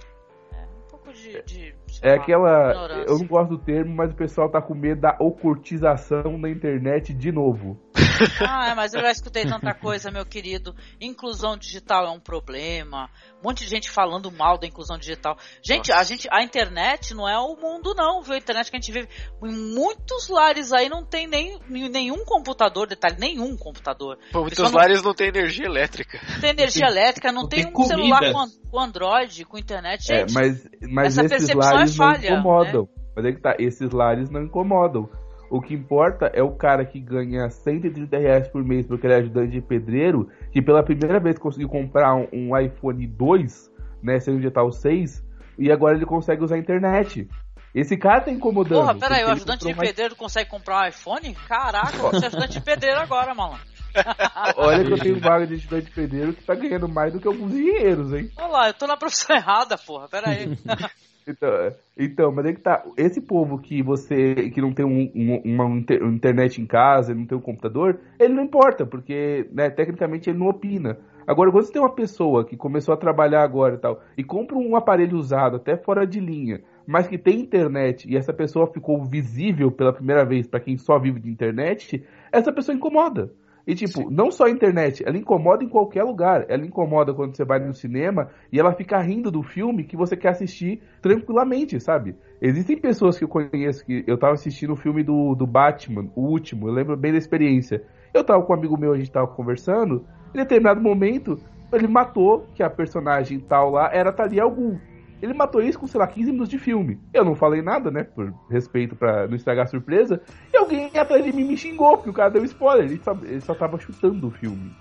É, 0.51 0.65
um 0.65 0.87
pouco 0.89 1.13
de, 1.13 1.41
de 1.43 1.75
é 2.01 2.13
aquela. 2.13 3.05
Eu 3.07 3.19
não 3.19 3.25
gosto 3.25 3.51
do 3.51 3.57
termo, 3.57 3.93
mas 3.95 4.11
o 4.11 4.15
pessoal 4.15 4.49
tá 4.49 4.61
com 4.61 4.73
medo 4.73 5.01
da 5.01 5.15
ocultização 5.19 6.37
na 6.37 6.49
internet 6.49 7.13
de 7.13 7.31
novo. 7.31 7.77
Ah, 8.41 8.73
mas 8.75 8.93
eu 8.93 9.01
já 9.01 9.11
escutei 9.11 9.45
tanta 9.45 9.73
coisa, 9.73 10.11
meu 10.11 10.25
querido. 10.25 10.75
Inclusão 10.99 11.57
digital 11.57 12.05
é 12.05 12.09
um 12.09 12.19
problema. 12.19 13.09
Um 13.39 13.47
monte 13.47 13.63
de 13.63 13.69
gente 13.69 13.89
falando 13.89 14.31
mal 14.31 14.57
da 14.57 14.67
inclusão 14.67 14.97
digital. 14.97 15.37
Gente, 15.61 15.91
a 15.91 16.03
gente, 16.03 16.27
a 16.31 16.43
internet 16.43 17.13
não 17.13 17.27
é 17.27 17.37
o 17.37 17.55
mundo, 17.55 17.93
não, 17.95 18.21
viu? 18.21 18.33
A 18.33 18.37
internet 18.37 18.69
que 18.69 18.77
a 18.77 18.79
gente 18.79 18.91
vive. 18.91 19.07
Em 19.43 19.73
muitos 19.73 20.27
lares 20.29 20.71
aí 20.71 20.89
não 20.89 21.05
tem 21.05 21.27
nem, 21.27 21.59
nenhum 21.67 22.23
computador, 22.25 22.87
detalhe, 22.87 23.17
nenhum 23.19 23.55
computador. 23.57 24.17
Pô, 24.31 24.41
muitos 24.41 24.71
lares 24.71 25.01
não, 25.01 25.09
não 25.09 25.15
tem 25.15 25.27
energia 25.27 25.65
elétrica. 25.65 26.19
Não 26.29 26.39
tem 26.39 26.49
energia 26.49 26.85
elétrica, 26.87 27.31
não, 27.31 27.43
não 27.43 27.49
tem, 27.49 27.63
tem, 27.63 27.73
um 27.73 27.85
celular 27.85 28.31
com, 28.31 28.45
com, 28.69 28.79
Android, 28.79 29.45
com 29.45 29.57
internet. 29.57 30.11
É, 30.11 30.27
gente, 30.27 30.31
é, 30.31 30.33
mas, 30.33 30.67
mas 30.81 31.17
esses 31.17 31.53
lares 31.53 31.93
é 31.93 31.95
falha, 31.95 32.29
não 32.31 32.39
incomodam. 32.39 32.81
Né? 32.83 32.99
Mas 33.15 33.25
é 33.25 33.31
que 33.31 33.41
tá, 33.41 33.55
esses 33.59 33.91
lares 33.91 34.29
não 34.29 34.43
incomodam. 34.43 35.09
O 35.49 35.59
que 35.59 35.73
importa 35.73 36.27
é 36.27 36.43
o 36.43 36.51
cara 36.51 36.85
que 36.85 36.99
ganha 36.99 37.49
130 37.49 38.17
reais 38.17 38.47
por 38.47 38.63
mês 38.63 38.85
porque 38.85 39.07
ele 39.07 39.13
é 39.13 39.17
ajudante 39.17 39.51
de 39.51 39.61
pedreiro, 39.61 40.29
que 40.51 40.61
pela 40.61 40.83
primeira 40.83 41.19
vez 41.19 41.39
conseguiu 41.39 41.67
comprar 41.67 42.15
um, 42.15 42.27
um 42.31 42.57
iPhone 42.57 43.05
2, 43.07 43.71
né, 44.03 44.19
sem 44.19 44.35
o 44.35 44.65
o 44.65 44.71
6, 44.71 45.25
e 45.57 45.71
agora 45.71 45.95
ele 45.95 46.05
consegue 46.05 46.43
usar 46.43 46.55
a 46.55 46.59
internet. 46.59 47.27
Esse 47.73 47.97
cara 47.97 48.21
tá 48.21 48.31
incomodando. 48.31 48.79
Porra, 48.79 48.95
peraí, 48.95 49.23
o 49.23 49.29
ajudante 49.29 49.65
de 49.65 49.73
mais... 49.73 49.89
pedreiro 49.89 50.15
consegue 50.15 50.49
comprar 50.49 50.83
um 50.83 50.87
iPhone? 50.87 51.35
Caraca, 51.47 51.97
você 51.97 52.25
é 52.25 52.27
ajudante 52.27 52.53
de 52.53 52.61
pedreiro 52.61 52.99
agora, 52.99 53.33
mano. 53.33 53.59
Olha 54.55 54.85
que 54.85 54.93
eu 54.93 54.99
tenho 54.99 55.19
vaga 55.19 55.47
de 55.47 55.55
ajudante 55.55 55.85
de 55.85 55.91
pedreiro 55.91 56.33
que 56.33 56.43
tá 56.43 56.53
ganhando 56.53 56.87
mais 56.87 57.11
do 57.11 57.19
que 57.19 57.27
alguns 57.27 57.51
engenheiros, 57.51 58.13
hein? 58.13 58.31
Olha 58.37 58.47
lá, 58.47 58.67
eu 58.67 58.73
tô 58.73 58.85
na 58.85 58.97
profissão 58.97 59.35
errada, 59.35 59.77
porra, 59.77 60.07
peraí. 60.07 60.57
Então, 61.29 61.49
então, 61.95 62.31
mas 62.31 62.45
é 62.45 62.53
que 62.53 62.59
tá. 62.59 62.83
Esse 62.97 63.21
povo 63.21 63.59
que 63.59 63.83
você 63.83 64.49
que 64.49 64.59
não 64.59 64.73
tem 64.73 64.85
um, 64.85 65.11
um, 65.13 65.41
uma 65.45 65.65
internet 66.11 66.59
em 66.59 66.65
casa, 66.65 67.13
não 67.13 67.25
tem 67.25 67.37
um 67.37 67.41
computador, 67.41 67.99
ele 68.19 68.33
não 68.33 68.43
importa, 68.43 68.85
porque 68.85 69.47
né, 69.51 69.69
tecnicamente 69.69 70.29
ele 70.29 70.39
não 70.39 70.47
opina. 70.47 70.97
Agora, 71.27 71.51
quando 71.51 71.65
você 71.65 71.73
tem 71.73 71.81
uma 71.81 71.93
pessoa 71.93 72.43
que 72.43 72.57
começou 72.57 72.91
a 72.91 72.97
trabalhar 72.97 73.43
agora 73.43 73.75
e 73.75 73.77
tal, 73.77 74.01
e 74.17 74.23
compra 74.23 74.57
um 74.57 74.75
aparelho 74.75 75.15
usado, 75.15 75.57
até 75.57 75.77
fora 75.77 76.07
de 76.07 76.19
linha, 76.19 76.61
mas 76.87 77.07
que 77.07 77.19
tem 77.19 77.41
internet, 77.41 78.09
e 78.09 78.17
essa 78.17 78.33
pessoa 78.33 78.65
ficou 78.65 79.05
visível 79.05 79.71
pela 79.71 79.93
primeira 79.93 80.25
vez 80.25 80.47
para 80.47 80.59
quem 80.59 80.75
só 80.75 80.97
vive 80.97 81.19
de 81.19 81.29
internet, 81.29 82.03
essa 82.31 82.51
pessoa 82.51 82.75
incomoda. 82.75 83.31
E, 83.69 83.75
tipo, 83.75 83.99
Sim. 83.99 84.07
não 84.09 84.31
só 84.31 84.45
a 84.45 84.49
internet, 84.49 85.03
ela 85.05 85.15
incomoda 85.15 85.63
em 85.63 85.69
qualquer 85.69 86.01
lugar. 86.01 86.43
Ela 86.49 86.65
incomoda 86.65 87.13
quando 87.13 87.35
você 87.35 87.45
vai 87.45 87.59
no 87.59 87.71
cinema 87.71 88.31
e 88.51 88.59
ela 88.59 88.73
fica 88.73 88.99
rindo 88.99 89.29
do 89.29 89.43
filme 89.43 89.83
que 89.83 89.95
você 89.95 90.17
quer 90.17 90.29
assistir 90.29 90.81
tranquilamente, 91.03 91.79
sabe? 91.79 92.15
Existem 92.41 92.81
pessoas 92.81 93.15
que 93.15 93.25
eu 93.25 93.27
conheço 93.27 93.85
que 93.85 94.03
eu 94.07 94.17
tava 94.17 94.33
assistindo 94.33 94.73
o 94.73 94.75
filme 94.75 95.03
do, 95.03 95.35
do 95.35 95.45
Batman, 95.45 96.09
o 96.15 96.21
último, 96.21 96.67
eu 96.67 96.73
lembro 96.73 96.97
bem 96.97 97.11
da 97.11 97.19
experiência. 97.19 97.83
Eu 98.11 98.23
tava 98.23 98.41
com 98.43 98.53
um 98.53 98.55
amigo 98.55 98.75
meu, 98.75 98.91
a 98.91 98.97
gente 98.97 99.11
tava 99.11 99.27
conversando, 99.27 100.03
em 100.33 100.39
determinado 100.39 100.81
momento, 100.81 101.37
ele 101.71 101.87
matou 101.87 102.47
que 102.55 102.63
a 102.63 102.71
personagem 102.71 103.39
tal 103.39 103.69
lá 103.69 103.91
era 103.93 104.11
Talia 104.11 104.41
Algum. 104.41 104.79
Ele 105.21 105.33
matou 105.33 105.61
isso 105.61 105.79
com, 105.79 105.87
sei 105.87 105.99
lá, 105.99 106.07
15 106.07 106.31
minutos 106.31 106.49
de 106.49 106.57
filme. 106.57 106.99
Eu 107.13 107.25
não 107.25 107.35
falei 107.35 107.61
nada, 107.61 107.91
né? 107.91 108.03
Por 108.03 108.33
respeito 108.49 108.95
para 108.95 109.27
não 109.27 109.35
estragar 109.35 109.65
a 109.65 109.69
surpresa. 109.69 110.21
E 110.53 110.57
alguém 110.57 110.89
atrás 110.97 111.23
de 111.23 111.31
mim 111.33 111.43
me 111.43 111.57
xingou, 111.57 111.97
porque 111.97 112.09
o 112.09 112.13
cara 112.13 112.29
deu 112.29 112.43
spoiler. 112.45 112.85
Ele 112.85 113.01
só, 113.03 113.11
ele 113.23 113.41
só 113.41 113.53
tava 113.53 113.77
chutando 113.79 114.27
o 114.27 114.31
filme. 114.31 114.73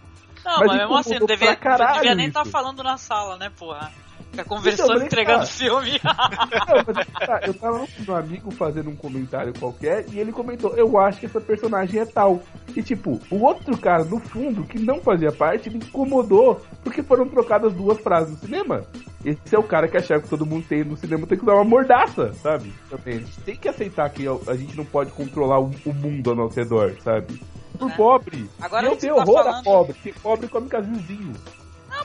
Não, 0.44 0.59
mas, 0.60 0.69
mas 0.69 0.77
mesmo 0.78 0.97
assim, 0.97 1.19
não 1.19 1.27
devia, 1.27 1.55
devia 1.56 2.15
nem 2.15 2.28
estar 2.28 2.44
tá 2.44 2.51
falando 2.51 2.82
na 2.82 2.97
sala, 2.97 3.36
né, 3.36 3.51
porra? 3.59 3.90
Fica 4.39 4.44
conversando, 4.44 4.93
então, 4.93 5.06
entregando 5.06 5.40
tá. 5.40 5.47
filme. 5.47 6.01
Não, 6.69 7.27
tá, 7.27 7.40
eu 7.44 7.55
tava 7.55 7.78
com 7.78 8.12
um 8.12 8.15
amigo 8.15 8.51
fazendo 8.52 8.90
um 8.90 8.97
comentário 8.97 9.52
qualquer 9.59 10.05
e 10.12 10.19
ele 10.20 10.31
comentou: 10.32 10.77
Eu 10.77 10.98
acho 10.98 11.20
que 11.20 11.27
essa 11.27 11.40
personagem 11.40 12.01
é 12.01 12.05
tal. 12.05 12.40
E 12.77 12.82
tipo, 12.82 13.20
o 13.31 13.43
outro 13.43 13.77
cara 13.77 14.05
no 14.05 14.20
fundo, 14.20 14.65
que 14.65 14.78
não 14.78 15.01
fazia 15.01 15.32
parte, 15.32 15.70
me 15.70 15.78
incomodou 15.78 16.60
porque 16.85 17.02
foram 17.02 17.27
trocadas 17.27 17.73
duas 17.74 17.98
frases 18.01 18.31
no 18.32 18.39
cinema. 18.39 18.85
Esse 19.24 19.55
é 19.55 19.59
o 19.59 19.65
cara 19.65 19.89
que 19.89 19.97
achava 19.97 20.23
que 20.23 20.28
todo 20.28 20.47
mundo 20.47 20.65
tem 20.69 20.85
no 20.85 20.97
cinema 20.97 21.27
tem 21.27 21.39
que 21.39 21.44
dar 21.44 21.55
uma 21.55 21.65
mordaça, 21.65 22.32
sabe? 22.35 22.73
Também. 22.89 23.24
Tem 23.44 23.56
que 23.56 23.69
aceitar 23.69 24.09
que 24.10 24.27
a 24.28 24.55
gente 24.55 24.77
não 24.77 24.85
pode 24.85 25.10
controlar 25.10 25.59
o 25.59 25.73
mundo 25.93 26.31
ao 26.31 26.36
nosso 26.36 26.59
redor, 26.59 26.94
sabe? 27.02 27.40
Por 27.77 27.90
é. 27.90 27.94
pobre. 27.94 28.51
Agora 28.60 28.86
eu 28.86 28.97
tenho 28.97 29.16
tá 29.16 29.23
horror 29.23 29.44
falando... 29.44 29.59
a 29.59 29.62
pobre, 29.62 29.93
porque 29.94 30.12
pobre 30.20 30.48
come 30.48 30.69
casinhozinho. 30.69 31.32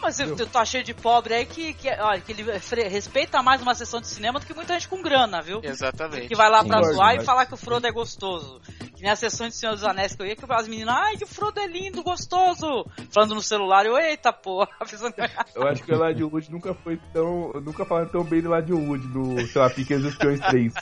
Mas 0.03 0.19
eu, 0.19 0.35
eu 0.37 0.47
tô 0.47 0.63
cheio 0.65 0.83
de 0.83 0.93
pobre 0.93 1.33
aí 1.33 1.45
que, 1.45 1.73
que, 1.73 1.89
olha, 1.89 2.19
que 2.19 2.33
ele 2.33 2.43
respeita 2.89 3.41
mais 3.41 3.61
uma 3.61 3.73
sessão 3.73 4.01
de 4.01 4.07
cinema 4.07 4.37
do 4.37 4.45
que 4.45 4.53
muita 4.53 4.73
gente 4.73 4.89
com 4.89 5.01
grana, 5.01 5.41
viu? 5.41 5.61
Exatamente. 5.63 6.27
Que 6.27 6.35
vai 6.35 6.49
lá 6.49 6.61
pra 6.61 6.83
Sim, 6.83 6.93
zoar 6.93 7.13
mas... 7.15 7.23
e 7.23 7.25
falar 7.25 7.45
que 7.45 7.53
o 7.53 7.57
Frodo 7.57 7.87
é 7.87 7.91
gostoso. 7.91 8.59
Que 8.95 9.01
nem 9.01 9.09
a 9.09 9.15
sessão 9.15 9.47
de 9.47 9.55
Senhor 9.55 9.71
dos 9.71 9.83
Anéis 9.85 10.13
que 10.13 10.21
eu 10.21 10.25
ia, 10.25 10.35
que 10.35 10.43
as 10.49 10.67
meninas, 10.67 10.93
ai, 10.93 11.15
que 11.15 11.23
o 11.23 11.27
Frodo 11.27 11.57
é 11.61 11.67
lindo, 11.67 12.03
gostoso. 12.03 12.85
Falando 13.11 13.35
no 13.35 13.41
celular, 13.41 13.85
eu, 13.85 13.97
eita 13.97 14.33
porra. 14.33 14.67
eu 15.55 15.67
acho 15.67 15.83
que 15.83 15.93
o 15.93 15.95
Elijah 15.95 16.25
Wood 16.25 16.51
nunca 16.51 16.73
foi 16.73 16.99
tão. 17.13 17.53
Nunca 17.63 17.85
falaram 17.85 18.09
tão 18.09 18.25
bem 18.25 18.41
do 18.41 18.53
Elijah 18.53 18.75
Wood 18.75 19.07
no, 19.07 19.47
sei 19.47 19.61
lá, 19.61 19.69
Pequenos 19.69 20.05
Espiões 20.05 20.41
3. 20.41 20.73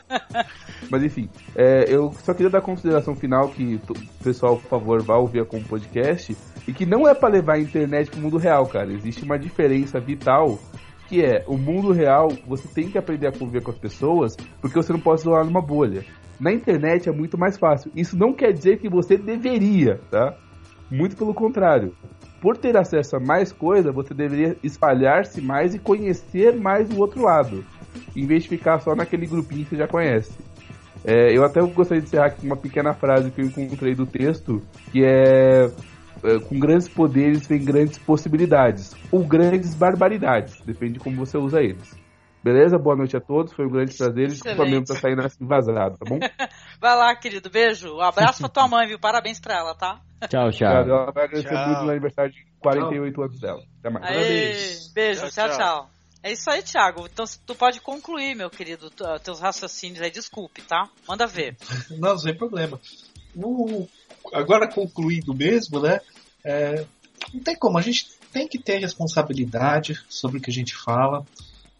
mas 0.90 1.02
enfim, 1.02 1.28
é, 1.54 1.84
eu 1.86 2.14
só 2.24 2.32
queria 2.32 2.50
dar 2.50 2.62
consideração 2.62 3.14
final 3.14 3.50
que 3.50 3.78
o 3.88 4.24
pessoal, 4.24 4.56
por 4.56 4.70
favor, 4.70 5.02
vá 5.02 5.16
ouvir 5.16 5.44
com 5.44 5.58
o 5.58 5.64
podcast 5.64 6.34
e 6.68 6.72
que 6.74 6.84
não 6.84 7.08
é 7.08 7.14
para 7.14 7.30
levar 7.30 7.54
a 7.54 7.58
internet 7.58 8.10
pro 8.10 8.20
mundo 8.20 8.36
real, 8.36 8.66
cara. 8.66 8.92
Existe 8.92 9.24
uma 9.24 9.38
diferença 9.38 9.98
vital 9.98 10.58
que 11.08 11.24
é 11.24 11.42
o 11.46 11.56
mundo 11.56 11.90
real, 11.90 12.28
você 12.46 12.68
tem 12.68 12.90
que 12.90 12.98
aprender 12.98 13.26
a 13.26 13.32
conviver 13.32 13.62
com 13.62 13.70
as 13.70 13.78
pessoas, 13.78 14.36
porque 14.60 14.76
você 14.76 14.92
não 14.92 15.00
pode 15.00 15.22
isolar 15.22 15.42
numa 15.46 15.62
bolha. 15.62 16.04
Na 16.38 16.52
internet 16.52 17.08
é 17.08 17.12
muito 17.12 17.38
mais 17.38 17.56
fácil. 17.56 17.90
Isso 17.96 18.14
não 18.14 18.34
quer 18.34 18.52
dizer 18.52 18.78
que 18.78 18.90
você 18.90 19.16
deveria, 19.16 19.98
tá? 20.10 20.36
Muito 20.90 21.16
pelo 21.16 21.32
contrário. 21.32 21.94
Por 22.42 22.58
ter 22.58 22.76
acesso 22.76 23.16
a 23.16 23.20
mais 23.20 23.50
coisa, 23.50 23.90
você 23.90 24.12
deveria 24.12 24.54
espalhar-se 24.62 25.40
mais 25.40 25.74
e 25.74 25.78
conhecer 25.78 26.54
mais 26.54 26.90
o 26.90 26.98
outro 26.98 27.22
lado, 27.22 27.64
em 28.14 28.26
vez 28.26 28.42
de 28.42 28.50
ficar 28.50 28.78
só 28.80 28.94
naquele 28.94 29.26
grupinho 29.26 29.64
que 29.64 29.70
você 29.70 29.76
já 29.76 29.88
conhece. 29.88 30.32
É, 31.02 31.34
eu 31.34 31.42
até 31.42 31.62
gostaria 31.62 32.02
de 32.02 32.08
encerrar 32.08 32.26
aqui 32.26 32.44
uma 32.44 32.56
pequena 32.56 32.92
frase 32.92 33.30
que 33.30 33.40
eu 33.40 33.46
encontrei 33.46 33.94
do 33.94 34.04
texto, 34.04 34.60
que 34.92 35.02
é, 35.02 35.70
com 36.48 36.58
grandes 36.58 36.88
poderes 36.88 37.46
vem 37.46 37.64
grandes 37.64 37.98
possibilidades 37.98 38.94
ou 39.10 39.24
grandes 39.26 39.74
barbaridades, 39.74 40.60
depende 40.62 40.94
de 40.94 41.00
como 41.00 41.16
você 41.16 41.36
usa 41.38 41.60
eles. 41.60 41.96
Beleza? 42.42 42.78
Boa 42.78 42.96
noite 42.96 43.16
a 43.16 43.20
todos, 43.20 43.52
foi 43.52 43.66
um 43.66 43.70
grande 43.70 43.96
prazer. 43.96 44.28
Desculpa 44.28 44.64
mesmo 44.64 44.84
tá 44.84 44.94
saindo 44.94 45.20
assim 45.22 45.44
vazado, 45.44 45.98
tá 45.98 46.06
bom? 46.08 46.18
Vai 46.80 46.96
lá, 46.96 47.14
querido, 47.16 47.50
beijo. 47.50 47.96
Um 47.96 48.00
abraço 48.00 48.40
pra 48.40 48.48
tua 48.48 48.68
mãe, 48.68 48.86
viu? 48.86 48.98
Parabéns 48.98 49.40
pra 49.40 49.58
ela, 49.58 49.74
tá? 49.74 50.00
Tchau, 50.28 50.50
tchau. 50.50 50.68
Ela 50.68 51.12
vai 51.12 51.24
agradecer 51.24 51.48
tchau. 51.48 51.66
muito 51.66 51.82
no 51.82 51.90
aniversário 51.90 52.32
de 52.32 52.46
48 52.60 53.14
tchau. 53.14 53.24
anos 53.24 53.40
dela. 53.40 53.62
Até 53.78 53.90
mais. 53.90 54.06
Aê, 54.06 54.94
beijo, 54.94 55.30
tchau, 55.30 55.48
tchau. 55.48 55.58
tchau. 55.58 55.90
É 56.22 56.32
isso 56.32 56.50
aí, 56.50 56.62
Thiago. 56.62 57.06
Então 57.06 57.24
tu 57.46 57.54
pode 57.54 57.80
concluir, 57.80 58.34
meu 58.34 58.50
querido, 58.50 58.90
teus 59.22 59.40
raciocínios 59.40 60.00
aí. 60.00 60.10
Desculpe, 60.10 60.62
tá? 60.62 60.88
Manda 61.08 61.26
ver. 61.26 61.56
Não, 61.98 62.16
sem 62.18 62.36
problema. 62.36 62.80
Agora 64.32 64.72
concluindo 64.72 65.34
mesmo, 65.34 65.80
né? 65.80 66.00
É, 66.44 66.84
não 67.32 67.40
tem 67.40 67.56
como, 67.56 67.78
a 67.78 67.82
gente 67.82 68.06
tem 68.32 68.46
que 68.46 68.58
ter 68.58 68.78
responsabilidade 68.78 70.00
sobre 70.08 70.38
o 70.38 70.40
que 70.40 70.50
a 70.50 70.54
gente 70.54 70.74
fala. 70.74 71.24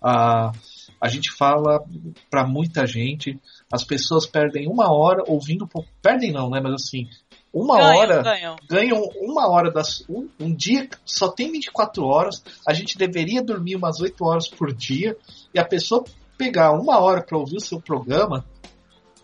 A, 0.03 0.53
a 1.01 1.09
gente 1.09 1.31
fala 1.31 1.85
para 2.31 2.47
muita 2.47 2.87
gente. 2.87 3.39
As 3.73 3.85
pessoas 3.85 4.27
perdem 4.27 4.69
uma 4.69 4.93
hora 4.93 5.23
ouvindo. 5.27 5.69
Perdem 6.03 6.33
não, 6.33 6.51
né? 6.51 6.61
Mas 6.61 6.75
assim, 6.75 7.09
uma 7.53 7.77
ganham, 7.77 7.97
hora. 7.97 8.23
Ganham. 8.23 8.57
ganham. 8.69 9.03
uma 9.20 9.49
hora 9.49 9.70
das. 9.70 10.05
Um, 10.09 10.29
um, 10.41 10.55
dia 10.55 10.89
só 11.05 11.29
tem 11.29 11.53
24 11.53 12.05
horas. 12.05 12.43
A 12.66 12.73
gente 12.73 12.99
deveria 12.99 13.43
dormir 13.43 13.77
umas 13.77 14.01
8 14.01 14.25
horas 14.25 14.49
por 14.49 14.73
dia. 14.73 15.16
E 15.55 15.59
a 15.59 15.65
pessoa 15.65 16.05
pegar 16.37 16.73
uma 16.73 16.99
hora 16.99 17.23
para 17.23 17.39
ouvir 17.39 17.57
o 17.57 17.61
seu 17.61 17.81
programa. 17.81 18.45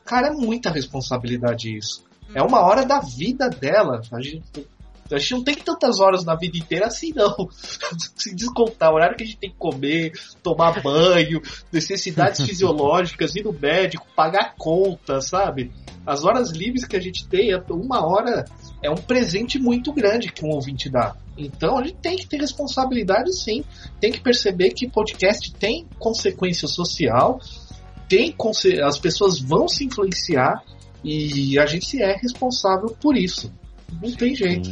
Cara, 0.05 0.29
é 0.29 0.31
muita 0.31 0.71
responsabilidade 0.71 1.75
isso. 1.75 2.04
É 2.35 2.43
uma 2.43 2.61
hora 2.61 2.85
da 2.85 3.01
vida 3.01 3.49
dela. 3.49 4.01
A 4.13 4.21
gente, 4.21 4.67
a 5.11 5.19
gente 5.19 5.33
não 5.33 5.45
tem 5.45 5.57
tantas 5.57 6.01
horas 6.01 6.25
na 6.25 6.35
vida 6.35 6.57
inteira 6.57 6.87
assim, 6.87 7.13
não. 7.15 7.49
Se 8.17 8.35
descontar 8.35 8.93
o 8.93 8.95
horário 8.95 9.17
que 9.17 9.25
a 9.25 9.27
gente 9.27 9.39
tem 9.39 9.51
que 9.51 9.57
comer, 9.57 10.13
tomar 10.43 10.83
banho, 10.83 11.43
necessidades 11.73 12.41
fisiológicas, 12.47 13.35
ir 13.35 13.45
no 13.45 13.53
médico, 13.53 14.07
pagar 14.15 14.55
conta, 14.57 15.21
sabe? 15.21 15.73
As 16.07 16.25
horas 16.25 16.51
livres 16.51 16.85
que 16.85 16.97
a 16.97 17.01
gente 17.01 17.27
tem, 17.27 17.53
é 17.53 17.63
uma 17.71 18.07
hora 18.07 18.45
é 18.83 18.91
um 18.91 18.97
presente 18.97 19.59
muito 19.59 19.93
grande 19.93 20.31
que 20.31 20.45
um 20.45 20.51
ouvinte 20.51 20.91
dá. 20.91 21.17
Então 21.37 21.79
a 21.79 21.83
gente 21.83 21.97
tem 21.97 22.17
que 22.17 22.27
ter 22.27 22.39
responsabilidade 22.39 23.35
sim. 23.35 23.65
Tem 24.01 24.13
que 24.13 24.21
perceber 24.21 24.71
que 24.71 24.89
podcast 24.89 25.53
tem 25.55 25.87
consequência 25.99 26.69
social, 26.69 27.41
tem 28.09 28.35
as 28.85 28.99
pessoas 28.99 29.41
vão 29.41 29.67
se 29.67 29.85
influenciar 29.85 30.63
e 31.05 31.59
a 31.59 31.67
gente 31.67 32.03
é 32.03 32.17
responsável 32.17 32.97
por 33.01 33.17
isso. 33.17 33.53
Não 34.03 34.11
tem 34.13 34.35
jeito. 34.35 34.71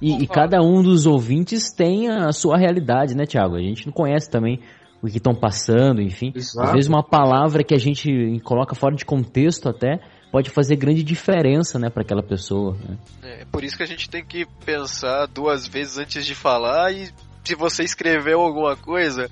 E, 0.00 0.22
e, 0.22 0.26
cada 0.26 0.62
um 0.62 0.82
dos 0.82 1.06
ouvintes 1.06 1.72
tem 1.72 2.08
a 2.08 2.32
sua 2.32 2.56
realidade, 2.56 3.14
né, 3.14 3.26
Tiago? 3.26 3.56
A 3.56 3.60
gente 3.60 3.86
não 3.86 3.92
conhece 3.92 4.30
também 4.30 4.60
o 5.02 5.06
que 5.06 5.18
estão 5.18 5.34
passando, 5.34 6.00
enfim. 6.00 6.32
Exato. 6.34 6.68
Às 6.68 6.72
vezes 6.72 6.88
uma 6.88 7.02
palavra 7.02 7.62
que 7.62 7.74
a 7.74 7.78
gente 7.78 8.40
coloca 8.44 8.74
fora 8.74 8.94
de 8.94 9.04
contexto 9.04 9.68
até 9.68 10.00
pode 10.30 10.48
fazer 10.48 10.76
grande 10.76 11.02
diferença, 11.02 11.78
né, 11.78 11.90
para 11.90 12.02
aquela 12.02 12.22
pessoa. 12.22 12.76
Né? 12.76 12.98
É 13.22 13.44
por 13.44 13.64
isso 13.64 13.76
que 13.76 13.82
a 13.82 13.86
gente 13.86 14.08
tem 14.08 14.24
que 14.24 14.46
pensar 14.64 15.26
duas 15.26 15.66
vezes 15.66 15.98
antes 15.98 16.24
de 16.24 16.34
falar 16.34 16.92
e 16.92 17.10
se 17.44 17.54
você 17.54 17.82
escreveu 17.82 18.40
alguma 18.40 18.76
coisa, 18.76 19.28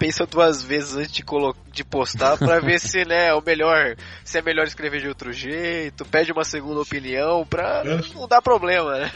pensa 0.00 0.24
duas 0.26 0.64
vezes 0.64 0.96
antes 0.96 1.12
de, 1.12 1.22
de 1.70 1.84
postar 1.84 2.38
para 2.38 2.58
ver 2.58 2.80
se 2.80 3.04
né, 3.04 3.28
é 3.28 3.34
o 3.34 3.42
melhor, 3.42 3.94
se 4.24 4.38
é 4.38 4.42
melhor 4.42 4.66
escrever 4.66 5.02
de 5.02 5.08
outro 5.08 5.30
jeito, 5.30 6.06
pede 6.06 6.32
uma 6.32 6.42
segunda 6.42 6.80
opinião 6.80 7.46
pra 7.46 7.84
não 7.84 8.26
dar 8.26 8.40
problema, 8.40 8.98
né? 8.98 9.12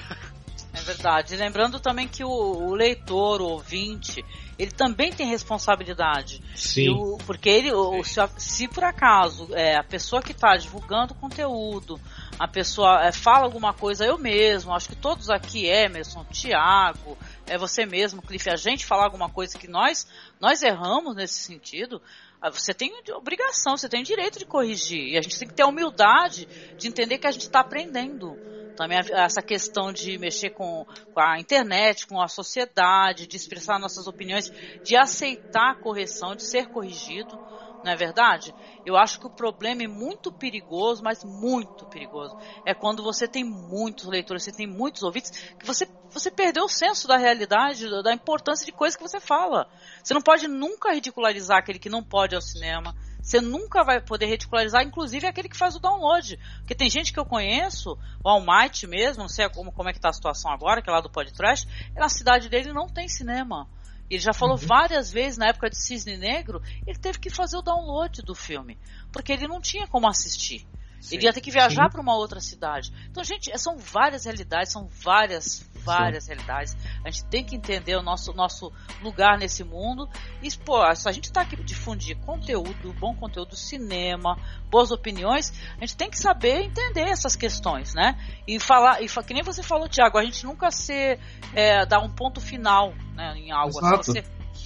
É 0.74 0.80
verdade. 0.80 1.36
Lembrando 1.36 1.80
também 1.80 2.06
que 2.06 2.24
o, 2.24 2.28
o, 2.28 2.74
leitor, 2.74 3.40
o 3.40 3.46
ouvinte, 3.46 4.24
ele 4.58 4.72
também 4.72 5.12
tem 5.12 5.26
responsabilidade. 5.26 6.42
Sim. 6.54 6.90
O, 6.90 7.16
porque 7.24 7.48
ele, 7.48 7.72
o, 7.72 8.02
se, 8.02 8.20
se, 8.36 8.68
por 8.68 8.82
acaso 8.82 9.48
é, 9.52 9.76
a 9.76 9.84
pessoa 9.84 10.20
que 10.20 10.32
está 10.32 10.56
divulgando 10.56 11.14
conteúdo, 11.14 11.98
a 12.38 12.48
pessoa 12.48 13.06
é, 13.06 13.12
fala 13.12 13.44
alguma 13.44 13.72
coisa, 13.72 14.04
eu 14.04 14.18
mesmo, 14.18 14.74
acho 14.74 14.88
que 14.88 14.96
todos 14.96 15.30
aqui, 15.30 15.66
Emerson, 15.66 16.24
Tiago, 16.24 17.16
é 17.46 17.58
você 17.58 17.84
mesmo, 17.84 18.22
Cliff, 18.22 18.48
a 18.48 18.56
gente 18.56 18.86
falar 18.86 19.04
alguma 19.04 19.28
coisa 19.28 19.58
que 19.58 19.68
nós, 19.68 20.06
nós 20.40 20.62
erramos 20.62 21.14
nesse 21.14 21.40
sentido, 21.40 22.00
ah, 22.40 22.50
você 22.50 22.74
tem 22.74 22.92
obrigação, 23.14 23.76
você 23.76 23.88
tem 23.88 24.02
direito 24.02 24.38
de 24.38 24.44
corrigir. 24.44 25.12
E 25.12 25.18
a 25.18 25.22
gente 25.22 25.38
tem 25.38 25.48
que 25.48 25.54
ter 25.54 25.62
a 25.62 25.66
humildade 25.66 26.46
de 26.76 26.88
entender 26.88 27.18
que 27.18 27.26
a 27.26 27.30
gente 27.30 27.42
está 27.42 27.60
aprendendo. 27.60 28.36
Também 28.76 28.98
essa 29.12 29.40
questão 29.40 29.92
de 29.92 30.18
mexer 30.18 30.50
com, 30.50 30.84
com, 31.12 31.20
a 31.20 31.38
internet, 31.38 32.06
com 32.06 32.20
a 32.20 32.28
sociedade, 32.28 33.26
de 33.26 33.36
expressar 33.36 33.78
nossas 33.78 34.06
opiniões, 34.06 34.50
de 34.82 34.96
aceitar 34.96 35.70
a 35.70 35.74
correção, 35.74 36.34
de 36.34 36.42
ser 36.42 36.66
corrigido, 36.66 37.38
não 37.84 37.92
é 37.92 37.96
verdade? 37.96 38.54
Eu 38.84 38.96
acho 38.96 39.20
que 39.20 39.26
o 39.26 39.30
problema 39.30 39.82
é 39.82 39.86
muito 39.86 40.32
perigoso, 40.32 41.02
mas 41.04 41.22
muito 41.22 41.84
perigoso. 41.84 42.34
É 42.64 42.72
quando 42.72 43.02
você 43.02 43.28
tem 43.28 43.44
muitos 43.44 44.06
leitores, 44.06 44.42
você 44.42 44.52
tem 44.52 44.66
muitos 44.66 45.02
ouvintes, 45.02 45.30
que 45.58 45.66
você, 45.66 45.86
você 46.10 46.30
perdeu 46.30 46.64
o 46.64 46.68
senso 46.68 47.06
da 47.06 47.18
realidade, 47.18 47.86
da 48.02 48.14
importância 48.14 48.64
de 48.64 48.72
coisas 48.72 48.96
que 48.96 49.02
você 49.02 49.20
fala. 49.20 49.68
Você 50.02 50.14
não 50.14 50.22
pode 50.22 50.48
nunca 50.48 50.94
ridicularizar 50.94 51.58
aquele 51.58 51.78
que 51.78 51.90
não 51.90 52.02
pode 52.02 52.34
ao 52.34 52.40
cinema. 52.40 52.96
Você 53.20 53.38
nunca 53.38 53.84
vai 53.84 54.00
poder 54.00 54.26
ridicularizar, 54.26 54.82
inclusive 54.82 55.26
aquele 55.26 55.50
que 55.50 55.56
faz 55.56 55.76
o 55.76 55.80
download. 55.80 56.38
Porque 56.60 56.74
tem 56.74 56.88
gente 56.88 57.12
que 57.12 57.20
eu 57.20 57.26
conheço, 57.26 57.98
o 58.24 58.28
Almighty 58.30 58.86
mesmo, 58.86 59.24
não 59.24 59.28
sei 59.28 59.46
como, 59.50 59.72
como 59.72 59.90
é 59.90 59.92
que 59.92 60.00
tá 60.00 60.08
a 60.08 60.12
situação 60.12 60.50
agora, 60.50 60.80
que 60.80 60.88
é 60.88 60.92
lá 60.92 61.02
do 61.02 61.10
podcast, 61.10 61.68
na 61.94 62.08
cidade 62.08 62.48
dele 62.48 62.72
não 62.72 62.86
tem 62.86 63.08
cinema. 63.08 63.68
Ele 64.10 64.20
já 64.20 64.32
falou 64.32 64.56
uhum. 64.56 64.66
várias 64.66 65.10
vezes 65.10 65.38
na 65.38 65.48
época 65.48 65.70
de 65.70 65.76
Cisne 65.76 66.16
Negro, 66.16 66.62
ele 66.86 66.98
teve 66.98 67.18
que 67.18 67.30
fazer 67.30 67.56
o 67.56 67.62
download 67.62 68.22
do 68.22 68.34
filme, 68.34 68.78
porque 69.12 69.32
ele 69.32 69.48
não 69.48 69.60
tinha 69.60 69.86
como 69.86 70.08
assistir. 70.08 70.66
Sim, 71.04 71.16
ele 71.16 71.26
ia 71.26 71.34
ter 71.34 71.42
que 71.42 71.50
viajar 71.50 71.90
para 71.90 72.00
uma 72.00 72.16
outra 72.16 72.40
cidade. 72.40 72.90
Então, 73.10 73.22
gente, 73.22 73.50
são 73.58 73.76
várias 73.76 74.24
realidades, 74.24 74.72
são 74.72 74.88
várias, 74.88 75.70
várias 75.74 76.24
sim. 76.24 76.30
realidades. 76.30 76.74
A 77.04 77.10
gente 77.10 77.26
tem 77.26 77.44
que 77.44 77.54
entender 77.54 77.94
o 77.94 78.02
nosso, 78.02 78.32
nosso 78.32 78.72
lugar 79.02 79.36
nesse 79.38 79.62
mundo. 79.62 80.08
E, 80.42 80.50
pô, 80.56 80.80
se 80.96 81.06
a 81.06 81.12
gente 81.12 81.24
está 81.24 81.42
aqui 81.42 81.56
difundir 81.62 82.16
conteúdo, 82.20 82.94
bom 82.94 83.14
conteúdo, 83.14 83.54
cinema, 83.54 84.38
boas 84.70 84.90
opiniões, 84.90 85.52
a 85.76 85.80
gente 85.80 85.94
tem 85.94 86.08
que 86.08 86.18
saber 86.18 86.62
entender 86.62 87.02
essas 87.02 87.36
questões, 87.36 87.92
né? 87.94 88.18
E 88.48 88.58
falar, 88.58 89.02
e 89.02 89.06
que 89.06 89.34
nem 89.34 89.42
você 89.42 89.62
falou, 89.62 89.86
Tiago, 89.86 90.16
a 90.16 90.24
gente 90.24 90.46
nunca 90.46 90.70
ser, 90.70 91.20
é, 91.54 91.84
dar 91.84 92.00
um 92.00 92.08
ponto 92.08 92.40
final 92.40 92.94
né, 93.14 93.34
em 93.36 93.52
algo. 93.52 93.78
Assim. 93.78 94.12
Você, 94.12 94.24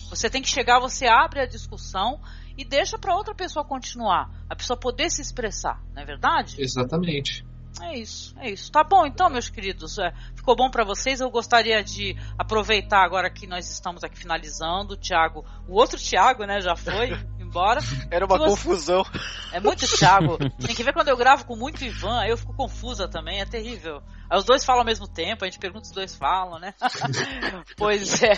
você 0.08 0.30
tem 0.30 0.40
que 0.40 0.48
chegar, 0.48 0.78
você 0.78 1.08
abre 1.08 1.40
a 1.40 1.46
discussão 1.46 2.20
e 2.58 2.64
deixa 2.64 2.98
para 2.98 3.14
outra 3.14 3.32
pessoa 3.32 3.64
continuar, 3.64 4.28
a 4.50 4.56
pessoa 4.56 4.76
poder 4.76 5.08
se 5.10 5.22
expressar, 5.22 5.80
não 5.94 6.02
é 6.02 6.04
verdade? 6.04 6.60
Exatamente. 6.60 7.46
É 7.80 7.96
isso, 7.96 8.34
é 8.38 8.50
isso. 8.50 8.72
Tá 8.72 8.82
bom, 8.82 9.06
então, 9.06 9.30
meus 9.30 9.48
queridos. 9.48 9.98
É, 9.98 10.12
ficou 10.34 10.56
bom 10.56 10.68
para 10.68 10.82
vocês. 10.82 11.20
Eu 11.20 11.30
gostaria 11.30 11.80
de 11.84 12.16
aproveitar 12.36 13.04
agora 13.04 13.30
que 13.30 13.46
nós 13.46 13.70
estamos 13.70 14.02
aqui 14.02 14.18
finalizando. 14.18 14.94
O 14.94 14.96
Thiago, 14.96 15.44
o 15.68 15.74
outro 15.74 15.96
Thiago, 15.96 16.44
né, 16.44 16.60
já 16.60 16.74
foi 16.74 17.10
embora. 17.58 17.80
Era 18.10 18.24
uma 18.24 18.38
você... 18.38 18.50
confusão. 18.50 19.04
É 19.52 19.60
muito 19.60 19.86
Thiago. 19.86 20.38
Tem 20.64 20.74
que 20.74 20.82
ver 20.82 20.92
quando 20.92 21.08
eu 21.08 21.16
gravo 21.16 21.44
com 21.44 21.56
muito 21.56 21.84
Ivan, 21.84 22.20
aí 22.20 22.30
eu 22.30 22.36
fico 22.36 22.54
confusa 22.54 23.08
também, 23.08 23.40
é 23.40 23.44
terrível. 23.44 24.02
Aí 24.30 24.38
os 24.38 24.44
dois 24.44 24.64
falam 24.64 24.80
ao 24.80 24.86
mesmo 24.86 25.08
tempo, 25.08 25.44
a 25.44 25.48
gente 25.48 25.58
pergunta 25.58 25.84
se 25.84 25.90
os 25.90 25.94
dois 25.94 26.14
falam, 26.14 26.58
né? 26.58 26.74
pois 27.76 28.22
é. 28.22 28.34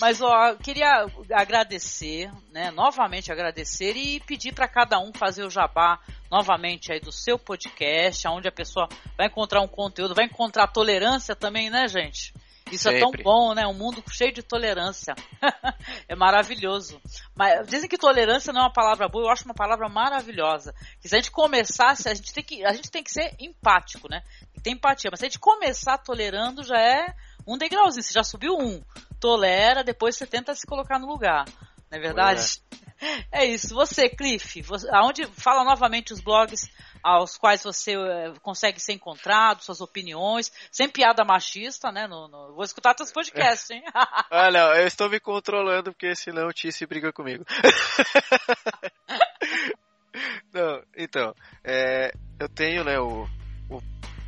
Mas 0.00 0.20
ó, 0.20 0.54
queria 0.56 1.06
agradecer, 1.32 2.30
né? 2.52 2.70
Novamente 2.70 3.32
agradecer 3.32 3.96
e 3.96 4.20
pedir 4.20 4.52
para 4.52 4.68
cada 4.68 4.98
um 4.98 5.12
fazer 5.14 5.44
o 5.44 5.50
jabá 5.50 6.00
novamente 6.30 6.92
aí 6.92 7.00
do 7.00 7.12
seu 7.12 7.38
podcast, 7.38 8.26
onde 8.28 8.48
a 8.48 8.52
pessoa 8.52 8.88
vai 9.16 9.28
encontrar 9.28 9.62
um 9.62 9.68
conteúdo, 9.68 10.14
vai 10.14 10.24
encontrar 10.24 10.66
tolerância 10.66 11.36
também, 11.36 11.70
né, 11.70 11.86
gente? 11.86 12.34
Isso 12.70 12.84
Sempre. 12.84 12.98
é 12.98 13.00
tão 13.00 13.12
bom, 13.22 13.54
né? 13.54 13.66
Um 13.66 13.74
mundo 13.74 14.02
cheio 14.10 14.32
de 14.32 14.42
tolerância. 14.42 15.14
é 16.08 16.16
maravilhoso. 16.16 17.00
Mas 17.34 17.66
dizem 17.68 17.88
que 17.88 17.96
tolerância 17.96 18.52
não 18.52 18.62
é 18.62 18.64
uma 18.64 18.72
palavra 18.72 19.08
boa, 19.08 19.26
eu 19.26 19.30
acho 19.30 19.44
uma 19.44 19.54
palavra 19.54 19.88
maravilhosa. 19.88 20.74
Que 21.00 21.08
se 21.08 21.14
a 21.14 21.18
gente 21.18 21.30
começasse, 21.30 22.08
a 22.08 22.14
gente 22.14 22.32
tem 22.32 22.42
que, 22.42 22.64
a 22.64 22.72
gente 22.72 22.90
tem 22.90 23.04
que 23.04 23.10
ser 23.12 23.34
empático, 23.38 24.08
né? 24.10 24.22
Tem 24.62 24.72
empatia. 24.72 25.10
Mas 25.12 25.20
se 25.20 25.26
a 25.26 25.28
gente 25.28 25.38
começar 25.38 25.98
tolerando, 25.98 26.64
já 26.64 26.80
é 26.80 27.14
um 27.46 27.56
degrauzinho. 27.56 28.02
Você 28.02 28.12
já 28.12 28.24
subiu 28.24 28.56
um. 28.58 28.82
Tolera, 29.20 29.84
depois 29.84 30.16
você 30.16 30.26
tenta 30.26 30.54
se 30.54 30.66
colocar 30.66 30.98
no 30.98 31.06
lugar. 31.06 31.44
Não 31.90 31.98
é 31.98 32.00
verdade? 32.00 32.60
É. 32.72 32.85
é 33.30 33.44
isso. 33.44 33.74
Você, 33.74 34.08
Cliff, 34.08 34.62
você, 34.62 34.88
aonde 34.90 35.26
fala 35.26 35.64
novamente 35.64 36.12
os 36.12 36.20
blogs 36.20 36.70
aos 37.02 37.36
quais 37.36 37.62
você 37.62 37.94
eh, 37.94 38.32
consegue 38.42 38.80
ser 38.80 38.92
encontrado, 38.92 39.62
suas 39.62 39.80
opiniões, 39.80 40.50
sem 40.72 40.88
piada 40.88 41.24
machista, 41.24 41.92
né? 41.92 42.06
No, 42.06 42.26
no... 42.26 42.54
Vou 42.54 42.64
escutar 42.64 42.94
teus 42.94 43.12
podcasts, 43.12 43.70
hein? 43.70 43.82
ah, 43.94 44.50
eu 44.76 44.86
estou 44.86 45.08
me 45.08 45.20
controlando 45.20 45.92
porque 45.92 46.14
senão 46.16 46.48
o 46.48 46.52
Tice 46.52 46.86
briga 46.86 47.12
comigo. 47.12 47.44
não, 50.52 50.82
então, 50.96 51.34
é, 51.62 52.10
eu 52.40 52.48
tenho, 52.48 52.82
né, 52.82 52.98
o, 52.98 53.28
o 53.70 53.80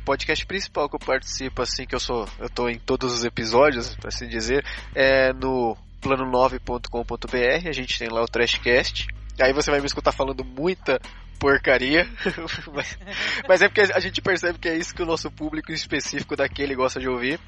podcast 0.05 0.45
principal 0.45 0.89
que 0.89 0.95
eu 0.95 0.99
participo, 0.99 1.61
assim, 1.61 1.85
que 1.85 1.95
eu 1.95 1.99
sou, 1.99 2.27
eu 2.39 2.49
tô 2.49 2.69
em 2.69 2.79
todos 2.79 3.13
os 3.13 3.25
episódios, 3.25 3.95
para 3.95 4.07
assim 4.07 4.27
dizer, 4.27 4.65
é 4.95 5.33
no 5.33 5.75
plano9.com.br, 6.01 7.67
a 7.67 7.71
gente 7.71 7.97
tem 7.97 8.09
lá 8.09 8.21
o 8.21 8.27
Trashcast, 8.27 9.07
aí 9.39 9.53
você 9.53 9.71
vai 9.71 9.79
me 9.79 9.87
escutar 9.87 10.11
falando 10.11 10.43
muita 10.43 10.99
porcaria. 11.39 12.07
mas, 12.73 12.99
mas, 13.47 13.61
é 13.61 13.67
porque 13.67 13.91
a 13.93 13.99
gente 13.99 14.21
percebe 14.21 14.59
que 14.59 14.67
é 14.67 14.77
isso 14.77 14.93
que 14.93 15.01
o 15.01 15.05
nosso 15.05 15.31
público 15.31 15.71
específico 15.71 16.35
daquele 16.35 16.75
gosta 16.75 16.99
de 16.99 17.07
ouvir. 17.07 17.39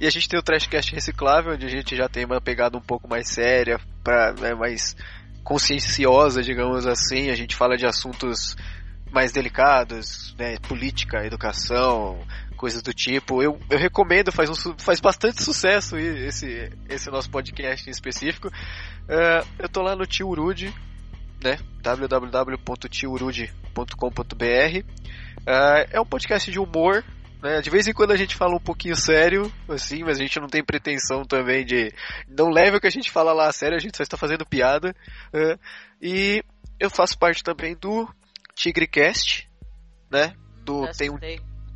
E 0.00 0.06
a 0.06 0.10
gente 0.10 0.28
tem 0.28 0.38
o 0.38 0.42
Trashcast 0.42 0.92
Reciclável, 0.92 1.52
onde 1.52 1.66
a 1.66 1.70
gente 1.70 1.94
já 1.94 2.08
tem 2.08 2.24
uma 2.24 2.40
pegada 2.40 2.76
um 2.76 2.80
pouco 2.80 3.08
mais 3.08 3.28
séria, 3.28 3.78
pra, 4.02 4.32
né, 4.32 4.54
mais 4.54 4.96
conscienciosa, 5.44 6.42
digamos 6.42 6.86
assim. 6.86 7.30
A 7.30 7.36
gente 7.36 7.54
fala 7.54 7.76
de 7.76 7.86
assuntos 7.86 8.56
mais 9.12 9.30
delicados, 9.30 10.34
né, 10.36 10.56
política, 10.66 11.24
educação, 11.24 12.18
coisas 12.64 12.80
do 12.80 12.94
tipo. 12.94 13.42
Eu, 13.42 13.60
eu 13.68 13.78
recomendo, 13.78 14.32
faz, 14.32 14.48
um, 14.48 14.54
faz 14.78 14.98
bastante 14.98 15.42
sucesso 15.42 15.98
esse, 15.98 16.72
esse 16.88 17.10
nosso 17.10 17.28
podcast 17.28 17.86
em 17.86 17.90
específico. 17.90 18.48
Uh, 18.48 19.46
eu 19.58 19.68
tô 19.68 19.82
lá 19.82 19.94
no 19.94 20.06
Tio 20.06 20.28
Urude, 20.28 20.72
né? 21.42 21.58
www.tiurude.com.br. 21.82 24.78
Uh, 25.40 25.84
é 25.92 26.00
um 26.00 26.06
podcast 26.06 26.50
de 26.50 26.58
humor. 26.58 27.04
Né? 27.42 27.60
De 27.60 27.68
vez 27.68 27.86
em 27.86 27.92
quando 27.92 28.12
a 28.12 28.16
gente 28.16 28.34
fala 28.34 28.56
um 28.56 28.60
pouquinho 28.60 28.96
sério, 28.96 29.52
assim, 29.68 30.02
mas 30.02 30.16
a 30.16 30.22
gente 30.22 30.40
não 30.40 30.48
tem 30.48 30.64
pretensão 30.64 31.22
também 31.22 31.66
de. 31.66 31.92
Não 32.26 32.48
leve 32.48 32.78
o 32.78 32.80
que 32.80 32.86
a 32.86 32.90
gente 32.90 33.10
fala 33.10 33.34
lá 33.34 33.48
a 33.48 33.52
sério, 33.52 33.76
a 33.76 33.80
gente 33.80 33.94
só 33.94 34.02
está 34.02 34.16
fazendo 34.16 34.46
piada. 34.46 34.96
Uh, 35.34 35.58
e 36.00 36.42
eu 36.80 36.88
faço 36.88 37.18
parte 37.18 37.44
também 37.44 37.76
do 37.76 38.08
TigreCast, 38.54 39.46
né? 40.10 40.32
Do, 40.64 40.90
tem 40.96 41.10
um, 41.10 41.18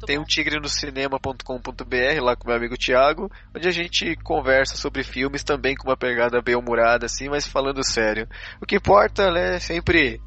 tem 0.06 0.18
um 0.18 0.24
tigre 0.24 0.58
no 0.60 0.68
cinema.com.br 0.68 2.22
lá 2.22 2.36
com 2.36 2.48
meu 2.48 2.56
amigo 2.56 2.76
Thiago, 2.76 3.30
onde 3.54 3.68
a 3.68 3.72
gente 3.72 4.16
conversa 4.16 4.76
sobre 4.76 5.02
filmes 5.02 5.42
também 5.42 5.74
com 5.74 5.88
uma 5.88 5.96
pegada 5.96 6.40
bem 6.40 6.54
humorada 6.54 7.06
assim, 7.06 7.28
mas 7.28 7.46
falando 7.46 7.84
sério. 7.84 8.28
O 8.60 8.66
que 8.66 8.76
importa 8.76 9.30
né, 9.30 9.56
é 9.56 9.60
sempre 9.60 10.20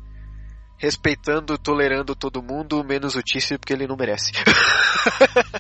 respeitando, 0.82 1.58
tolerando 1.60 2.16
todo 2.16 2.42
mundo, 2.42 2.84
menos 2.84 3.16
o 3.16 3.22
Tício, 3.22 3.60
porque 3.60 3.72
ele 3.72 3.86
não 3.86 3.96
merece. 3.96 4.32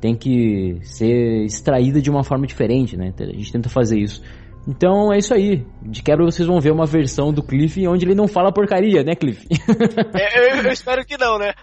tem 0.00 0.14
que 0.14 0.78
ser 0.82 1.44
extraída 1.44 2.00
de 2.00 2.10
uma 2.10 2.22
forma 2.22 2.46
diferente, 2.46 2.96
né? 2.96 3.12
A 3.18 3.24
gente 3.24 3.52
tenta 3.52 3.68
fazer 3.68 3.98
isso. 3.98 4.22
Então 4.66 5.12
é 5.12 5.18
isso 5.18 5.32
aí. 5.32 5.64
De 5.82 6.02
quebra 6.02 6.24
vocês 6.24 6.46
vão 6.46 6.60
ver 6.60 6.72
uma 6.72 6.86
versão 6.86 7.32
do 7.32 7.42
Cliff 7.42 7.86
onde 7.86 8.04
ele 8.04 8.14
não 8.14 8.26
fala 8.26 8.52
porcaria, 8.52 9.04
né, 9.04 9.14
Cliff? 9.14 9.46
É, 10.14 10.38
eu, 10.38 10.64
eu, 10.64 10.72
espero 10.72 11.04
que 11.04 11.16
não, 11.16 11.38
né? 11.38 11.54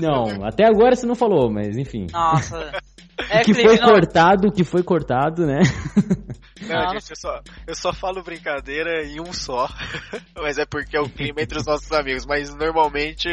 Não, 0.00 0.44
até 0.44 0.64
agora 0.64 0.94
você 0.94 1.06
não 1.06 1.14
falou, 1.14 1.50
mas 1.50 1.76
enfim. 1.76 2.06
Nossa. 2.12 2.72
É, 3.30 3.38
que 3.38 3.54
Cliff, 3.54 3.62
foi 3.62 3.78
não. 3.78 3.88
cortado, 3.88 4.52
que 4.52 4.62
foi 4.62 4.82
cortado, 4.82 5.46
né? 5.46 5.60
Não, 6.60 6.90
gente, 6.90 7.10
eu 7.10 7.16
só, 7.16 7.40
eu 7.66 7.74
só 7.74 7.90
falo 7.90 8.22
brincadeira 8.22 9.06
em 9.06 9.18
um 9.20 9.32
só. 9.32 9.68
mas 10.36 10.58
é 10.58 10.66
porque 10.66 10.98
é 10.98 11.00
o 11.00 11.08
clima 11.08 11.40
entre 11.40 11.58
os 11.58 11.64
nossos 11.64 11.90
amigos. 11.92 12.26
Mas 12.26 12.54
normalmente, 12.54 13.28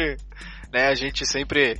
né, 0.72 0.88
a 0.88 0.94
gente 0.94 1.26
sempre 1.26 1.78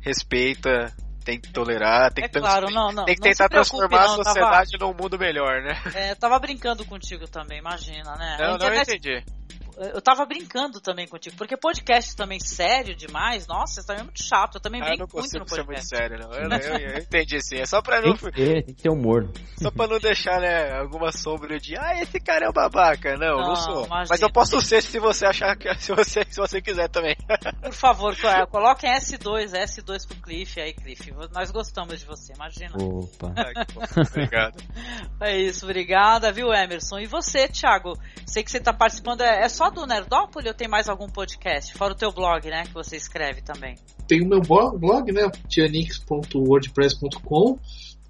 respeita 0.00 0.90
tem 1.28 1.38
que 1.38 1.52
tolerar, 1.52 2.10
tem 2.10 2.24
é 2.24 2.28
que, 2.28 2.40
claro, 2.40 2.70
não, 2.70 2.90
não, 2.90 3.04
tem 3.04 3.14
que 3.14 3.20
tentar 3.20 3.50
transformar 3.50 4.06
não, 4.06 4.14
a 4.14 4.24
sociedade 4.24 4.78
tava, 4.78 4.90
num 4.90 4.96
mundo 4.98 5.18
melhor, 5.18 5.60
né? 5.60 5.78
É, 5.94 6.12
eu 6.12 6.16
tava 6.16 6.38
brincando 6.38 6.86
contigo 6.86 7.28
também, 7.28 7.58
imagina, 7.58 8.16
né? 8.16 8.38
Não, 8.40 8.54
internet, 8.54 8.88
não 8.88 8.94
entendi 8.94 9.24
eu 9.78 10.00
tava 10.00 10.24
brincando 10.26 10.80
também 10.80 11.06
contigo, 11.06 11.36
porque 11.36 11.56
podcast 11.56 12.14
também 12.16 12.40
sério 12.40 12.94
demais, 12.96 13.46
nossa, 13.46 13.80
isso 13.80 13.86
também 13.86 14.00
é 14.00 14.04
muito 14.04 14.22
chato. 14.22 14.56
Eu 14.56 14.60
também 14.60 14.82
ah, 14.82 14.86
brinco 14.86 15.08
muito 15.12 15.38
no 15.38 15.46
podcast. 15.46 15.54
Ser 15.54 15.64
muito 15.64 15.82
sério, 15.84 16.18
não. 16.18 16.32
Eu, 16.32 16.50
eu, 16.50 16.90
eu, 16.90 16.98
entendi 17.02 17.36
assim. 17.36 17.56
É 17.56 17.66
só 17.66 17.80
pra 17.80 18.00
não. 18.00 18.16
Tem 18.16 18.30
que 18.30 18.32
ter, 18.32 18.64
tem 18.64 18.74
que 18.74 18.82
ter 18.82 18.90
humor. 18.90 19.30
Só 19.60 19.70
pra 19.70 19.86
não 19.86 19.98
deixar, 19.98 20.40
né, 20.40 20.72
alguma 20.78 21.12
sombra 21.12 21.58
de 21.58 21.76
ah, 21.76 22.00
esse 22.00 22.18
cara 22.20 22.46
é 22.46 22.48
um 22.48 22.52
babaca. 22.52 23.16
Não, 23.16 23.38
não, 23.38 23.48
não 23.48 23.56
sou. 23.56 23.86
Imagina. 23.86 24.06
Mas 24.10 24.20
eu 24.20 24.32
posso 24.32 24.60
ser 24.60 24.82
se 24.82 24.98
você 24.98 25.26
achar 25.26 25.56
que 25.56 25.72
se 25.78 25.92
você, 25.94 26.24
se 26.28 26.40
você 26.40 26.60
quiser 26.60 26.88
também. 26.88 27.16
Por 27.62 27.72
favor, 27.72 28.16
coloquem 28.50 28.90
S2, 28.94 29.52
S2 29.52 30.06
pro 30.06 30.16
Cliff 30.22 30.60
aí, 30.60 30.72
Cliff. 30.72 31.12
Nós 31.32 31.50
gostamos 31.50 32.00
de 32.00 32.06
você, 32.06 32.32
imagina. 32.32 32.76
Opa. 32.76 33.32
Ah, 33.36 34.00
obrigado. 34.08 34.58
É 35.20 35.36
isso, 35.36 35.64
obrigada, 35.64 36.30
viu, 36.30 36.52
Emerson? 36.52 37.00
E 37.00 37.06
você, 37.06 37.48
Thiago? 37.48 37.98
Sei 38.24 38.44
que 38.44 38.50
você 38.50 38.60
tá 38.60 38.72
participando, 38.72 39.22
é, 39.22 39.44
é 39.44 39.48
só 39.68 39.70
do 39.70 39.86
Nerdópolis 39.86 40.48
ou 40.48 40.54
tem 40.54 40.66
mais 40.68 40.88
algum 40.88 41.08
podcast? 41.08 41.74
Fora 41.74 41.92
o 41.92 41.96
teu 41.96 42.10
blog, 42.12 42.48
né? 42.48 42.62
Que 42.64 42.72
você 42.72 42.96
escreve 42.96 43.42
também. 43.42 43.76
Tem 44.06 44.22
o 44.22 44.28
meu 44.28 44.40
blog, 44.40 45.12
né? 45.12 45.28
tianix.wordpress.com 45.48 47.58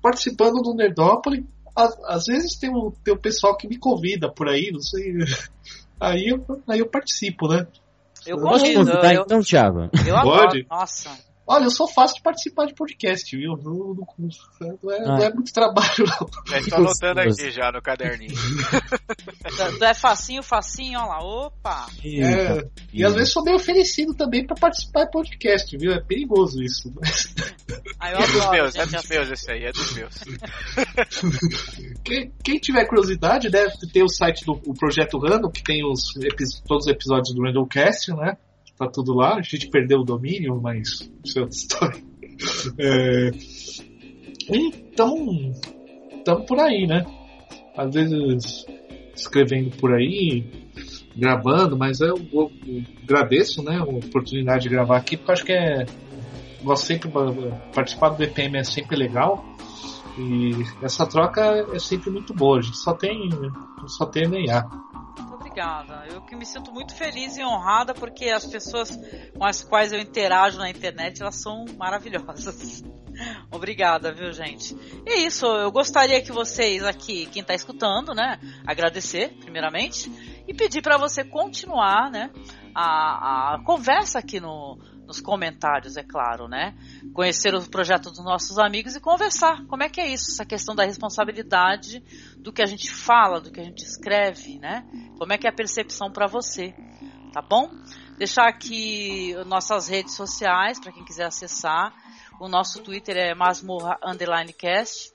Participando 0.00 0.62
do 0.62 0.72
Nerdópolis. 0.74 1.42
Às, 1.74 1.98
às, 2.04 2.26
vezes 2.26 2.54
tem 2.56 2.70
o, 2.70 2.92
tem 3.04 3.12
o 3.14 3.18
pessoal 3.18 3.56
que 3.56 3.66
me 3.68 3.78
convida 3.78 4.30
por 4.30 4.48
aí, 4.48 4.70
não 4.72 4.80
sei. 4.80 5.16
Aí 6.00 6.28
eu, 6.28 6.46
aí 6.68 6.78
eu 6.78 6.86
participo, 6.86 7.48
né? 7.48 7.66
Eu 8.24 8.36
convido. 8.36 8.50
Posso 8.50 8.72
convidar 8.72 9.14
então, 9.14 9.42
Thiago? 9.42 9.90
Eu 10.06 10.16
adoro, 10.16 10.64
nossa. 10.70 11.10
Olha, 11.50 11.64
eu 11.64 11.70
sou 11.70 11.88
fácil 11.88 12.16
de 12.16 12.22
participar 12.22 12.66
de 12.66 12.74
podcast, 12.74 13.34
viu? 13.34 13.56
Não, 13.56 13.72
não, 13.72 14.06
não, 14.60 14.92
é, 14.92 14.98
ah. 14.98 15.06
não 15.06 15.16
é, 15.16 15.32
muito 15.32 15.50
trabalho, 15.50 16.04
não. 16.06 16.28
Já 16.46 16.58
estou 16.58 16.78
anotando 16.78 17.20
aqui 17.20 17.50
já 17.50 17.72
no 17.72 17.80
caderninho. 17.80 18.34
é 19.80 19.94
facinho, 19.94 20.42
facinho, 20.42 20.98
olha 20.98 21.08
lá. 21.08 21.18
Opa! 21.24 21.86
É, 22.04 22.68
e 22.92 23.02
às 23.02 23.14
vezes 23.14 23.32
sou 23.32 23.42
meio 23.42 23.56
oferecido 23.56 24.14
também 24.14 24.46
para 24.46 24.56
participar 24.56 25.06
de 25.06 25.10
podcast, 25.10 25.74
viu? 25.78 25.92
É 25.92 26.00
perigoso 26.02 26.62
isso. 26.62 26.92
Mas... 27.00 27.34
Ah, 27.98 28.12
eu 28.12 28.18
é 28.18 28.26
dos 28.26 28.50
meus, 28.50 28.74
é 28.76 28.86
dos 28.86 29.08
meus 29.08 29.30
esse 29.30 29.50
aí, 29.50 29.64
é 29.64 29.72
dos 29.72 29.94
meus. 29.94 30.14
quem, 32.04 32.30
quem, 32.44 32.58
tiver 32.58 32.84
curiosidade 32.84 33.48
deve 33.48 33.72
ter 33.90 34.02
o 34.02 34.08
site 34.08 34.44
do 34.44 34.52
o 34.66 34.74
Projeto 34.74 35.18
Random, 35.18 35.50
que 35.50 35.62
tem 35.62 35.82
os, 35.82 36.12
todos 36.66 36.84
os 36.84 36.92
episódios 36.92 37.34
do 37.34 37.42
Randomcast, 37.42 38.12
né? 38.12 38.36
Tá 38.78 38.88
tudo 38.88 39.14
lá. 39.14 39.36
A 39.36 39.42
gente 39.42 39.68
perdeu 39.68 40.00
o 40.00 40.04
domínio, 40.04 40.60
mas 40.60 41.10
isso 41.24 41.38
é 41.38 41.42
outra 41.42 41.56
história. 41.56 42.08
É... 42.78 43.30
Então, 44.48 45.52
estamos 46.16 46.46
por 46.46 46.60
aí, 46.60 46.86
né? 46.86 47.04
Às 47.76 47.92
vezes 47.92 48.64
escrevendo 49.14 49.76
por 49.76 49.92
aí, 49.92 50.68
gravando, 51.16 51.76
mas 51.76 52.00
eu, 52.00 52.16
eu, 52.32 52.52
eu 52.64 52.82
agradeço 53.02 53.60
né, 53.62 53.78
a 53.78 53.82
oportunidade 53.82 54.62
de 54.62 54.68
gravar 54.68 54.98
aqui, 54.98 55.16
porque 55.16 55.32
acho 55.32 55.44
que 55.44 55.52
é. 55.52 55.84
Gosto 56.62 56.86
sempre 56.86 57.10
participar 57.74 58.10
do 58.10 58.16
BPM 58.16 58.58
é 58.58 58.64
sempre 58.64 58.96
legal. 58.96 59.44
E 60.18 60.52
essa 60.82 61.06
troca 61.06 61.40
é 61.72 61.78
sempre 61.78 62.10
muito 62.10 62.34
boa. 62.34 62.58
A 62.58 62.62
gente 62.62 62.78
só 62.78 62.92
tem, 62.92 63.30
só 63.86 64.06
tem 64.06 64.26
NA 64.26 64.87
obrigada. 65.58 66.04
Eu 66.08 66.22
que 66.22 66.36
me 66.36 66.46
sinto 66.46 66.72
muito 66.72 66.94
feliz 66.94 67.36
e 67.36 67.44
honrada 67.44 67.92
porque 67.92 68.26
as 68.26 68.46
pessoas 68.46 68.96
com 69.36 69.44
as 69.44 69.62
quais 69.62 69.92
eu 69.92 69.98
interajo 69.98 70.58
na 70.58 70.70
internet, 70.70 71.20
elas 71.20 71.36
são 71.36 71.64
maravilhosas. 71.76 72.82
Obrigada, 73.50 74.12
viu, 74.12 74.32
gente? 74.32 74.76
E 75.04 75.10
é 75.10 75.16
isso, 75.16 75.44
eu 75.44 75.72
gostaria 75.72 76.22
que 76.22 76.30
vocês 76.30 76.84
aqui, 76.84 77.26
quem 77.26 77.42
está 77.42 77.52
escutando, 77.52 78.14
né, 78.14 78.38
agradecer, 78.64 79.36
primeiramente, 79.40 80.08
e 80.46 80.54
pedir 80.54 80.82
para 80.82 80.96
você 80.96 81.24
continuar, 81.24 82.12
né, 82.12 82.30
a, 82.72 83.54
a 83.54 83.64
conversa 83.64 84.20
aqui 84.20 84.38
no, 84.38 84.78
nos 85.08 85.22
comentários, 85.22 85.96
é 85.96 86.02
claro, 86.02 86.46
né? 86.46 86.74
Conhecer 87.14 87.54
o 87.54 87.66
projeto 87.66 88.10
dos 88.10 88.22
nossos 88.22 88.58
amigos 88.58 88.94
e 88.94 89.00
conversar. 89.00 89.64
Como 89.66 89.82
é 89.82 89.88
que 89.88 90.02
é 90.02 90.06
isso? 90.06 90.30
Essa 90.30 90.44
questão 90.44 90.74
da 90.74 90.84
responsabilidade 90.84 92.04
do 92.36 92.52
que 92.52 92.60
a 92.60 92.66
gente 92.66 92.90
fala, 92.92 93.40
do 93.40 93.50
que 93.50 93.58
a 93.58 93.64
gente 93.64 93.82
escreve, 93.82 94.58
né? 94.58 94.86
Como 95.18 95.32
é 95.32 95.38
que 95.38 95.46
é 95.46 95.50
a 95.50 95.52
percepção 95.52 96.12
para 96.12 96.26
você? 96.26 96.74
Tá 97.32 97.40
bom? 97.40 97.70
Deixar 98.18 98.48
aqui 98.48 99.34
nossas 99.46 99.88
redes 99.88 100.14
sociais 100.14 100.78
para 100.78 100.92
quem 100.92 101.04
quiser 101.04 101.24
acessar. 101.24 101.94
O 102.40 102.48
nosso 102.48 102.80
Twitter 102.80 103.16
é 103.16 103.34
masmorra 103.34 103.98
underline 104.04 104.52
cast. 104.52 105.12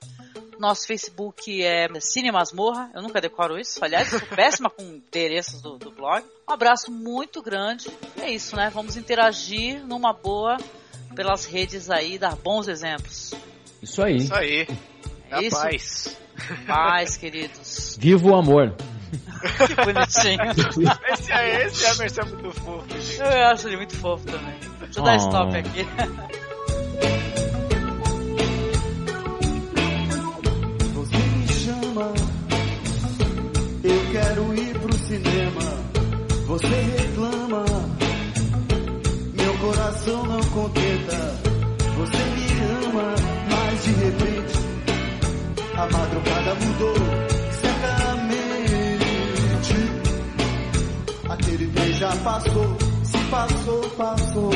Nosso 0.58 0.86
Facebook 0.86 1.62
é 1.62 1.88
Cine 2.00 2.30
Masmorra. 2.30 2.90
Eu 2.94 3.02
nunca 3.02 3.20
decoro 3.20 3.58
isso. 3.58 3.82
Aliás, 3.84 4.08
sou 4.08 4.20
péssima 4.36 4.70
com 4.70 4.82
endereços 4.82 5.60
do, 5.60 5.78
do 5.78 5.90
blog. 5.90 6.24
Um 6.48 6.52
abraço 6.52 6.92
muito 6.92 7.42
grande. 7.42 7.88
É 8.20 8.30
isso, 8.30 8.54
né? 8.54 8.70
Vamos 8.72 8.96
interagir 8.96 9.84
numa 9.86 10.12
boa 10.12 10.58
pelas 11.14 11.44
redes 11.44 11.90
aí, 11.90 12.18
dar 12.18 12.36
bons 12.36 12.68
exemplos. 12.68 13.32
Isso 13.82 14.02
aí. 14.02 14.16
Isso 14.16 14.34
aí. 14.34 14.68
É 15.30 15.42
isso? 15.42 15.56
paz. 15.56 16.18
Paz, 16.66 17.16
queridos. 17.16 17.96
Viva 17.98 18.28
o 18.28 18.34
amor. 18.36 18.74
que 19.66 19.74
bonitinho. 19.74 20.90
Esse 21.12 21.32
é 21.32 21.66
esse, 21.66 21.84
Emerson 21.86 22.20
é 22.20 22.24
muito 22.24 22.50
fofo, 22.60 23.00
gente. 23.00 23.20
Eu 23.20 23.46
acho 23.46 23.68
ele 23.68 23.76
muito 23.76 23.96
fofo 23.96 24.26
também. 24.26 24.58
Deixa 24.80 25.00
eu 25.00 25.04
dar 25.04 25.12
Oh. 25.12 25.16
stop 25.16 25.56
aqui. 25.56 25.86
quero 34.14 34.54
ir 34.54 34.78
pro 34.78 34.96
cinema. 34.96 35.66
Você 36.46 36.68
reclama, 36.68 37.64
meu 39.34 39.58
coração 39.58 40.22
não 40.24 40.40
contenta. 40.50 41.16
Você 41.98 42.16
me 42.16 42.46
ama, 42.86 43.14
mas 43.50 43.84
de 43.84 43.90
repente 43.90 44.54
a 45.76 45.88
madrugada 45.90 46.54
mudou 46.54 46.94
secamente. 47.60 48.94
Aquele 51.28 51.66
trem 51.72 51.92
já 51.94 52.14
passou, 52.18 52.78
se 53.02 53.18
passou, 53.18 53.90
passou. 53.96 54.50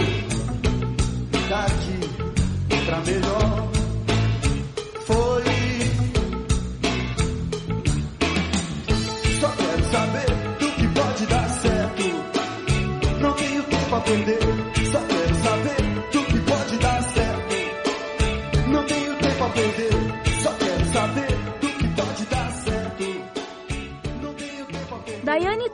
Daqui 1.48 1.98
pra 2.86 3.00
melhor 3.00 3.68
foi. 5.04 5.57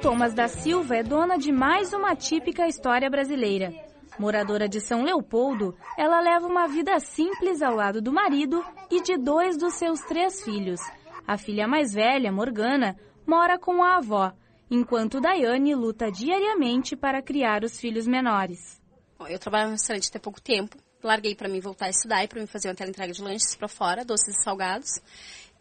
Thomas 0.04 0.34
da 0.34 0.48
Silva 0.48 0.96
é 0.96 1.02
dona 1.02 1.38
de 1.38 1.50
mais 1.50 1.94
uma 1.94 2.14
típica 2.14 2.68
história 2.68 3.08
brasileira. 3.08 3.72
Moradora 4.18 4.68
de 4.68 4.78
São 4.78 5.02
Leopoldo, 5.02 5.74
ela 5.96 6.20
leva 6.20 6.46
uma 6.46 6.68
vida 6.68 7.00
simples 7.00 7.62
ao 7.62 7.74
lado 7.74 8.02
do 8.02 8.12
marido 8.12 8.62
e 8.90 9.00
de 9.00 9.16
dois 9.16 9.56
dos 9.56 9.72
seus 9.72 10.00
três 10.00 10.42
filhos. 10.42 10.78
A 11.26 11.38
filha 11.38 11.66
mais 11.66 11.94
velha, 11.94 12.30
Morgana, 12.30 12.94
mora 13.26 13.58
com 13.58 13.82
a 13.82 13.96
avó, 13.96 14.30
enquanto 14.70 15.22
Daiane 15.22 15.74
luta 15.74 16.12
diariamente 16.12 16.94
para 16.94 17.22
criar 17.22 17.64
os 17.64 17.80
filhos 17.80 18.06
menores. 18.06 18.78
Eu 19.26 19.38
trabalho 19.38 19.68
no 19.68 19.72
restaurante 19.72 20.10
até 20.10 20.18
pouco 20.18 20.38
tempo. 20.38 20.76
Larguei 21.02 21.34
para 21.34 21.48
mim 21.48 21.60
voltar 21.60 21.86
a 21.86 21.90
estudar 21.90 22.22
e 22.22 22.28
para 22.28 22.42
mim 22.42 22.46
fazer 22.46 22.68
uma 22.68 22.74
teleentrega 22.74 23.14
de 23.14 23.22
lanches 23.22 23.56
para 23.56 23.68
fora, 23.68 24.04
doces 24.04 24.36
e 24.36 24.42
salgados. 24.42 25.00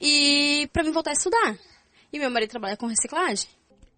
E 0.01 0.69
para 0.73 0.83
mim 0.83 0.91
voltar 0.91 1.11
a 1.11 1.13
estudar. 1.13 1.57
E 2.11 2.19
meu 2.19 2.29
marido 2.29 2.49
trabalha 2.49 2.75
com 2.75 2.87
reciclagem. 2.87 3.47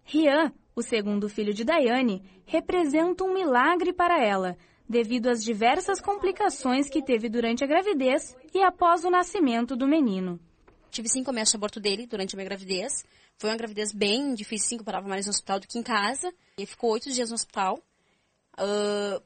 Rian, 0.06 0.52
o 0.74 0.82
segundo 0.82 1.28
filho 1.28 1.52
de 1.52 1.64
Daiane, 1.64 2.22
representa 2.46 3.24
um 3.24 3.34
milagre 3.34 3.92
para 3.92 4.24
ela, 4.24 4.56
devido 4.88 5.26
às 5.26 5.42
diversas 5.42 6.00
complicações 6.00 6.88
que 6.88 7.02
teve 7.02 7.28
durante 7.28 7.64
a 7.64 7.66
gravidez 7.66 8.36
e 8.54 8.62
após 8.62 9.04
o 9.04 9.10
nascimento 9.10 9.74
do 9.74 9.88
menino. 9.88 10.38
Tive 10.90 11.08
cinco 11.08 11.32
meses 11.32 11.50
de 11.50 11.56
aborto 11.56 11.80
dele 11.80 12.06
durante 12.06 12.34
a 12.34 12.36
minha 12.36 12.48
gravidez. 12.48 13.04
Foi 13.36 13.50
uma 13.50 13.56
gravidez 13.56 13.92
bem 13.92 14.32
difícil, 14.32 14.68
sim, 14.68 14.76
que 14.76 14.82
eu 14.82 14.86
parava 14.86 15.08
mais 15.08 15.26
no 15.26 15.30
hospital 15.30 15.58
do 15.58 15.66
que 15.66 15.76
em 15.76 15.82
casa. 15.82 16.32
Ele 16.56 16.66
ficou 16.66 16.92
oito 16.92 17.10
dias 17.10 17.28
no 17.30 17.34
hospital. 17.34 17.82
Ah, 18.56 19.20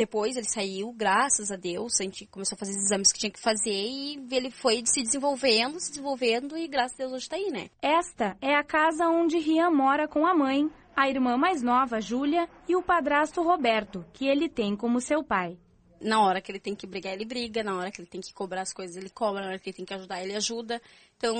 depois 0.00 0.34
ele 0.34 0.48
saiu, 0.48 0.94
graças 0.94 1.50
a 1.50 1.56
Deus, 1.56 2.00
a 2.00 2.04
gente 2.04 2.24
começou 2.24 2.56
a 2.56 2.58
fazer 2.58 2.70
os 2.70 2.84
exames 2.86 3.12
que 3.12 3.18
tinha 3.18 3.30
que 3.30 3.38
fazer 3.38 3.70
e 3.70 4.18
ele 4.30 4.50
foi 4.50 4.82
se 4.86 5.02
desenvolvendo, 5.02 5.78
se 5.78 5.90
desenvolvendo 5.90 6.56
e 6.56 6.66
graças 6.66 6.94
a 6.94 7.02
Deus 7.02 7.12
hoje 7.12 7.28
tá 7.28 7.36
aí, 7.36 7.50
né? 7.50 7.68
Esta 7.82 8.34
é 8.40 8.54
a 8.54 8.64
casa 8.64 9.06
onde 9.08 9.36
Rian 9.36 9.70
mora 9.70 10.08
com 10.08 10.26
a 10.26 10.32
mãe, 10.32 10.70
a 10.96 11.06
irmã 11.10 11.36
mais 11.36 11.60
nova, 11.60 12.00
Júlia, 12.00 12.48
e 12.66 12.74
o 12.74 12.82
padrasto 12.82 13.42
Roberto, 13.42 14.02
que 14.14 14.26
ele 14.26 14.48
tem 14.48 14.74
como 14.74 15.02
seu 15.02 15.22
pai. 15.22 15.58
Na 16.00 16.24
hora 16.24 16.40
que 16.40 16.50
ele 16.50 16.58
tem 16.58 16.74
que 16.74 16.86
brigar, 16.86 17.12
ele 17.12 17.26
briga. 17.26 17.62
Na 17.62 17.76
hora 17.76 17.90
que 17.90 18.00
ele 18.00 18.08
tem 18.08 18.22
que 18.22 18.32
cobrar 18.32 18.62
as 18.62 18.72
coisas, 18.72 18.96
ele 18.96 19.10
cobra. 19.10 19.42
Na 19.42 19.48
hora 19.48 19.58
que 19.58 19.68
ele 19.68 19.76
tem 19.76 19.84
que 19.84 19.92
ajudar, 19.92 20.22
ele 20.22 20.34
ajuda. 20.34 20.80
Então, 21.18 21.36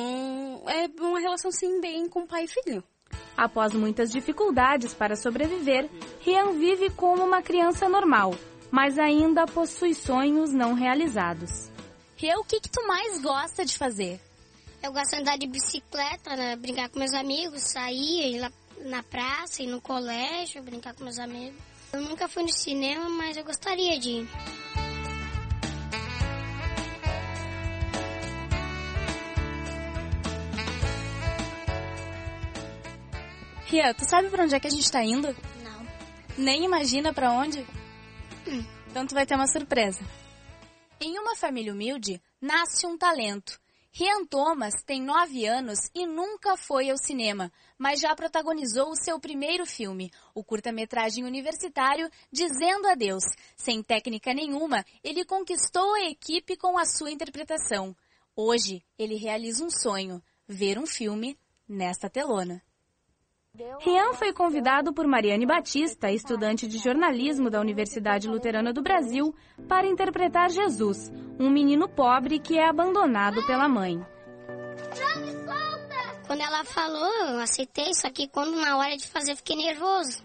é 0.69 0.87
uma 1.01 1.19
relação, 1.19 1.51
sim, 1.51 1.81
bem 1.81 2.07
com 2.11 2.27
pai 2.27 2.45
e 2.45 2.47
filho. 2.47 2.85
Após 3.37 3.73
muitas 3.73 4.11
dificuldades 4.11 4.93
para 4.93 5.17
sobreviver, 5.17 5.89
Rian 6.21 6.53
vive 6.53 6.91
como 6.91 7.25
uma 7.25 7.43
criança 7.43 7.89
normal, 7.89 8.35
mas 8.71 8.99
ainda 8.99 9.47
possui 9.47 9.95
sonhos 9.95 10.53
não 10.53 10.75
realizados. 10.75 11.71
Rian, 12.17 12.37
o 12.39 12.45
que, 12.45 12.61
que 12.61 12.69
tu 12.69 12.87
mais 12.87 13.23
gosta 13.23 13.65
de 13.65 13.79
fazer? 13.79 14.21
Eu 14.83 14.93
gosto 14.93 15.11
de 15.11 15.21
andar 15.21 15.39
de 15.39 15.47
bicicleta, 15.47 16.37
né? 16.37 16.57
brincar 16.57 16.89
com 16.89 16.99
meus 16.99 17.15
amigos, 17.15 17.63
sair, 17.63 18.35
ir 18.35 18.41
lá 18.41 18.53
na 18.85 19.03
praça, 19.03 19.63
ir 19.63 19.67
no 19.67 19.81
colégio, 19.81 20.63
brincar 20.63 20.95
com 20.95 21.05
meus 21.05 21.19
amigos. 21.19 21.59
Eu 21.93 22.03
nunca 22.03 22.29
fui 22.29 22.43
no 22.43 22.53
cinema, 22.53 23.09
mas 23.09 23.37
eu 23.37 23.45
gostaria 23.45 23.99
de 23.99 24.11
ir. 24.11 24.29
Rian, 33.71 33.95
tu 33.95 34.05
sabe 34.05 34.29
pra 34.29 34.43
onde 34.43 34.57
é 34.57 34.59
que 34.59 34.67
a 34.67 34.71
gente 34.71 34.91
tá 34.91 35.01
indo? 35.01 35.29
Não. 35.63 35.87
Nem 36.37 36.65
imagina 36.65 37.15
pra 37.15 37.31
onde? 37.31 37.61
Hum. 38.45 38.67
Então 38.89 39.07
tu 39.07 39.15
vai 39.15 39.25
ter 39.25 39.37
uma 39.37 39.47
surpresa. 39.47 40.05
Em 41.01 41.17
uma 41.21 41.37
família 41.37 41.73
humilde, 41.73 42.21
nasce 42.41 42.85
um 42.85 42.99
talento. 42.99 43.61
Rian 43.93 44.27
Thomas 44.27 44.75
tem 44.85 45.01
nove 45.01 45.47
anos 45.47 45.79
e 45.95 46.05
nunca 46.05 46.57
foi 46.57 46.91
ao 46.91 46.97
cinema, 46.97 47.53
mas 47.79 48.01
já 48.01 48.13
protagonizou 48.17 48.91
o 48.91 48.97
seu 48.97 49.21
primeiro 49.21 49.65
filme, 49.65 50.11
o 50.35 50.43
curta-metragem 50.43 51.23
universitário 51.23 52.11
Dizendo 52.33 52.89
Adeus. 52.89 53.23
Sem 53.57 53.85
técnica 53.85 54.35
nenhuma, 54.35 54.85
ele 55.05 55.25
conquistou 55.25 55.95
a 55.95 56.11
equipe 56.11 56.57
com 56.57 56.77
a 56.77 56.85
sua 56.85 57.13
interpretação. 57.13 57.95
Hoje, 58.35 58.83
ele 58.99 59.15
realiza 59.15 59.65
um 59.65 59.71
sonho, 59.71 60.21
ver 60.49 60.77
um 60.77 60.89
filme 60.89 61.39
nesta 61.69 62.11
telona. 62.11 62.61
Rian 63.81 64.13
foi 64.15 64.33
convidado 64.33 64.93
por 64.93 65.09
Mariane 65.09 65.45
Batista, 65.45 66.09
estudante 66.09 66.69
de 66.69 66.79
jornalismo 66.79 67.51
da 67.51 67.61
Universidade 67.61 68.29
Luterana 68.29 68.73
do 68.73 68.81
Brasil, 68.81 69.35
para 69.69 69.89
interpretar 69.89 70.51
Jesus, 70.51 71.11
um 71.39 71.51
menino 71.51 71.89
pobre 71.89 72.39
que 72.39 72.57
é 72.57 72.69
abandonado 72.69 73.45
pela 73.47 73.69
mãe. 73.69 74.01
Quando 76.29 76.43
ela 76.43 76.63
falou, 76.63 77.13
eu 77.27 77.41
aceitei, 77.41 77.93
só 77.93 78.09
que 78.09 78.29
quando 78.29 78.55
na 78.55 78.79
hora 78.79 78.97
de 78.97 79.09
fazer 79.09 79.33
eu 79.33 79.37
fiquei 79.37 79.57
nervoso. 79.57 80.23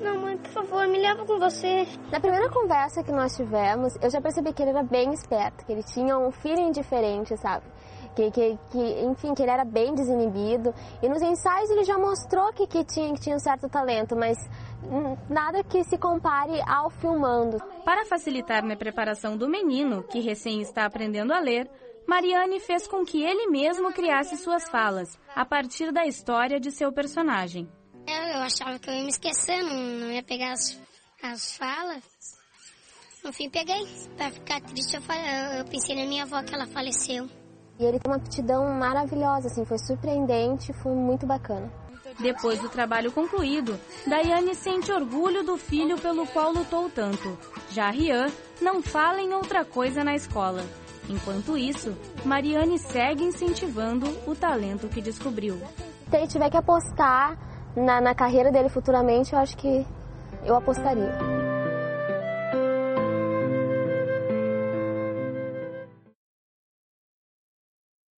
Não, 0.00 0.22
mãe, 0.22 0.38
por 0.38 0.50
favor, 0.50 0.88
me 0.88 0.98
leva 0.98 1.26
com 1.26 1.38
você. 1.38 1.86
Na 2.10 2.18
primeira 2.18 2.48
conversa 2.48 3.04
que 3.04 3.12
nós 3.12 3.36
tivemos, 3.36 3.94
eu 4.00 4.08
já 4.08 4.20
percebi 4.20 4.52
que 4.54 4.62
ele 4.62 4.70
era 4.70 4.82
bem 4.82 5.12
esperto, 5.12 5.66
que 5.66 5.72
ele 5.72 5.82
tinha 5.82 6.18
um 6.18 6.32
feeling 6.32 6.72
diferente, 6.72 7.36
sabe? 7.36 7.66
Que, 8.14 8.30
que, 8.30 8.58
que, 8.70 9.02
enfim, 9.04 9.34
que 9.34 9.42
ele 9.42 9.50
era 9.50 9.64
bem 9.64 9.94
desinibido. 9.94 10.74
E 11.02 11.08
nos 11.08 11.22
ensaios 11.22 11.70
ele 11.70 11.84
já 11.84 11.96
mostrou 11.96 12.52
que, 12.52 12.66
que, 12.66 12.84
tinha, 12.84 13.14
que 13.14 13.20
tinha 13.20 13.36
um 13.36 13.40
certo 13.40 13.68
talento, 13.68 14.14
mas 14.14 14.38
hum, 14.84 15.16
nada 15.30 15.64
que 15.64 15.82
se 15.84 15.96
compare 15.96 16.60
ao 16.66 16.90
filmando. 16.90 17.58
Para 17.84 18.04
facilitar 18.04 18.64
na 18.64 18.76
preparação 18.76 19.36
do 19.36 19.48
menino, 19.48 20.02
que 20.02 20.20
recém 20.20 20.60
está 20.60 20.84
aprendendo 20.84 21.32
a 21.32 21.40
ler, 21.40 21.70
Mariane 22.06 22.60
fez 22.60 22.86
com 22.86 23.04
que 23.04 23.22
ele 23.22 23.46
mesmo 23.46 23.92
criasse 23.92 24.36
suas 24.36 24.68
falas, 24.68 25.18
a 25.34 25.44
partir 25.44 25.92
da 25.92 26.06
história 26.06 26.60
de 26.60 26.70
seu 26.70 26.92
personagem. 26.92 27.68
Eu, 28.06 28.22
eu 28.34 28.40
achava 28.42 28.78
que 28.78 28.90
eu 28.90 28.94
ia 28.94 29.02
me 29.02 29.08
esquecer, 29.08 29.62
não, 29.62 29.74
não 29.74 30.10
ia 30.10 30.22
pegar 30.22 30.52
as, 30.52 30.78
as 31.22 31.56
falas. 31.56 32.02
No 33.24 33.32
fim, 33.32 33.48
peguei. 33.48 33.86
Pra 34.16 34.30
ficar 34.32 34.60
triste, 34.62 34.96
eu, 34.96 35.02
eu 35.58 35.64
pensei 35.66 35.94
na 35.94 36.04
minha 36.06 36.24
avó 36.24 36.42
que 36.42 36.54
ela 36.54 36.66
faleceu. 36.66 37.28
E 37.78 37.84
ele 37.84 37.98
tem 37.98 38.10
uma 38.10 38.16
aptidão 38.16 38.68
maravilhosa, 38.74 39.48
assim, 39.48 39.64
foi 39.64 39.78
surpreendente, 39.78 40.72
foi 40.72 40.94
muito 40.94 41.26
bacana. 41.26 41.70
Depois 42.20 42.60
do 42.60 42.68
trabalho 42.68 43.10
concluído, 43.10 43.78
Daiane 44.06 44.54
sente 44.54 44.92
orgulho 44.92 45.42
do 45.42 45.56
filho 45.56 45.98
pelo 45.98 46.26
qual 46.26 46.52
lutou 46.52 46.90
tanto. 46.90 47.38
Já 47.70 47.90
Rian 47.90 48.26
não 48.60 48.82
fala 48.82 49.20
em 49.20 49.32
outra 49.32 49.64
coisa 49.64 50.04
na 50.04 50.14
escola. 50.14 50.62
Enquanto 51.08 51.56
isso, 51.56 51.96
Mariane 52.24 52.78
segue 52.78 53.24
incentivando 53.24 54.06
o 54.26 54.34
talento 54.34 54.88
que 54.88 55.00
descobriu. 55.00 55.58
Se 56.10 56.16
ele 56.16 56.26
tiver 56.26 56.50
que 56.50 56.56
apostar 56.56 57.36
na, 57.74 58.00
na 58.00 58.14
carreira 58.14 58.52
dele 58.52 58.68
futuramente, 58.68 59.32
eu 59.32 59.38
acho 59.38 59.56
que 59.56 59.84
eu 60.44 60.54
apostaria. 60.54 61.41